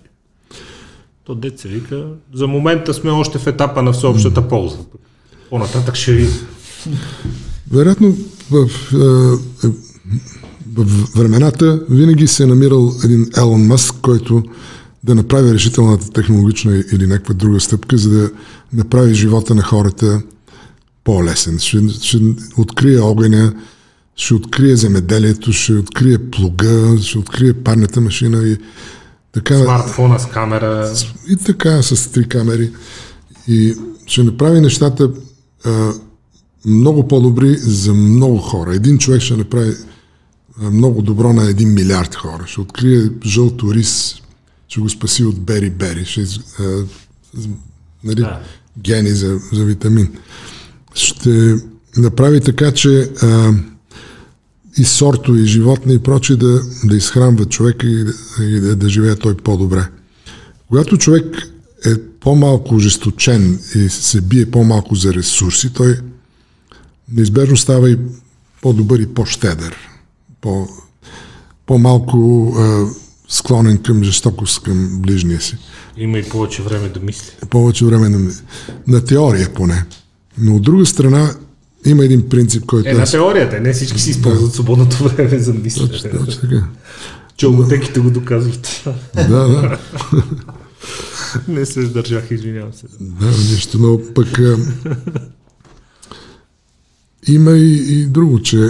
То 1.23 1.37
се 1.55 1.67
вика, 1.67 2.07
за 2.33 2.47
момента 2.47 2.93
сме 2.93 3.11
още 3.11 3.39
в 3.39 3.47
етапа 3.47 3.83
на 3.83 3.91
всеобщата 3.91 4.47
полза. 4.47 4.77
По-нататък 5.49 5.95
ще 5.95 6.13
ви... 6.13 6.27
вероятно 7.71 8.17
в, 8.51 8.69
е, 8.93 9.67
е, 9.67 9.71
в 10.75 10.85
времената 11.15 11.85
винаги 11.89 12.27
се 12.27 12.43
е 12.43 12.45
намирал 12.45 12.91
един 13.03 13.27
Елон 13.37 13.65
Мъск, 13.67 13.95
който 14.01 14.43
да 15.03 15.15
направи 15.15 15.53
решителната 15.53 16.09
технологична 16.09 16.83
или 16.93 17.07
някаква 17.07 17.33
друга 17.33 17.59
стъпка, 17.59 17.97
за 17.97 18.09
да 18.09 18.31
направи 18.73 19.13
живота 19.13 19.55
на 19.55 19.61
хората 19.61 20.21
по-лесен. 21.03 21.59
Ще, 21.59 21.89
ще 21.89 22.17
открие 22.57 22.99
огъня, 22.99 23.53
ще 24.15 24.33
открие 24.33 24.75
земеделието, 24.75 25.53
ще 25.53 25.73
открие 25.73 26.17
плуга, 26.17 26.97
ще 27.01 27.17
открие 27.17 27.53
парната 27.53 28.01
машина 28.01 28.47
и 28.47 28.57
така. 29.31 29.57
Смартфона 29.57 30.19
с 30.19 30.25
камера. 30.25 30.93
И 31.29 31.35
така 31.37 31.81
с 31.81 32.11
три 32.11 32.27
камери. 32.27 32.71
И 33.47 33.75
ще 34.05 34.23
направи 34.23 34.61
нещата 34.61 35.11
а, 35.65 35.93
много 36.65 37.07
по-добри 37.07 37.55
за 37.57 37.93
много 37.93 38.37
хора. 38.37 38.75
Един 38.75 38.97
човек 38.97 39.21
ще 39.21 39.37
направи 39.37 39.73
много 40.61 41.01
добро 41.01 41.33
на 41.33 41.49
един 41.49 41.73
милиард 41.73 42.15
хора. 42.15 42.43
Ще 42.47 42.61
открие 42.61 43.09
жълто 43.25 43.73
рис, 43.73 44.15
ще 44.73 44.81
го 44.81 44.89
спаси 44.89 45.23
от 45.23 45.39
бери-бери, 45.39 46.05
ще, 46.05 46.21
из- 46.21 46.39
а, 46.59 46.85
нали, 48.03 48.15
Да. 48.15 48.39
гени 48.79 49.09
за, 49.09 49.39
за 49.51 49.65
витамин. 49.65 50.11
Ще 50.93 51.55
направи 51.97 52.41
така, 52.41 52.71
че 52.71 53.09
а, 53.21 53.51
и 54.77 54.83
сорто, 54.83 55.35
и 55.35 55.45
животни 55.45 55.93
и 55.93 55.99
прочие 55.99 56.35
да, 56.35 56.61
да 56.83 56.95
изхранват 56.95 57.49
човека 57.49 57.87
и, 57.87 58.03
да- 58.03 58.13
и 58.43 58.59
да, 58.59 58.75
да 58.75 58.89
живее 58.89 59.15
той 59.15 59.37
по-добре. 59.37 59.87
Когато 60.67 60.97
човек 60.97 61.37
е 61.85 61.89
по-малко 62.19 62.75
ожесточен 62.75 63.59
и 63.75 63.89
се 63.89 64.21
бие 64.21 64.51
по-малко 64.51 64.95
за 64.95 65.13
ресурси, 65.13 65.73
той 65.73 65.99
неизбежно 67.11 67.57
става 67.57 67.89
и 67.91 67.97
по-добър 68.61 68.99
и 68.99 69.07
по-щедър. 69.07 69.75
По, 70.41 70.67
по-малко 71.65 72.47
а, 72.57 72.85
склонен 73.33 73.77
към 73.77 74.03
жестокост 74.03 74.63
към 74.63 75.01
ближния 75.01 75.41
си. 75.41 75.57
Има 75.97 76.19
и 76.19 76.29
повече 76.29 76.61
време 76.61 76.89
да 76.89 76.99
мисли. 76.99 77.31
Повече 77.49 77.85
време 77.85 78.09
на, 78.09 78.31
на 78.87 79.05
теория 79.05 79.53
поне. 79.53 79.85
Но 80.37 80.55
от 80.55 80.61
друга 80.61 80.85
страна 80.85 81.35
има 81.85 82.05
един 82.05 82.29
принцип, 82.29 82.65
който 82.65 82.89
Е, 82.89 82.93
на 82.93 83.05
теорията, 83.05 83.59
не 83.59 83.73
всички 83.73 83.99
си 83.99 84.09
използват 84.09 84.53
свободното 84.53 85.03
време 85.03 85.39
за 85.39 85.53
мислене. 85.53 85.89
Точно 85.89 86.41
така. 86.41 86.67
Челнотеките 87.37 87.99
го 87.99 88.11
доказват. 88.11 88.83
Да, 89.15 89.47
да. 89.47 89.79
не 91.47 91.65
се 91.65 91.85
сдържах, 91.85 92.31
извинявам 92.31 92.73
се. 92.73 92.87
Да, 92.99 93.25
нищо, 93.25 93.77
но 93.79 94.13
пък 94.13 94.39
а, 94.39 94.57
има 97.27 97.51
и, 97.51 98.01
и 98.01 98.05
друго, 98.05 98.41
че 98.41 98.69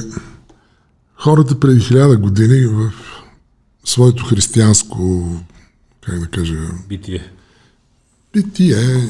хората 1.16 1.60
преди 1.60 1.80
хиляда 1.80 2.18
години 2.18 2.66
в 2.68 2.94
своето 3.86 4.26
християнско, 4.26 5.30
как 6.02 6.20
да 6.20 6.28
кажа, 6.28 6.60
Битие. 6.90 7.32
битие 8.34 9.08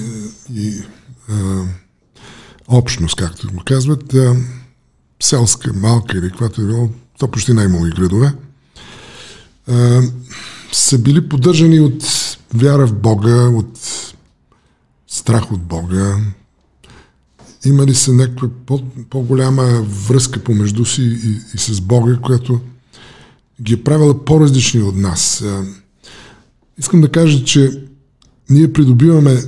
и 0.53 0.81
а, 1.29 1.63
общност, 2.67 3.15
както 3.15 3.53
го 3.53 3.61
казват, 3.65 4.13
а, 4.13 4.35
селска, 5.23 5.73
малка 5.73 6.17
или 6.17 6.29
каквато 6.29 6.61
е 6.61 6.65
било, 6.65 6.89
то 7.19 7.27
почти 7.27 7.53
най-имало 7.53 7.87
и 7.87 7.89
градове, 7.89 8.33
а, 9.67 10.01
са 10.71 10.99
били 10.99 11.29
поддържани 11.29 11.79
от 11.79 12.03
вяра 12.53 12.87
в 12.87 12.93
Бога, 12.93 13.49
от 13.49 13.79
страх 15.07 15.51
от 15.51 15.61
Бога? 15.61 16.17
Има 17.65 17.85
ли 17.85 17.95
се 17.95 18.11
някаква 18.11 18.47
по- 18.65 18.83
по-голяма 19.09 19.63
връзка 19.81 20.43
помежду 20.43 20.85
си 20.85 21.01
и, 21.01 21.39
и 21.55 21.57
с 21.57 21.81
Бога, 21.81 22.17
която 22.21 22.61
ги 23.63 23.73
е 23.73 23.83
правила 23.83 24.25
по-различни 24.25 24.81
от 24.81 24.95
нас? 24.95 25.41
А, 25.41 25.65
Искам 26.77 27.01
да 27.01 27.11
кажа, 27.11 27.43
че 27.43 27.83
ние 28.49 28.73
придобиваме 28.73 29.43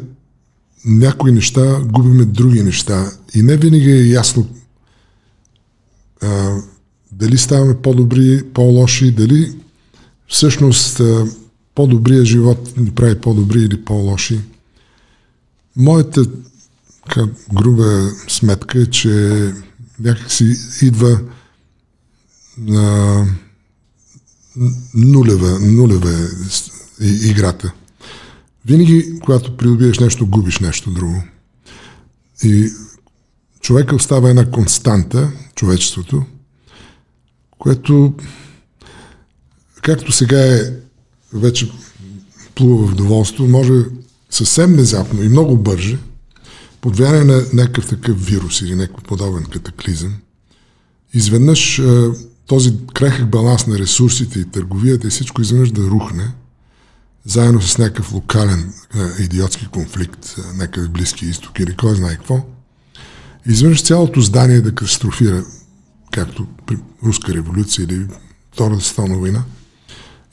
някои 0.85 1.31
неща, 1.31 1.81
губиме 1.85 2.25
други 2.25 2.63
неща 2.63 3.11
и 3.35 3.41
не 3.41 3.57
винаги 3.57 3.91
е 3.91 4.07
ясно 4.09 4.47
а, 6.21 6.57
дали 7.11 7.37
ставаме 7.37 7.81
по-добри, 7.81 8.43
по-лоши, 8.53 9.11
дали 9.11 9.53
всъщност 10.27 10.99
а, 10.99 11.25
по-добрия 11.75 12.25
живот 12.25 12.77
ни 12.77 12.91
прави 12.91 13.21
по-добри 13.21 13.59
или 13.59 13.85
по-лоши. 13.85 14.39
Моята 15.75 16.25
така, 17.07 17.27
груба 17.53 18.09
сметка 18.27 18.79
е, 18.79 18.85
че 18.85 19.53
някакси 19.99 20.55
идва 20.81 21.19
на 22.57 23.25
нулева, 24.93 25.59
нулева 25.59 26.11
е 27.01 27.05
играта. 27.05 27.73
Винаги, 28.65 29.19
когато 29.19 29.57
придобиеш 29.57 29.99
нещо, 29.99 30.27
губиш 30.27 30.59
нещо 30.59 30.91
друго. 30.91 31.23
И 32.43 32.69
човека 33.61 33.95
остава 33.95 34.29
една 34.29 34.51
константа, 34.51 35.31
човечеството, 35.55 36.25
което, 37.57 38.13
както 39.81 40.11
сега 40.11 40.55
е 40.55 40.59
вече 41.33 41.71
плува 42.55 42.87
в 42.87 42.95
доволство, 42.95 43.47
може 43.47 43.73
съвсем 44.29 44.73
внезапно 44.73 45.23
и 45.23 45.29
много 45.29 45.57
бърже, 45.57 45.97
под 46.81 46.97
влияние 46.97 47.23
на 47.23 47.43
някакъв 47.53 47.87
такъв 47.87 48.25
вирус 48.25 48.61
или 48.61 48.75
някакъв 48.75 49.03
подобен 49.03 49.43
катаклизъм, 49.43 50.13
изведнъж 51.13 51.81
този 52.47 52.73
крехък 52.93 53.29
баланс 53.29 53.67
на 53.67 53.79
ресурсите 53.79 54.39
и 54.39 54.45
търговията 54.45 55.07
и 55.07 55.09
всичко 55.09 55.41
изведнъж 55.41 55.71
да 55.71 55.81
рухне, 55.81 56.31
заедно 57.25 57.61
с 57.61 57.77
някакъв 57.77 58.13
локален 58.13 58.73
а, 58.93 59.23
идиотски 59.23 59.67
конфликт, 59.67 60.35
а, 60.37 60.53
някъде 60.53 60.87
в 60.87 60.91
Близкия 60.91 61.29
изток 61.29 61.59
или 61.59 61.75
кой 61.75 61.95
знае 61.95 62.15
какво, 62.15 62.45
изведнъж 63.45 63.83
цялото 63.83 64.21
здание 64.21 64.61
да 64.61 64.75
катастрофира, 64.75 65.43
както 66.11 66.47
при 66.65 66.77
Руска 67.03 67.33
революция 67.33 67.83
или 67.83 68.07
Втората 68.53 68.81
световна 68.81 69.17
война, 69.17 69.43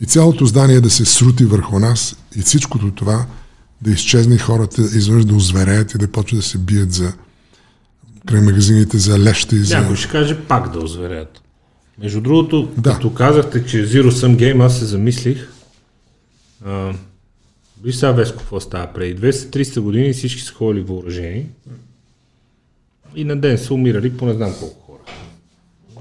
и 0.00 0.06
цялото 0.06 0.46
здание 0.46 0.80
да 0.80 0.90
се 0.90 1.04
срути 1.04 1.44
върху 1.44 1.78
нас 1.78 2.16
и 2.36 2.42
всичкото 2.42 2.90
това 2.90 3.26
да 3.82 3.90
изчезне 3.90 4.38
хората 4.38 4.82
изведнъж 4.82 5.24
да 5.24 5.34
озвереят 5.34 5.94
и 5.94 5.98
да 5.98 6.08
почват 6.08 6.40
да 6.40 6.46
се 6.46 6.58
бият 6.58 6.92
за 6.92 7.12
край 8.26 8.40
магазините 8.40 8.98
за 8.98 9.18
леща 9.18 9.56
и 9.56 9.64
за... 9.64 9.78
Някой 9.78 9.96
ще 9.96 10.08
каже 10.08 10.40
пак 10.40 10.72
да 10.72 10.78
озверят. 10.78 11.42
Между 11.98 12.20
другото, 12.20 12.72
Да. 12.78 12.92
като 12.94 13.14
казахте, 13.14 13.66
че 13.66 13.76
Zero 13.86 14.10
Sum 14.10 14.36
Game, 14.36 14.64
аз 14.64 14.78
се 14.78 14.84
замислих. 14.84 15.48
А, 16.64 16.94
виж 17.82 17.94
сега 17.94 18.12
Веско, 18.12 18.38
какво 18.38 18.60
става 18.60 18.92
преди 18.92 19.20
200-300 19.20 19.80
години 19.80 20.12
всички 20.12 20.40
са 20.40 20.52
ходили 20.52 20.82
въоръжени 20.84 21.46
и 23.14 23.24
на 23.24 23.40
ден 23.40 23.58
са 23.58 23.74
умирали 23.74 24.16
по 24.16 24.26
не 24.26 24.34
знам 24.34 24.54
колко 24.60 24.80
хора. 24.80 25.02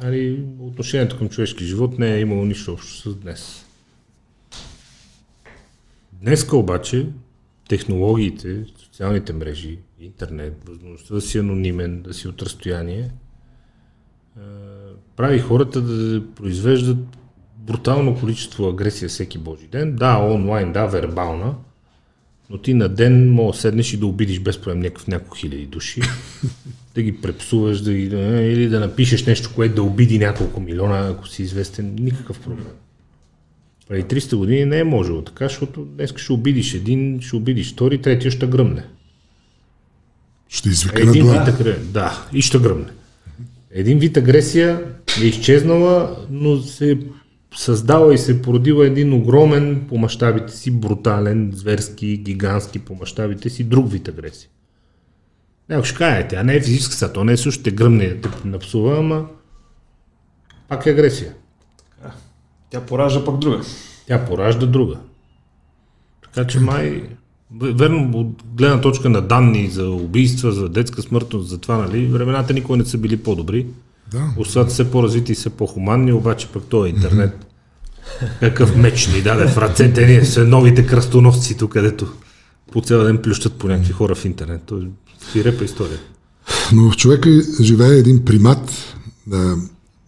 Нали, 0.04 0.44
отношението 0.60 1.18
към 1.18 1.30
човешки 1.30 1.66
живот 1.66 2.00
не 2.00 2.16
е 2.16 2.20
имало 2.20 2.46
нищо 2.46 2.74
общо 2.74 3.10
с 3.10 3.16
днес. 3.16 3.66
Днеска 6.14 6.58
обаче 6.58 7.08
технологиите, 7.70 8.66
социалните 8.84 9.34
мрежи, 9.34 9.80
интернет, 10.00 10.54
възможността 10.68 11.14
да 11.16 11.22
си 11.22 11.38
анонимен, 11.38 12.02
да 12.02 12.14
си 12.14 12.28
от 12.28 12.42
разстояние, 12.42 13.10
прави 15.22 15.40
хората 15.40 15.82
да 15.82 16.24
произвеждат 16.36 16.98
брутално 17.58 18.16
количество 18.20 18.68
агресия 18.68 19.10
всеки 19.10 19.38
божи 19.38 19.68
ден. 19.68 19.96
Да, 19.96 20.18
онлайн, 20.18 20.74
да, 20.74 20.86
вербална, 20.86 21.54
но 22.50 22.58
ти 22.58 22.74
на 22.74 22.90
ден 22.90 23.32
мога 23.32 23.52
да 23.52 23.58
седнеш 23.58 23.94
и 23.94 23.98
да 23.98 24.06
обидиш 24.06 24.40
без 24.40 24.62
проблем 24.62 24.80
някакъв 24.80 25.08
няколко 25.08 25.38
хиляди 25.38 25.66
души, 25.66 26.02
да 26.96 27.02
ги 27.02 27.22
препсуваш, 27.22 27.82
да 27.82 27.94
ги, 27.94 28.06
или 28.52 28.68
да 28.68 28.80
напишеш 28.80 29.26
нещо, 29.26 29.52
което 29.56 29.76
да 29.76 29.84
обиди 29.84 30.20
няколко 30.20 30.60
милиона, 30.60 31.08
ако 31.08 31.28
си 31.28 31.44
известен, 31.44 31.96
никакъв 32.00 32.40
проблем. 32.40 32.66
Преди 33.88 34.04
300 34.04 34.36
години 34.36 34.66
не 34.66 34.80
е 34.80 34.84
можело 34.84 35.22
така, 35.22 35.48
защото 35.48 35.86
днес 35.86 36.14
ще 36.18 36.34
обидиш 36.34 36.74
един, 36.74 37.22
ще 37.22 37.36
обидиш 37.36 37.74
втори, 37.74 38.02
третия 38.02 38.32
ще 38.32 38.48
гръмне. 38.48 38.84
Ще 40.50 40.70
извика 40.70 41.04
на 41.04 41.10
Един 41.10 41.24
дуел. 41.24 41.40
вид 41.40 41.48
агресия. 41.48 41.86
Да, 41.86 42.28
и 42.34 42.42
ще 42.42 42.60
гръмне. 42.60 42.88
Един 43.74 44.00
вид 44.00 44.18
агресия 44.18 44.84
е 45.22 45.26
изчезнала, 45.26 46.18
но 46.30 46.58
се 46.58 46.92
е 46.92 46.98
създала 47.56 48.14
и 48.14 48.18
се 48.18 48.32
е 48.32 48.42
породила 48.42 48.86
един 48.88 49.14
огромен 49.14 49.86
по 49.90 49.98
мащабите 49.98 50.54
си, 50.54 50.72
брутален, 50.72 51.52
зверски, 51.54 52.18
гигантски 52.18 52.80
по 52.80 52.96
мащабите 52.96 53.50
си, 53.50 53.64
друг 53.64 53.92
вид 53.92 54.08
агресия. 54.08 54.50
Някой 55.70 55.86
ще 55.86 55.98
каже, 55.98 56.28
тя 56.28 56.44
не 56.44 56.56
е 56.56 56.62
физическа, 56.62 56.96
сега, 56.96 57.14
то 57.14 57.24
не 57.24 57.34
е 57.34 57.38
също, 57.38 57.60
ще 57.60 57.72
гръмне 57.72 58.08
да 58.08 58.32
те 58.32 58.48
напсува, 58.48 58.98
ама 58.98 59.26
пак 60.70 60.86
е 60.86 60.90
агресия. 60.90 61.34
Тя 62.70 62.82
поражда 62.82 63.26
пък 63.26 63.38
друга. 63.38 63.62
Тя 64.08 64.26
поражда 64.26 64.66
друга. 64.66 64.98
Така 66.24 66.48
че 66.48 66.60
май, 66.60 67.04
верно, 67.52 68.20
от 68.20 68.44
гледна 68.56 68.82
точка 68.82 69.10
на 69.10 69.22
данни 69.22 69.68
за 69.68 69.90
убийства, 69.90 70.52
за 70.52 70.70
детска 70.70 71.02
смъртност, 71.02 71.50
за 71.50 71.58
това, 71.58 71.78
нали, 71.78 72.08
времената 72.08 72.54
никога 72.54 72.78
не 72.78 72.86
са 72.86 72.98
били 72.98 73.18
по-добри. 73.18 73.68
Да. 74.12 74.34
Остават 74.38 74.70
все 74.70 74.92
по-развити 74.92 75.32
и 75.32 75.36
все 75.36 75.50
по-хуманни, 75.50 76.14
обаче 76.14 76.48
пък 76.48 76.64
този 76.64 76.90
интернет, 76.90 77.46
какъв 78.40 78.76
меч 78.76 79.08
ни 79.08 79.22
даде 79.22 79.48
в 79.48 79.58
ръцете 79.58 80.08
ни, 80.08 80.26
са 80.26 80.46
новите 80.46 80.88
кръстоносци 80.88 81.58
тук, 81.58 81.72
където 81.72 82.14
по 82.72 82.82
цял 82.82 83.04
ден 83.04 83.18
плющат 83.18 83.54
по 83.54 83.68
някакви 83.68 83.94
хора 83.94 84.16
в 84.16 84.26
интернет. 84.26 84.64
То 84.66 84.78
е 84.78 84.88
свирепа 85.32 85.64
история. 85.64 86.00
Но 86.74 86.92
в 86.92 86.98
човека 86.98 87.30
живее 87.62 87.98
един 87.98 88.26
примат, 88.26 88.96
да, 89.28 89.58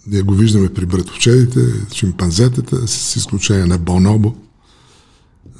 ние 0.08 0.22
го 0.22 0.34
виждаме 0.34 0.70
при 0.70 0.86
братовчедите, 0.86 1.60
шимпанзетата, 1.94 2.88
с 2.88 3.16
изключение 3.16 3.66
на 3.66 3.78
бонобо. 3.78 4.36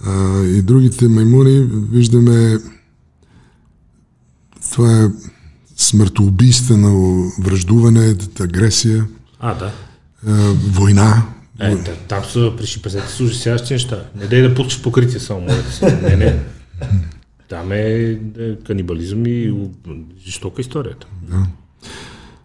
А, 0.06 0.44
и 0.44 0.62
другите 0.62 1.08
маймуни 1.08 1.70
виждаме 1.92 2.60
това 4.72 5.04
е 5.04 5.08
смъртоубийствено 5.78 7.24
връждуване, 7.40 8.16
агресия, 8.40 9.08
А, 9.40 9.54
да. 9.54 9.72
а, 10.28 10.32
война. 10.72 11.24
Е, 11.60 11.84
та- 11.84 11.92
там 12.08 12.24
са 12.26 12.54
при 12.58 12.66
шипазете 12.66 13.08
с 13.08 13.20
ужасяващи 13.20 13.74
неща. 13.74 14.06
Не 14.16 14.28
дай 14.28 14.42
да 14.42 14.56
пускаш 14.56 14.82
покритие 14.82 15.20
само, 15.20 15.42
моля 15.42 15.64
се. 15.72 16.02
Не, 16.02 16.16
не. 16.16 16.40
Там 17.50 17.72
е, 17.72 17.82
е 18.40 18.56
канибализъм 18.68 19.26
и 19.26 19.54
жестока 20.26 20.62
историята. 20.62 21.08
Да. 21.22 21.48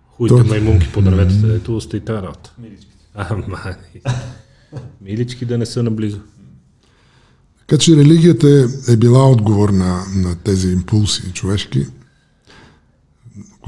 Хуите 0.07 0.35
То- 0.35 0.45
маймунки 0.45 0.89
по 0.93 1.03
дърветата, 1.03 1.55
ето 1.55 1.77
оста 1.77 1.97
и 1.97 2.01
тази 2.01 2.23
работа. 2.23 2.53
А, 3.15 3.35
ма, 3.49 3.59
милички 5.03 5.45
да 5.45 5.59
не 5.59 5.67
са 5.67 5.83
наблизо. 5.83 6.19
Така 7.67 7.79
че 7.79 7.97
религията 7.97 8.49
е, 8.89 8.93
е 8.93 8.97
била 8.97 9.31
отговор 9.31 9.69
на, 9.69 10.03
на 10.15 10.37
тези 10.37 10.69
импулси 10.69 11.33
човешки, 11.33 11.87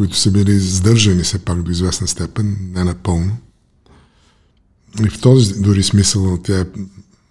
които 0.01 0.16
са 0.16 0.31
били 0.31 0.59
сдържани 0.59 1.22
все 1.22 1.44
пак 1.44 1.62
до 1.62 1.70
известна 1.70 2.09
степен, 2.09 2.56
не 2.74 2.85
напълно. 2.85 3.36
И 5.06 5.10
в 5.10 5.20
този 5.20 5.62
дори 5.62 5.82
смисъл 5.82 6.39
тя 6.44 6.60
е 6.60 6.64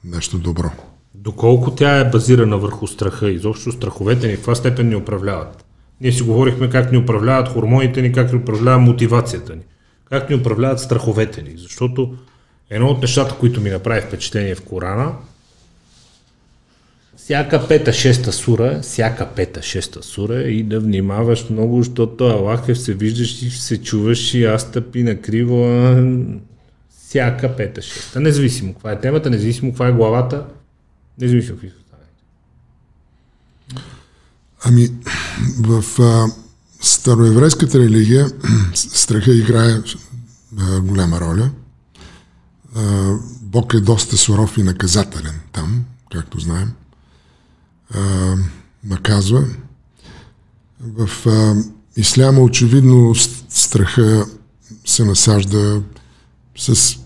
нещо 0.03 0.37
добро. 0.37 0.71
Доколко 1.15 1.71
тя 1.71 1.97
е 1.97 2.09
базирана 2.09 2.57
върху 2.57 2.87
страха, 2.87 3.31
изобщо 3.31 3.71
страховете 3.71 4.27
ни, 4.27 4.33
в 4.33 4.35
каква 4.35 4.55
степен 4.55 4.89
ни 4.89 4.95
управляват. 4.95 5.65
Ние 6.01 6.11
си 6.11 6.23
говорихме 6.23 6.69
как 6.69 6.91
ни 6.91 6.97
управляват 6.97 7.49
хормоните 7.49 8.01
ни, 8.01 8.11
как 8.11 8.33
ни 8.33 8.39
управлява 8.39 8.79
мотивацията 8.79 9.55
ни, 9.55 9.61
как 10.09 10.29
ни 10.29 10.35
управляват 10.35 10.79
страховете 10.79 11.41
ни. 11.41 11.53
Защото 11.57 12.13
едно 12.69 12.87
от 12.87 13.01
нещата, 13.01 13.35
които 13.39 13.61
ми 13.61 13.69
направи 13.69 14.01
впечатление 14.01 14.55
в 14.55 14.61
Корана, 14.61 15.11
всяка 17.29 17.67
пета, 17.67 17.93
шеста 17.93 18.31
сура, 18.31 18.79
всяка 18.81 19.25
пета, 19.35 19.61
шеста 19.61 20.03
сура 20.03 20.41
и 20.41 20.63
да 20.63 20.79
внимаваш 20.79 21.49
много, 21.49 21.77
защото 21.83 22.25
Аллах 22.25 22.69
е 22.69 22.75
се 22.75 22.93
виждаш 22.93 23.41
и 23.41 23.49
се 23.51 23.81
чуваш 23.81 24.33
и 24.33 24.45
аз 24.45 24.71
тъпи 24.71 25.03
накриво. 25.03 25.65
Всяка 27.07 27.55
пета, 27.55 27.81
шеста. 27.81 28.19
Независимо 28.19 28.73
каква 28.73 28.91
е 28.91 28.99
темата, 28.99 29.29
независимо 29.29 29.71
каква 29.71 29.87
е 29.87 29.91
главата, 29.91 30.45
независимо 31.21 31.57
какви 31.57 31.69
са. 31.69 31.75
Ами, 34.63 34.89
в 35.59 36.01
а, 36.01 36.27
староеврейската 36.81 37.79
религия 37.79 38.27
страха 38.73 39.35
играе 39.35 39.71
а, 40.59 40.79
голяма 40.81 41.19
роля. 41.19 41.51
А, 42.75 43.13
Бог 43.41 43.73
е 43.73 43.79
доста 43.79 44.17
суров 44.17 44.57
и 44.57 44.63
наказателен 44.63 45.39
там, 45.53 45.85
както 46.11 46.39
знаем. 46.39 46.73
А, 47.95 48.35
наказва. 48.83 49.45
В 50.81 51.09
а, 51.27 51.55
исляма 51.95 52.41
очевидно 52.41 53.15
страха 53.49 54.25
се 54.85 55.05
насажда 55.05 55.83
с 56.57 56.97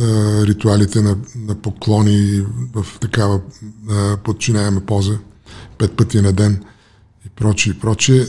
а, 0.00 0.46
ритуалите 0.46 1.02
на, 1.02 1.16
на 1.36 1.54
поклони 1.54 2.44
в 2.74 2.86
такава 3.00 3.40
а, 3.90 4.16
подчиняема 4.16 4.80
поза, 4.80 5.18
пет 5.78 5.96
пъти 5.96 6.20
на 6.20 6.32
ден 6.32 6.64
и 7.26 7.28
прочие, 7.28 7.72
и 7.72 7.78
прочие. 7.78 8.26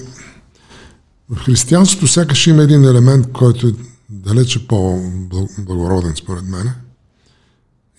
В 1.29 1.35
християнството 1.35 2.07
сякаш 2.07 2.47
има 2.47 2.63
един 2.63 2.85
елемент, 2.85 3.31
който 3.31 3.67
е 3.67 3.73
далече 4.09 4.67
по-благороден 4.67 6.15
според 6.15 6.43
мен. 6.43 6.71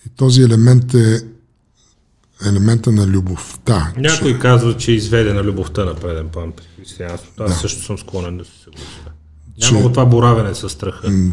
И 0.05 0.09
този 0.09 0.41
елемент 0.41 0.93
е 0.93 1.21
елемента 2.45 2.91
на 2.91 3.07
любовта. 3.07 3.93
Някой 3.97 4.33
че... 4.33 4.39
казва, 4.39 4.77
че 4.77 4.91
е 4.91 4.95
изведе 4.95 5.33
на 5.33 5.43
любовта 5.43 5.85
на 5.85 5.95
преден 5.95 6.29
план 6.29 6.51
при 6.51 6.63
християнството. 6.75 7.43
Аз 7.43 7.51
да. 7.51 7.57
също 7.57 7.83
съм 7.83 7.97
склонен 7.97 8.37
да 8.37 8.45
се 8.45 8.51
съглася. 8.63 8.85
Няма 9.61 9.87
че... 9.87 9.89
това 9.89 10.05
боравене 10.05 10.55
с 10.55 10.69
страха. 10.69 11.31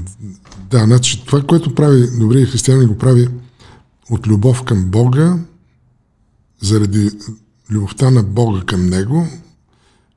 Да, 0.70 0.78
значи 0.84 1.24
това, 1.26 1.42
което 1.42 1.74
прави 1.74 2.18
добрия 2.18 2.46
християнин, 2.46 2.88
го 2.88 2.98
прави 2.98 3.28
от 4.10 4.26
любов 4.26 4.62
към 4.62 4.84
Бога, 4.84 5.38
заради 6.60 7.10
любовта 7.70 8.10
на 8.10 8.22
Бога 8.22 8.60
към 8.66 8.86
него, 8.86 9.26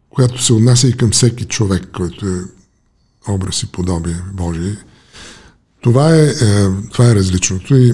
която 0.09 0.43
се 0.43 0.53
отнася 0.53 0.87
и 0.87 0.97
към 0.97 1.11
всеки 1.11 1.45
човек, 1.45 1.89
който 1.93 2.27
е 2.27 2.41
образ 3.29 3.63
и 3.63 3.71
подобие 3.71 4.21
Божие. 4.33 4.77
Това 5.81 6.15
е, 6.15 6.23
е, 6.23 6.33
това 6.91 7.11
е 7.11 7.15
различното 7.15 7.75
и 7.75 7.93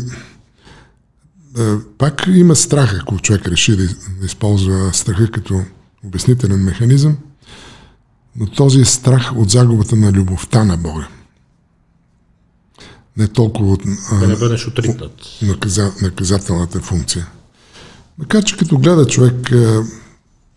пак 1.97 2.23
има 2.27 2.55
страх, 2.55 2.97
ако 3.01 3.19
човек 3.19 3.47
реши 3.47 3.75
да, 3.75 3.87
използва 4.23 4.93
страха 4.93 5.31
като 5.31 5.61
обяснителен 6.05 6.63
механизъм, 6.63 7.17
но 8.35 8.45
този 8.45 8.81
е 8.81 8.85
страх 8.85 9.33
от 9.35 9.49
загубата 9.49 9.95
на 9.95 10.11
любовта 10.11 10.63
на 10.63 10.77
Бога. 10.77 11.07
Не 13.17 13.27
толкова 13.27 13.71
от 13.71 13.81
да 14.19 14.27
не 14.27 14.35
бъдеш 14.35 14.67
отритнат. 14.67 15.11
Наказа, 15.41 15.93
наказателната 16.01 16.79
функция. 16.79 17.27
Макар, 18.17 18.43
че 18.43 18.57
като 18.57 18.77
гледа 18.77 19.07
човек 19.07 19.51
е, 19.51 19.79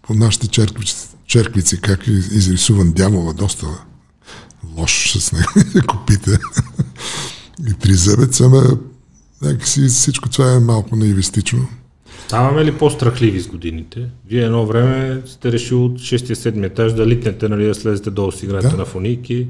по 0.02 0.14
нашите 0.14 0.48
черквици, 0.48 0.96
черквици 1.26 1.80
как 1.80 2.06
е 2.06 2.10
изрисуван 2.10 2.92
дявола, 2.92 3.32
доста 3.32 3.66
лош 4.76 5.18
с 5.18 5.32
него, 5.32 5.48
копите 5.86 6.38
и 7.68 7.74
три 7.74 7.94
зъбец, 7.94 8.40
ама 8.40 8.78
някакси 9.42 9.86
всичко 9.86 10.28
това 10.28 10.52
е 10.52 10.58
малко 10.58 10.96
наивистично. 10.96 11.68
Ставаме 12.26 12.64
ли 12.64 12.78
по-страхливи 12.78 13.40
с 13.40 13.48
годините? 13.48 14.08
Вие 14.26 14.44
едно 14.44 14.66
време 14.66 15.22
сте 15.26 15.52
решили 15.52 15.74
от 15.74 15.92
6-7 15.92 16.66
етаж 16.66 16.92
да 16.92 17.06
литнете, 17.06 17.48
нали, 17.48 17.66
да 17.66 17.74
слезете 17.74 18.10
долу 18.10 18.32
с 18.32 18.42
играете 18.42 18.68
да. 18.68 18.76
на 18.76 18.84
фоники. 18.84 19.46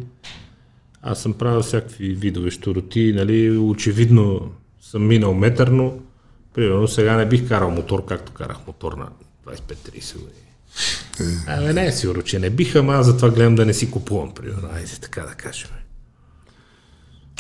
Аз 1.03 1.23
съм 1.23 1.33
правил 1.33 1.63
всякакви 1.63 2.09
видове 2.09 2.51
штороти, 2.51 3.13
нали, 3.17 3.59
очевидно 3.59 4.51
съм 4.83 5.07
минал 5.07 5.35
метърно. 5.35 6.01
Примерно 6.55 6.89
сега 6.89 7.17
не 7.17 7.27
бих 7.27 7.49
карал 7.49 7.71
мотор, 7.71 8.05
както 8.05 8.33
карах 8.33 8.57
мотор 8.67 8.93
на 8.93 9.09
25-30 9.47 10.15
години. 10.15 10.33
Е. 11.21 11.53
Абе, 11.53 11.73
не 11.73 11.87
е 11.87 11.93
сигурно, 11.93 12.23
че 12.23 12.39
не 12.39 12.51
биха, 12.51 12.79
ама 12.79 12.95
аз 12.95 13.07
затова 13.07 13.31
гледам 13.31 13.55
да 13.55 13.67
не 13.67 13.75
си 13.75 13.91
купувам, 13.91 14.35
примерно. 14.35 14.69
Айде 14.73 14.91
така 15.01 15.21
да 15.21 15.35
кажем. 15.35 15.69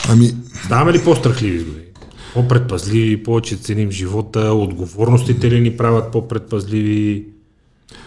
Ами... 0.08 0.34
Ставаме 0.64 0.92
ли 0.92 1.04
по-страхливи 1.04 1.64
години? 1.64 1.87
По-предпазливи, 2.34 3.22
повече 3.22 3.56
ценим 3.56 3.90
живота, 3.90 4.40
отговорностите 4.40 5.50
ли 5.50 5.60
ни 5.60 5.76
правят 5.76 6.12
по-предпазливи. 6.12 7.24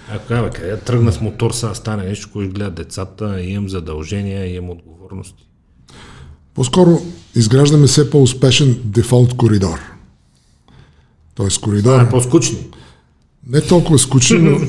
Ако 0.10 0.28
казва, 0.28 0.50
къде 0.50 0.78
тръгна 0.78 1.12
с 1.12 1.22
мотор, 1.22 1.52
сега 1.52 1.74
стане 1.74 2.04
нещо, 2.04 2.30
което 2.34 2.54
гледа 2.54 2.72
децата, 2.72 3.42
имам 3.42 3.70
задължения, 3.70 4.56
имам 4.56 4.70
отговорности. 4.70 5.48
По-скоро 6.54 7.02
изграждаме 7.36 7.88
все 7.88 8.10
по-успешен 8.10 8.82
дефолт 8.86 9.34
коридор. 9.34 9.80
Тоест 11.36 11.62
коридор... 11.62 11.92
Това 11.92 12.02
е 12.02 12.10
по-скучни. 12.10 12.58
Не 13.48 13.62
толкова 13.62 14.00
скучни, 14.00 14.38
но, 14.38 14.60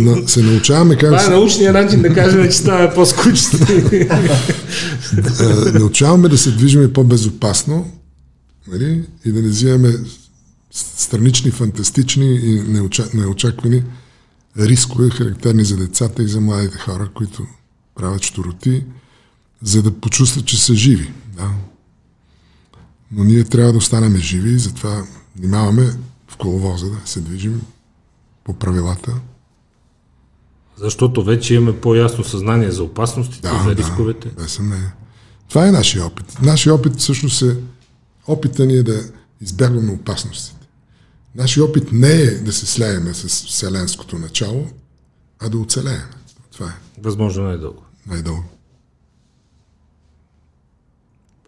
но 0.00 0.28
се 0.28 0.42
научаваме 0.42 0.96
как... 0.96 1.10
Това 1.10 1.26
е 1.26 1.36
научният 1.38 1.74
начин 1.74 2.02
да 2.02 2.14
кажем, 2.14 2.44
че 2.44 2.52
става 2.52 2.94
по-скучни. 2.94 3.58
Е, 3.92 4.08
научаваме 5.78 6.28
да 6.28 6.38
се 6.38 6.50
движиме 6.50 6.92
по-безопасно, 6.92 7.86
нали? 8.68 9.08
и 9.24 9.32
да 9.32 9.42
не 9.42 9.48
взимаме 9.48 9.94
странични, 10.70 11.50
фантастични 11.50 12.34
и 12.34 12.62
неочаквани 13.14 13.82
рискове, 14.58 15.10
характерни 15.10 15.64
за 15.64 15.76
децата 15.76 16.22
и 16.22 16.28
за 16.28 16.40
младите 16.40 16.78
хора, 16.78 17.10
които 17.14 17.46
правят 17.94 18.22
штороти, 18.22 18.84
за 19.62 19.82
да 19.82 19.90
почувстват, 20.00 20.46
че 20.46 20.62
са 20.62 20.74
живи. 20.74 21.12
Да? 21.36 21.50
Но 23.12 23.24
ние 23.24 23.44
трябва 23.44 23.72
да 23.72 23.78
останем 23.78 24.16
живи 24.16 24.50
и 24.50 24.58
затова 24.58 25.06
внимаваме 25.36 25.96
в 26.28 26.36
коловоза 26.36 26.86
да 26.90 26.98
се 27.04 27.20
движим 27.20 27.60
по 28.44 28.54
правилата. 28.54 29.14
Защото 30.76 31.24
вече 31.24 31.54
имаме 31.54 31.80
по-ясно 31.80 32.24
съзнание 32.24 32.70
за 32.70 32.82
опасностите, 32.82 33.48
да, 33.48 33.62
за 33.64 33.76
рисковете. 33.76 34.28
Да, 34.28 34.42
без 34.42 34.52
съмнение. 34.52 34.92
Това 35.48 35.68
е 35.68 35.72
нашия 35.72 36.06
опит. 36.06 36.38
Нашия 36.42 36.74
опит 36.74 36.96
всъщност 36.96 37.42
е 37.42 37.56
Опита 38.32 38.66
ни 38.66 38.74
е 38.74 38.82
да 38.82 39.02
избягваме 39.40 39.92
опасностите. 39.92 40.66
Нашия 41.34 41.64
опит 41.64 41.92
не 41.92 42.12
е 42.12 42.30
да 42.30 42.52
се 42.52 42.66
слееме 42.66 43.14
с 43.14 43.28
вселенското 43.46 44.18
начало, 44.18 44.66
а 45.40 45.48
да 45.48 45.58
оцелеем. 45.58 46.08
Това 46.52 46.66
е. 46.66 47.00
Възможно 47.00 47.44
най-дълго. 47.44 47.82
Най-дълго. 48.06 48.44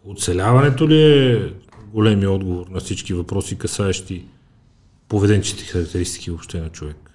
Оцеляването 0.05 0.89
ли 0.89 1.01
е 1.01 1.53
големия 1.93 2.31
отговор 2.31 2.67
на 2.67 2.79
всички 2.79 3.13
въпроси, 3.13 3.57
касаещи 3.57 4.25
поведенчите 5.07 5.63
характеристики 5.63 6.29
въобще 6.29 6.59
на 6.61 6.69
човек? 6.69 7.11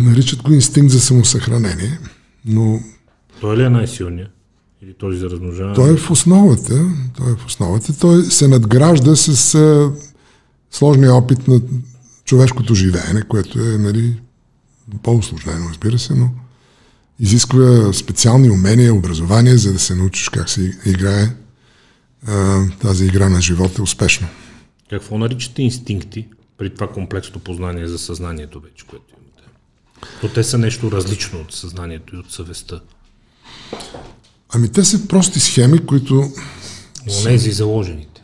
Наричат 0.00 0.42
го 0.42 0.52
инстинкт 0.52 0.90
за 0.90 1.00
самосъхранение, 1.00 1.98
но... 2.44 2.80
Той 3.40 3.56
ли 3.56 3.62
е 3.62 3.70
най-силният? 3.70 4.35
Или 4.82 4.94
този 4.94 5.18
за 5.18 5.30
размножаване? 5.30 5.74
Той 5.74 5.92
е 5.92 5.96
в 5.96 6.10
основата. 6.10 6.90
Той 7.16 7.32
е 7.32 7.36
в 7.36 7.46
основата. 7.46 7.98
Той 7.98 8.24
се 8.24 8.48
надгражда 8.48 9.16
с 9.16 9.54
а, 9.54 9.92
сложния 10.70 11.14
опит 11.14 11.48
на 11.48 11.60
човешкото 12.24 12.74
живеене, 12.74 13.22
което 13.28 13.60
е 13.60 13.78
нали, 13.78 14.20
по-усложнено, 15.02 15.68
разбира 15.70 15.98
се, 15.98 16.14
но 16.14 16.30
изисква 17.20 17.92
специални 17.92 18.50
умения, 18.50 18.94
образование, 18.94 19.56
за 19.56 19.72
да 19.72 19.78
се 19.78 19.94
научиш 19.94 20.28
как 20.28 20.50
се 20.50 20.78
играе 20.86 21.28
а, 22.26 22.64
тази 22.80 23.06
игра 23.06 23.28
на 23.28 23.40
живота 23.40 23.82
успешно. 23.82 24.28
Какво 24.90 25.18
наричате 25.18 25.62
инстинкти 25.62 26.28
при 26.58 26.74
това 26.74 26.88
комплексно 26.88 27.40
познание 27.40 27.86
за 27.86 27.98
съзнанието 27.98 28.60
вече, 28.60 28.86
което 28.86 29.04
имате? 29.10 29.48
То 30.20 30.28
те 30.28 30.44
са 30.44 30.58
нещо 30.58 30.92
различно 30.92 31.40
от 31.40 31.52
съзнанието 31.52 32.16
и 32.16 32.18
от 32.18 32.32
съвестта. 32.32 32.80
Ами 34.54 34.68
те 34.68 34.84
са 34.84 35.08
прости 35.08 35.40
схеми, 35.40 35.86
които... 35.86 36.32
Онези 37.20 37.52
заложените. 37.52 38.22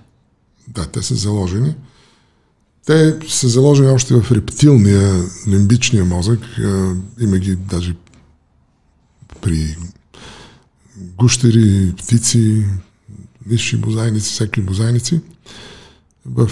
Да, 0.69 0.87
те 0.87 1.03
са 1.03 1.15
заложени. 1.15 1.75
Те 2.87 3.19
са 3.29 3.49
заложени 3.49 3.89
още 3.89 4.15
в 4.15 4.33
рептилния, 4.33 5.25
лимбичния 5.49 6.05
мозък. 6.05 6.41
Има 7.21 7.39
ги 7.39 7.57
даже 7.57 7.97
при 9.41 9.77
гущери, 10.97 11.95
птици, 11.97 12.67
висши 13.47 13.77
бозайници, 13.77 14.31
всеки 14.31 14.61
бозайници. 14.61 15.21
В, 16.27 16.51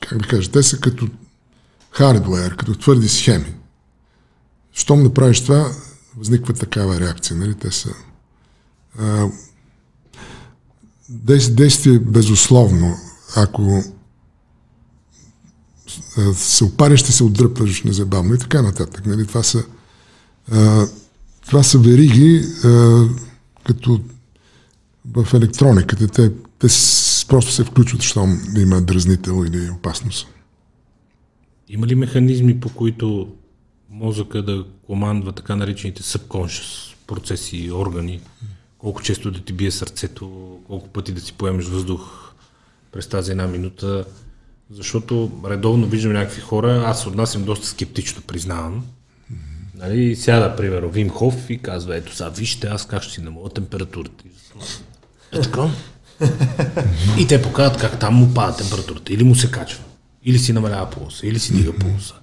как 0.00 0.18
да 0.22 0.28
кажа, 0.28 0.50
те 0.50 0.62
са 0.62 0.80
като 0.80 1.08
хардуер, 1.90 2.56
като 2.56 2.74
твърди 2.74 3.08
схеми. 3.08 3.54
Щом 4.72 5.02
направиш 5.02 5.40
това, 5.40 5.72
възниква 6.16 6.54
такава 6.54 7.00
реакция. 7.00 7.36
Нали? 7.36 7.54
Те 7.54 7.70
са 7.70 7.94
действие 11.50 11.98
безусловно. 11.98 12.94
Ако 13.36 13.82
се 16.34 16.64
опариш, 16.64 17.00
ще 17.00 17.12
се 17.12 17.24
отдръпваш 17.24 17.82
незабавно 17.82 18.34
и 18.34 18.38
така 18.38 18.62
нататък. 18.62 19.06
Нали? 19.06 19.26
Това, 19.26 19.42
са, 19.42 19.64
това 21.46 21.62
са 21.62 21.78
вериги, 21.78 22.44
като 23.64 24.00
в 25.14 25.34
електрониката. 25.34 26.08
Те, 26.08 26.32
те 26.58 26.66
просто 27.28 27.52
се 27.52 27.64
включват, 27.64 28.02
щом 28.02 28.40
има 28.56 28.82
дразнител 28.82 29.44
или 29.46 29.70
опасност. 29.70 30.28
Има 31.68 31.86
ли 31.86 31.94
механизми, 31.94 32.60
по 32.60 32.68
които 32.68 33.28
мозъка 33.90 34.42
да 34.42 34.64
командва 34.86 35.32
така 35.32 35.56
наречените 35.56 36.02
subconscious 36.02 36.94
процеси 37.06 37.56
и 37.56 37.72
органи, 37.72 38.20
колко 38.78 39.02
често 39.02 39.30
да 39.30 39.40
ти 39.40 39.52
бие 39.52 39.70
сърцето, 39.70 40.58
колко 40.66 40.88
пъти 40.88 41.12
да 41.12 41.20
си 41.20 41.32
поемеш 41.32 41.66
въздух 41.66 42.32
през 42.92 43.06
тази 43.06 43.30
една 43.30 43.46
минута, 43.46 44.04
Защото 44.70 45.40
редовно 45.46 45.86
виждам 45.86 46.12
някакви 46.12 46.40
хора, 46.40 46.84
аз 46.86 47.06
отнасям 47.06 47.44
доста 47.44 47.66
скептично, 47.66 48.22
признавам. 48.22 48.84
Нали, 49.74 50.16
сяда, 50.16 50.56
примерно, 50.56 50.90
Вим 50.90 51.08
Хоф 51.08 51.50
и 51.50 51.58
казва, 51.58 51.96
ето 51.96 52.14
сега, 52.14 52.28
вижте 52.28 52.66
аз 52.66 52.86
как 52.86 53.02
ще 53.02 53.12
си 53.12 53.20
намаля 53.20 53.48
температурата. 53.48 54.24
Е 55.32 55.40
така. 55.40 55.70
И 57.18 57.26
те 57.26 57.42
показват 57.42 57.80
как 57.80 57.98
там 57.98 58.14
му 58.14 58.34
пада 58.34 58.56
температурата. 58.56 59.12
Или 59.12 59.24
му 59.24 59.34
се 59.34 59.50
качва, 59.50 59.84
или 60.24 60.38
си 60.38 60.52
намалява 60.52 60.90
пулса, 60.90 61.26
или 61.26 61.38
си 61.38 61.56
дига 61.56 61.72
пулса. 61.72 62.14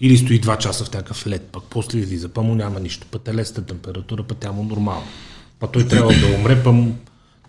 Или 0.00 0.18
стои 0.18 0.38
два 0.38 0.58
часа 0.58 0.84
в 0.84 0.92
някакъв 0.92 1.26
лед, 1.26 1.48
пък 1.52 1.62
после 1.70 1.98
излиза, 1.98 2.28
па 2.28 2.42
му 2.42 2.54
няма 2.54 2.80
нищо, 2.80 3.06
па 3.10 3.18
телесната 3.18 3.66
температура, 3.66 4.22
па 4.22 4.34
тя 4.34 4.52
му 4.52 4.62
нормално. 4.62 5.06
Па 5.60 5.70
той 5.70 5.88
трябва 5.88 6.12
да 6.12 6.26
умре, 6.26 6.62
па. 6.62 6.72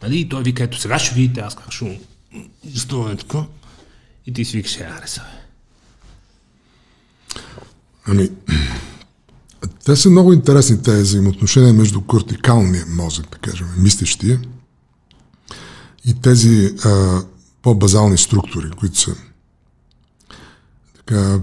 Нали, 0.03 0.19
и 0.19 0.29
той 0.29 0.43
вика, 0.43 0.63
ето 0.63 0.79
сега 0.79 0.99
ще 0.99 1.15
видите 1.15 1.39
аз 1.39 1.55
как 1.55 1.71
ще 1.71 1.85
му... 1.85 1.99
Така. 3.17 3.43
И 4.25 4.33
ти 4.33 4.45
си 4.45 4.57
викаш, 4.57 4.77
аре 4.77 5.07
са. 5.07 5.21
Ами, 8.05 8.29
те 9.85 9.95
са 9.95 10.09
много 10.09 10.33
интересни 10.33 10.83
тези 10.83 11.01
взаимоотношения 11.01 11.73
между 11.73 12.01
кортикалния 12.01 12.85
мозък, 12.87 13.29
да 13.31 13.37
кажем, 13.37 13.67
мислещия, 13.77 14.41
и 16.05 16.13
тези 16.21 16.75
а, 16.85 17.21
по-базални 17.61 18.17
структури, 18.17 18.69
които 18.69 18.99
са 18.99 19.15
така, 20.97 21.39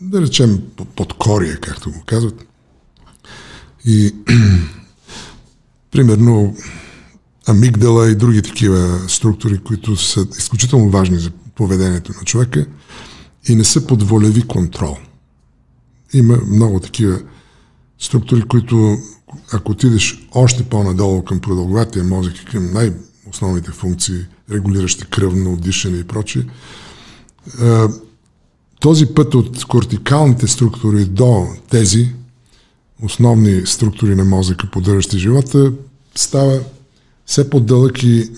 да 0.00 0.22
речем, 0.22 0.62
подкорие, 0.96 1.56
както 1.56 1.92
го 1.92 2.02
казват. 2.06 2.46
И 3.84 4.14
примерно 5.92 6.56
амигдала 7.48 8.10
и 8.10 8.14
други 8.14 8.42
такива 8.42 9.00
структури, 9.08 9.58
които 9.58 9.96
са 9.96 10.26
изключително 10.38 10.90
важни 10.90 11.18
за 11.18 11.30
поведението 11.54 12.12
на 12.18 12.24
човека 12.24 12.66
и 13.48 13.54
не 13.54 13.64
са 13.64 13.86
под 13.86 14.02
волеви 14.02 14.42
контрол. 14.42 14.96
Има 16.12 16.38
много 16.46 16.80
такива 16.80 17.20
структури, 17.98 18.42
които 18.42 18.98
ако 19.52 19.72
отидеш 19.72 20.28
още 20.34 20.64
по-надолу 20.64 21.24
към 21.24 21.40
продълговатия 21.40 22.04
мозък 22.04 22.36
и 22.36 22.44
към 22.44 22.72
най-основните 22.72 23.70
функции, 23.70 24.18
регулиращи 24.50 25.04
кръвно, 25.04 25.56
дишане 25.56 25.98
и 25.98 26.04
прочие, 26.04 26.46
този 28.80 29.06
път 29.06 29.34
от 29.34 29.64
кортикалните 29.64 30.46
структури 30.46 31.04
до 31.04 31.46
тези 31.70 32.12
основни 33.02 33.66
структури 33.66 34.14
на 34.14 34.24
мозъка, 34.24 34.70
поддържащи 34.70 35.18
живота, 35.18 35.72
става 36.14 36.60
все 37.26 37.50
по-дълъг 37.50 38.02
и 38.02 38.30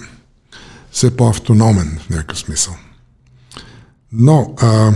все 0.91 1.16
по-автономен 1.16 1.99
в 2.01 2.11
някакъв 2.11 2.39
смисъл. 2.39 2.77
Но 4.12 4.55
а, 4.59 4.93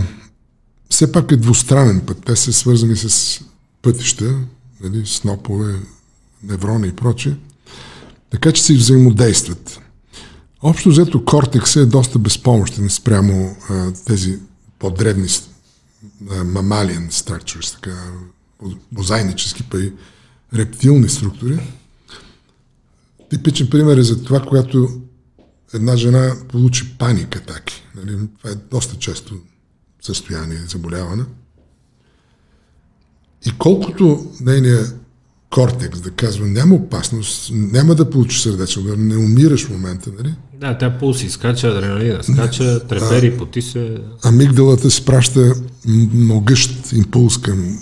все 0.89 1.11
пак 1.11 1.31
е 1.31 1.37
двустранен 1.37 2.01
път. 2.01 2.23
Те 2.25 2.35
са 2.35 2.53
свързани 2.53 2.95
с 2.95 3.39
пътища, 3.81 4.35
нали, 4.81 5.05
снопове, 5.05 5.75
неврони 6.43 6.87
и 6.87 6.95
прочее, 6.95 7.35
така 8.29 8.51
че 8.51 8.63
си 8.63 8.73
взаимодействат. 8.73 9.79
Общо 10.61 10.89
взето 10.89 11.25
кортекса 11.25 11.79
е 11.79 11.85
доста 11.85 12.19
безпомощен 12.19 12.89
спрямо 12.89 13.55
а, 13.69 13.91
тези 14.05 14.39
по-древни 14.79 15.27
мамалиен 16.45 17.09
structures, 17.09 17.75
така, 17.75 18.11
мозайнически, 18.91 19.63
па 19.63 19.79
и 19.79 19.93
рептилни 20.55 21.09
структури. 21.09 21.59
Типичен 23.29 23.69
пример 23.69 23.97
е 23.97 24.03
за 24.03 24.23
това, 24.23 24.39
когато 24.39 25.01
една 25.73 25.97
жена 25.97 26.35
получи 26.47 26.97
паник 26.97 27.35
атаки. 27.35 27.83
Нали? 27.95 28.17
Това 28.37 28.51
е 28.51 28.55
доста 28.71 28.95
често 28.95 29.35
състояние, 30.01 30.57
заболяване. 30.67 31.23
И 33.45 33.51
колкото 33.57 34.31
нейният 34.41 34.95
кортекс 35.49 36.01
да 36.01 36.11
казва, 36.11 36.47
няма 36.47 36.75
опасност, 36.75 37.51
няма 37.53 37.95
да 37.95 38.09
получиш 38.09 38.41
сърдечно 38.41 38.81
удар, 38.81 38.97
не 38.97 39.17
умираш 39.17 39.65
в 39.65 39.69
момента, 39.69 40.11
нали? 40.17 40.35
Да, 40.53 40.77
тя 40.77 40.97
пулс 40.97 41.23
изкача, 41.23 41.67
адреналина 41.67 42.23
скача, 42.23 42.87
трепери, 42.87 43.37
поти 43.37 43.61
се. 43.61 43.97
Амигдалата 44.23 44.91
спраща 44.91 45.53
могъщ 46.13 46.91
импулс 46.91 47.37
към... 47.37 47.79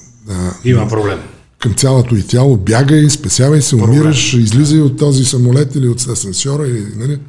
Има 0.65 0.87
проблем. 0.87 1.19
Към 1.59 1.73
цялото 1.73 2.15
и 2.15 2.23
тяло, 2.23 2.57
бягай, 2.57 3.09
спесявай 3.09 3.61
се, 3.61 3.77
проблем. 3.77 3.89
умираш, 3.89 4.33
излизай 4.33 4.81
от 4.81 4.97
този 4.97 5.25
самолет 5.25 5.75
или 5.75 5.87
от 5.87 6.01
асансьора, 6.01 6.67
или, 6.67 6.85
нали? 6.95 7.19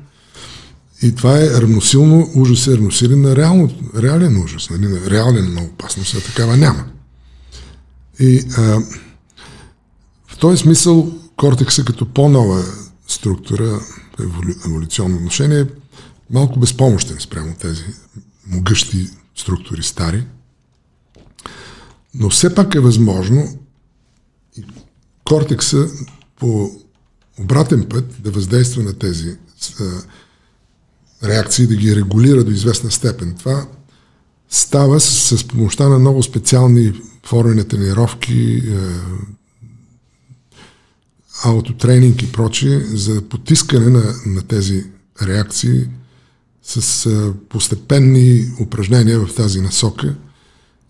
И 1.03 1.15
това 1.15 1.39
е 1.39 1.51
равносилно, 1.51 2.31
ужас 2.35 2.67
е 2.67 2.77
равносилен 2.77 3.21
на 3.21 3.37
реално, 3.37 3.71
реален 3.97 4.43
ужас, 4.43 4.71
нали? 4.71 4.87
на 4.87 5.11
реален 5.11 5.55
на 5.55 5.63
опасност, 5.63 6.15
а 6.15 6.21
такава 6.21 6.57
няма. 6.57 6.85
И 8.21 8.45
а, 8.59 8.63
в 10.27 10.37
този 10.39 10.57
смисъл 10.57 11.13
кортекса 11.37 11.85
като 11.85 12.07
по-нова 12.07 12.65
структура 13.09 13.81
еволюционно 14.67 15.17
отношение, 15.17 15.67
малко 16.31 16.59
безпомощен 16.59 17.17
спрямо 17.21 17.55
тези 17.61 17.85
могъщи 18.47 19.09
структури 19.37 19.83
стари. 19.83 20.25
Но 22.19 22.31
все 22.31 22.55
пак 22.55 22.75
е 22.75 22.81
възможно 22.81 23.59
кортекса 25.25 25.87
по 26.41 26.71
обратен 27.41 27.87
път 27.91 28.23
да 28.23 28.31
въздейства 28.31 28.83
на 28.83 28.99
тези 28.99 29.37
реакции, 31.25 31.67
да 31.67 31.77
ги 31.77 31.97
регулира 31.97 32.45
до 32.45 32.51
известна 32.51 32.91
степен. 32.91 33.35
Това 33.39 33.67
става 34.49 35.01
с, 35.01 35.39
с 35.39 35.45
помощта 35.49 35.89
на 35.89 35.99
много 35.99 36.23
специални 36.23 37.03
форми 37.27 37.55
на 37.55 37.65
тренировки, 37.65 38.63
аутотренинг 41.45 42.23
и 42.23 42.33
прочие 42.33 42.81
за 42.81 43.23
потискане 43.23 43.89
на, 43.89 44.15
на 44.27 44.43
тези 44.43 44.85
реакции 45.23 45.89
с 46.63 47.07
а, 47.07 47.35
постепенни 47.49 48.45
упражнения 48.61 49.27
в 49.27 49.35
тази 49.35 49.61
насока. 49.61 50.17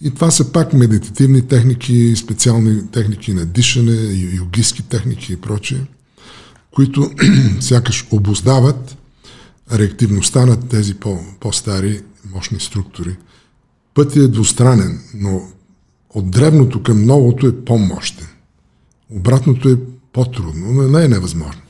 И 0.01 0.15
това 0.15 0.31
са 0.31 0.53
пак 0.53 0.73
медитативни 0.73 1.49
техники, 1.49 2.17
специални 2.17 2.91
техники 2.91 3.35
на 3.35 3.47
дишане, 3.47 3.93
йогистки 4.13 4.83
техники 4.83 5.33
и 5.33 5.37
прочие, 5.37 5.87
които 6.71 7.11
сякаш 7.61 8.07
обоздават 8.11 8.97
реактивността 9.73 10.47
на 10.47 10.69
тези 10.69 10.95
по, 10.95 11.19
по-стари 11.41 12.03
мощни 12.35 12.61
структури. 12.61 13.17
Пътят 13.95 14.17
е 14.17 14.29
двустранен, 14.29 15.01
но 15.15 15.43
от 16.11 16.31
древното 16.31 16.83
към 16.83 17.05
новото 17.05 17.47
е 17.47 17.65
по-мощен. 17.65 18.27
Обратното 19.11 19.69
е 19.69 19.77
по-трудно, 20.13 20.73
но 20.73 20.89
не 20.89 21.05
е 21.05 21.09
невъзможно. 21.09 21.63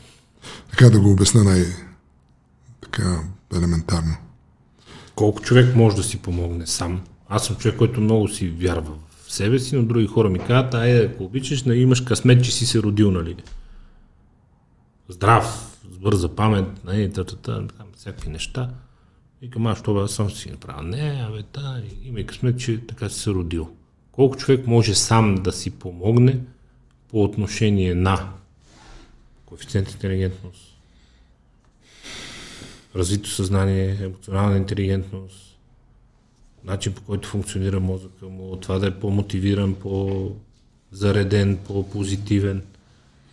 Така 0.71 0.91
да 0.91 1.01
го 1.01 1.11
обясна 1.11 1.45
най- 1.45 1.75
така 2.83 3.23
елементарно. 3.57 4.17
Колко 5.15 5.43
човек 5.43 5.77
може 5.77 5.97
да 5.97 6.03
си 6.03 6.19
помогне 6.19 6.67
сам? 6.67 7.01
Аз 7.29 7.47
съм 7.47 7.57
човек, 7.57 7.79
който 7.79 8.01
много 8.01 8.29
си 8.29 8.49
вярва 8.49 8.93
в 9.25 9.33
себе 9.33 9.59
си, 9.59 9.77
но 9.77 9.83
други 9.83 10.07
хора 10.07 10.29
ми 10.29 10.39
казват, 10.39 10.75
ай, 10.75 11.05
ако 11.05 11.25
обичаш, 11.25 11.63
нали, 11.63 11.81
имаш 11.81 12.01
късмет, 12.01 12.45
че 12.45 12.53
си 12.53 12.67
се 12.67 12.79
родил, 12.83 13.11
нали? 13.11 13.37
Здрав, 15.09 15.79
с 15.93 15.99
бърза 15.99 16.29
памет, 16.29 16.85
нали, 16.85 17.13
тата, 17.13 17.67
всякакви 17.97 18.31
неща. 18.31 18.71
Викам, 19.43 19.67
аз 19.67 19.83
това 19.83 20.09
съм 20.09 20.31
си 20.31 20.51
направил. 20.51 20.83
Не, 20.83 21.25
абе, 21.29 21.43
та, 21.43 21.83
има 22.05 22.21
и 22.21 22.27
късмет, 22.27 22.61
че 22.61 22.87
така 22.87 23.09
си 23.09 23.21
се 23.21 23.31
родил. 23.31 23.71
Колко 24.13 24.37
човек 24.37 24.67
може 24.67 24.95
сам 24.95 25.35
да 25.35 25.53
си 25.53 25.71
помогне 25.71 26.41
по 27.09 27.25
отношение 27.25 27.95
на 27.95 28.33
коефициент 29.47 29.93
интелигентност, 29.93 30.75
развито 32.95 33.29
съзнание, 33.29 33.99
емоционална 34.05 34.57
интелигентност, 34.57 35.48
начин 36.69 36.93
по 36.93 37.03
който 37.03 37.28
функционира 37.28 37.81
мозъка 37.81 38.27
му, 38.27 38.57
това 38.57 38.78
да 38.78 38.86
е 38.86 39.01
по-мотивиран, 39.01 39.74
по-зареден, 39.74 41.59
по-позитивен. 41.66 42.62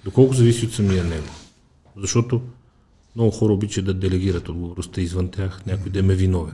Доколко 0.03 0.33
зависи 0.33 0.65
от 0.65 0.73
самия 0.73 1.03
него. 1.03 1.27
Защото 1.97 2.41
много 3.15 3.31
хора 3.31 3.53
обичат 3.53 3.85
да 3.85 3.93
делегират 3.93 4.49
отговорността 4.49 5.01
извън 5.01 5.31
тях, 5.31 5.65
някой 5.65 5.91
да 5.91 5.99
е 5.99 6.01
виновен. 6.01 6.53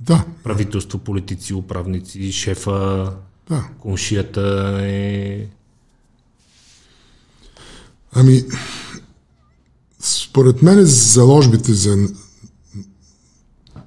Да. 0.00 0.24
Правителство, 0.44 0.98
политици, 0.98 1.54
управници, 1.54 2.32
шефа, 2.32 3.12
да. 3.48 3.68
коншията 3.80 4.78
е... 4.82 5.46
Ами, 8.12 8.42
според 10.00 10.62
мен 10.62 10.84
заложбите 10.84 11.72
за, 11.72 11.96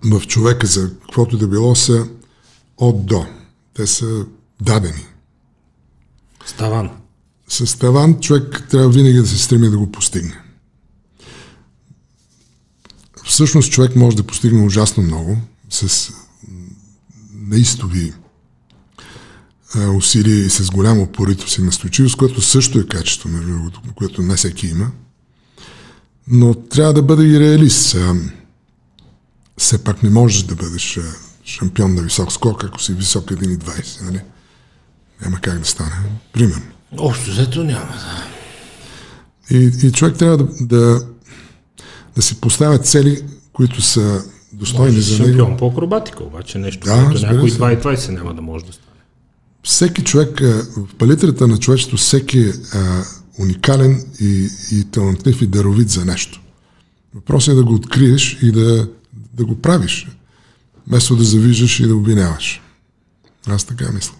в 0.03 0.27
човека 0.27 0.67
за 0.67 0.97
каквото 0.99 1.37
да 1.37 1.47
било 1.47 1.75
са 1.75 2.07
от 2.81 3.05
до. 3.05 3.25
Те 3.73 3.87
са 3.87 4.25
дадени. 4.61 5.05
Ставан. 6.45 6.89
С 7.47 7.79
таван 7.79 8.19
човек 8.19 8.67
трябва 8.69 8.89
винаги 8.89 9.17
да 9.17 9.27
се 9.27 9.37
стреми 9.37 9.69
да 9.69 9.77
го 9.77 9.91
постигне. 9.91 10.41
Всъщност 13.25 13.71
човек 13.71 13.95
може 13.95 14.17
да 14.17 14.23
постигне 14.23 14.65
ужасно 14.65 15.03
много 15.03 15.37
с 15.69 16.13
неистови 17.33 18.13
усилия 19.97 20.45
и 20.45 20.49
с 20.49 20.69
голяма 20.69 21.01
упоритост 21.01 21.57
и 21.57 21.61
настойчивост, 21.61 22.15
което 22.15 22.41
също 22.41 22.79
е 22.79 22.87
качество, 22.87 23.29
между 23.29 23.51
другото, 23.51 23.81
което 23.95 24.21
не 24.21 24.35
всеки 24.35 24.67
има. 24.67 24.91
Но 26.27 26.53
трябва 26.53 26.93
да 26.93 27.01
бъде 27.01 27.23
и 27.23 27.39
реалист. 27.39 27.97
Все 29.57 29.83
пак 29.83 30.03
не 30.03 30.09
можеш 30.09 30.43
да 30.43 30.55
бъдеш 30.55 30.99
шампион 31.51 31.95
на 31.95 32.01
висок 32.01 32.31
скок, 32.31 32.63
ако 32.63 32.81
си 32.81 32.93
висок 32.93 33.25
1,20, 33.25 34.05
нали? 34.05 34.21
Няма 35.21 35.39
как 35.39 35.59
да 35.59 35.65
стане. 35.65 35.91
Примерно. 36.33 36.61
Общо 36.97 37.31
взето 37.31 37.63
няма. 37.63 37.93
И, 39.51 39.71
и 39.83 39.91
човек 39.91 40.17
трябва 40.17 40.37
да, 40.37 40.47
да, 40.61 41.07
да 42.15 42.21
си 42.21 42.41
поставя 42.41 42.77
цели, 42.77 43.21
които 43.53 43.81
са 43.81 44.23
достойни 44.53 44.95
може 44.95 45.01
за 45.01 45.23
него. 45.23 45.37
Шампион 45.37 45.57
по 45.57 45.67
акробатика, 45.67 46.23
обаче 46.23 46.57
нещо, 46.57 46.85
Да, 46.85 47.05
което 47.05 47.25
някой 47.25 47.49
се. 47.49 47.59
2,20 47.59 48.09
няма 48.09 48.33
да 48.33 48.41
може 48.41 48.65
да 48.65 48.73
стане. 48.73 48.87
Всеки 49.63 50.03
човек, 50.03 50.41
в 50.77 50.95
палитрата 50.97 51.47
на 51.47 51.57
човечеството, 51.57 51.97
всеки 51.97 52.39
е 52.39 52.53
уникален 53.39 54.05
и, 54.21 54.47
и 54.71 54.83
талантлив 54.91 55.41
и 55.41 55.47
даровит 55.47 55.89
за 55.89 56.05
нещо. 56.05 56.41
Въпросът 57.15 57.51
е 57.51 57.55
да 57.55 57.63
го 57.63 57.73
откриеш 57.73 58.37
и 58.41 58.51
да, 58.51 58.87
да 59.33 59.45
го 59.45 59.61
правиш, 59.61 60.07
вместо 60.87 61.15
да 61.15 61.23
завиждаш 61.23 61.79
и 61.79 61.87
да 61.87 61.95
обвиняваш. 61.95 62.61
Аз 63.47 63.65
така 63.65 63.91
мисля. 63.91 64.15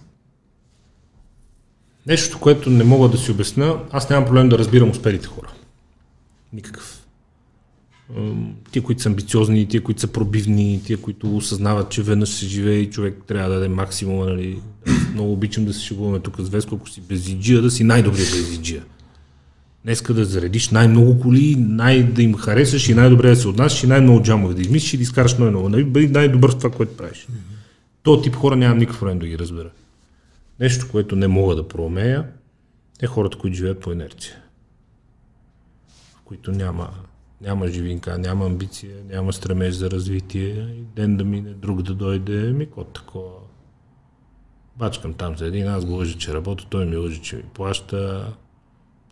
Нещо, 2.07 2.39
което 2.39 2.69
не 2.69 2.83
мога 2.83 3.09
да 3.09 3.17
си 3.17 3.31
обясня, 3.31 3.83
аз 3.91 4.09
нямам 4.09 4.25
проблем 4.25 4.49
да 4.49 4.57
разбирам 4.57 4.89
успелите 4.89 5.27
хора. 5.27 5.53
Никакъв. 6.53 6.97
Тия, 8.71 8.83
които 8.83 9.01
са 9.01 9.09
амбициозни, 9.09 9.67
тия, 9.67 9.83
които 9.83 10.01
са 10.01 10.07
пробивни, 10.07 10.81
тия, 10.85 11.01
които 11.01 11.37
осъзнават, 11.37 11.89
че 11.89 12.03
веднъж 12.03 12.29
се 12.29 12.47
живее 12.47 12.77
и 12.77 12.89
човек 12.89 13.21
трябва 13.27 13.49
да 13.49 13.55
даде 13.55 13.67
максимума. 13.67 14.25
Нали. 14.25 14.61
Много 15.13 15.33
обичам 15.33 15.65
да 15.65 15.73
се 15.73 15.81
шегуваме 15.81 16.19
тук 16.19 16.35
с 16.39 16.49
Веско, 16.49 16.75
ако 16.75 16.89
си 16.89 17.01
безиджия, 17.01 17.61
да 17.61 17.71
си 17.71 17.83
най-добрият 17.83 18.31
безиджия. 18.31 18.83
Днеска 19.83 20.13
да 20.13 20.25
заредиш 20.25 20.69
най-много 20.69 21.19
коли, 21.19 21.55
най- 21.55 22.03
да 22.03 22.23
им 22.23 22.35
харесаш 22.35 22.89
и 22.89 22.93
най-добре 22.93 23.29
да 23.29 23.35
се 23.35 23.47
отнасяш 23.47 23.83
и 23.83 23.87
най-много 23.87 24.23
джамове 24.23 24.53
да 24.53 24.61
измислиш 24.61 24.93
и 24.93 24.97
да 24.97 25.03
изкараш 25.03 25.37
най-много. 25.37 25.69
Нали? 25.69 25.83
Бъди 25.83 26.07
най-добър 26.07 26.51
в 26.51 26.57
това, 26.57 26.71
което 26.71 26.97
правиш. 26.97 27.27
То 28.03 28.21
тип 28.21 28.35
хора 28.35 28.55
нямам 28.55 28.77
никакъв 28.77 28.99
проблем 28.99 29.19
да 29.19 29.27
ги 29.27 29.39
разбера. 29.39 29.69
Нещо, 30.59 30.87
което 30.91 31.15
не 31.15 31.27
мога 31.27 31.55
да 31.55 31.67
проумея, 31.67 32.27
е 33.01 33.07
хората, 33.07 33.37
които 33.37 33.57
живеят 33.57 33.79
по 33.79 33.91
инерция. 33.91 34.35
В 36.15 36.21
които 36.21 36.51
няма, 36.51 36.89
няма 37.41 37.67
живинка, 37.67 38.17
няма 38.17 38.45
амбиция, 38.45 38.95
няма 39.09 39.33
стремеж 39.33 39.73
за 39.73 39.91
развитие. 39.91 40.83
Ден 40.95 41.17
да 41.17 41.23
мине, 41.23 41.49
друг 41.49 41.81
да 41.81 41.93
дойде, 41.93 42.51
ми 42.51 42.65
какво 42.65 42.83
такова. 42.83 43.31
Бачкам 44.75 45.13
там 45.13 45.37
за 45.37 45.45
един, 45.45 45.67
аз 45.67 45.85
го 45.85 45.93
лъжа, 45.93 46.17
че 46.17 46.33
работя, 46.33 46.65
той 46.69 46.85
ми 46.85 46.97
лъжи, 46.97 47.21
че 47.21 47.35
ми 47.35 47.43
плаща. 47.53 48.33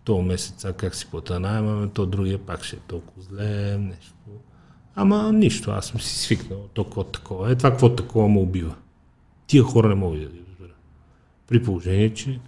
То 0.04 0.22
месец, 0.22 0.66
а 0.66 0.74
как 0.74 0.96
си 0.96 1.08
плата 1.12 1.40
найма, 1.40 1.76
ме, 1.76 1.90
то 1.90 2.06
другия 2.06 2.38
пак 2.38 2.64
ще 2.64 2.76
е 2.76 2.80
толкова 2.80 3.22
зле, 3.22 3.78
нещо. 3.78 4.14
Ама 4.96 5.34
нищо, 5.34 5.72
аз 5.72 5.88
съм 5.88 6.00
си 6.02 6.20
свикнал, 6.20 6.68
то 6.74 6.84
какво 6.84 7.04
такова. 7.04 7.52
Е, 7.52 7.56
това 7.56 7.72
какво 7.72 7.96
такова 7.96 8.28
му 8.28 8.42
убива. 8.42 8.76
Тия 9.48 9.64
хора 9.64 9.90
не 9.90 9.96
мога 9.96 10.18
да 10.18 10.26
ги 10.26 10.42
разбера. 10.50 10.74
При 11.48 11.64
положение, 11.64 12.14
че 12.14 12.40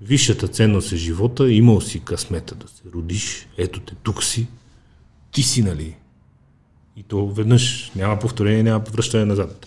висшата 0.00 0.48
ценност 0.48 0.92
е 0.92 0.96
живота, 0.96 1.52
имал 1.52 1.80
си 1.80 2.00
късмета 2.00 2.54
да 2.54 2.68
се 2.68 2.82
родиш, 2.94 3.48
ето 3.58 3.80
те, 3.80 3.94
тук 3.94 4.24
си, 4.24 4.48
ти 5.30 5.42
си, 5.42 5.62
нали? 5.62 5.96
И 6.96 7.02
то 7.02 7.28
веднъж 7.28 7.92
няма 7.96 8.18
повторение, 8.18 8.62
няма 8.62 8.78
връщане 8.78 9.24
назад. 9.24 9.66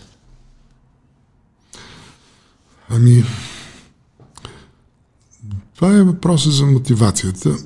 Ами, 2.89 3.23
това 5.75 5.97
е 5.97 6.03
въпросът 6.03 6.53
за 6.53 6.65
мотивацията. 6.65 7.57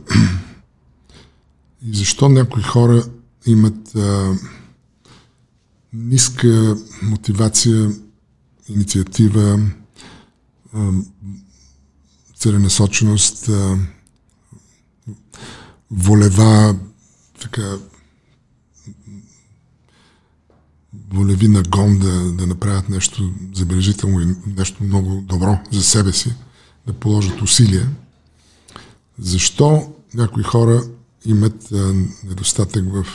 И 1.86 1.98
защо 1.98 2.30
някои 2.30 2.64
хора 2.64 3.04
имат 3.46 3.96
а, 3.96 4.36
ниска 5.94 6.78
мотивация, 7.02 7.92
инициатива, 8.70 9.70
а, 10.74 10.92
целенасоченост, 12.36 13.50
а, 13.50 13.78
волева, 15.92 16.76
така, 17.42 17.78
волеви 21.10 21.48
нагон 21.48 22.00
да, 22.00 22.32
да 22.32 22.48
направят 22.48 22.90
нещо 22.90 23.34
забележително 23.54 24.22
и 24.22 24.36
нещо 24.58 24.84
много 24.84 25.22
добро 25.22 25.60
за 25.72 25.84
себе 25.84 26.14
си, 26.14 26.34
да 26.88 26.94
положат 26.94 27.42
усилия. 27.42 27.90
Защо 29.20 29.94
някои 30.14 30.44
хора 30.44 30.84
имат 31.26 31.72
недостатък 32.24 32.86
в 32.94 33.06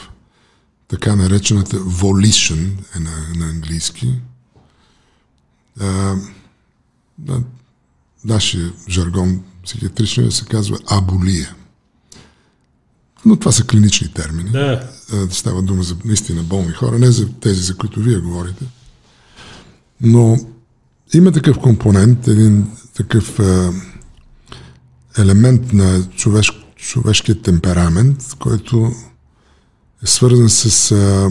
така 0.88 1.16
наречената 1.16 1.76
volition 1.76 2.70
е 2.96 2.98
на, 2.98 3.10
на 3.36 3.50
английски. 3.50 4.14
А, 5.80 6.16
на 7.26 7.42
нашия 8.24 8.72
жаргон 8.88 9.42
психиатричния 9.64 10.32
се 10.32 10.44
казва 10.44 10.78
аболия. 10.90 11.54
Но 13.24 13.36
това 13.36 13.52
са 13.52 13.66
клинични 13.66 14.12
термини. 14.12 14.50
Да, 14.50 14.90
А, 15.12 15.30
Става 15.30 15.62
дума 15.62 15.82
за 15.82 15.96
наистина 16.04 16.42
болни 16.42 16.72
хора, 16.72 16.98
не 16.98 17.10
за 17.10 17.32
тези, 17.32 17.60
за 17.60 17.76
които 17.76 18.00
вие 18.00 18.18
говорите. 18.18 18.64
Но 20.00 20.38
има 21.14 21.32
такъв 21.32 21.58
компонент, 21.58 22.28
един 22.28 22.66
такъв 22.96 23.38
а, 23.38 23.72
елемент 25.18 25.72
на 25.72 26.10
човеш, 26.10 26.64
човешкия 26.76 27.42
темперамент, 27.42 28.34
който 28.38 28.92
е 30.02 30.06
свързан 30.06 30.48
с 30.48 30.92
а, 30.92 31.30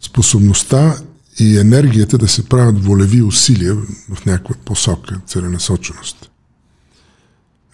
способността 0.00 0.96
и 1.38 1.58
енергията 1.58 2.18
да 2.18 2.28
се 2.28 2.48
правят 2.48 2.84
волеви 2.84 3.22
усилия 3.22 3.74
в 4.14 4.26
някаква 4.26 4.54
посока, 4.64 5.20
целенасоченост. 5.26 6.30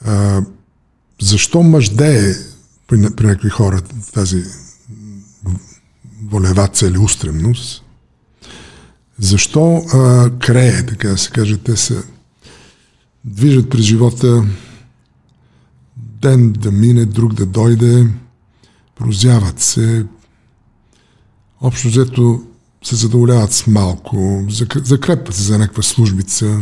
А, 0.05 0.43
защо 1.21 1.63
мъждее 1.63 2.35
при, 2.89 3.15
при 3.17 3.27
някакви 3.27 3.49
хора 3.49 3.83
тази 4.15 4.45
волева 6.23 6.69
целеустремност? 6.69 7.85
Защо 9.19 9.77
а, 9.77 10.31
крее, 10.39 10.87
така 10.87 11.09
да 11.09 11.19
се 11.19 11.31
каже, 11.31 11.59
те 11.59 11.77
се 11.77 12.03
движат 13.25 13.71
през 13.71 13.81
живота 13.81 14.45
ден 15.97 16.53
да 16.53 16.73
мине, 16.73 17.05
друг 17.05 17.35
да 17.35 17.47
дойде, 17.47 18.07
прозяват 18.95 19.61
се, 19.61 20.07
общо 21.61 21.89
взето 21.89 22.47
се 22.85 22.97
задоволяват 22.97 23.53
с 23.53 23.67
малко, 23.67 24.17
зак- 24.51 24.85
закрепват 24.85 25.35
се 25.37 25.43
за 25.43 25.59
някаква 25.59 25.83
службица 25.83 26.61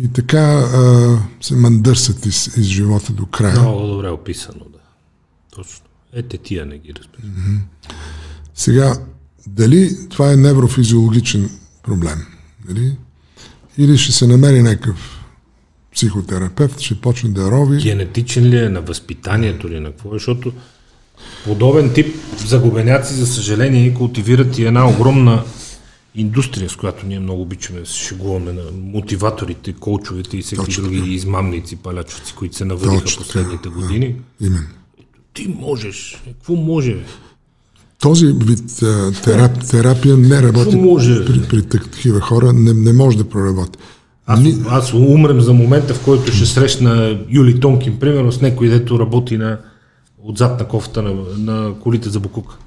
и 0.00 0.08
така 0.08 0.38
а, 0.38 1.18
се 1.40 1.56
мандърсат 1.56 2.26
из, 2.26 2.46
из 2.46 2.64
живота 2.66 3.12
до 3.12 3.26
края. 3.26 3.60
много 3.60 3.86
добре 3.86 4.08
описано, 4.08 4.58
да. 4.72 4.78
Точно. 5.56 5.84
Ете 6.12 6.38
тия 6.38 6.66
не 6.66 6.78
ги 6.78 6.92
разбирам. 6.94 7.62
Сега, 8.54 8.98
дали 9.46 10.08
това 10.08 10.32
е 10.32 10.36
неврофизиологичен 10.36 11.50
проблем? 11.82 12.26
Нали? 12.68 12.96
Или 13.78 13.98
ще 13.98 14.12
се 14.12 14.26
намери 14.26 14.62
някакъв 14.62 15.15
психотерапевт, 15.96 16.80
ще 16.80 16.94
почне 16.94 17.30
да 17.30 17.50
рови. 17.50 17.82
Генетичен 17.82 18.44
ли 18.44 18.56
е, 18.56 18.68
на 18.68 18.80
възпитанието 18.80 19.68
ли, 19.68 19.80
на 19.80 19.90
какво 19.90 20.08
е, 20.08 20.12
защото 20.12 20.52
подобен 21.44 21.92
тип 21.92 22.16
загубеняци, 22.46 23.14
за 23.14 23.26
съжаление, 23.26 23.94
култивират 23.94 24.58
и 24.58 24.64
една 24.64 24.88
огромна 24.88 25.44
индустрия, 26.14 26.70
с 26.70 26.76
която 26.76 27.06
ние 27.06 27.20
много 27.20 27.42
обичаме 27.42 27.80
да 27.80 27.86
се 27.86 27.98
шегуваме 27.98 28.52
на 28.52 28.62
мотиваторите, 28.72 29.72
коучовете 29.72 30.36
и 30.36 30.42
всеки 30.42 30.64
Точно 30.64 30.84
други 30.84 31.14
измамници, 31.14 31.76
палячовци, 31.76 32.34
които 32.34 32.56
се 32.56 32.68
Точно 32.68 33.22
последните 33.22 33.68
години. 33.68 34.14
Именно. 34.40 34.66
Ти 35.34 35.48
можеш. 35.60 36.22
Е, 36.26 36.30
Какво 36.30 36.54
може? 36.54 36.94
бе? 36.94 37.04
Този 38.00 38.26
вид 38.26 38.76
терап, 39.24 39.68
терапия 39.70 40.16
не 40.16 40.42
работи 40.42 40.76
може? 40.76 41.24
при, 41.24 41.42
при 41.42 41.62
такива 41.62 42.20
хора, 42.20 42.52
не, 42.52 42.72
не 42.72 42.92
може 42.92 43.16
да 43.16 43.28
проработи. 43.28 43.78
Аз, 44.26 44.40
аз 44.68 44.94
умрем 44.94 45.40
за 45.40 45.52
момента, 45.52 45.94
в 45.94 46.04
който 46.04 46.32
ще 46.32 46.46
срещна 46.46 47.18
Юли 47.28 47.60
Тонкин, 47.60 47.98
примерно, 47.98 48.32
с 48.32 48.40
някой, 48.40 48.68
дето 48.68 48.98
работи 48.98 49.36
на, 49.36 49.58
отзад 50.24 50.60
на 50.60 50.68
кофта 50.68 51.02
на, 51.02 51.14
на 51.38 51.74
колите 51.80 52.08
за 52.08 52.20
Букук. 52.20 52.58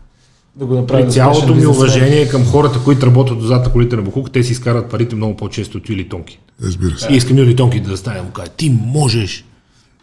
Да 0.56 0.66
го 0.66 0.76
направи 0.76 1.04
При 1.04 1.12
цялото 1.12 1.56
ми 1.56 1.66
уважение 1.66 2.28
към 2.28 2.46
хората, 2.46 2.80
които 2.84 3.06
работят 3.06 3.38
отзад 3.38 3.66
на 3.66 3.72
колите 3.72 3.96
на 3.96 4.02
Букук, 4.02 4.32
те 4.32 4.44
си 4.44 4.52
изкарат 4.52 4.90
парите 4.90 5.16
много 5.16 5.36
по-често 5.36 5.78
от 5.78 5.90
Юли 5.90 6.10
Тонкин. 6.10 6.38
Разбира 6.64 6.98
се. 6.98 7.08
И 7.12 7.16
искам 7.16 7.38
Юли 7.38 7.56
Тонкин 7.56 7.84
да 7.84 7.98
стане 7.98 8.22
му 8.22 8.30
каже, 8.30 8.52
ти 8.58 8.78
можеш 8.86 9.46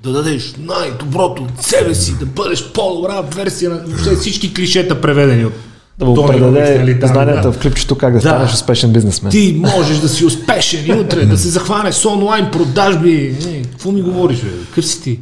да 0.03 0.13
дадеш 0.13 0.55
най-доброто 0.59 1.43
от 1.43 1.63
себе 1.63 1.95
си, 1.95 2.19
да 2.19 2.27
бъдеш 2.27 2.73
по-добра 2.73 3.21
версия 3.21 3.71
на 3.71 3.77
въобще 3.77 4.17
всички 4.17 4.55
клишета 4.55 5.01
преведени 5.01 5.45
от 5.45 5.53
Да 5.99 6.05
му 6.05 6.27
предаде 6.27 6.99
там, 7.01 7.09
знанията 7.09 7.43
да. 7.43 7.53
в 7.53 7.59
клипчето 7.59 7.95
как 7.95 8.13
да, 8.13 8.21
Да. 8.21 8.29
станеш 8.29 8.53
успешен 8.53 8.93
бизнесмен. 8.93 9.31
Ти 9.33 9.63
можеш 9.77 9.99
да 9.99 10.09
си 10.09 10.25
успешен 10.25 10.87
и 10.87 10.93
утре 10.93 11.27
да 11.27 11.39
се 11.39 11.49
захване 11.49 11.93
с 11.93 12.05
онлайн 12.05 12.49
продажби. 12.53 13.37
Е, 13.47 13.63
какво 13.63 13.93
ми 13.93 14.03
говориш, 14.03 14.41
бе? 14.41 14.51
Какъв 14.69 14.87
си 14.87 15.03
ти? 15.03 15.21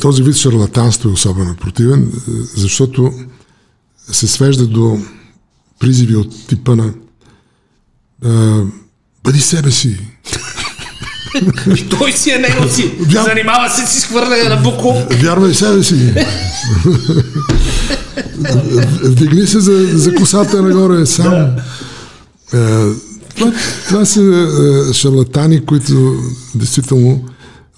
Този 0.00 0.22
вид 0.22 0.36
шарлатанство 0.36 1.08
е 1.08 1.12
особено 1.12 1.56
противен, 1.56 2.02
е, 2.02 2.30
защото 2.56 3.12
се 4.12 4.26
свежда 4.26 4.66
до 4.66 4.98
призиви 5.78 6.16
от 6.16 6.46
типа 6.46 6.76
на 6.76 6.92
а, 8.24 8.62
бъди 9.24 9.40
себе 9.40 9.70
си. 9.70 9.98
И 11.76 11.88
той 11.88 12.12
си 12.12 12.30
е 12.30 12.38
него 12.38 12.68
си. 12.68 12.92
Занимава 13.10 13.70
се 13.70 13.86
с 13.86 13.98
изхвърляне 13.98 14.48
на 14.48 14.56
буклук. 14.56 14.96
Вярвай 15.12 15.54
себе 15.54 15.82
си. 15.82 16.14
Вдигни 19.02 19.46
се 19.46 19.60
за, 19.60 19.72
за 19.92 20.14
косата 20.14 20.62
нагоре 20.62 21.06
сам. 21.06 21.32
Е, 21.34 21.56
Това, 23.34 23.52
това 23.88 24.04
са 24.04 24.22
е, 24.90 24.94
шарлатани, 24.94 25.64
които 25.64 26.14
действително 26.54 27.24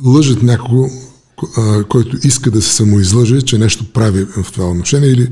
лъжат 0.05 0.43
някого, 0.43 0.89
ко- 1.37 1.49
а, 1.59 1.85
който 1.85 2.17
иска 2.25 2.51
да 2.51 2.63
се 2.63 2.75
самоизлъже, 2.75 3.43
че 3.43 3.59
нещо 3.59 3.85
прави 3.85 4.25
в 4.27 4.53
това 4.53 4.71
отношение 4.71 5.09
или 5.09 5.29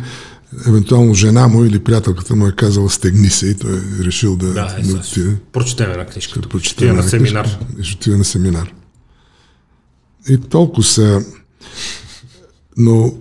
евентуално 0.66 1.14
жена 1.14 1.48
му 1.48 1.64
или 1.64 1.78
приятелката 1.78 2.36
му 2.36 2.46
е 2.46 2.52
казала 2.52 2.90
стегни 2.90 3.30
се 3.30 3.46
и 3.46 3.54
той 3.54 3.70
е 3.72 4.04
решил 4.04 4.36
да, 4.36 4.52
Да, 4.52 4.76
е, 4.78 4.82
да 4.82 4.94
отиде. 4.94 5.36
Прочетем 5.52 5.90
една 5.90 6.06
книжка. 6.06 6.40
Ще 6.62 6.86
я 6.86 6.94
на 6.94 7.02
семинар. 7.02 7.58
ще 7.82 7.96
отида 7.96 8.18
на 8.18 8.24
семинар. 8.24 8.72
И 10.28 10.38
толкова 10.38 10.82
са... 10.84 11.22
Но 12.76 13.14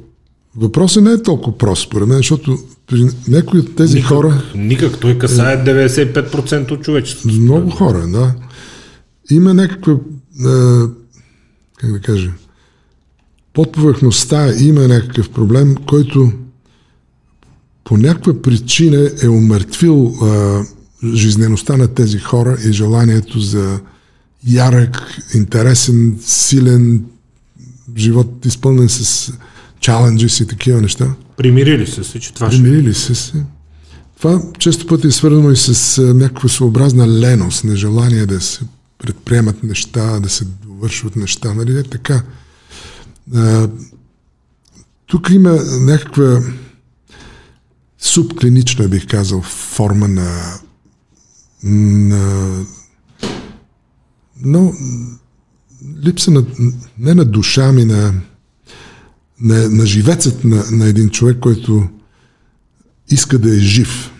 въпросът 0.56 1.04
не 1.04 1.12
е 1.12 1.22
толкова 1.22 1.58
прост, 1.58 1.84
според 1.84 2.08
мен, 2.08 2.18
защото 2.18 2.58
при 2.88 3.10
някои 3.28 3.60
от 3.60 3.76
тези 3.76 3.96
Никак, 3.96 4.10
хора, 4.10 4.44
Никак. 4.56 5.00
Той 5.00 5.18
касае 5.18 5.66
95% 5.66 6.72
от 6.72 6.84
човечеството. 6.84 7.36
много 7.36 7.70
хора, 7.70 8.08
да, 8.08 8.36
има 9.32 9.54
някаква, 9.54 9.98
а, 10.46 10.88
как 11.78 11.92
да 11.92 12.00
кажа, 12.00 12.32
под 13.54 13.72
повърхността 13.72 14.54
има 14.60 14.88
някакъв 14.88 15.30
проблем, 15.30 15.76
който 15.88 16.32
по 17.84 17.98
някаква 17.98 18.42
причина 18.42 19.12
е 19.24 19.28
умъртвил 19.28 20.14
а, 20.22 20.62
жизнеността 21.14 21.78
на 21.78 21.88
тези 21.88 22.20
хора 22.20 22.58
и 22.66 22.72
желанието 22.72 23.40
за 23.40 23.80
ярък, 24.48 25.18
интересен, 25.34 26.18
силен 26.22 27.06
живот, 27.98 28.46
изпълнен 28.46 28.90
с 28.90 29.34
чаленджи 29.84 30.44
и 30.44 30.48
такива 30.48 30.82
неща. 30.82 31.14
Примирили 31.38 31.88
се 31.88 32.04
се, 32.04 32.20
че 32.20 32.34
това 32.34 32.52
ще... 32.52 32.64
Примирили 32.64 32.94
се 32.94 33.16
се. 33.16 33.46
Това 34.18 34.42
често 34.60 34.88
пъти 34.88 35.08
е 35.08 35.12
свързано 35.12 35.52
и 35.52 35.56
с 35.56 35.98
а, 35.98 36.14
някаква 36.14 36.50
своеобразна 36.50 37.08
леност, 37.08 37.64
нежелание 37.64 38.26
да 38.26 38.42
се 38.42 38.62
предприемат 38.98 39.64
неща, 39.64 40.20
да 40.20 40.30
се 40.30 40.46
довършват 40.46 41.16
неща. 41.16 41.54
Нали? 41.54 41.80
Е 41.80 41.84
така. 41.84 42.24
А, 43.36 43.70
тук 45.06 45.30
има 45.30 45.60
някаква 45.80 46.42
субклинична, 48.00 48.88
бих 48.88 49.08
казал, 49.08 49.42
форма 49.42 50.08
на, 50.08 50.60
на 51.64 52.66
но 54.46 54.74
липса 56.06 56.32
на, 56.32 56.44
не 57.00 57.14
на 57.14 57.26
душа 57.26 57.72
ми, 57.72 57.86
на, 57.86 58.14
на, 59.44 59.70
на 59.70 59.86
живецът 59.86 60.44
на, 60.44 60.64
на 60.72 60.86
един 60.86 61.10
човек, 61.10 61.40
който 61.40 61.90
иска 63.10 63.40
да 63.40 63.56
е 63.56 63.60
жив. 63.60 64.12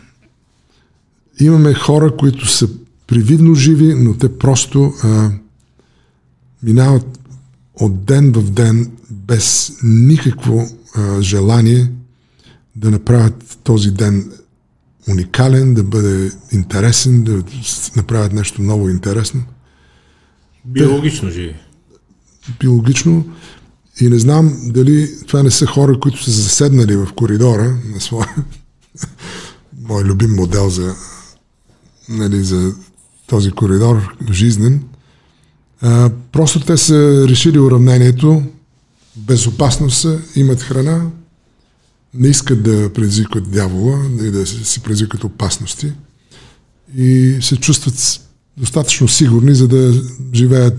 Имаме 1.40 1.74
хора, 1.74 2.16
които 2.18 2.48
са 2.48 2.70
привидно 3.08 3.56
живи, 3.56 3.94
но 3.94 4.14
те 4.14 4.38
просто 4.38 4.94
а, 5.04 5.32
минават 6.64 7.20
от 7.76 8.06
ден 8.06 8.32
в 8.32 8.52
ден 8.52 8.92
без 9.10 9.78
никакво 9.84 10.68
а, 10.96 11.22
желание 11.22 11.92
да 12.76 12.92
направят 12.92 13.60
този 13.64 13.92
ден 13.92 14.32
уникален, 15.10 15.74
да 15.74 15.84
бъде 15.84 16.32
интересен, 16.52 17.24
да 17.24 17.44
направят 17.96 18.34
нещо 18.34 18.62
много 18.62 18.90
интересно 18.90 19.44
Биологично 20.66 21.30
живи. 21.30 21.56
биологично 22.60 23.26
и 24.02 24.10
не 24.10 24.20
знам 24.20 24.58
дали 24.66 25.10
това 25.28 25.44
не 25.44 25.52
са 25.52 25.66
хора, 25.66 26.00
които 26.00 26.24
са 26.24 26.32
заседнали 26.32 26.96
в 26.96 27.08
коридора 27.16 27.78
на 27.94 28.02
своя 28.02 28.36
мой 29.82 30.04
любим 30.04 30.36
модел 30.36 30.70
за, 30.70 30.96
нали, 32.10 32.44
за 32.44 32.74
този 33.28 33.52
коридор 33.52 34.16
жизнен. 34.32 34.84
А, 35.82 36.10
просто 36.32 36.60
те 36.60 36.78
са 36.78 37.26
решили 37.28 37.60
уравнението, 37.60 38.44
безопасно 39.16 39.90
са, 39.90 40.20
имат 40.36 40.62
храна, 40.62 41.10
не 42.14 42.28
искат 42.28 42.64
да 42.64 42.94
предизвикват 42.94 43.52
дявола 43.52 44.06
и 44.22 44.32
да 44.32 44.46
си 44.46 44.80
предизвикат 44.80 45.24
опасности 45.24 45.94
и 46.98 47.38
се 47.42 47.56
чувстват 47.58 48.22
достатъчно 48.58 49.08
сигурни, 49.08 49.56
за 49.56 49.68
да 49.68 50.04
живеят 50.34 50.78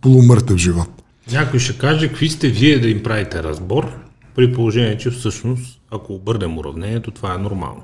полумъртъв 0.00 0.56
живот. 0.56 0.99
Някой 1.32 1.58
ще 1.58 1.78
каже, 1.78 2.08
какви 2.08 2.28
сте 2.28 2.48
вие 2.48 2.78
да 2.78 2.88
им 2.88 3.02
правите 3.02 3.42
разбор, 3.42 4.04
при 4.34 4.52
положение, 4.52 4.98
че 4.98 5.10
всъщност, 5.10 5.80
ако 5.90 6.14
обърнем 6.14 6.58
уравнението, 6.58 7.10
това 7.10 7.34
е 7.34 7.38
нормално. 7.38 7.82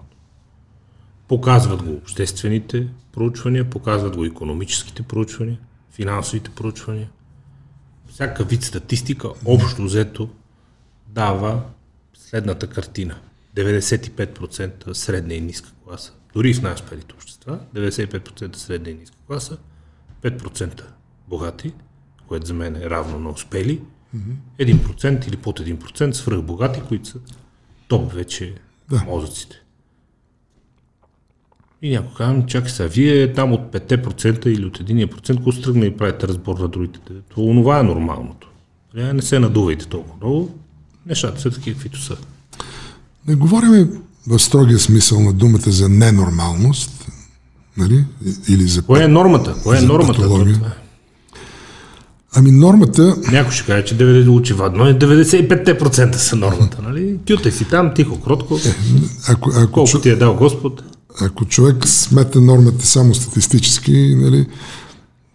Показват 1.29 1.83
го 1.83 1.93
обществените 1.93 2.89
проучвания, 3.13 3.71
показват 3.71 4.17
го 4.17 4.25
економическите 4.25 5.03
проучвания, 5.03 5.59
финансовите 5.91 6.51
проучвания. 6.51 7.11
Всяка 8.09 8.45
вид 8.45 8.63
статистика, 8.63 9.29
общо 9.45 9.83
взето, 9.83 10.29
дава 11.09 11.63
следната 12.15 12.67
картина. 12.67 13.17
95% 13.57 14.93
средна 14.93 15.35
и 15.35 15.41
ниска 15.41 15.73
класа, 15.85 16.13
дори 16.35 16.55
в 16.55 16.63
най-успелите 16.63 17.15
общества, 17.15 17.59
95% 17.75 18.57
средна 18.57 18.91
и 18.91 18.95
ниска 18.95 19.17
класа, 19.27 19.57
5% 20.23 20.83
богати, 21.29 21.73
което 22.29 22.47
за 22.47 22.55
мен 22.55 22.77
е 22.77 22.91
равно 22.91 23.19
на 23.19 23.31
успели, 23.31 23.81
1% 24.61 25.29
или 25.29 25.37
под 25.37 25.61
1% 25.61 26.13
свръхбогати, 26.13 26.81
които 26.89 27.09
са 27.09 27.19
топ 27.89 28.13
вече 28.13 28.55
Да. 28.91 29.03
мозъците. 29.07 29.57
И 31.83 31.91
някой 31.91 32.15
казвам, 32.17 32.47
чакай 32.47 32.71
сега, 32.71 32.89
вие 32.89 33.33
там 33.33 33.53
от 33.53 33.61
5% 33.73 34.47
или 34.47 34.65
от 34.65 34.79
1%, 34.79 35.41
ако 35.41 35.53
стръгне 35.53 35.87
и 35.87 35.97
правите 35.97 36.29
разбор 36.29 36.59
на 36.59 36.69
другите, 36.69 36.99
то 37.35 37.41
онова 37.45 37.79
е 37.79 37.83
нормалното. 37.83 38.49
Е, 38.97 39.13
Не 39.13 39.23
се 39.23 39.39
надувайте 39.39 39.87
толкова 39.87 40.15
много, 40.21 40.55
нещата 41.07 41.41
са 41.41 41.51
такива, 41.51 41.75
каквито 41.75 42.01
са. 42.03 42.17
Не 43.29 43.35
говорим 43.35 44.03
в 44.27 44.39
строгия 44.39 44.79
смисъл 44.79 45.21
на 45.21 45.33
думата 45.33 45.71
за 45.71 45.89
ненормалност, 45.89 47.07
нали? 47.77 48.05
Или 48.49 48.63
за... 48.63 48.83
Кое 48.83 49.05
е 49.05 49.09
нормата? 49.09 49.55
Кое 49.63 49.79
е 49.79 49.81
нормата? 49.81 50.21
патология. 50.21 50.75
Е. 52.37 52.39
Ами 52.39 52.51
нормата, 52.51 53.17
Някой 53.33 53.53
ще 53.53 53.67
каже, 53.67 53.85
че 53.85 53.99
90 53.99 54.29
очевидно 54.29 54.87
е 54.87 54.99
95% 54.99 56.15
са 56.15 56.37
нормата, 56.37 56.83
нали? 56.83 57.19
Кютай 57.29 57.53
си 57.53 57.65
там, 57.65 57.93
тихо, 57.95 58.21
кротко, 58.21 58.59
ако, 59.29 59.51
ако, 59.57 59.73
колко 59.73 59.91
чу, 59.91 60.01
ти 60.01 60.11
е 60.11 60.17
дал 60.17 60.35
Господ. 60.35 60.83
ако 61.21 61.45
човек 61.45 61.89
смета 61.89 62.41
нормата 62.41 62.87
само 62.87 63.15
статистически, 63.15 64.15
нали, 64.17 64.47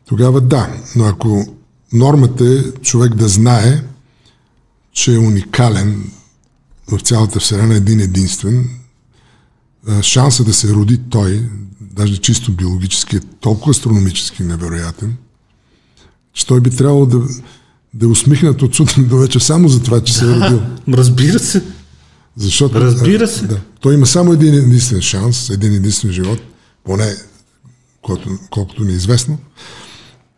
тогава 0.08 0.42
да. 0.42 0.68
Но 0.96 1.06
ако 1.06 1.46
нормата 1.94 2.46
е 2.46 2.82
човек 2.82 3.16
да 3.16 3.28
знае, 3.28 3.84
че 4.94 5.14
е 5.16 5.18
уникален 5.18 6.12
в 6.92 7.00
цялата 7.00 7.40
Вселена 7.40 7.76
един 7.76 8.00
единствен, 8.00 8.70
шанса 10.02 10.44
да 10.44 10.54
се 10.54 10.74
роди 10.74 10.98
той, 11.10 11.50
даже 11.82 12.18
чисто 12.18 12.52
биологически, 12.52 13.16
е 13.16 13.20
толкова 13.40 13.72
астрономически 13.72 14.44
невероятен, 14.44 15.16
че 16.34 16.48
той 16.48 16.62
би 16.62 16.70
трябвало 16.70 17.06
да, 17.06 17.20
да 17.94 18.06
е 18.06 18.10
усмихнат 18.10 18.62
от 18.62 18.76
сутрин 18.76 19.08
до 19.08 19.18
вечер 19.18 19.40
само 19.40 19.68
за 19.68 19.84
това, 19.84 20.02
че 20.04 20.14
се 20.14 20.26
е 20.26 20.28
родил. 20.28 20.62
Разбира 20.90 21.40
се. 21.40 21.64
Защото, 22.36 22.82
Разбира 22.82 23.28
се. 23.28 23.48
Да. 23.48 23.60
Той 23.80 23.94
има 23.94 24.06
само 24.06 24.34
един 24.34 24.54
единствен 24.54 25.02
шанс, 25.02 25.50
един 25.50 25.74
единствен 25.74 26.12
живот, 26.12 26.40
поне 26.84 27.16
колкото, 28.02 28.30
колкото 28.50 28.84
ни 28.84 28.92
е 28.92 28.96
известно. 28.96 29.38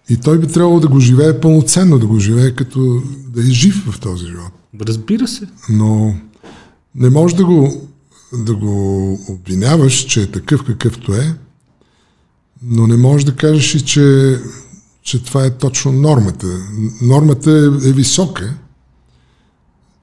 И 0.10 0.18
той 0.18 0.40
би 0.40 0.48
трябвало 0.48 0.80
да 0.80 0.88
го 0.88 1.00
живее 1.00 1.40
пълноценно, 1.40 2.00
да 2.00 2.08
го 2.08 2.20
живее 2.20 2.52
като 2.52 3.04
да 3.28 3.42
е 3.42 3.52
жив 3.52 3.86
в 3.92 4.00
този 4.00 4.26
живот. 4.26 4.52
Разбира 4.82 5.28
се. 5.28 5.48
Но 5.70 6.16
не 6.96 7.10
можеш 7.10 7.38
да 7.38 7.46
го, 7.46 7.88
да 8.34 8.56
го 8.56 9.14
обвиняваш, 9.30 9.94
че 9.94 10.22
е 10.22 10.32
такъв 10.32 10.64
какъвто 10.64 11.14
е, 11.14 11.36
но 12.64 12.88
не 12.88 12.98
можеш 12.98 13.26
да 13.26 13.36
кажеш 13.36 13.76
и, 13.76 13.82
че, 13.82 14.38
че 15.04 15.24
това 15.24 15.46
е 15.46 15.58
точно 15.58 15.92
нормата. 15.92 16.48
Нормата 17.02 17.52
е, 17.52 17.90
е 17.90 17.94
висока 17.94 18.54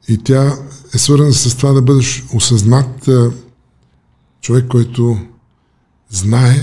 И 0.09 0.18
тя 0.18 0.52
е 0.94 0.98
свързана 0.98 1.32
с 1.32 1.56
това 1.56 1.72
да 1.72 1.82
бъдеш 1.82 2.24
осъзнат 2.35 3.09
човек, 4.40 4.66
който 4.68 5.18
знае, 6.10 6.56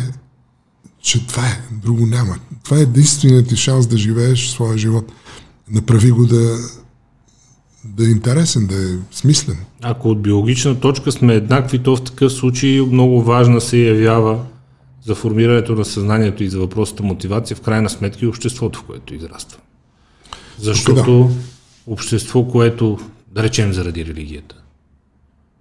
че 1.01 1.27
това 1.27 1.47
е, 1.47 1.61
друго 1.71 2.05
няма. 2.05 2.35
Това 2.63 2.77
е 2.77 2.81
единственият 2.81 3.47
ти 3.47 3.55
шанс 3.55 3.87
да 3.87 3.97
живееш 3.97 4.47
своя 4.47 4.77
живот. 4.77 5.11
Направи 5.71 6.11
го 6.11 6.25
да, 6.25 6.57
да 7.83 8.05
е 8.05 8.09
интересен, 8.09 8.67
да 8.67 8.75
е 8.75 8.97
смислен. 9.11 9.57
Ако 9.81 10.09
от 10.09 10.21
биологична 10.21 10.79
точка 10.79 11.11
сме 11.11 11.33
еднакви, 11.33 11.83
то 11.83 11.95
в 11.95 12.03
такъв 12.03 12.33
случай 12.33 12.81
много 12.81 13.23
важна 13.23 13.61
се 13.61 13.77
явява 13.77 14.45
за 15.07 15.15
формирането 15.15 15.75
на 15.75 15.85
съзнанието 15.85 16.43
и 16.43 16.49
за 16.49 16.59
въпросата 16.59 17.03
мотивация, 17.03 17.57
в 17.57 17.61
крайна 17.61 17.89
сметка 17.89 18.25
и 18.25 18.27
обществото, 18.27 18.79
в 18.79 18.83
което 18.83 19.15
израства. 19.15 19.59
Защото 20.57 21.31
общество, 21.87 22.47
което, 22.47 22.99
да 23.27 23.43
речем 23.43 23.73
заради 23.73 24.05
религията, 24.05 24.55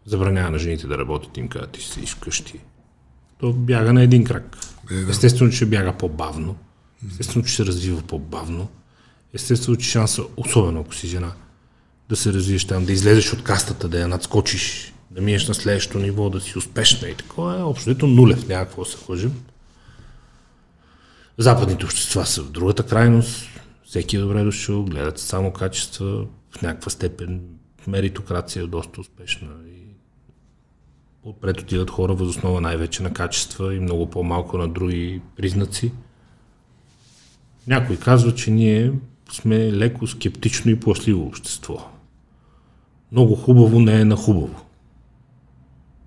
забранява 0.07 0.51
на 0.51 0.59
жените 0.59 0.87
да 0.87 0.99
работят, 0.99 1.37
им 1.37 1.49
казват, 1.49 1.71
ти 1.71 1.81
си 1.81 2.01
изкъщи, 2.01 2.61
то 3.41 3.53
бяга 3.53 3.93
на 3.93 4.03
един 4.03 4.25
крак. 4.25 4.57
Е. 4.91 5.11
Естествено, 5.11 5.51
че 5.51 5.67
бяга 5.67 5.93
по-бавно, 5.93 6.57
естествено, 7.11 7.45
че 7.45 7.57
се 7.57 7.67
развива 7.67 8.03
по-бавно, 8.03 8.69
естествено, 9.35 9.77
че 9.77 9.91
шанса, 9.91 10.23
особено 10.37 10.81
ако 10.81 10.95
си 10.95 11.07
жена, 11.07 11.33
да 12.09 12.17
се 12.17 12.33
развиеш 12.33 12.65
там, 12.65 12.85
да 12.85 12.93
излезеш 12.93 13.33
от 13.33 13.43
кастата, 13.43 13.89
да 13.89 14.01
я 14.01 14.09
надскочиш, 14.09 14.93
да 15.11 15.21
минеш 15.21 15.49
на 15.49 15.55
следващото 15.55 15.99
ниво, 15.99 16.31
да 16.31 16.41
си 16.41 16.59
успешна 16.59 17.09
и 17.09 17.15
такова 17.15 17.59
е 17.59 17.63
общо 17.63 18.07
нулев, 18.07 18.49
няма 18.49 18.65
какво 18.65 18.85
се 18.85 18.97
лъжим. 19.09 19.33
Западните 21.39 21.85
общества 21.85 22.27
са 22.27 22.43
в 22.43 22.51
другата 22.51 22.87
крайност, 22.87 23.49
всеки 23.85 24.17
е 24.17 24.21
добре 24.21 24.45
дошъл, 24.45 24.85
гледат 24.85 25.19
само 25.19 25.53
качества, 25.53 26.27
в 26.51 26.63
някаква 26.63 26.91
степен 26.91 27.41
меритокрация 27.87 28.63
е 28.63 28.67
доста 28.67 29.01
успешна 29.01 29.49
и 29.69 29.83
отпред 31.23 31.61
отиват 31.61 31.91
хора 31.91 32.15
възоснова 32.15 32.61
най-вече 32.61 33.03
на 33.03 33.13
качества 33.13 33.75
и 33.75 33.81
много 33.81 34.11
по-малко 34.11 34.59
на 34.59 34.69
други 34.69 35.21
признаци. 35.37 35.93
Някой 37.67 37.97
казва, 37.97 38.35
че 38.35 38.51
ние 38.51 38.93
сме 39.33 39.73
леко 39.73 40.07
скептично 40.07 40.71
и 40.71 40.81
плашливо 40.81 41.27
общество. 41.27 41.89
Много 43.13 43.35
хубаво 43.35 43.81
не 43.81 44.01
е 44.01 44.05
на 44.05 44.17
хубаво. 44.17 44.66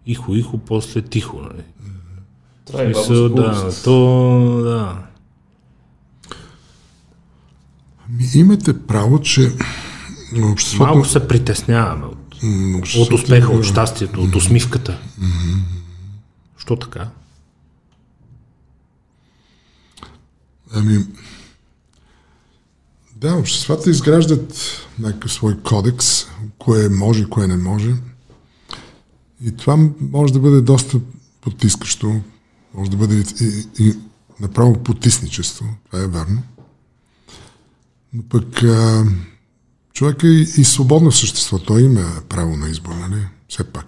Ихо, 0.10 0.36
ихо, 0.36 0.58
после 0.58 1.02
тихо. 1.02 1.42
Нали? 1.42 1.64
Това 2.66 2.82
е 2.82 2.94
Смисъл, 2.94 3.30
да, 3.30 3.82
то, 3.84 4.62
да. 4.64 5.06
Ами, 8.10 8.30
имате 8.34 8.80
право, 8.80 9.22
че 9.22 9.52
обществото... 10.44 10.84
Малко 10.84 11.08
се 11.08 11.28
притесняваме 11.28 12.06
от, 12.06 12.36
от 12.98 13.14
успеха, 13.14 13.52
от 13.52 13.66
щастието, 13.66 14.22
от 14.22 14.36
усмивката. 14.36 15.00
Mm-hmm. 15.22 15.60
Що 16.58 16.76
така? 16.76 17.10
Ами, 20.74 21.06
да, 23.16 23.36
обществата 23.36 23.90
изграждат 23.90 24.54
някакъв 25.00 25.34
свой 25.34 25.60
кодекс, 25.60 26.26
кое 26.58 26.90
може, 26.90 27.30
кое 27.30 27.48
не 27.48 27.58
може. 27.58 27.96
И 29.46 29.52
това 29.58 29.90
може 30.00 30.34
да 30.34 30.40
бъде 30.40 30.62
доста 30.62 31.00
потискащо, 31.42 32.22
може 32.74 32.92
да 32.92 32.98
бъде 32.98 33.24
и, 33.42 33.68
и 33.80 33.94
направо 34.40 34.84
потисничество, 34.84 35.66
това 35.86 36.04
е 36.04 36.08
верно. 36.08 36.44
Но 38.14 38.24
пък 38.24 38.64
а, 38.64 39.06
човек 39.94 40.24
е 40.24 40.28
и 40.28 40.64
свободно 40.64 41.12
същество, 41.12 41.60
той 41.60 41.82
има 41.82 42.22
право 42.30 42.58
на 42.58 42.70
избор, 42.70 42.92
нали? 42.94 43.28
Все 43.50 43.64
пак. 43.64 43.88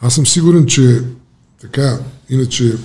Аз 0.00 0.14
съм 0.14 0.26
сигурен, 0.26 0.66
че 0.66 1.04
така, 1.60 1.98
иначе 2.28 2.78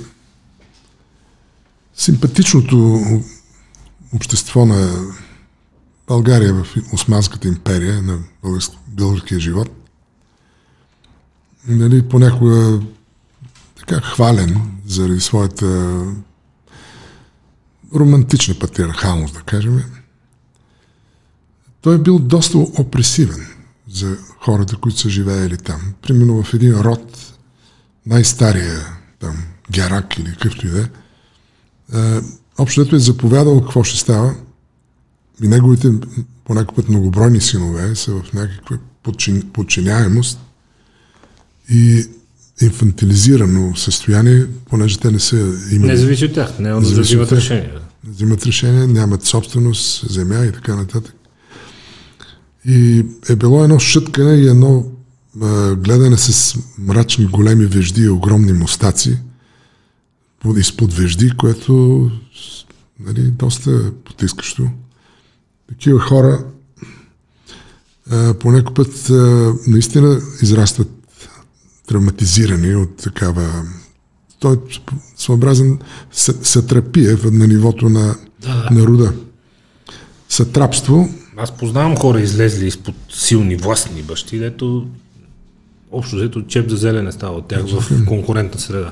симпатичното 1.96 3.02
общество 4.14 4.66
на 4.66 5.08
България 6.08 6.54
в 6.54 6.76
Османската 6.94 7.48
империя, 7.48 8.02
на 8.02 8.20
българския 8.88 9.40
живот, 9.40 9.70
нали, 11.68 12.10
понякога 12.10 12.80
така 13.80 14.02
хвален 14.02 14.62
заради 14.86 15.20
своята 15.20 16.02
романтична 17.96 18.56
патриархалност, 18.60 19.34
да 19.34 19.42
кажем, 19.42 19.84
той 21.82 21.96
е 21.96 22.00
бил 22.00 22.20
доста 22.20 22.58
опресивен 22.58 23.48
за 23.90 24.18
хората, 24.40 24.78
които 24.78 25.00
са 25.00 25.10
живеели 25.10 25.58
там. 25.58 25.82
Примерно 26.02 26.44
в 26.44 26.54
един 26.54 26.82
род, 26.82 27.34
най-стария 28.06 28.86
там, 29.20 29.38
Герак 29.72 30.18
или 30.18 30.32
какъвто 30.32 30.68
и 30.68 30.70
да 30.70 30.90
е, 31.94 32.22
общото 32.58 32.96
е 32.96 33.00
заповядал 33.00 33.62
какво 33.62 33.84
ще 33.84 34.00
става 34.00 34.36
и 35.44 35.48
неговите 35.48 35.92
по 36.44 36.66
път 36.76 36.90
многобройни 36.90 37.42
синове 37.42 37.96
са 37.96 38.12
в 38.12 38.34
някаква 38.34 38.78
подчин, 39.04 39.50
подчиняемост 39.54 40.40
и 41.70 42.06
инфантилизирано 42.62 43.76
състояние, 43.76 44.46
понеже 44.70 44.98
те 44.98 45.12
не 45.12 45.20
са 45.20 45.36
имали... 45.72 45.92
Не 45.92 45.98
зависи 45.98 46.26
от 46.26 46.34
тях, 46.34 46.60
не 46.60 46.70
да 46.70 46.80
взимат 46.80 47.32
решение. 47.32 47.72
Взимат 48.08 48.46
решение, 48.46 48.88
нямат 48.88 49.24
собственост, 49.24 50.12
земя 50.12 50.46
и 50.46 50.52
така 50.52 50.76
нататък. 50.76 51.14
И 52.66 53.06
е 53.30 53.36
било 53.36 53.64
едно 53.64 53.80
шъткане 53.80 54.34
и 54.34 54.48
едно 54.48 54.86
а, 55.42 55.76
гледане 55.76 56.18
с 56.18 56.58
мрачни 56.80 57.26
големи 57.26 57.66
вежди 57.66 58.02
и 58.02 58.10
огромни 58.10 58.54
мустаци 58.54 59.18
изпод 60.56 60.94
вежди, 60.94 61.32
което 61.38 62.12
нали, 63.00 63.22
доста 63.22 63.92
потискащо. 64.06 64.70
Такива 65.70 66.00
хора 66.00 66.46
а, 68.12 68.34
по 68.34 68.52
някой 68.52 68.74
път 68.74 69.10
а, 69.10 69.54
наистина 69.68 70.22
израстват 70.42 70.97
травматизирани 71.88 72.76
от 72.76 72.98
такава 72.98 73.64
той 74.40 74.54
е 74.54 74.58
своеобразен 75.18 75.80
сатрапия 76.42 77.18
на 77.24 77.48
нивото 77.48 77.90
на, 77.90 78.16
да, 78.42 78.64
да. 78.64 78.70
на 78.72 78.88
рода. 78.88 79.14
Сатрапство. 80.30 81.10
Аз 81.38 81.58
познавам 81.58 81.98
хора 81.98 82.22
излезли 82.22 82.68
изпод 82.68 82.96
силни 83.10 83.56
властни 83.56 84.02
бащи, 84.02 84.40
дето 84.40 84.88
общо 85.92 86.16
взето 86.16 86.42
чеп 86.48 86.70
за 86.70 86.78
зелене 86.78 87.12
става 87.12 87.38
от 87.38 87.48
тях 87.48 87.62
в 87.68 88.06
конкурентна 88.08 88.60
среда. 88.60 88.92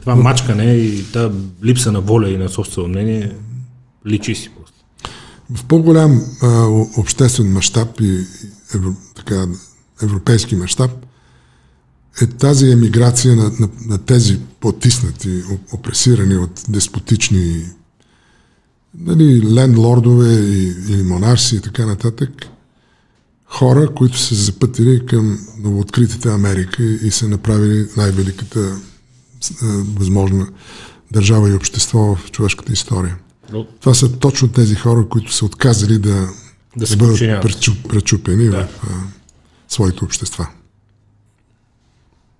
Това 0.00 0.16
мачкане 0.16 0.74
и 0.74 1.04
та 1.12 1.30
липса 1.64 1.92
на 1.92 2.00
воля 2.00 2.30
и 2.30 2.36
на 2.36 2.48
собствено 2.48 2.88
мнение 2.88 3.32
личи 4.06 4.34
си 4.34 4.50
просто. 4.56 4.76
В 5.54 5.64
по-голям 5.64 6.20
а, 6.42 6.66
обществен 6.96 7.52
мащаб 7.52 8.00
и 8.00 8.24
евро, 8.74 8.94
така, 9.14 9.46
европейски 10.02 10.56
мащаб 10.56 10.90
е 12.20 12.26
тази 12.26 12.70
емиграция 12.70 13.36
на, 13.36 13.44
на, 13.44 13.68
на 13.86 13.98
тези 13.98 14.40
потиснати, 14.60 15.42
опресирани 15.72 16.36
от 16.36 16.62
деспотични 16.68 17.64
нали, 18.98 19.54
лендлордове 19.54 20.32
и, 20.32 20.74
или 20.88 21.02
монарси 21.02 21.56
и 21.56 21.60
така 21.60 21.86
нататък, 21.86 22.30
хора, 23.44 23.94
които 23.94 24.18
са 24.18 24.34
запътили 24.34 25.06
към 25.06 25.38
новооткритата 25.58 26.34
Америка 26.34 26.82
и 26.82 27.10
са 27.10 27.28
направили 27.28 27.86
най-великата 27.96 28.76
възможна 29.98 30.48
държава 31.10 31.50
и 31.50 31.54
общество 31.54 32.16
в 32.16 32.30
човешката 32.30 32.72
история. 32.72 33.18
Но... 33.52 33.66
Това 33.80 33.94
са 33.94 34.18
точно 34.18 34.48
тези 34.48 34.74
хора, 34.74 35.08
които 35.08 35.32
са 35.32 35.44
отказали 35.44 35.98
да, 35.98 36.28
да, 36.76 36.86
да 36.86 36.96
бъдат 36.96 37.18
пречупени 37.88 38.44
да. 38.44 38.66
в 38.66 38.84
а, 38.84 38.88
своите 39.68 40.04
общества. 40.04 40.48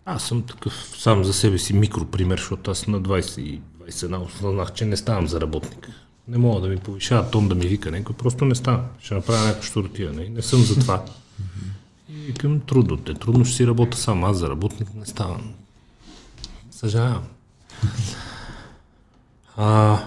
Аз 0.04 0.22
съм 0.22 0.42
такъв 0.42 0.94
сам 0.98 1.24
за 1.24 1.32
себе 1.32 1.58
си 1.58 1.72
микропример, 1.72 2.38
защото 2.38 2.70
аз 2.70 2.86
на 2.86 3.00
20 3.02 3.40
и 3.40 3.60
21 3.90 4.26
осъзнах, 4.26 4.72
че 4.72 4.84
не 4.84 4.96
ставам 4.96 5.28
за 5.28 5.40
работник. 5.40 5.88
Не 6.28 6.38
мога 6.38 6.60
да 6.60 6.68
ми 6.68 6.76
повишава 6.76 7.30
тон 7.30 7.48
да 7.48 7.54
ми 7.54 7.66
вика 7.66 7.90
някой, 7.90 8.16
просто 8.16 8.44
не 8.44 8.54
става. 8.54 8.84
Ще 9.00 9.14
направя 9.14 9.46
някакво 9.46 9.62
штуртиране. 9.62 10.28
Не 10.28 10.42
съм 10.42 10.60
за 10.60 10.80
това. 10.80 11.04
И 12.28 12.34
към 12.34 12.60
трудно 12.60 12.96
те. 12.96 13.14
Трудно 13.14 13.44
ще 13.44 13.56
си 13.56 13.66
работя 13.66 13.96
сам. 13.96 14.24
Аз 14.24 14.36
за 14.36 14.48
работник 14.48 14.94
не 14.94 15.06
ставам. 15.06 15.54
Съжалявам. 16.70 17.22
А, 19.56 19.98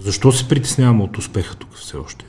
защо 0.00 0.32
се 0.32 0.48
притесняваме 0.48 1.02
от 1.02 1.18
успеха 1.18 1.56
тук 1.56 1.74
все 1.74 1.96
още? 1.96 2.24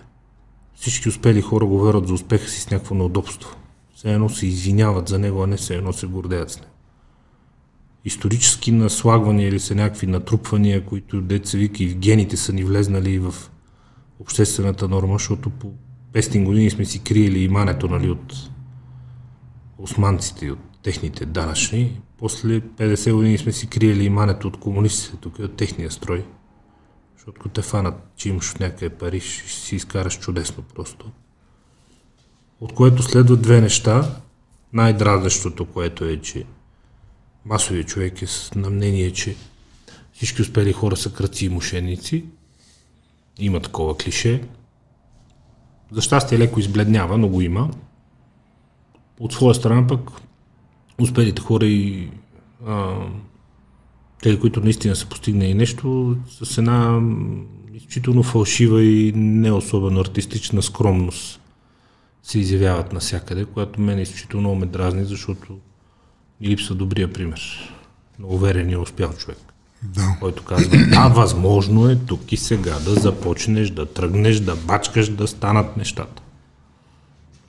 Всички 0.75 1.09
успели 1.09 1.41
хора 1.41 1.65
говорят 1.65 2.07
за 2.07 2.13
успеха 2.13 2.49
си 2.49 2.61
с 2.61 2.69
някакво 2.69 2.95
неудобство. 2.95 3.55
Все 3.95 4.13
едно 4.13 4.29
се 4.29 4.47
извиняват 4.47 5.07
за 5.07 5.19
него, 5.19 5.43
а 5.43 5.47
не 5.47 5.57
все 5.57 5.75
едно 5.75 5.93
се 5.93 6.07
гордеят 6.07 6.51
с 6.51 6.59
него. 6.59 6.71
Исторически 8.05 8.71
наслагвания 8.71 9.47
или 9.47 9.59
са 9.59 9.75
някакви 9.75 10.07
натрупвания, 10.07 10.85
които 10.85 11.21
деца 11.21 11.57
вика 11.57 11.83
и 11.83 11.89
в 11.89 11.97
гените 11.97 12.37
са 12.37 12.53
ни 12.53 12.63
влезнали 12.63 13.19
в 13.19 13.35
обществената 14.19 14.87
норма, 14.87 15.13
защото 15.13 15.49
по 15.49 15.73
500 16.13 16.43
години 16.43 16.71
сме 16.71 16.85
си 16.85 17.03
криели 17.03 17.43
имането 17.43 17.87
нали, 17.87 18.09
от 18.09 18.33
османците 19.77 20.45
и 20.45 20.51
от 20.51 20.59
техните 20.83 21.25
данъчни. 21.25 22.01
После 22.17 22.61
50 22.61 23.13
години 23.13 23.37
сме 23.37 23.51
си 23.51 23.67
криели 23.67 24.05
имането 24.05 24.47
от 24.47 24.59
комунистите, 24.59 25.17
тук 25.17 25.39
и 25.39 25.43
от 25.43 25.55
техния 25.55 25.91
строй. 25.91 26.25
Защото 27.15 27.49
те 27.49 27.61
фанат, 27.61 28.11
че 28.15 28.29
имаш 28.29 28.51
от 28.51 28.59
някъде 28.59 28.89
пари, 28.89 29.19
ще 29.19 29.49
си 29.49 29.75
изкараш 29.75 30.19
чудесно 30.19 30.63
просто. 30.63 31.11
От 32.61 32.73
което 32.73 33.03
следват 33.03 33.41
две 33.41 33.61
неща. 33.61 34.15
Най-дразнещото, 34.73 35.65
което 35.65 36.05
е, 36.05 36.21
че 36.21 36.43
масовият 37.45 37.87
човек 37.87 38.21
е 38.21 38.25
на 38.55 38.69
мнение, 38.69 39.11
че 39.11 39.35
всички 40.13 40.41
успели 40.41 40.73
хора 40.73 40.97
са 40.97 41.13
кръци 41.13 41.45
и 41.45 41.49
мошенници. 41.49 42.25
Има 43.39 43.59
такова 43.59 43.97
клише. 43.97 44.43
За 45.91 46.01
щастие 46.01 46.39
леко 46.39 46.59
избледнява, 46.59 47.17
но 47.17 47.27
го 47.27 47.41
има. 47.41 47.69
От 49.19 49.33
своя 49.33 49.55
страна 49.55 49.87
пък 49.87 50.11
успелите 51.01 51.41
хора 51.41 51.65
и 51.65 52.09
а, 52.67 52.95
тези, 54.21 54.39
които 54.39 54.61
наистина 54.61 54.95
са 54.95 55.05
постигнали 55.05 55.53
нещо, 55.53 56.17
с 56.41 56.57
една 56.57 57.01
изключително 57.73 58.23
фалшива 58.23 58.83
и 58.83 59.11
не 59.15 59.51
особено 59.51 59.99
артистична 59.99 60.61
скромност 60.61 61.41
се 62.25 62.39
изявяват 62.39 62.93
навсякъде, 62.93 63.45
която 63.45 63.81
мен 63.81 63.99
изключително 63.99 64.41
много 64.41 64.55
ме 64.55 64.65
дразни, 64.65 65.05
защото 65.05 65.57
ни 66.41 66.47
липсва 66.47 66.75
добрия 66.75 67.13
пример 67.13 67.73
на 68.19 68.27
уверен 68.27 68.69
и 68.69 68.77
успял 68.77 69.13
човек. 69.13 69.37
Да. 69.83 70.17
Който 70.19 70.43
казва, 70.43 70.77
да, 70.89 71.07
възможно 71.07 71.89
е 71.89 71.95
тук 71.95 72.31
и 72.31 72.37
сега 72.37 72.79
да 72.79 72.95
започнеш, 72.95 73.69
да 73.69 73.85
тръгнеш, 73.93 74.39
да 74.39 74.55
бачкаш, 74.55 75.09
да 75.09 75.27
станат 75.27 75.77
нещата. 75.77 76.21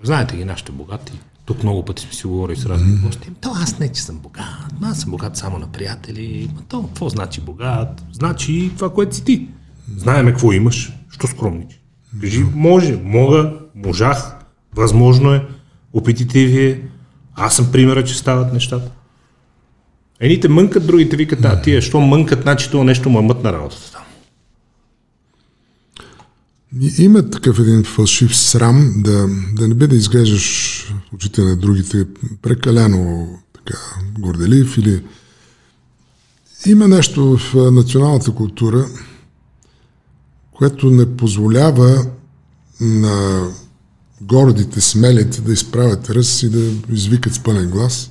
Знаете 0.03 0.36
ги 0.36 0.44
нашите 0.44 0.73
богати. 0.73 1.12
Тук 1.44 1.62
много 1.62 1.85
пъти 1.85 2.03
сме 2.03 2.12
си 2.12 2.27
говорили 2.27 2.57
с 2.57 2.66
разни 2.66 2.98
гости. 2.98 3.31
То 3.40 3.53
аз 3.55 3.78
не, 3.78 3.93
че 3.93 4.03
съм 4.03 4.19
богат. 4.19 4.81
Ма 4.81 4.89
Аз 4.89 5.01
съм 5.01 5.11
богат 5.11 5.36
само 5.36 5.59
на 5.59 5.73
приятели. 5.73 6.51
Ма 6.55 6.62
то, 6.69 6.82
какво 6.82 7.09
значи 7.09 7.40
богат? 7.40 8.05
Значи 8.12 8.70
това, 8.77 8.93
което 8.93 9.16
си 9.16 9.24
ти. 9.24 9.48
Знаеме 9.97 10.31
какво 10.31 10.53
имаш. 10.53 10.93
Що 11.11 11.27
скромничи? 11.27 11.81
Кажи, 12.20 12.44
може, 12.55 12.97
мога, 12.97 13.61
можах, 13.74 14.36
възможно 14.77 15.32
е, 15.32 15.47
опитите 15.93 16.47
вие. 16.47 16.81
Аз 17.35 17.57
съм 17.57 17.73
примера, 17.73 18.05
че 18.05 18.19
стават 18.19 18.53
нещата. 18.53 18.90
Едните 20.20 20.48
мънкат, 20.48 20.86
другите 20.86 21.16
викат, 21.16 21.44
а 21.44 21.62
тия, 21.62 21.82
що 21.82 22.01
мънкат, 22.01 22.43
значи 22.43 22.70
това 22.70 22.85
нещо 22.85 23.11
му 23.11 23.19
е 23.19 23.23
мътна 23.23 23.53
работата 23.53 23.93
там. 23.93 24.03
Има 26.98 27.31
такъв 27.31 27.59
един 27.59 27.85
фалшив 27.85 28.36
срам 28.36 28.93
да, 28.97 29.28
да 29.53 29.69
не 29.69 29.74
бе 29.74 29.86
да 29.86 29.97
изглеждаш 29.97 30.82
в 31.11 31.15
очите 31.15 31.43
на 31.43 31.57
другите 31.57 32.07
прекалено 32.43 33.28
така, 33.53 33.78
горделив 34.19 34.78
или 34.78 35.03
има 36.66 36.89
нещо 36.89 37.36
в 37.36 37.70
националната 37.70 38.35
култура, 38.35 38.86
което 40.53 40.90
не 40.90 41.16
позволява 41.16 42.07
на 42.81 43.47
гордите, 44.27 44.81
смелите 44.81 45.40
да 45.40 45.53
изправят 45.53 46.11
ръст 46.11 46.43
и 46.43 46.48
да 46.48 46.70
извикат 46.93 47.35
с 47.35 47.43
пълен 47.43 47.70
глас. 47.70 48.11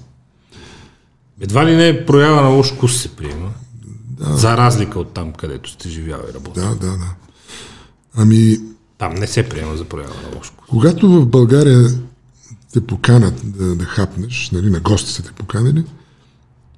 Едва 1.42 1.66
ли 1.66 1.76
не 1.76 1.88
е 1.88 2.06
проява 2.06 2.42
на 2.42 2.50
лош 2.50 2.74
вкус 2.74 3.02
се 3.02 3.10
приема. 3.10 3.54
Да. 4.10 4.38
За 4.38 4.58
разлика 4.58 5.00
от 5.00 5.14
там, 5.14 5.34
където 5.34 5.70
сте 5.70 5.90
живяли 5.90 6.22
и 6.30 6.34
работили. 6.34 6.64
Да, 6.64 6.76
да, 6.76 6.98
да. 6.98 7.16
Ами, 8.16 8.58
Там 8.98 9.16
не 9.16 9.28
се 9.28 9.50
приема 9.50 9.78
за 9.78 9.86
проява 9.86 10.14
на 10.14 10.38
лош 10.38 10.48
вкус. 10.48 10.70
Когато 10.70 11.10
в 11.10 11.26
България 11.26 11.90
те 12.74 12.82
поканат 12.82 13.42
да, 13.44 13.76
да 13.76 13.86
хапнеш, 13.86 14.50
нали, 14.52 14.70
на 14.70 14.80
гости 14.80 15.12
са 15.12 15.24
те 15.24 15.32
поканили, 15.32 15.84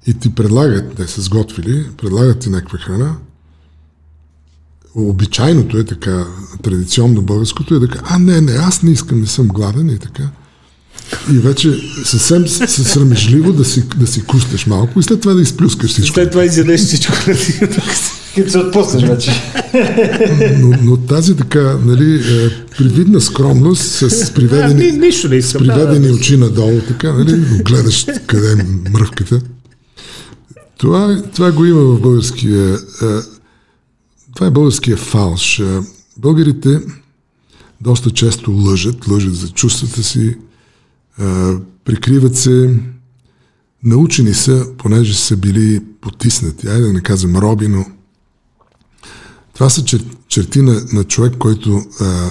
и 0.06 0.14
ти 0.14 0.34
предлагат, 0.34 0.94
те 0.94 1.06
са 1.06 1.20
сготвили, 1.20 1.86
предлагат 1.96 2.38
ти 2.38 2.50
някаква 2.50 2.78
храна, 2.78 3.16
обичайното 4.94 5.78
е 5.78 5.84
така, 5.84 6.26
традиционно 6.62 7.22
българското 7.22 7.74
е 7.74 7.80
така, 7.80 8.00
а 8.04 8.18
не, 8.18 8.40
не, 8.40 8.52
аз 8.52 8.82
не 8.82 8.90
искам, 8.90 9.20
не 9.20 9.26
съм 9.26 9.48
гладен 9.48 9.88
и 9.88 9.98
така. 9.98 10.22
И 11.32 11.38
вече 11.38 11.72
съвсем 12.04 12.48
с- 12.48 12.66
с- 12.66 12.84
срамежливо 12.84 13.52
да 13.52 13.64
си, 13.64 13.82
да 13.96 14.06
си 14.06 14.22
куснеш 14.22 14.66
малко 14.66 15.00
и 15.00 15.02
след 15.02 15.20
това 15.20 15.34
да 15.34 15.42
изплюскаш 15.42 15.90
всичко. 15.90 16.14
След 16.14 16.30
това 16.30 16.44
изядеш 16.44 16.80
всичко 16.80 17.12
на 17.28 17.34
ти. 17.36 17.60
Като 18.34 18.50
се 18.50 18.58
отпуснеш 18.58 19.02
вече. 19.02 19.30
Но, 20.58 20.78
но 20.82 20.96
тази 20.96 21.36
така, 21.36 21.78
нали, 21.84 22.14
е, 22.14 22.50
привидна 22.78 23.20
скромност 23.20 23.82
с 24.10 24.30
приведени, 24.34 24.90
Ни, 24.92 24.98
нищо 24.98 25.28
не 25.28 25.36
искам. 25.36 25.58
приведени 25.66 26.06
да, 26.08 26.14
очи 26.14 26.36
надолу, 26.36 26.80
така, 26.88 27.12
нали, 27.12 27.32
гледаш 27.64 28.06
къде 28.26 28.52
е 28.52 28.56
мръвката. 28.90 29.40
Това, 30.78 31.22
това 31.34 31.52
го 31.52 31.64
има 31.64 31.80
в 31.80 32.00
българския... 32.00 32.78
е, 34.38 34.40
Това 34.40 34.46
е 34.46 34.50
българския 34.50 34.96
фалш. 34.96 35.58
Е, 35.58 35.80
Българите 36.16 36.80
доста 37.80 38.10
често 38.10 38.50
лъжат, 38.50 39.08
лъжат 39.08 39.34
за 39.34 39.48
чувствата 39.48 40.02
си, 40.02 40.36
е, 41.20 41.24
прикриват 41.84 42.36
се, 42.36 42.74
научени 43.84 44.34
са, 44.34 44.66
понеже 44.78 45.14
са 45.14 45.36
били 45.36 45.80
потиснати, 46.00 46.68
айде 46.68 46.86
да 46.86 46.92
не 46.92 47.00
казвам 47.00 47.36
роби, 47.36 47.68
но 47.68 47.84
това 49.54 49.70
са 49.70 49.84
чер, 49.84 50.04
черти 50.28 50.62
на, 50.62 50.82
на 50.92 51.04
човек, 51.04 51.34
който 51.38 51.82
а, 52.00 52.30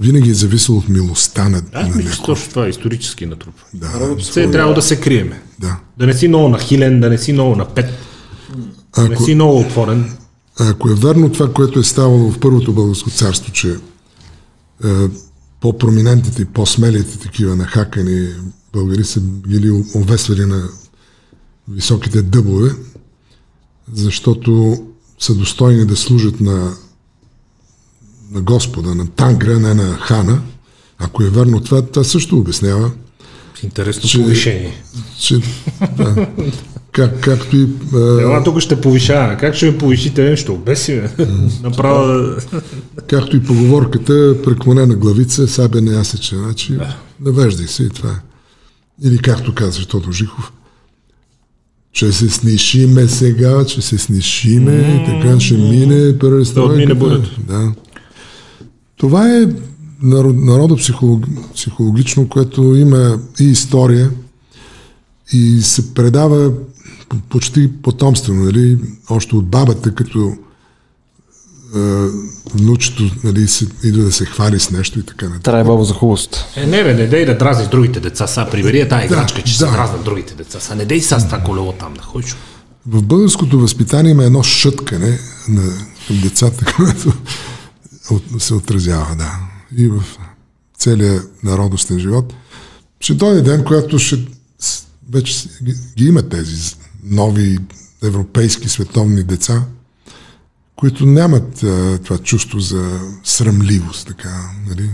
винаги 0.00 0.30
е 0.30 0.34
зависел 0.34 0.76
от 0.76 0.88
милостта 0.88 1.48
на, 1.48 1.62
Аз 1.72 1.88
на 1.88 1.96
някой. 1.96 2.24
точно 2.24 2.50
това 2.50 2.66
е 2.66 2.70
исторически 2.70 3.26
натрупване. 3.26 3.70
Да, 3.74 4.16
Все 4.16 4.42
е 4.42 4.50
трябва 4.50 4.74
да 4.74 4.82
се 4.82 5.00
криеме. 5.00 5.42
да. 5.58 5.76
Да 5.98 6.06
не 6.06 6.14
си 6.14 6.28
много 6.28 6.48
нахилен, 6.48 7.00
да 7.00 7.10
не 7.10 7.18
си 7.18 7.32
много 7.32 7.56
напет, 7.56 8.09
да 8.96 9.08
не 9.08 9.14
Ако, 9.14 9.24
си 9.24 9.34
много 9.34 9.58
отворен. 9.58 10.16
ако 10.58 10.90
е 10.90 10.94
верно 10.94 11.32
това, 11.32 11.52
което 11.52 11.78
е 11.78 11.84
ставало 11.84 12.30
в 12.30 12.40
Първото 12.40 12.72
българско 12.72 13.10
царство, 13.10 13.52
че 13.52 13.76
е, 14.84 14.88
по-проминентите 15.60 16.42
и 16.42 16.46
по-смелите 16.46 17.18
такива 17.18 17.56
нахакани 17.56 18.28
българи 18.72 19.04
са 19.04 19.20
били 19.20 19.70
овесвали 19.96 20.44
на 20.44 20.68
високите 21.68 22.22
дъбове, 22.22 22.70
защото 23.92 24.76
са 25.18 25.34
достойни 25.34 25.84
да 25.86 25.96
служат 25.96 26.40
на, 26.40 26.72
на 28.30 28.40
Господа, 28.40 28.94
на 28.94 29.06
Тангра, 29.06 29.60
не 29.60 29.74
на 29.74 29.94
Хана. 29.94 30.42
Ако 30.98 31.22
е 31.22 31.30
верно 31.30 31.60
това, 31.60 31.82
това 31.82 32.04
също 32.04 32.38
обяснява, 32.38 32.90
Интересно 33.62 34.08
Че- 34.08 34.18
повишение. 34.18 34.82
че 35.18 35.40
да, 35.96 36.28
как, 36.92 37.20
както 37.20 37.56
и 37.56 37.66
а, 37.94 38.22
Ела 38.22 38.44
тук 38.44 38.60
ще 38.60 38.80
повишаваме. 38.80 39.36
Как 39.36 39.54
ще 39.54 39.66
ме 39.66 39.78
повишите? 39.78 40.36
Ще 40.36 40.50
обеси, 40.50 40.92
ме. 40.94 41.10
Направо 41.62 42.06
да... 42.06 42.36
Както 43.06 43.36
и 43.36 43.42
поговорката, 43.42 44.36
преклонена 44.44 44.94
главица, 44.94 45.48
сабя 45.48 45.80
не 45.80 45.92
ясече. 45.92 46.36
Значи, 46.36 46.78
навеждай 47.20 47.66
се 47.66 47.82
и 47.82 47.88
това. 47.88 48.10
е. 48.10 48.22
Или 49.02 49.18
както 49.18 49.54
казва 49.54 49.84
Тодор 49.84 50.12
Жихов, 50.12 50.52
че 51.92 52.12
се 52.12 52.28
снишиме 52.30 53.06
сега, 53.08 53.64
че 53.64 53.82
се 53.82 53.98
снишиме 53.98 54.72
и 54.72 55.20
така 55.20 55.40
ще 55.40 55.54
мине 55.54 56.18
престройката. 56.18 56.60
отмине 56.72 56.94
бурето. 56.94 57.30
Да. 57.48 57.72
Това 58.96 59.28
е 59.28 59.46
народ- 60.02 60.44
народопсихологично, 60.44 62.28
което 62.28 62.62
има 62.76 63.18
и 63.40 63.44
история 63.44 64.10
и 65.32 65.62
се 65.62 65.94
предава 65.94 66.52
по- 67.08 67.16
почти 67.28 67.70
потомствено, 67.82 68.44
нали? 68.44 68.78
още 69.10 69.36
от 69.36 69.46
бабата, 69.46 69.94
като 69.94 70.36
е, 71.76 71.78
внучето 72.54 73.10
нали, 73.24 73.48
се, 73.48 73.66
идва 73.84 74.04
да 74.04 74.12
се 74.12 74.24
хвали 74.24 74.60
с 74.60 74.70
нещо 74.70 74.98
и 74.98 75.02
така 75.02 75.26
нататък. 75.26 75.44
Трае 75.44 75.64
баба 75.64 75.84
за 75.84 75.94
хубост. 75.94 76.44
Е, 76.56 76.66
не 76.66 76.84
бе, 76.84 76.94
не 76.94 77.06
дей 77.06 77.24
да 77.26 77.38
дразниш 77.38 77.68
другите 77.68 78.00
деца. 78.00 78.26
Са, 78.26 78.46
прибери 78.50 78.88
тая 78.88 79.00
Да, 79.00 79.14
играчка, 79.14 79.42
че 79.42 79.58
да. 79.58 79.66
се 79.66 79.72
дразнат 79.72 80.04
другите 80.04 80.34
деца. 80.34 80.60
Са, 80.60 80.76
не 80.76 80.84
дей 80.84 81.00
са 81.00 81.20
с 81.20 81.24
това 81.24 81.38
колело 81.38 81.72
там 81.72 81.94
да 81.94 82.02
ходиш. 82.02 82.36
В 82.86 83.02
българското 83.02 83.60
възпитание 83.60 84.10
има 84.10 84.24
едно 84.24 84.42
шъткане 84.42 85.18
на, 85.48 85.62
към 86.06 86.20
децата, 86.22 86.64
което 86.76 87.12
от, 88.10 88.42
се 88.42 88.54
отразява, 88.54 89.16
да. 89.16 89.38
И 89.76 89.88
в 89.88 90.02
целия 90.78 91.22
народностен 91.44 91.98
живот. 91.98 92.34
Ще 93.00 93.14
дойде 93.14 93.42
ден, 93.42 93.64
когато 93.64 93.98
ще 93.98 94.26
вече 95.12 95.48
ги, 95.96 96.04
има 96.04 96.22
тези 96.22 96.76
нови 97.04 97.58
европейски 98.02 98.68
световни 98.68 99.22
деца, 99.24 99.64
които 100.76 101.06
нямат 101.06 101.62
а, 101.62 101.98
това 102.04 102.18
чувство 102.18 102.60
за 102.60 103.00
срамливост, 103.24 104.06
така, 104.06 104.50
нали? 104.68 104.90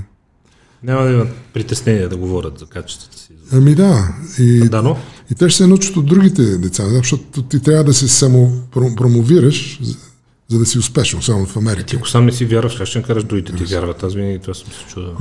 Няма 0.82 1.02
да 1.02 1.12
имат 1.12 1.28
притеснение 1.52 2.08
да 2.08 2.16
говорят 2.16 2.58
за 2.58 2.66
качествата 2.66 3.18
си. 3.18 3.28
Ами 3.52 3.74
да. 3.74 4.14
И, 4.38 4.68
Да, 4.68 4.82
но 4.82 4.96
И 5.30 5.34
те 5.34 5.48
ще 5.48 5.56
се 5.56 5.66
научат 5.66 5.96
от 5.96 6.06
другите 6.06 6.58
деца, 6.58 6.88
защото 6.88 7.42
ти 7.42 7.60
трябва 7.60 7.84
да 7.84 7.94
се 7.94 8.08
само 8.08 8.62
про- 8.72 8.96
промовираш, 8.96 9.80
за 10.48 10.58
да 10.58 10.66
си 10.66 10.78
успешен, 10.78 11.22
само 11.22 11.46
в 11.46 11.56
Америка. 11.56 11.86
Ти 11.86 11.96
ако 11.96 12.08
сам 12.08 12.26
не 12.26 12.32
си 12.32 12.44
вярваш, 12.44 12.74
как 12.74 12.86
ще 12.86 13.02
караш 13.02 13.24
другите 13.24 13.52
ти 13.52 13.64
вярват? 13.64 14.02
Аз 14.02 14.14
винаги 14.14 14.38
това 14.38 14.54
съм 14.54 14.68
се 14.72 14.94
чудил. 14.94 15.16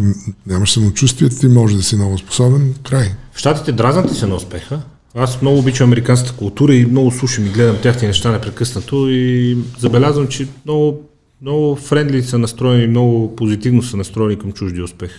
Нямаш 0.47 0.71
самочувствие, 0.71 1.29
ти 1.29 1.47
може 1.47 1.75
да 1.75 1.83
си 1.83 1.95
много 1.95 2.17
способен. 2.17 2.75
Край. 2.83 3.11
В 3.31 3.39
Штатите 3.39 3.71
дразнат 3.71 4.15
се 4.15 4.27
на 4.27 4.35
успеха? 4.35 4.81
Аз 5.15 5.41
много 5.41 5.59
обичам 5.59 5.89
американската 5.89 6.37
култура 6.37 6.75
и 6.75 6.85
много 6.85 7.11
слушам 7.11 7.45
и 7.45 7.49
гледам 7.49 7.77
тяхти 7.81 8.07
неща 8.07 8.31
непрекъснато 8.31 9.07
и 9.09 9.57
забелязвам, 9.79 10.27
че 10.27 10.47
много, 10.65 11.01
много 11.41 11.75
френдли 11.75 12.23
са 12.23 12.37
настроени, 12.37 12.87
много 12.87 13.35
позитивно 13.35 13.83
са 13.83 13.97
настроени 13.97 14.39
към 14.39 14.51
чужди 14.51 14.81
успех. 14.81 15.11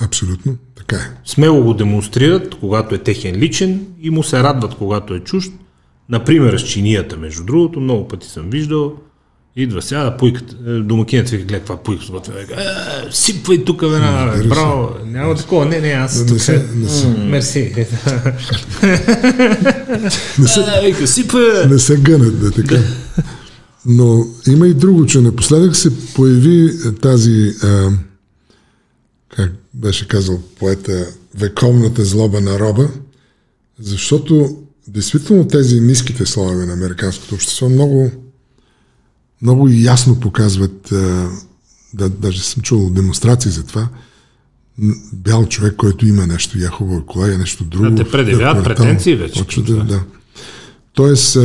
Абсолютно, 0.00 0.56
така 0.74 0.96
е. 0.96 1.10
Смело 1.24 1.64
го 1.64 1.74
демонстрират, 1.74 2.54
когато 2.60 2.94
е 2.94 2.98
техен 2.98 3.36
личен 3.36 3.86
и 4.02 4.10
му 4.10 4.22
се 4.22 4.42
радват, 4.42 4.74
когато 4.74 5.14
е 5.14 5.20
чужд. 5.20 5.52
Например, 6.08 6.58
с 6.58 6.62
чинията, 6.62 7.16
между 7.16 7.44
другото, 7.44 7.80
много 7.80 8.08
пъти 8.08 8.28
съм 8.28 8.50
виждал. 8.50 8.94
Идва 9.56 9.82
сега 9.82 10.04
да 10.04 10.16
пуйкат. 10.16 10.56
е, 10.66 10.72
Домакинът 10.72 11.28
вика, 11.28 11.44
гледа 11.44 11.58
каква 11.58 11.76
пуйка. 11.76 12.02
Е, 12.32 12.44
сипвай 13.10 13.64
тук, 13.64 13.80
бе, 13.80 13.98
се. 14.42 14.48
браво. 14.48 14.90
Няма 15.06 15.34
такова, 15.34 15.66
не, 15.66 15.80
не, 15.80 15.88
аз 15.88 16.20
Не 16.20 16.26
тук. 16.26 16.38
Мерси. 17.18 17.74
Не 20.38 20.48
се, 20.48 20.64
Е, 21.02 21.06
сипа. 21.06 21.38
не 21.68 21.78
се 21.78 21.96
гънат, 21.96 22.40
да 22.40 22.50
така. 22.50 22.78
Но 23.86 24.24
има 24.48 24.68
и 24.68 24.74
друго, 24.74 25.06
че 25.06 25.20
напоследък 25.20 25.76
се 25.76 25.90
появи 26.14 26.64
е, 26.64 26.92
тази, 26.92 27.52
а, 27.62 27.88
как 29.36 29.52
беше 29.74 30.08
казал 30.08 30.42
поета, 30.58 31.06
вековната 31.34 32.04
злоба 32.04 32.40
на 32.40 32.58
роба, 32.58 32.88
защото 33.80 34.56
действително 34.88 35.48
тези 35.48 35.80
ниските 35.80 36.26
слоеве 36.26 36.66
на 36.66 36.72
американското 36.72 37.34
общество 37.34 37.68
много, 37.68 38.10
много 39.42 39.68
ясно 39.68 40.20
показват, 40.20 40.88
да, 41.94 42.08
даже 42.08 42.42
съм 42.42 42.62
чувал 42.62 42.90
демонстрации 42.90 43.50
за 43.50 43.64
това, 43.64 43.88
бял 45.12 45.46
човек, 45.46 45.76
който 45.76 46.06
има 46.06 46.26
нещо, 46.26 46.58
я 46.58 46.70
хубава 46.70 47.02
кола, 47.06 47.28
я 47.28 47.38
нещо 47.38 47.64
друго. 47.64 47.90
Да 47.90 48.04
те 48.04 48.10
предявяват 48.10 48.62
квартал. 48.62 48.84
претенции 48.84 49.16
вече 49.16 49.44
към 49.44 49.64
да, 49.64 49.84
да. 49.84 50.00
Тоест, 50.92 51.38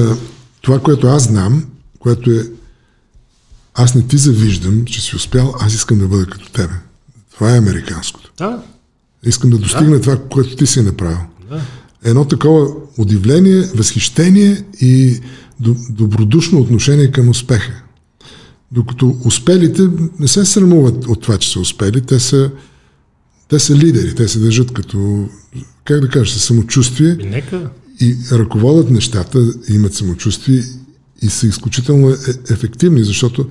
това, 0.62 0.80
което 0.80 1.08
аз 1.08 1.24
знам, 1.24 1.66
което 2.00 2.32
е 2.32 2.44
аз 3.74 3.96
не 3.96 4.08
ти 4.08 4.18
завиждам, 4.18 4.86
че 4.86 5.02
си 5.02 5.16
успял, 5.16 5.56
аз 5.60 5.74
искам 5.74 6.00
да 6.00 6.08
бъда 6.08 6.26
като 6.26 6.52
тебе. 6.52 6.74
Това 7.34 7.56
е 7.56 7.58
американското. 7.58 8.32
Да, 8.38 8.64
Искам 9.24 9.50
да 9.50 9.58
достигна 9.58 9.96
да. 9.96 10.02
това, 10.02 10.18
което 10.30 10.56
ти 10.56 10.66
си 10.66 10.82
направил. 10.82 11.18
да. 11.50 11.62
Едно 12.04 12.26
такова 12.26 12.68
удивление, 12.98 13.62
възхищение 13.62 14.64
и 14.82 15.20
добродушно 15.90 16.60
отношение 16.60 17.12
към 17.12 17.30
успеха. 17.30 17.84
Докато 18.72 19.18
успелите 19.26 19.88
не 20.20 20.28
се 20.28 20.46
срамуват 20.46 21.06
от 21.08 21.22
това, 21.22 21.38
че 21.38 21.52
са 21.52 21.60
успели, 21.60 22.02
те 22.02 22.20
са, 22.20 22.52
те 23.48 23.60
са 23.60 23.76
лидери, 23.76 24.16
те 24.16 24.28
се 24.28 24.40
държат 24.40 24.74
като, 24.74 25.30
как 25.86 26.02
да 26.02 26.10
кажа, 26.10 26.40
самочувствие 26.40 27.18
И 27.20 27.26
нека. 27.26 27.70
и 28.02 28.16
ръководят 28.32 28.90
нещата, 28.90 29.54
имат 29.70 29.94
самочувствие 29.94 30.64
и 31.22 31.30
са 31.30 31.48
изключително 31.48 32.10
е- 32.10 32.16
ефективни, 32.50 33.04
защото 33.04 33.50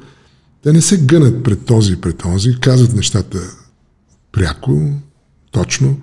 те 0.62 0.72
не 0.72 0.80
се 0.80 0.98
гънат 0.98 1.42
пред 1.42 1.64
този 1.64 1.92
и 1.92 1.96
пред 1.96 2.18
този, 2.18 2.56
казват 2.60 2.94
нещата 2.94 3.38
пряко, 4.32 4.92
точно, 5.50 6.00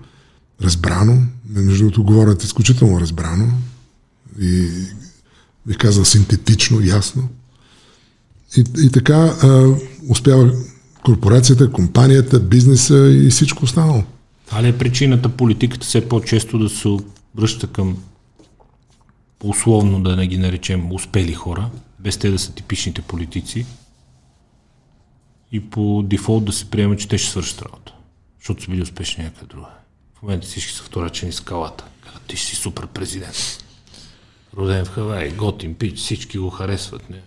разбрано. 0.62 1.24
Между 1.50 1.78
другото, 1.78 2.04
говорят 2.04 2.44
изключително 2.44 3.00
разбрано 3.02 3.52
и 4.42 4.68
бих 5.68 5.78
казал 5.78 6.06
синтетично, 6.06 6.82
ясно. 6.82 7.30
И, 8.58 8.64
и 8.78 8.92
така 8.92 9.16
а, 9.16 9.76
успява 10.10 10.52
корпорацията, 11.06 11.72
компанията, 11.72 12.40
бизнеса 12.40 13.12
и 13.12 13.30
всичко 13.30 13.64
останало. 13.64 14.04
Това 14.46 14.64
ли 14.64 14.68
е 14.68 14.78
причината 14.78 15.30
политиката 15.30 15.86
все 15.86 16.10
по-често 16.10 16.60
да 16.60 16.70
се 16.70 16.88
обръща 16.88 17.68
към 17.68 17.98
условно 19.44 20.04
да 20.04 20.16
не 20.16 20.28
ги 20.28 20.38
наречем 20.38 20.92
успели 20.92 21.34
хора, 21.34 21.70
без 22.00 22.18
те 22.18 22.30
да 22.30 22.40
са 22.40 22.52
типичните 22.52 23.02
политици 23.02 23.66
и 25.52 25.70
по 25.70 26.04
дефолт 26.04 26.46
да 26.46 26.52
се 26.52 26.66
приема, 26.66 26.98
че 26.98 27.08
те 27.08 27.18
ще 27.18 27.32
свършат 27.32 27.62
работа, 27.62 27.94
защото 28.40 28.64
са 28.64 28.72
били 28.72 28.82
успешни 28.82 29.24
някъде 29.24 29.46
друга. 29.46 29.68
В 30.20 30.22
момента 30.22 30.48
всички 30.48 30.74
са 30.74 30.84
вторачени 30.84 31.32
скалата. 31.32 31.86
Ти 32.28 32.38
ще 32.38 32.48
си 32.48 32.56
супер 32.56 32.88
президент. 32.88 33.65
Роден 34.58 34.86
в 34.86 34.90
Хавай, 34.90 35.30
готин 35.30 35.74
пич, 35.74 35.98
всички 35.98 36.38
го 36.38 36.50
харесват. 36.50 37.10
Не? 37.10 37.22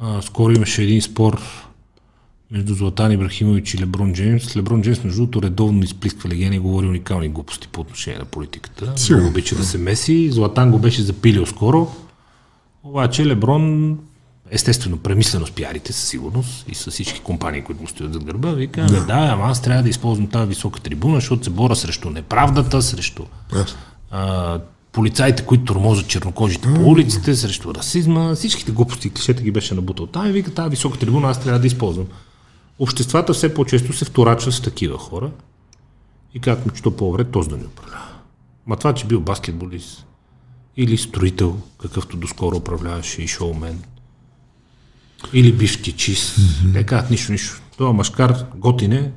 А, 0.00 0.22
скоро 0.22 0.52
имаше 0.52 0.82
един 0.82 1.02
спор 1.02 1.42
между 2.50 2.74
Златан 2.74 3.12
Ибрахимович 3.12 3.74
и 3.74 3.78
Леброн 3.78 4.12
Джеймс. 4.12 4.56
Леброн 4.56 4.82
Джеймс, 4.82 5.04
между 5.04 5.20
другото, 5.20 5.42
редовно 5.42 5.84
изплисква 5.84 6.30
легени 6.30 6.56
и 6.56 6.58
говори 6.58 6.86
уникални 6.86 7.28
глупости 7.28 7.68
по 7.68 7.80
отношение 7.80 8.18
на 8.18 8.24
политиката. 8.24 8.92
Сигурно. 8.96 9.28
Обича 9.28 9.56
да 9.56 9.64
се 9.64 9.78
меси. 9.78 10.30
Златан 10.30 10.70
го 10.70 10.78
беше 10.78 11.02
запилил 11.02 11.46
скоро. 11.46 11.94
Обаче 12.82 13.26
Леброн, 13.26 13.98
естествено, 14.50 14.98
премислено 14.98 15.46
с 15.46 15.50
пиарите 15.50 15.92
със 15.92 16.08
сигурност 16.08 16.68
и 16.68 16.74
с 16.74 16.90
всички 16.90 17.20
компании, 17.20 17.62
които 17.62 17.82
му 17.82 17.88
стоят 17.88 18.12
зад 18.12 18.24
гърба, 18.24 18.50
вика, 18.50 18.86
да. 18.86 19.04
да, 19.04 19.28
ама 19.32 19.44
аз 19.44 19.62
трябва 19.62 19.82
да 19.82 19.88
използвам 19.88 20.26
тази 20.26 20.48
висока 20.48 20.80
трибуна, 20.80 21.14
защото 21.14 21.44
се 21.44 21.50
боря 21.50 21.76
срещу 21.76 22.10
неправдата, 22.10 22.82
срещу 22.82 23.24
а, 24.10 24.60
полицаите, 24.92 25.44
които 25.46 25.64
тормозят 25.64 26.08
чернокожите 26.08 26.74
по 26.74 26.82
улиците, 26.82 27.34
срещу 27.34 27.74
расизма, 27.74 28.34
всичките 28.34 28.72
глупости 28.72 29.08
и 29.08 29.10
клишета 29.10 29.42
ги 29.42 29.50
беше 29.50 29.74
набутал 29.74 30.06
там 30.06 30.26
и 30.26 30.32
вика, 30.32 30.54
тази 30.54 30.70
висока 30.70 30.98
трибуна 30.98 31.30
аз 31.30 31.42
трябва 31.42 31.60
да 31.60 31.66
използвам. 31.66 32.06
Обществата 32.78 33.32
все 33.32 33.54
по-често 33.54 33.92
се 33.92 34.04
вторачват 34.04 34.54
с 34.54 34.60
такива 34.60 34.98
хора 34.98 35.30
и 36.34 36.40
казват 36.40 36.66
му, 36.66 36.72
че 36.72 36.82
то 36.82 36.96
по-добре 36.96 37.24
този 37.24 37.48
да 37.48 37.56
ни 37.56 37.64
управлява. 37.64 38.08
Ма 38.66 38.76
това, 38.76 38.94
че 38.94 39.06
бил 39.06 39.20
баскетболист 39.20 40.06
или 40.76 40.98
строител, 40.98 41.56
какъвто 41.78 42.16
доскоро 42.16 42.56
управляваше 42.56 43.22
и 43.22 43.28
шоумен, 43.28 43.82
или 45.32 45.52
бивш 45.52 45.80
чист, 45.80 46.36
не 46.64 46.84
казват 46.84 47.10
нищо, 47.10 47.32
нищо. 47.32 47.62
Това 47.76 47.92
машкар 47.92 48.46
готин 48.56 48.92
е, 48.92 49.12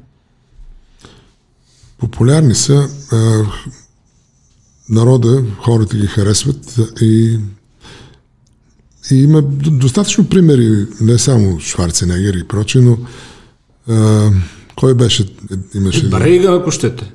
Популярни 1.98 2.56
са, 2.56 2.90
народа, 4.89 5.43
хората 5.61 5.97
ги 5.97 6.07
харесват 6.07 6.80
и, 7.01 7.39
и 9.11 9.15
има 9.15 9.41
достатъчно 9.41 10.30
примери, 10.30 10.88
не 11.01 11.17
само 11.17 11.59
Шварценегер 11.59 12.33
и 12.33 12.47
проче, 12.47 12.80
но 12.80 12.97
а, 13.89 14.30
кой 14.75 14.93
беше, 14.93 15.25
имаше... 15.75 16.11
Рейган, 16.11 16.53
ако 16.53 16.72
щете. 16.72 17.14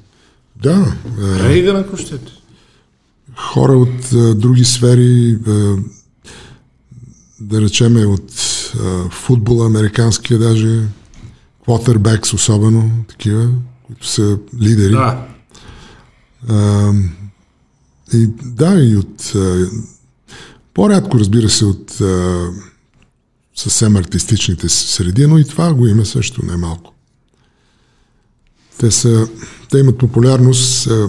Да, 0.62 0.94
а, 1.20 1.48
Рейган, 1.48 1.76
ако 1.76 1.96
щете. 1.96 2.32
хора 3.36 3.72
от 3.72 4.12
а, 4.12 4.34
други 4.34 4.64
сфери, 4.64 5.38
а, 5.46 5.76
да 7.40 7.60
речеме 7.60 8.06
от 8.06 8.32
а, 8.80 9.10
футбола, 9.10 9.66
американския 9.66 10.38
даже, 10.38 10.82
квотербекс 11.62 12.32
особено, 12.32 12.90
такива, 13.08 13.48
които 13.86 14.06
са 14.06 14.38
лидери. 14.60 14.92
Да, 14.92 15.26
А, 16.48 16.92
и 18.12 18.26
да, 18.44 18.84
и 18.84 18.96
от 18.96 19.32
а, 19.34 19.70
по-рядко, 20.74 21.18
разбира 21.18 21.48
се, 21.48 21.64
от 21.64 22.00
а, 22.00 22.46
съвсем 23.56 23.96
артистичните 23.96 24.68
среди, 24.68 25.26
но 25.26 25.38
и 25.38 25.44
това 25.44 25.74
го 25.74 25.86
има 25.86 26.06
също 26.06 26.46
немалко. 26.46 26.94
Те, 28.78 28.90
са, 28.90 29.28
те 29.70 29.78
имат 29.78 29.98
популярност 29.98 30.86
а, 30.86 31.08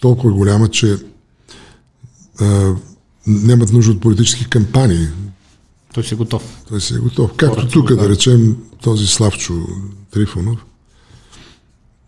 толкова 0.00 0.32
голяма, 0.32 0.68
че 0.68 0.98
а, 2.40 2.74
нямат 3.26 3.72
нужда 3.72 3.92
от 3.92 4.00
политически 4.00 4.50
кампании. 4.50 5.08
той 5.94 6.04
си 6.04 6.14
е 6.14 6.16
готов. 6.16 6.62
Той 6.68 6.80
си 6.80 6.94
е 6.94 6.98
готов. 6.98 7.30
Както 7.36 7.54
Хората 7.54 7.72
тук, 7.72 7.94
да 7.94 8.08
речем, 8.08 8.56
този 8.82 9.06
Славчо 9.06 9.54
Трифонов. 10.10 10.64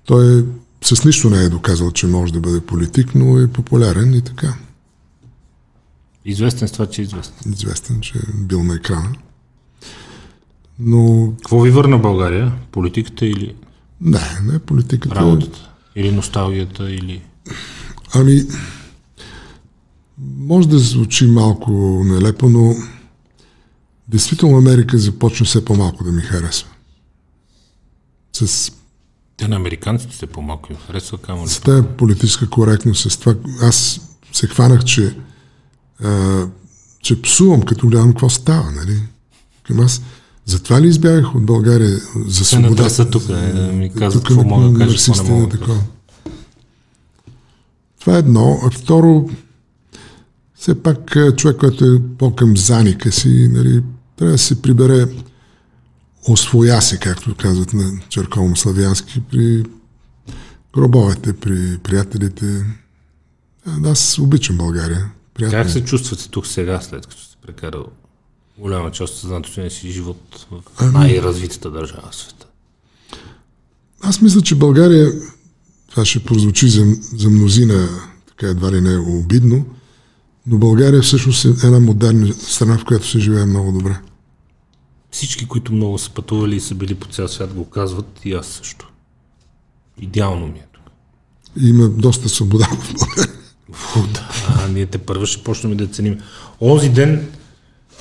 Той 0.05 0.39
е, 0.39 0.43
с 0.83 1.05
нищо 1.05 1.31
не 1.31 1.44
е 1.44 1.49
доказал, 1.49 1.91
че 1.91 2.07
може 2.07 2.33
да 2.33 2.41
бъде 2.41 2.61
политик, 2.61 3.15
но 3.15 3.39
е 3.39 3.49
популярен 3.49 4.15
и 4.15 4.23
така. 4.23 4.55
Известен 6.25 6.69
с 6.69 6.73
това, 6.73 6.86
че 6.86 7.02
е 7.02 7.05
известен. 7.05 7.52
Известен, 7.52 8.01
че 8.01 8.19
е 8.19 8.33
бил 8.35 8.62
на 8.62 8.75
екрана. 8.75 9.12
Но 10.78 11.33
Какво 11.36 11.61
ви 11.61 11.70
върна 11.70 11.99
България? 11.99 12.52
Политиката 12.73 13.27
или 13.27 13.55
не, 14.01 14.20
не 14.43 14.59
политиката. 14.59 15.15
работата? 15.15 15.70
Или 15.97 16.12
носталгията, 16.12 16.91
или... 16.91 17.23
Ами, 18.15 18.43
може 20.36 20.69
да 20.69 20.78
звучи 20.78 21.27
малко 21.27 21.70
нелепо, 22.05 22.49
но 22.49 22.75
действително 24.09 24.59
Америка 24.59 24.99
започна 24.99 25.47
все 25.47 25.65
по-малко 25.65 26.05
да 26.05 26.12
ми 26.12 26.23
харесва. 26.23 26.69
С 28.33 28.73
Те 29.42 29.48
на 29.48 29.56
американците 29.56 30.16
се 30.16 30.26
им 30.70 30.76
харесва, 30.86 31.18
камо? 31.18 31.46
С 31.46 31.60
тази 31.60 31.86
политическа 31.98 32.50
коректност, 32.50 33.10
с 33.10 33.16
това, 33.16 33.34
аз 33.62 34.00
се 34.32 34.46
хванах, 34.46 34.84
че, 34.84 35.16
а, 36.04 36.42
че 37.00 37.22
псувам, 37.22 37.62
като 37.62 37.88
гледам 37.88 38.10
какво 38.10 38.28
става, 38.28 38.70
нали? 38.70 39.02
към 39.62 39.80
аз. 39.80 40.02
Затова 40.44 40.80
ли 40.80 40.88
избягах 40.88 41.34
от 41.34 41.46
България 41.46 42.00
за 42.26 42.44
Се 42.44 42.44
свобода? 42.44 42.70
натреса 42.70 43.10
тук, 43.10 43.22
е, 43.28 43.52
да 43.52 43.72
ми 43.72 43.92
казват 43.94 44.24
Тук 44.24 44.28
какво 44.28 44.44
мога 44.44 44.68
да 44.70 44.78
кажа, 44.78 44.96
какво 44.96 45.22
не 45.22 45.30
мога 45.30 45.46
да 45.46 45.58
кажа. 45.58 45.80
Това 48.00 48.16
е 48.16 48.18
едно. 48.18 48.60
А 48.64 48.70
второ, 48.70 49.30
все 50.54 50.82
пак 50.82 51.16
е, 51.16 51.36
човек, 51.36 51.56
който 51.56 51.84
е 51.84 52.02
по-към 52.18 52.56
заника 52.56 53.12
си, 53.12 53.48
нали, 53.52 53.82
трябва 54.16 54.32
да 54.32 54.38
се 54.38 54.62
прибере 54.62 55.06
освоя 56.28 56.83
се, 56.83 56.99
както 56.99 57.34
казват 57.34 57.73
на 57.73 57.92
черковно-славянски, 58.09 59.20
при 59.31 59.65
гробовете, 60.75 61.33
при 61.33 61.78
приятелите. 61.78 62.65
Аз 63.84 64.18
обичам 64.18 64.57
България. 64.57 65.10
Приятно. 65.34 65.59
Как 65.59 65.70
се 65.70 65.84
чувствате 65.84 66.28
тук 66.28 66.47
сега, 66.47 66.81
след 66.81 67.07
като 67.07 67.23
сте 67.23 67.36
прекарал 67.47 67.86
голяма 68.59 68.91
част 68.91 69.15
от 69.15 69.20
съзнателния 69.20 69.70
си 69.70 69.91
живот 69.91 70.47
в 70.51 70.62
Ами- 70.76 70.92
най-развитата 70.92 71.70
държава 71.70 72.09
в 72.10 72.17
света? 72.17 72.47
Аз 74.01 74.20
мисля, 74.20 74.41
че 74.41 74.55
България, 74.55 75.12
това 75.91 76.05
ще 76.05 76.25
прозвучи 76.25 76.68
за, 76.68 76.97
за 77.17 77.31
мнозина, 77.31 77.89
така 78.28 78.47
едва 78.47 78.73
ли 78.73 78.81
не 78.81 78.92
е 78.92 78.99
обидно, 78.99 79.67
но 80.47 80.59
България 80.59 81.02
всъщност 81.02 81.44
е 81.44 81.49
една 81.49 81.81
модерна 81.81 82.34
страна, 82.34 82.78
в 82.78 82.84
която 82.84 83.09
се 83.09 83.18
живее 83.18 83.47
много 83.47 83.73
добре. 83.73 84.01
Всички, 85.12 85.47
които 85.47 85.73
много 85.73 85.99
са 85.99 86.10
пътували 86.10 86.57
и 86.57 86.60
са 86.60 86.74
били 86.74 86.94
по 86.94 87.07
цял 87.08 87.28
свят, 87.28 87.55
го 87.55 87.65
казват 87.65 88.20
и 88.24 88.32
аз 88.32 88.47
също. 88.47 88.91
Идеално 90.00 90.47
ми 90.47 90.58
е 90.58 90.66
тук. 90.73 90.82
Има 91.62 91.89
доста 91.89 92.28
свобода 92.28 92.65
в 92.65 92.94
България. 92.99 93.34
Да. 94.12 94.28
А, 94.49 94.68
ние 94.68 94.86
те 94.86 94.99
първо 94.99 95.26
ще 95.26 95.44
почнем 95.44 95.76
да 95.76 95.86
ценим. 95.86 96.18
Онзи 96.60 96.89
ден, 96.89 97.28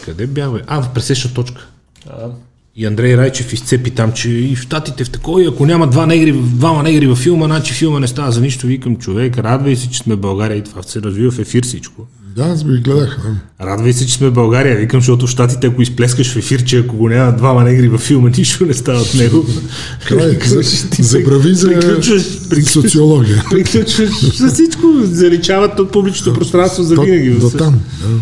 къде 0.06 0.28
бяхме? 0.28 0.62
А, 0.68 0.82
в 0.82 0.94
пресечна 0.94 1.34
точка. 1.34 1.68
А, 2.10 2.30
И 2.76 2.86
Андрей 2.86 3.18
Райчев 3.18 3.54
изцепи 3.54 3.92
там, 3.92 4.14
че 4.14 4.30
и 4.30 4.56
в 4.56 4.62
Штатите 4.62 5.04
в 5.04 5.10
такова, 5.12 5.44
и 5.44 5.48
ако 5.48 5.66
няма 5.66 5.88
два 5.88 6.06
негри, 6.06 6.32
двама 6.32 6.84
негри 6.84 7.08
във 7.08 7.20
филма, 7.20 7.46
значи 7.46 7.74
филма 7.74 8.00
не 8.00 8.08
става 8.08 8.32
за 8.32 8.42
нищо. 8.42 8.68
Викам, 8.68 8.98
човек, 8.98 9.38
радвай 9.38 9.76
се, 9.76 9.90
че 9.90 10.00
сме 10.00 10.16
в 10.16 10.20
България 10.20 10.58
и 10.58 10.64
това 10.64 10.84
се 10.84 11.02
развива 11.02 11.32
в 11.32 11.40
ефир 11.40 11.64
всичко. 11.64 12.08
Да, 12.36 12.44
аз 12.44 12.64
ви 12.64 12.78
гледах. 12.78 13.20
а. 13.60 13.66
Радвай 13.66 13.94
се, 13.94 14.08
че 14.08 14.14
сме 14.14 14.30
в 14.30 14.34
България. 14.34 14.78
Викам, 14.78 15.00
защото 15.00 15.28
в 15.28 15.30
Штатите, 15.30 15.68
ако 15.68 15.82
изплескаш 15.82 16.34
в 16.34 16.38
ефир, 16.38 16.64
че 16.64 16.80
ако 16.80 16.96
го 16.96 17.10
няма 17.10 17.36
двама 17.36 17.64
негри 17.64 17.88
във 17.90 18.02
филма, 18.02 18.30
нищо 18.38 18.66
не 18.66 18.74
става 18.74 19.00
от 19.00 19.14
него. 19.14 19.46
Край, 20.08 20.40
за, 20.46 20.62
забрави 21.04 21.56
за 21.56 21.68
приключваш, 21.68 22.50
приключваш, 22.50 22.74
социология. 22.74 23.44
приключваш 23.52 24.38
за 24.38 24.52
всичко. 24.52 24.88
Заличават 25.04 25.80
от 25.80 25.92
публичното 25.92 26.34
пространство 26.34 26.84
за 26.84 26.96
До, 26.96 27.02
винаги. 27.02 27.30
до 27.30 27.50
там. 27.50 27.74
Да. 28.02 28.20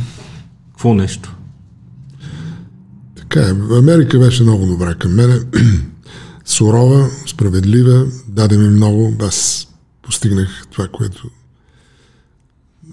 Какво 0.72 0.94
нещо? 0.94 1.36
Така 3.16 3.40
е. 3.40 3.78
Америка 3.78 4.20
беше 4.20 4.44
много 4.44 4.66
добра 4.66 4.94
към 4.96 5.16
мене. 5.16 5.40
Сурова, 6.46 7.10
справедлива, 7.28 8.06
даде 8.28 8.58
ми 8.58 8.70
много. 8.70 9.14
Аз 9.22 9.68
постигнах 10.02 10.48
това, 10.72 10.88
което... 10.88 11.24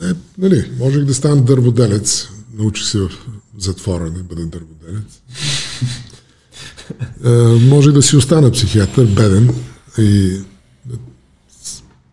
Е, 0.03 0.13
нали, 0.39 0.71
можех 0.79 1.05
да 1.05 1.15
стана 1.15 1.43
дърводелец. 1.43 2.29
Научих 2.55 2.87
се 2.87 2.99
в 2.99 3.11
затвора 3.59 4.11
да 4.11 4.23
бъда 4.23 4.47
дърводелец. 4.47 5.23
е, 7.25 7.31
може 7.69 7.93
да 7.93 8.03
си 8.03 8.17
остана 8.17 8.51
психиатър, 8.51 9.07
беден 9.07 9.55
и 9.99 10.41
да 10.85 10.99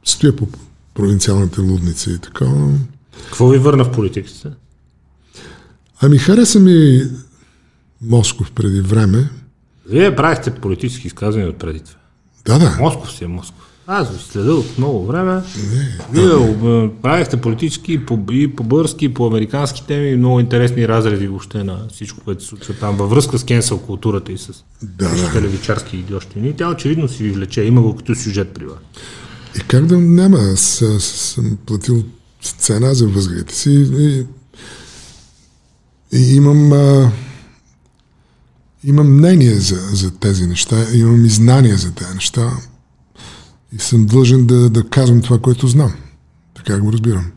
стоя 0.03 0.35
по 0.35 0.47
провинциалните 0.93 1.61
лудници 1.61 2.11
и 2.11 2.17
така. 2.17 2.45
Какво 3.25 3.49
ви 3.49 3.57
върна 3.57 3.83
в 3.85 3.91
политиката? 3.91 4.55
Ами 6.01 6.17
хареса 6.17 6.59
ми 6.59 7.03
Москов 8.01 8.51
преди 8.51 8.81
време. 8.81 9.29
Вие 9.89 10.15
правихте 10.15 10.55
политически 10.55 11.07
изказвания 11.07 11.57
преди 11.57 11.79
това. 11.79 11.99
Да, 12.45 12.59
да. 12.59 12.77
Москов 12.79 13.11
си 13.11 13.23
е 13.23 13.27
Москов. 13.27 13.72
Аз 13.87 14.11
ви 14.11 14.19
следа 14.31 14.53
от 14.53 14.77
много 14.77 15.05
време. 15.05 15.41
Вие 16.11 16.35
об- 16.35 17.01
правихте 17.01 17.41
политически 17.41 17.93
и 17.93 18.05
по, 18.05 18.19
и 18.31 18.55
по 18.55 18.63
български, 18.63 19.05
и 19.05 19.13
по 19.13 19.27
американски 19.27 19.87
теми, 19.87 20.15
много 20.15 20.39
интересни 20.39 20.87
разреди 20.87 21.27
въобще 21.27 21.63
на 21.63 21.87
всичко, 21.93 22.19
което 22.23 22.43
се 22.43 22.49
случва 22.49 22.73
там, 22.73 22.97
във 22.97 23.09
връзка 23.09 23.39
с 23.39 23.43
кенсъл 23.43 23.79
културата 23.79 24.31
и 24.31 24.37
с 24.37 24.47
Да, 24.83 25.09
да, 25.09 25.31
да. 25.33 25.41
левичарски 25.41 25.97
идиощини. 25.97 26.53
Тя 26.55 26.69
очевидно 26.69 27.07
си 27.07 27.23
ви 27.23 27.31
влече, 27.31 27.61
има 27.63 27.81
го 27.81 27.95
като 27.95 28.15
сюжет 28.15 28.53
при 28.53 28.65
вас. 28.65 28.77
И 29.57 29.59
как 29.59 29.85
да 29.85 29.97
няма? 29.97 30.37
Аз 30.37 30.83
съм 30.99 31.57
платил 31.65 32.03
цена 32.57 32.93
за 32.93 33.07
възгледите 33.07 33.55
си 33.55 33.71
и, 33.99 34.25
и 36.17 36.35
имам, 36.35 36.73
а, 36.73 37.11
имам 38.83 39.17
мнение 39.17 39.53
за, 39.55 39.75
за 39.75 40.11
тези 40.11 40.47
неща, 40.47 40.85
имам 40.93 41.25
и 41.25 41.29
знания 41.29 41.77
за 41.77 41.91
тези 41.91 42.13
неща 42.13 42.51
и 43.75 43.79
съм 43.79 44.05
длъжен 44.05 44.45
да, 44.45 44.69
да 44.69 44.89
казвам 44.89 45.21
това, 45.21 45.39
което 45.39 45.67
знам. 45.67 45.93
Така 46.55 46.79
го 46.79 46.93
разбирам. 46.93 47.31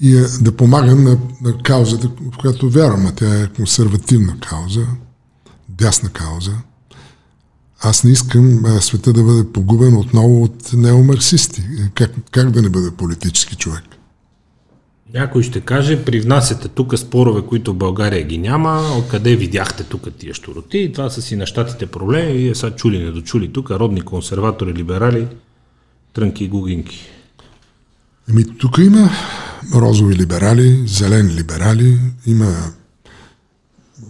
И 0.00 0.16
а, 0.16 0.28
да 0.40 0.56
помагам 0.56 1.04
на, 1.04 1.18
на 1.42 1.62
каузата, 1.62 2.08
в 2.08 2.38
която 2.38 2.70
вярвам, 2.70 3.06
а 3.06 3.12
тя 3.12 3.42
е 3.42 3.46
консервативна 3.46 4.36
кауза, 4.40 4.86
дясна 5.68 6.08
кауза. 6.08 6.52
Аз 7.80 8.04
не 8.04 8.10
искам 8.10 8.64
света 8.80 9.12
да 9.12 9.22
бъде 9.22 9.52
погубен 9.52 9.96
отново 9.96 10.42
от 10.42 10.72
неомарксисти. 10.72 11.62
Как, 11.94 12.10
как 12.30 12.50
да 12.50 12.62
не 12.62 12.68
бъде 12.68 12.90
политически 12.90 13.56
човек? 13.56 13.97
Някой 15.14 15.42
ще 15.42 15.60
каже, 15.60 16.04
привнасяте 16.04 16.68
тук 16.68 16.98
спорове, 16.98 17.42
които 17.42 17.72
в 17.72 17.76
България 17.76 18.24
ги 18.26 18.38
няма, 18.38 18.82
къде 19.10 19.36
видяхте 19.36 19.84
тук 19.84 20.08
тия 20.18 20.34
щуроти, 20.34 20.90
това 20.94 21.10
са 21.10 21.22
си 21.22 21.36
на 21.36 21.46
щатите 21.46 21.86
проблеми, 21.86 22.32
вие 22.32 22.54
са 22.54 22.70
чули, 22.70 22.98
недочули 23.04 23.52
тук, 23.52 23.70
родни 23.70 24.00
консерватори, 24.00 24.74
либерали, 24.74 25.26
трънки 26.12 26.44
и 26.44 26.48
гугинки. 26.48 27.08
Еми, 28.30 28.58
тук 28.58 28.78
има 28.78 29.10
розови 29.74 30.14
либерали, 30.16 30.82
зелени 30.86 31.34
либерали, 31.34 31.98
има 32.26 32.54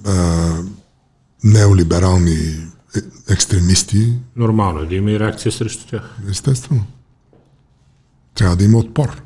а, 0.07 0.55
неолиберални 1.45 2.35
е- 2.97 3.33
екстремисти, 3.33 4.13
Нормално 4.37 4.81
е 4.81 4.87
да 4.87 4.95
има 4.95 5.11
и 5.11 5.21
реакция 5.21 5.53
срещу 5.53 5.87
тях. 5.87 6.17
естествено. 6.31 6.85
Трябва 8.35 8.57
да 8.57 8.65
има 8.65 8.79
отпор. 8.79 9.23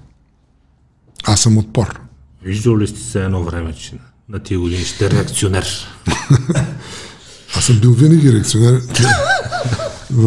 Аз 1.25 1.41
съм 1.41 1.59
отпор. 1.59 2.01
Виждал 2.44 2.78
ли 2.78 2.86
сте 2.86 3.01
се 3.01 3.25
едно 3.25 3.44
време, 3.44 3.73
че 3.73 3.92
на, 4.28 4.39
тия 4.39 4.59
години 4.59 4.84
ще 4.84 5.07
е 5.07 5.10
реакционер? 5.10 5.67
Аз 7.57 7.65
съм 7.65 7.81
бил 7.81 7.92
винаги 7.92 8.33
реакционер. 8.33 8.81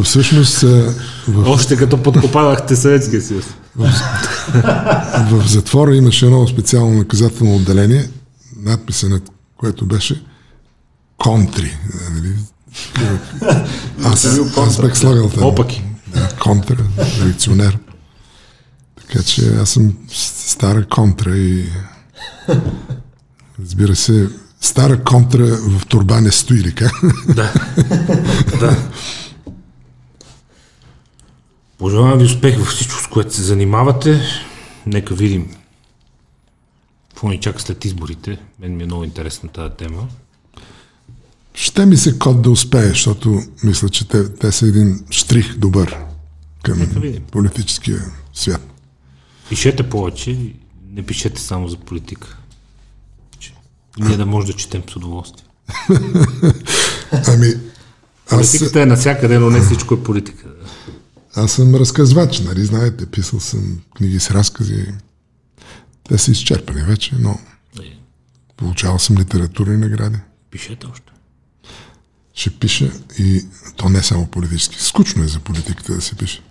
Всъщност, 0.04 0.64
а, 0.64 0.94
в 1.28 1.50
Още 1.50 1.78
като 1.78 2.04
подкопавахте 2.04 2.76
Съветския 2.76 3.22
съюз. 3.22 3.46
В 5.30 5.48
затвора 5.48 5.96
имаше 5.96 6.26
едно 6.26 6.48
специално 6.48 6.98
наказателно 6.98 7.56
отделение, 7.56 8.10
надписа 8.58 9.10
на 9.10 9.20
което 9.58 9.86
беше 9.86 10.24
контри. 11.18 11.78
Нали? 12.12 12.34
Аз, 14.04 14.40
аз 14.58 14.82
бях 14.82 14.98
слагал 14.98 15.30
там. 15.30 15.44
Опаки. 15.44 15.84
Да, 16.08 16.30
контра, 16.40 16.78
реакционер. 17.26 17.78
Така 19.08 19.24
че 19.24 19.56
аз 19.56 19.70
съм 19.70 19.98
стара 20.10 20.88
контра 20.88 21.38
и 21.38 21.66
разбира 23.60 23.96
се, 23.96 24.30
стара 24.62 25.04
контра 25.04 25.46
в 25.46 25.86
турба 25.86 26.22
не 26.22 26.32
стои 26.32 26.58
ли 26.58 26.76
как? 26.76 26.92
Да. 27.36 27.54
да. 28.60 28.78
Пожелавам 31.78 32.20
ви 32.20 32.26
успех 32.26 32.58
във 32.58 32.68
всичко, 32.68 33.02
с 33.02 33.08
което 33.08 33.34
се 33.34 33.42
занимавате. 33.42 34.22
Нека 34.86 35.16
видим 35.16 35.56
какво 37.10 37.30
ни 37.30 37.40
чака 37.40 37.62
след 37.62 37.86
изборите. 37.86 38.38
Мен 38.60 38.76
ми 38.76 38.84
е 38.84 38.86
много 38.86 39.04
интересна 39.04 39.50
тази 39.50 39.74
тема. 39.74 40.08
Ще 41.54 41.86
ми 41.86 41.98
се 41.98 42.20
код 42.20 42.42
да 42.42 42.50
успее, 42.50 42.90
защото 42.90 43.42
мисля, 43.64 43.90
че 43.90 44.08
те, 44.08 44.34
те 44.34 44.52
са 44.52 44.68
един 44.68 45.06
штрих 45.12 45.58
добър 45.58 45.98
към 46.64 46.88
политическия 47.32 48.02
свят. 48.34 48.75
Пишете 49.50 49.90
повече, 49.90 50.54
не 50.90 51.06
пишете 51.06 51.42
само 51.42 51.68
за 51.68 51.78
политика. 51.78 52.38
Ние 53.98 54.18
да 54.18 54.26
може 54.26 54.48
да 54.48 54.54
четем 54.54 54.84
с 54.90 54.96
удоволствие. 54.96 55.46
Ами, 57.28 57.48
аз, 58.32 58.52
Политиката 58.52 58.82
е 58.82 58.86
навсякъде, 58.86 59.40
но 59.40 59.50
не 59.50 59.62
всичко 59.62 59.94
е 59.94 60.04
политика. 60.04 60.48
аз 61.36 61.52
съм 61.52 61.76
разказвач, 61.76 62.40
нали 62.40 62.66
знаете, 62.66 63.06
писал 63.06 63.40
съм 63.40 63.80
книги 63.96 64.20
с 64.20 64.32
разкази. 64.32 64.86
Те 66.04 66.18
са 66.18 66.32
изчерпани 66.32 66.82
вече, 66.82 67.16
но 67.20 67.40
Е, 67.84 67.98
получавал 68.58 69.00
съм 69.00 69.18
литературни 69.18 69.78
награди. 69.78 70.18
Пишете 70.52 70.88
още. 70.88 71.12
Ще 72.34 72.50
пиша 72.50 72.92
и 73.20 73.46
то 73.76 73.90
не 73.90 74.04
само 74.04 74.28
политически. 74.28 74.84
Скучно 74.84 75.24
е 75.24 75.28
за 75.28 75.40
политиката 75.40 75.96
да 75.96 76.02
се 76.02 76.16
пише. 76.16 76.42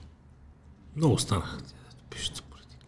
Много 0.97 1.19
станаха. 1.19 1.59
те 1.59 1.65
да 1.65 2.05
Пишат 2.11 2.37
за 2.37 2.43
политика. 2.43 2.85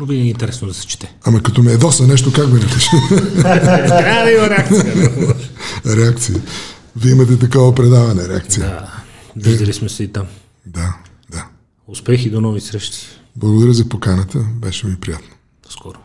Но 0.00 0.06
винаги 0.06 0.28
е 0.28 0.30
интересно 0.30 0.68
да 0.68 0.74
се 0.74 0.86
чете. 0.86 1.14
Ама 1.24 1.42
като 1.42 1.62
ме 1.62 1.72
едоса 1.72 2.06
нещо, 2.06 2.32
как 2.32 2.48
ме 2.52 2.58
напише? 2.58 2.90
Трябва 3.40 4.24
да 4.24 4.30
има 4.30 4.50
реакция. 4.50 5.10
реакция. 5.96 6.42
Вие 6.96 7.12
имате 7.12 7.38
такова 7.38 7.74
предаване, 7.74 8.28
реакция. 8.28 8.66
Да, 8.66 9.02
виждали 9.36 9.72
сме 9.72 9.88
се 9.88 10.02
и 10.02 10.08
там. 10.12 10.26
Да, 10.66 10.96
да. 11.30 11.46
Успехи 11.86 12.30
до 12.30 12.40
нови 12.40 12.60
срещи. 12.60 13.06
Благодаря 13.36 13.72
за 13.72 13.88
поканата, 13.88 14.38
беше 14.38 14.86
ми 14.86 14.96
приятно. 14.96 15.28
До 15.64 15.70
скоро. 15.70 15.98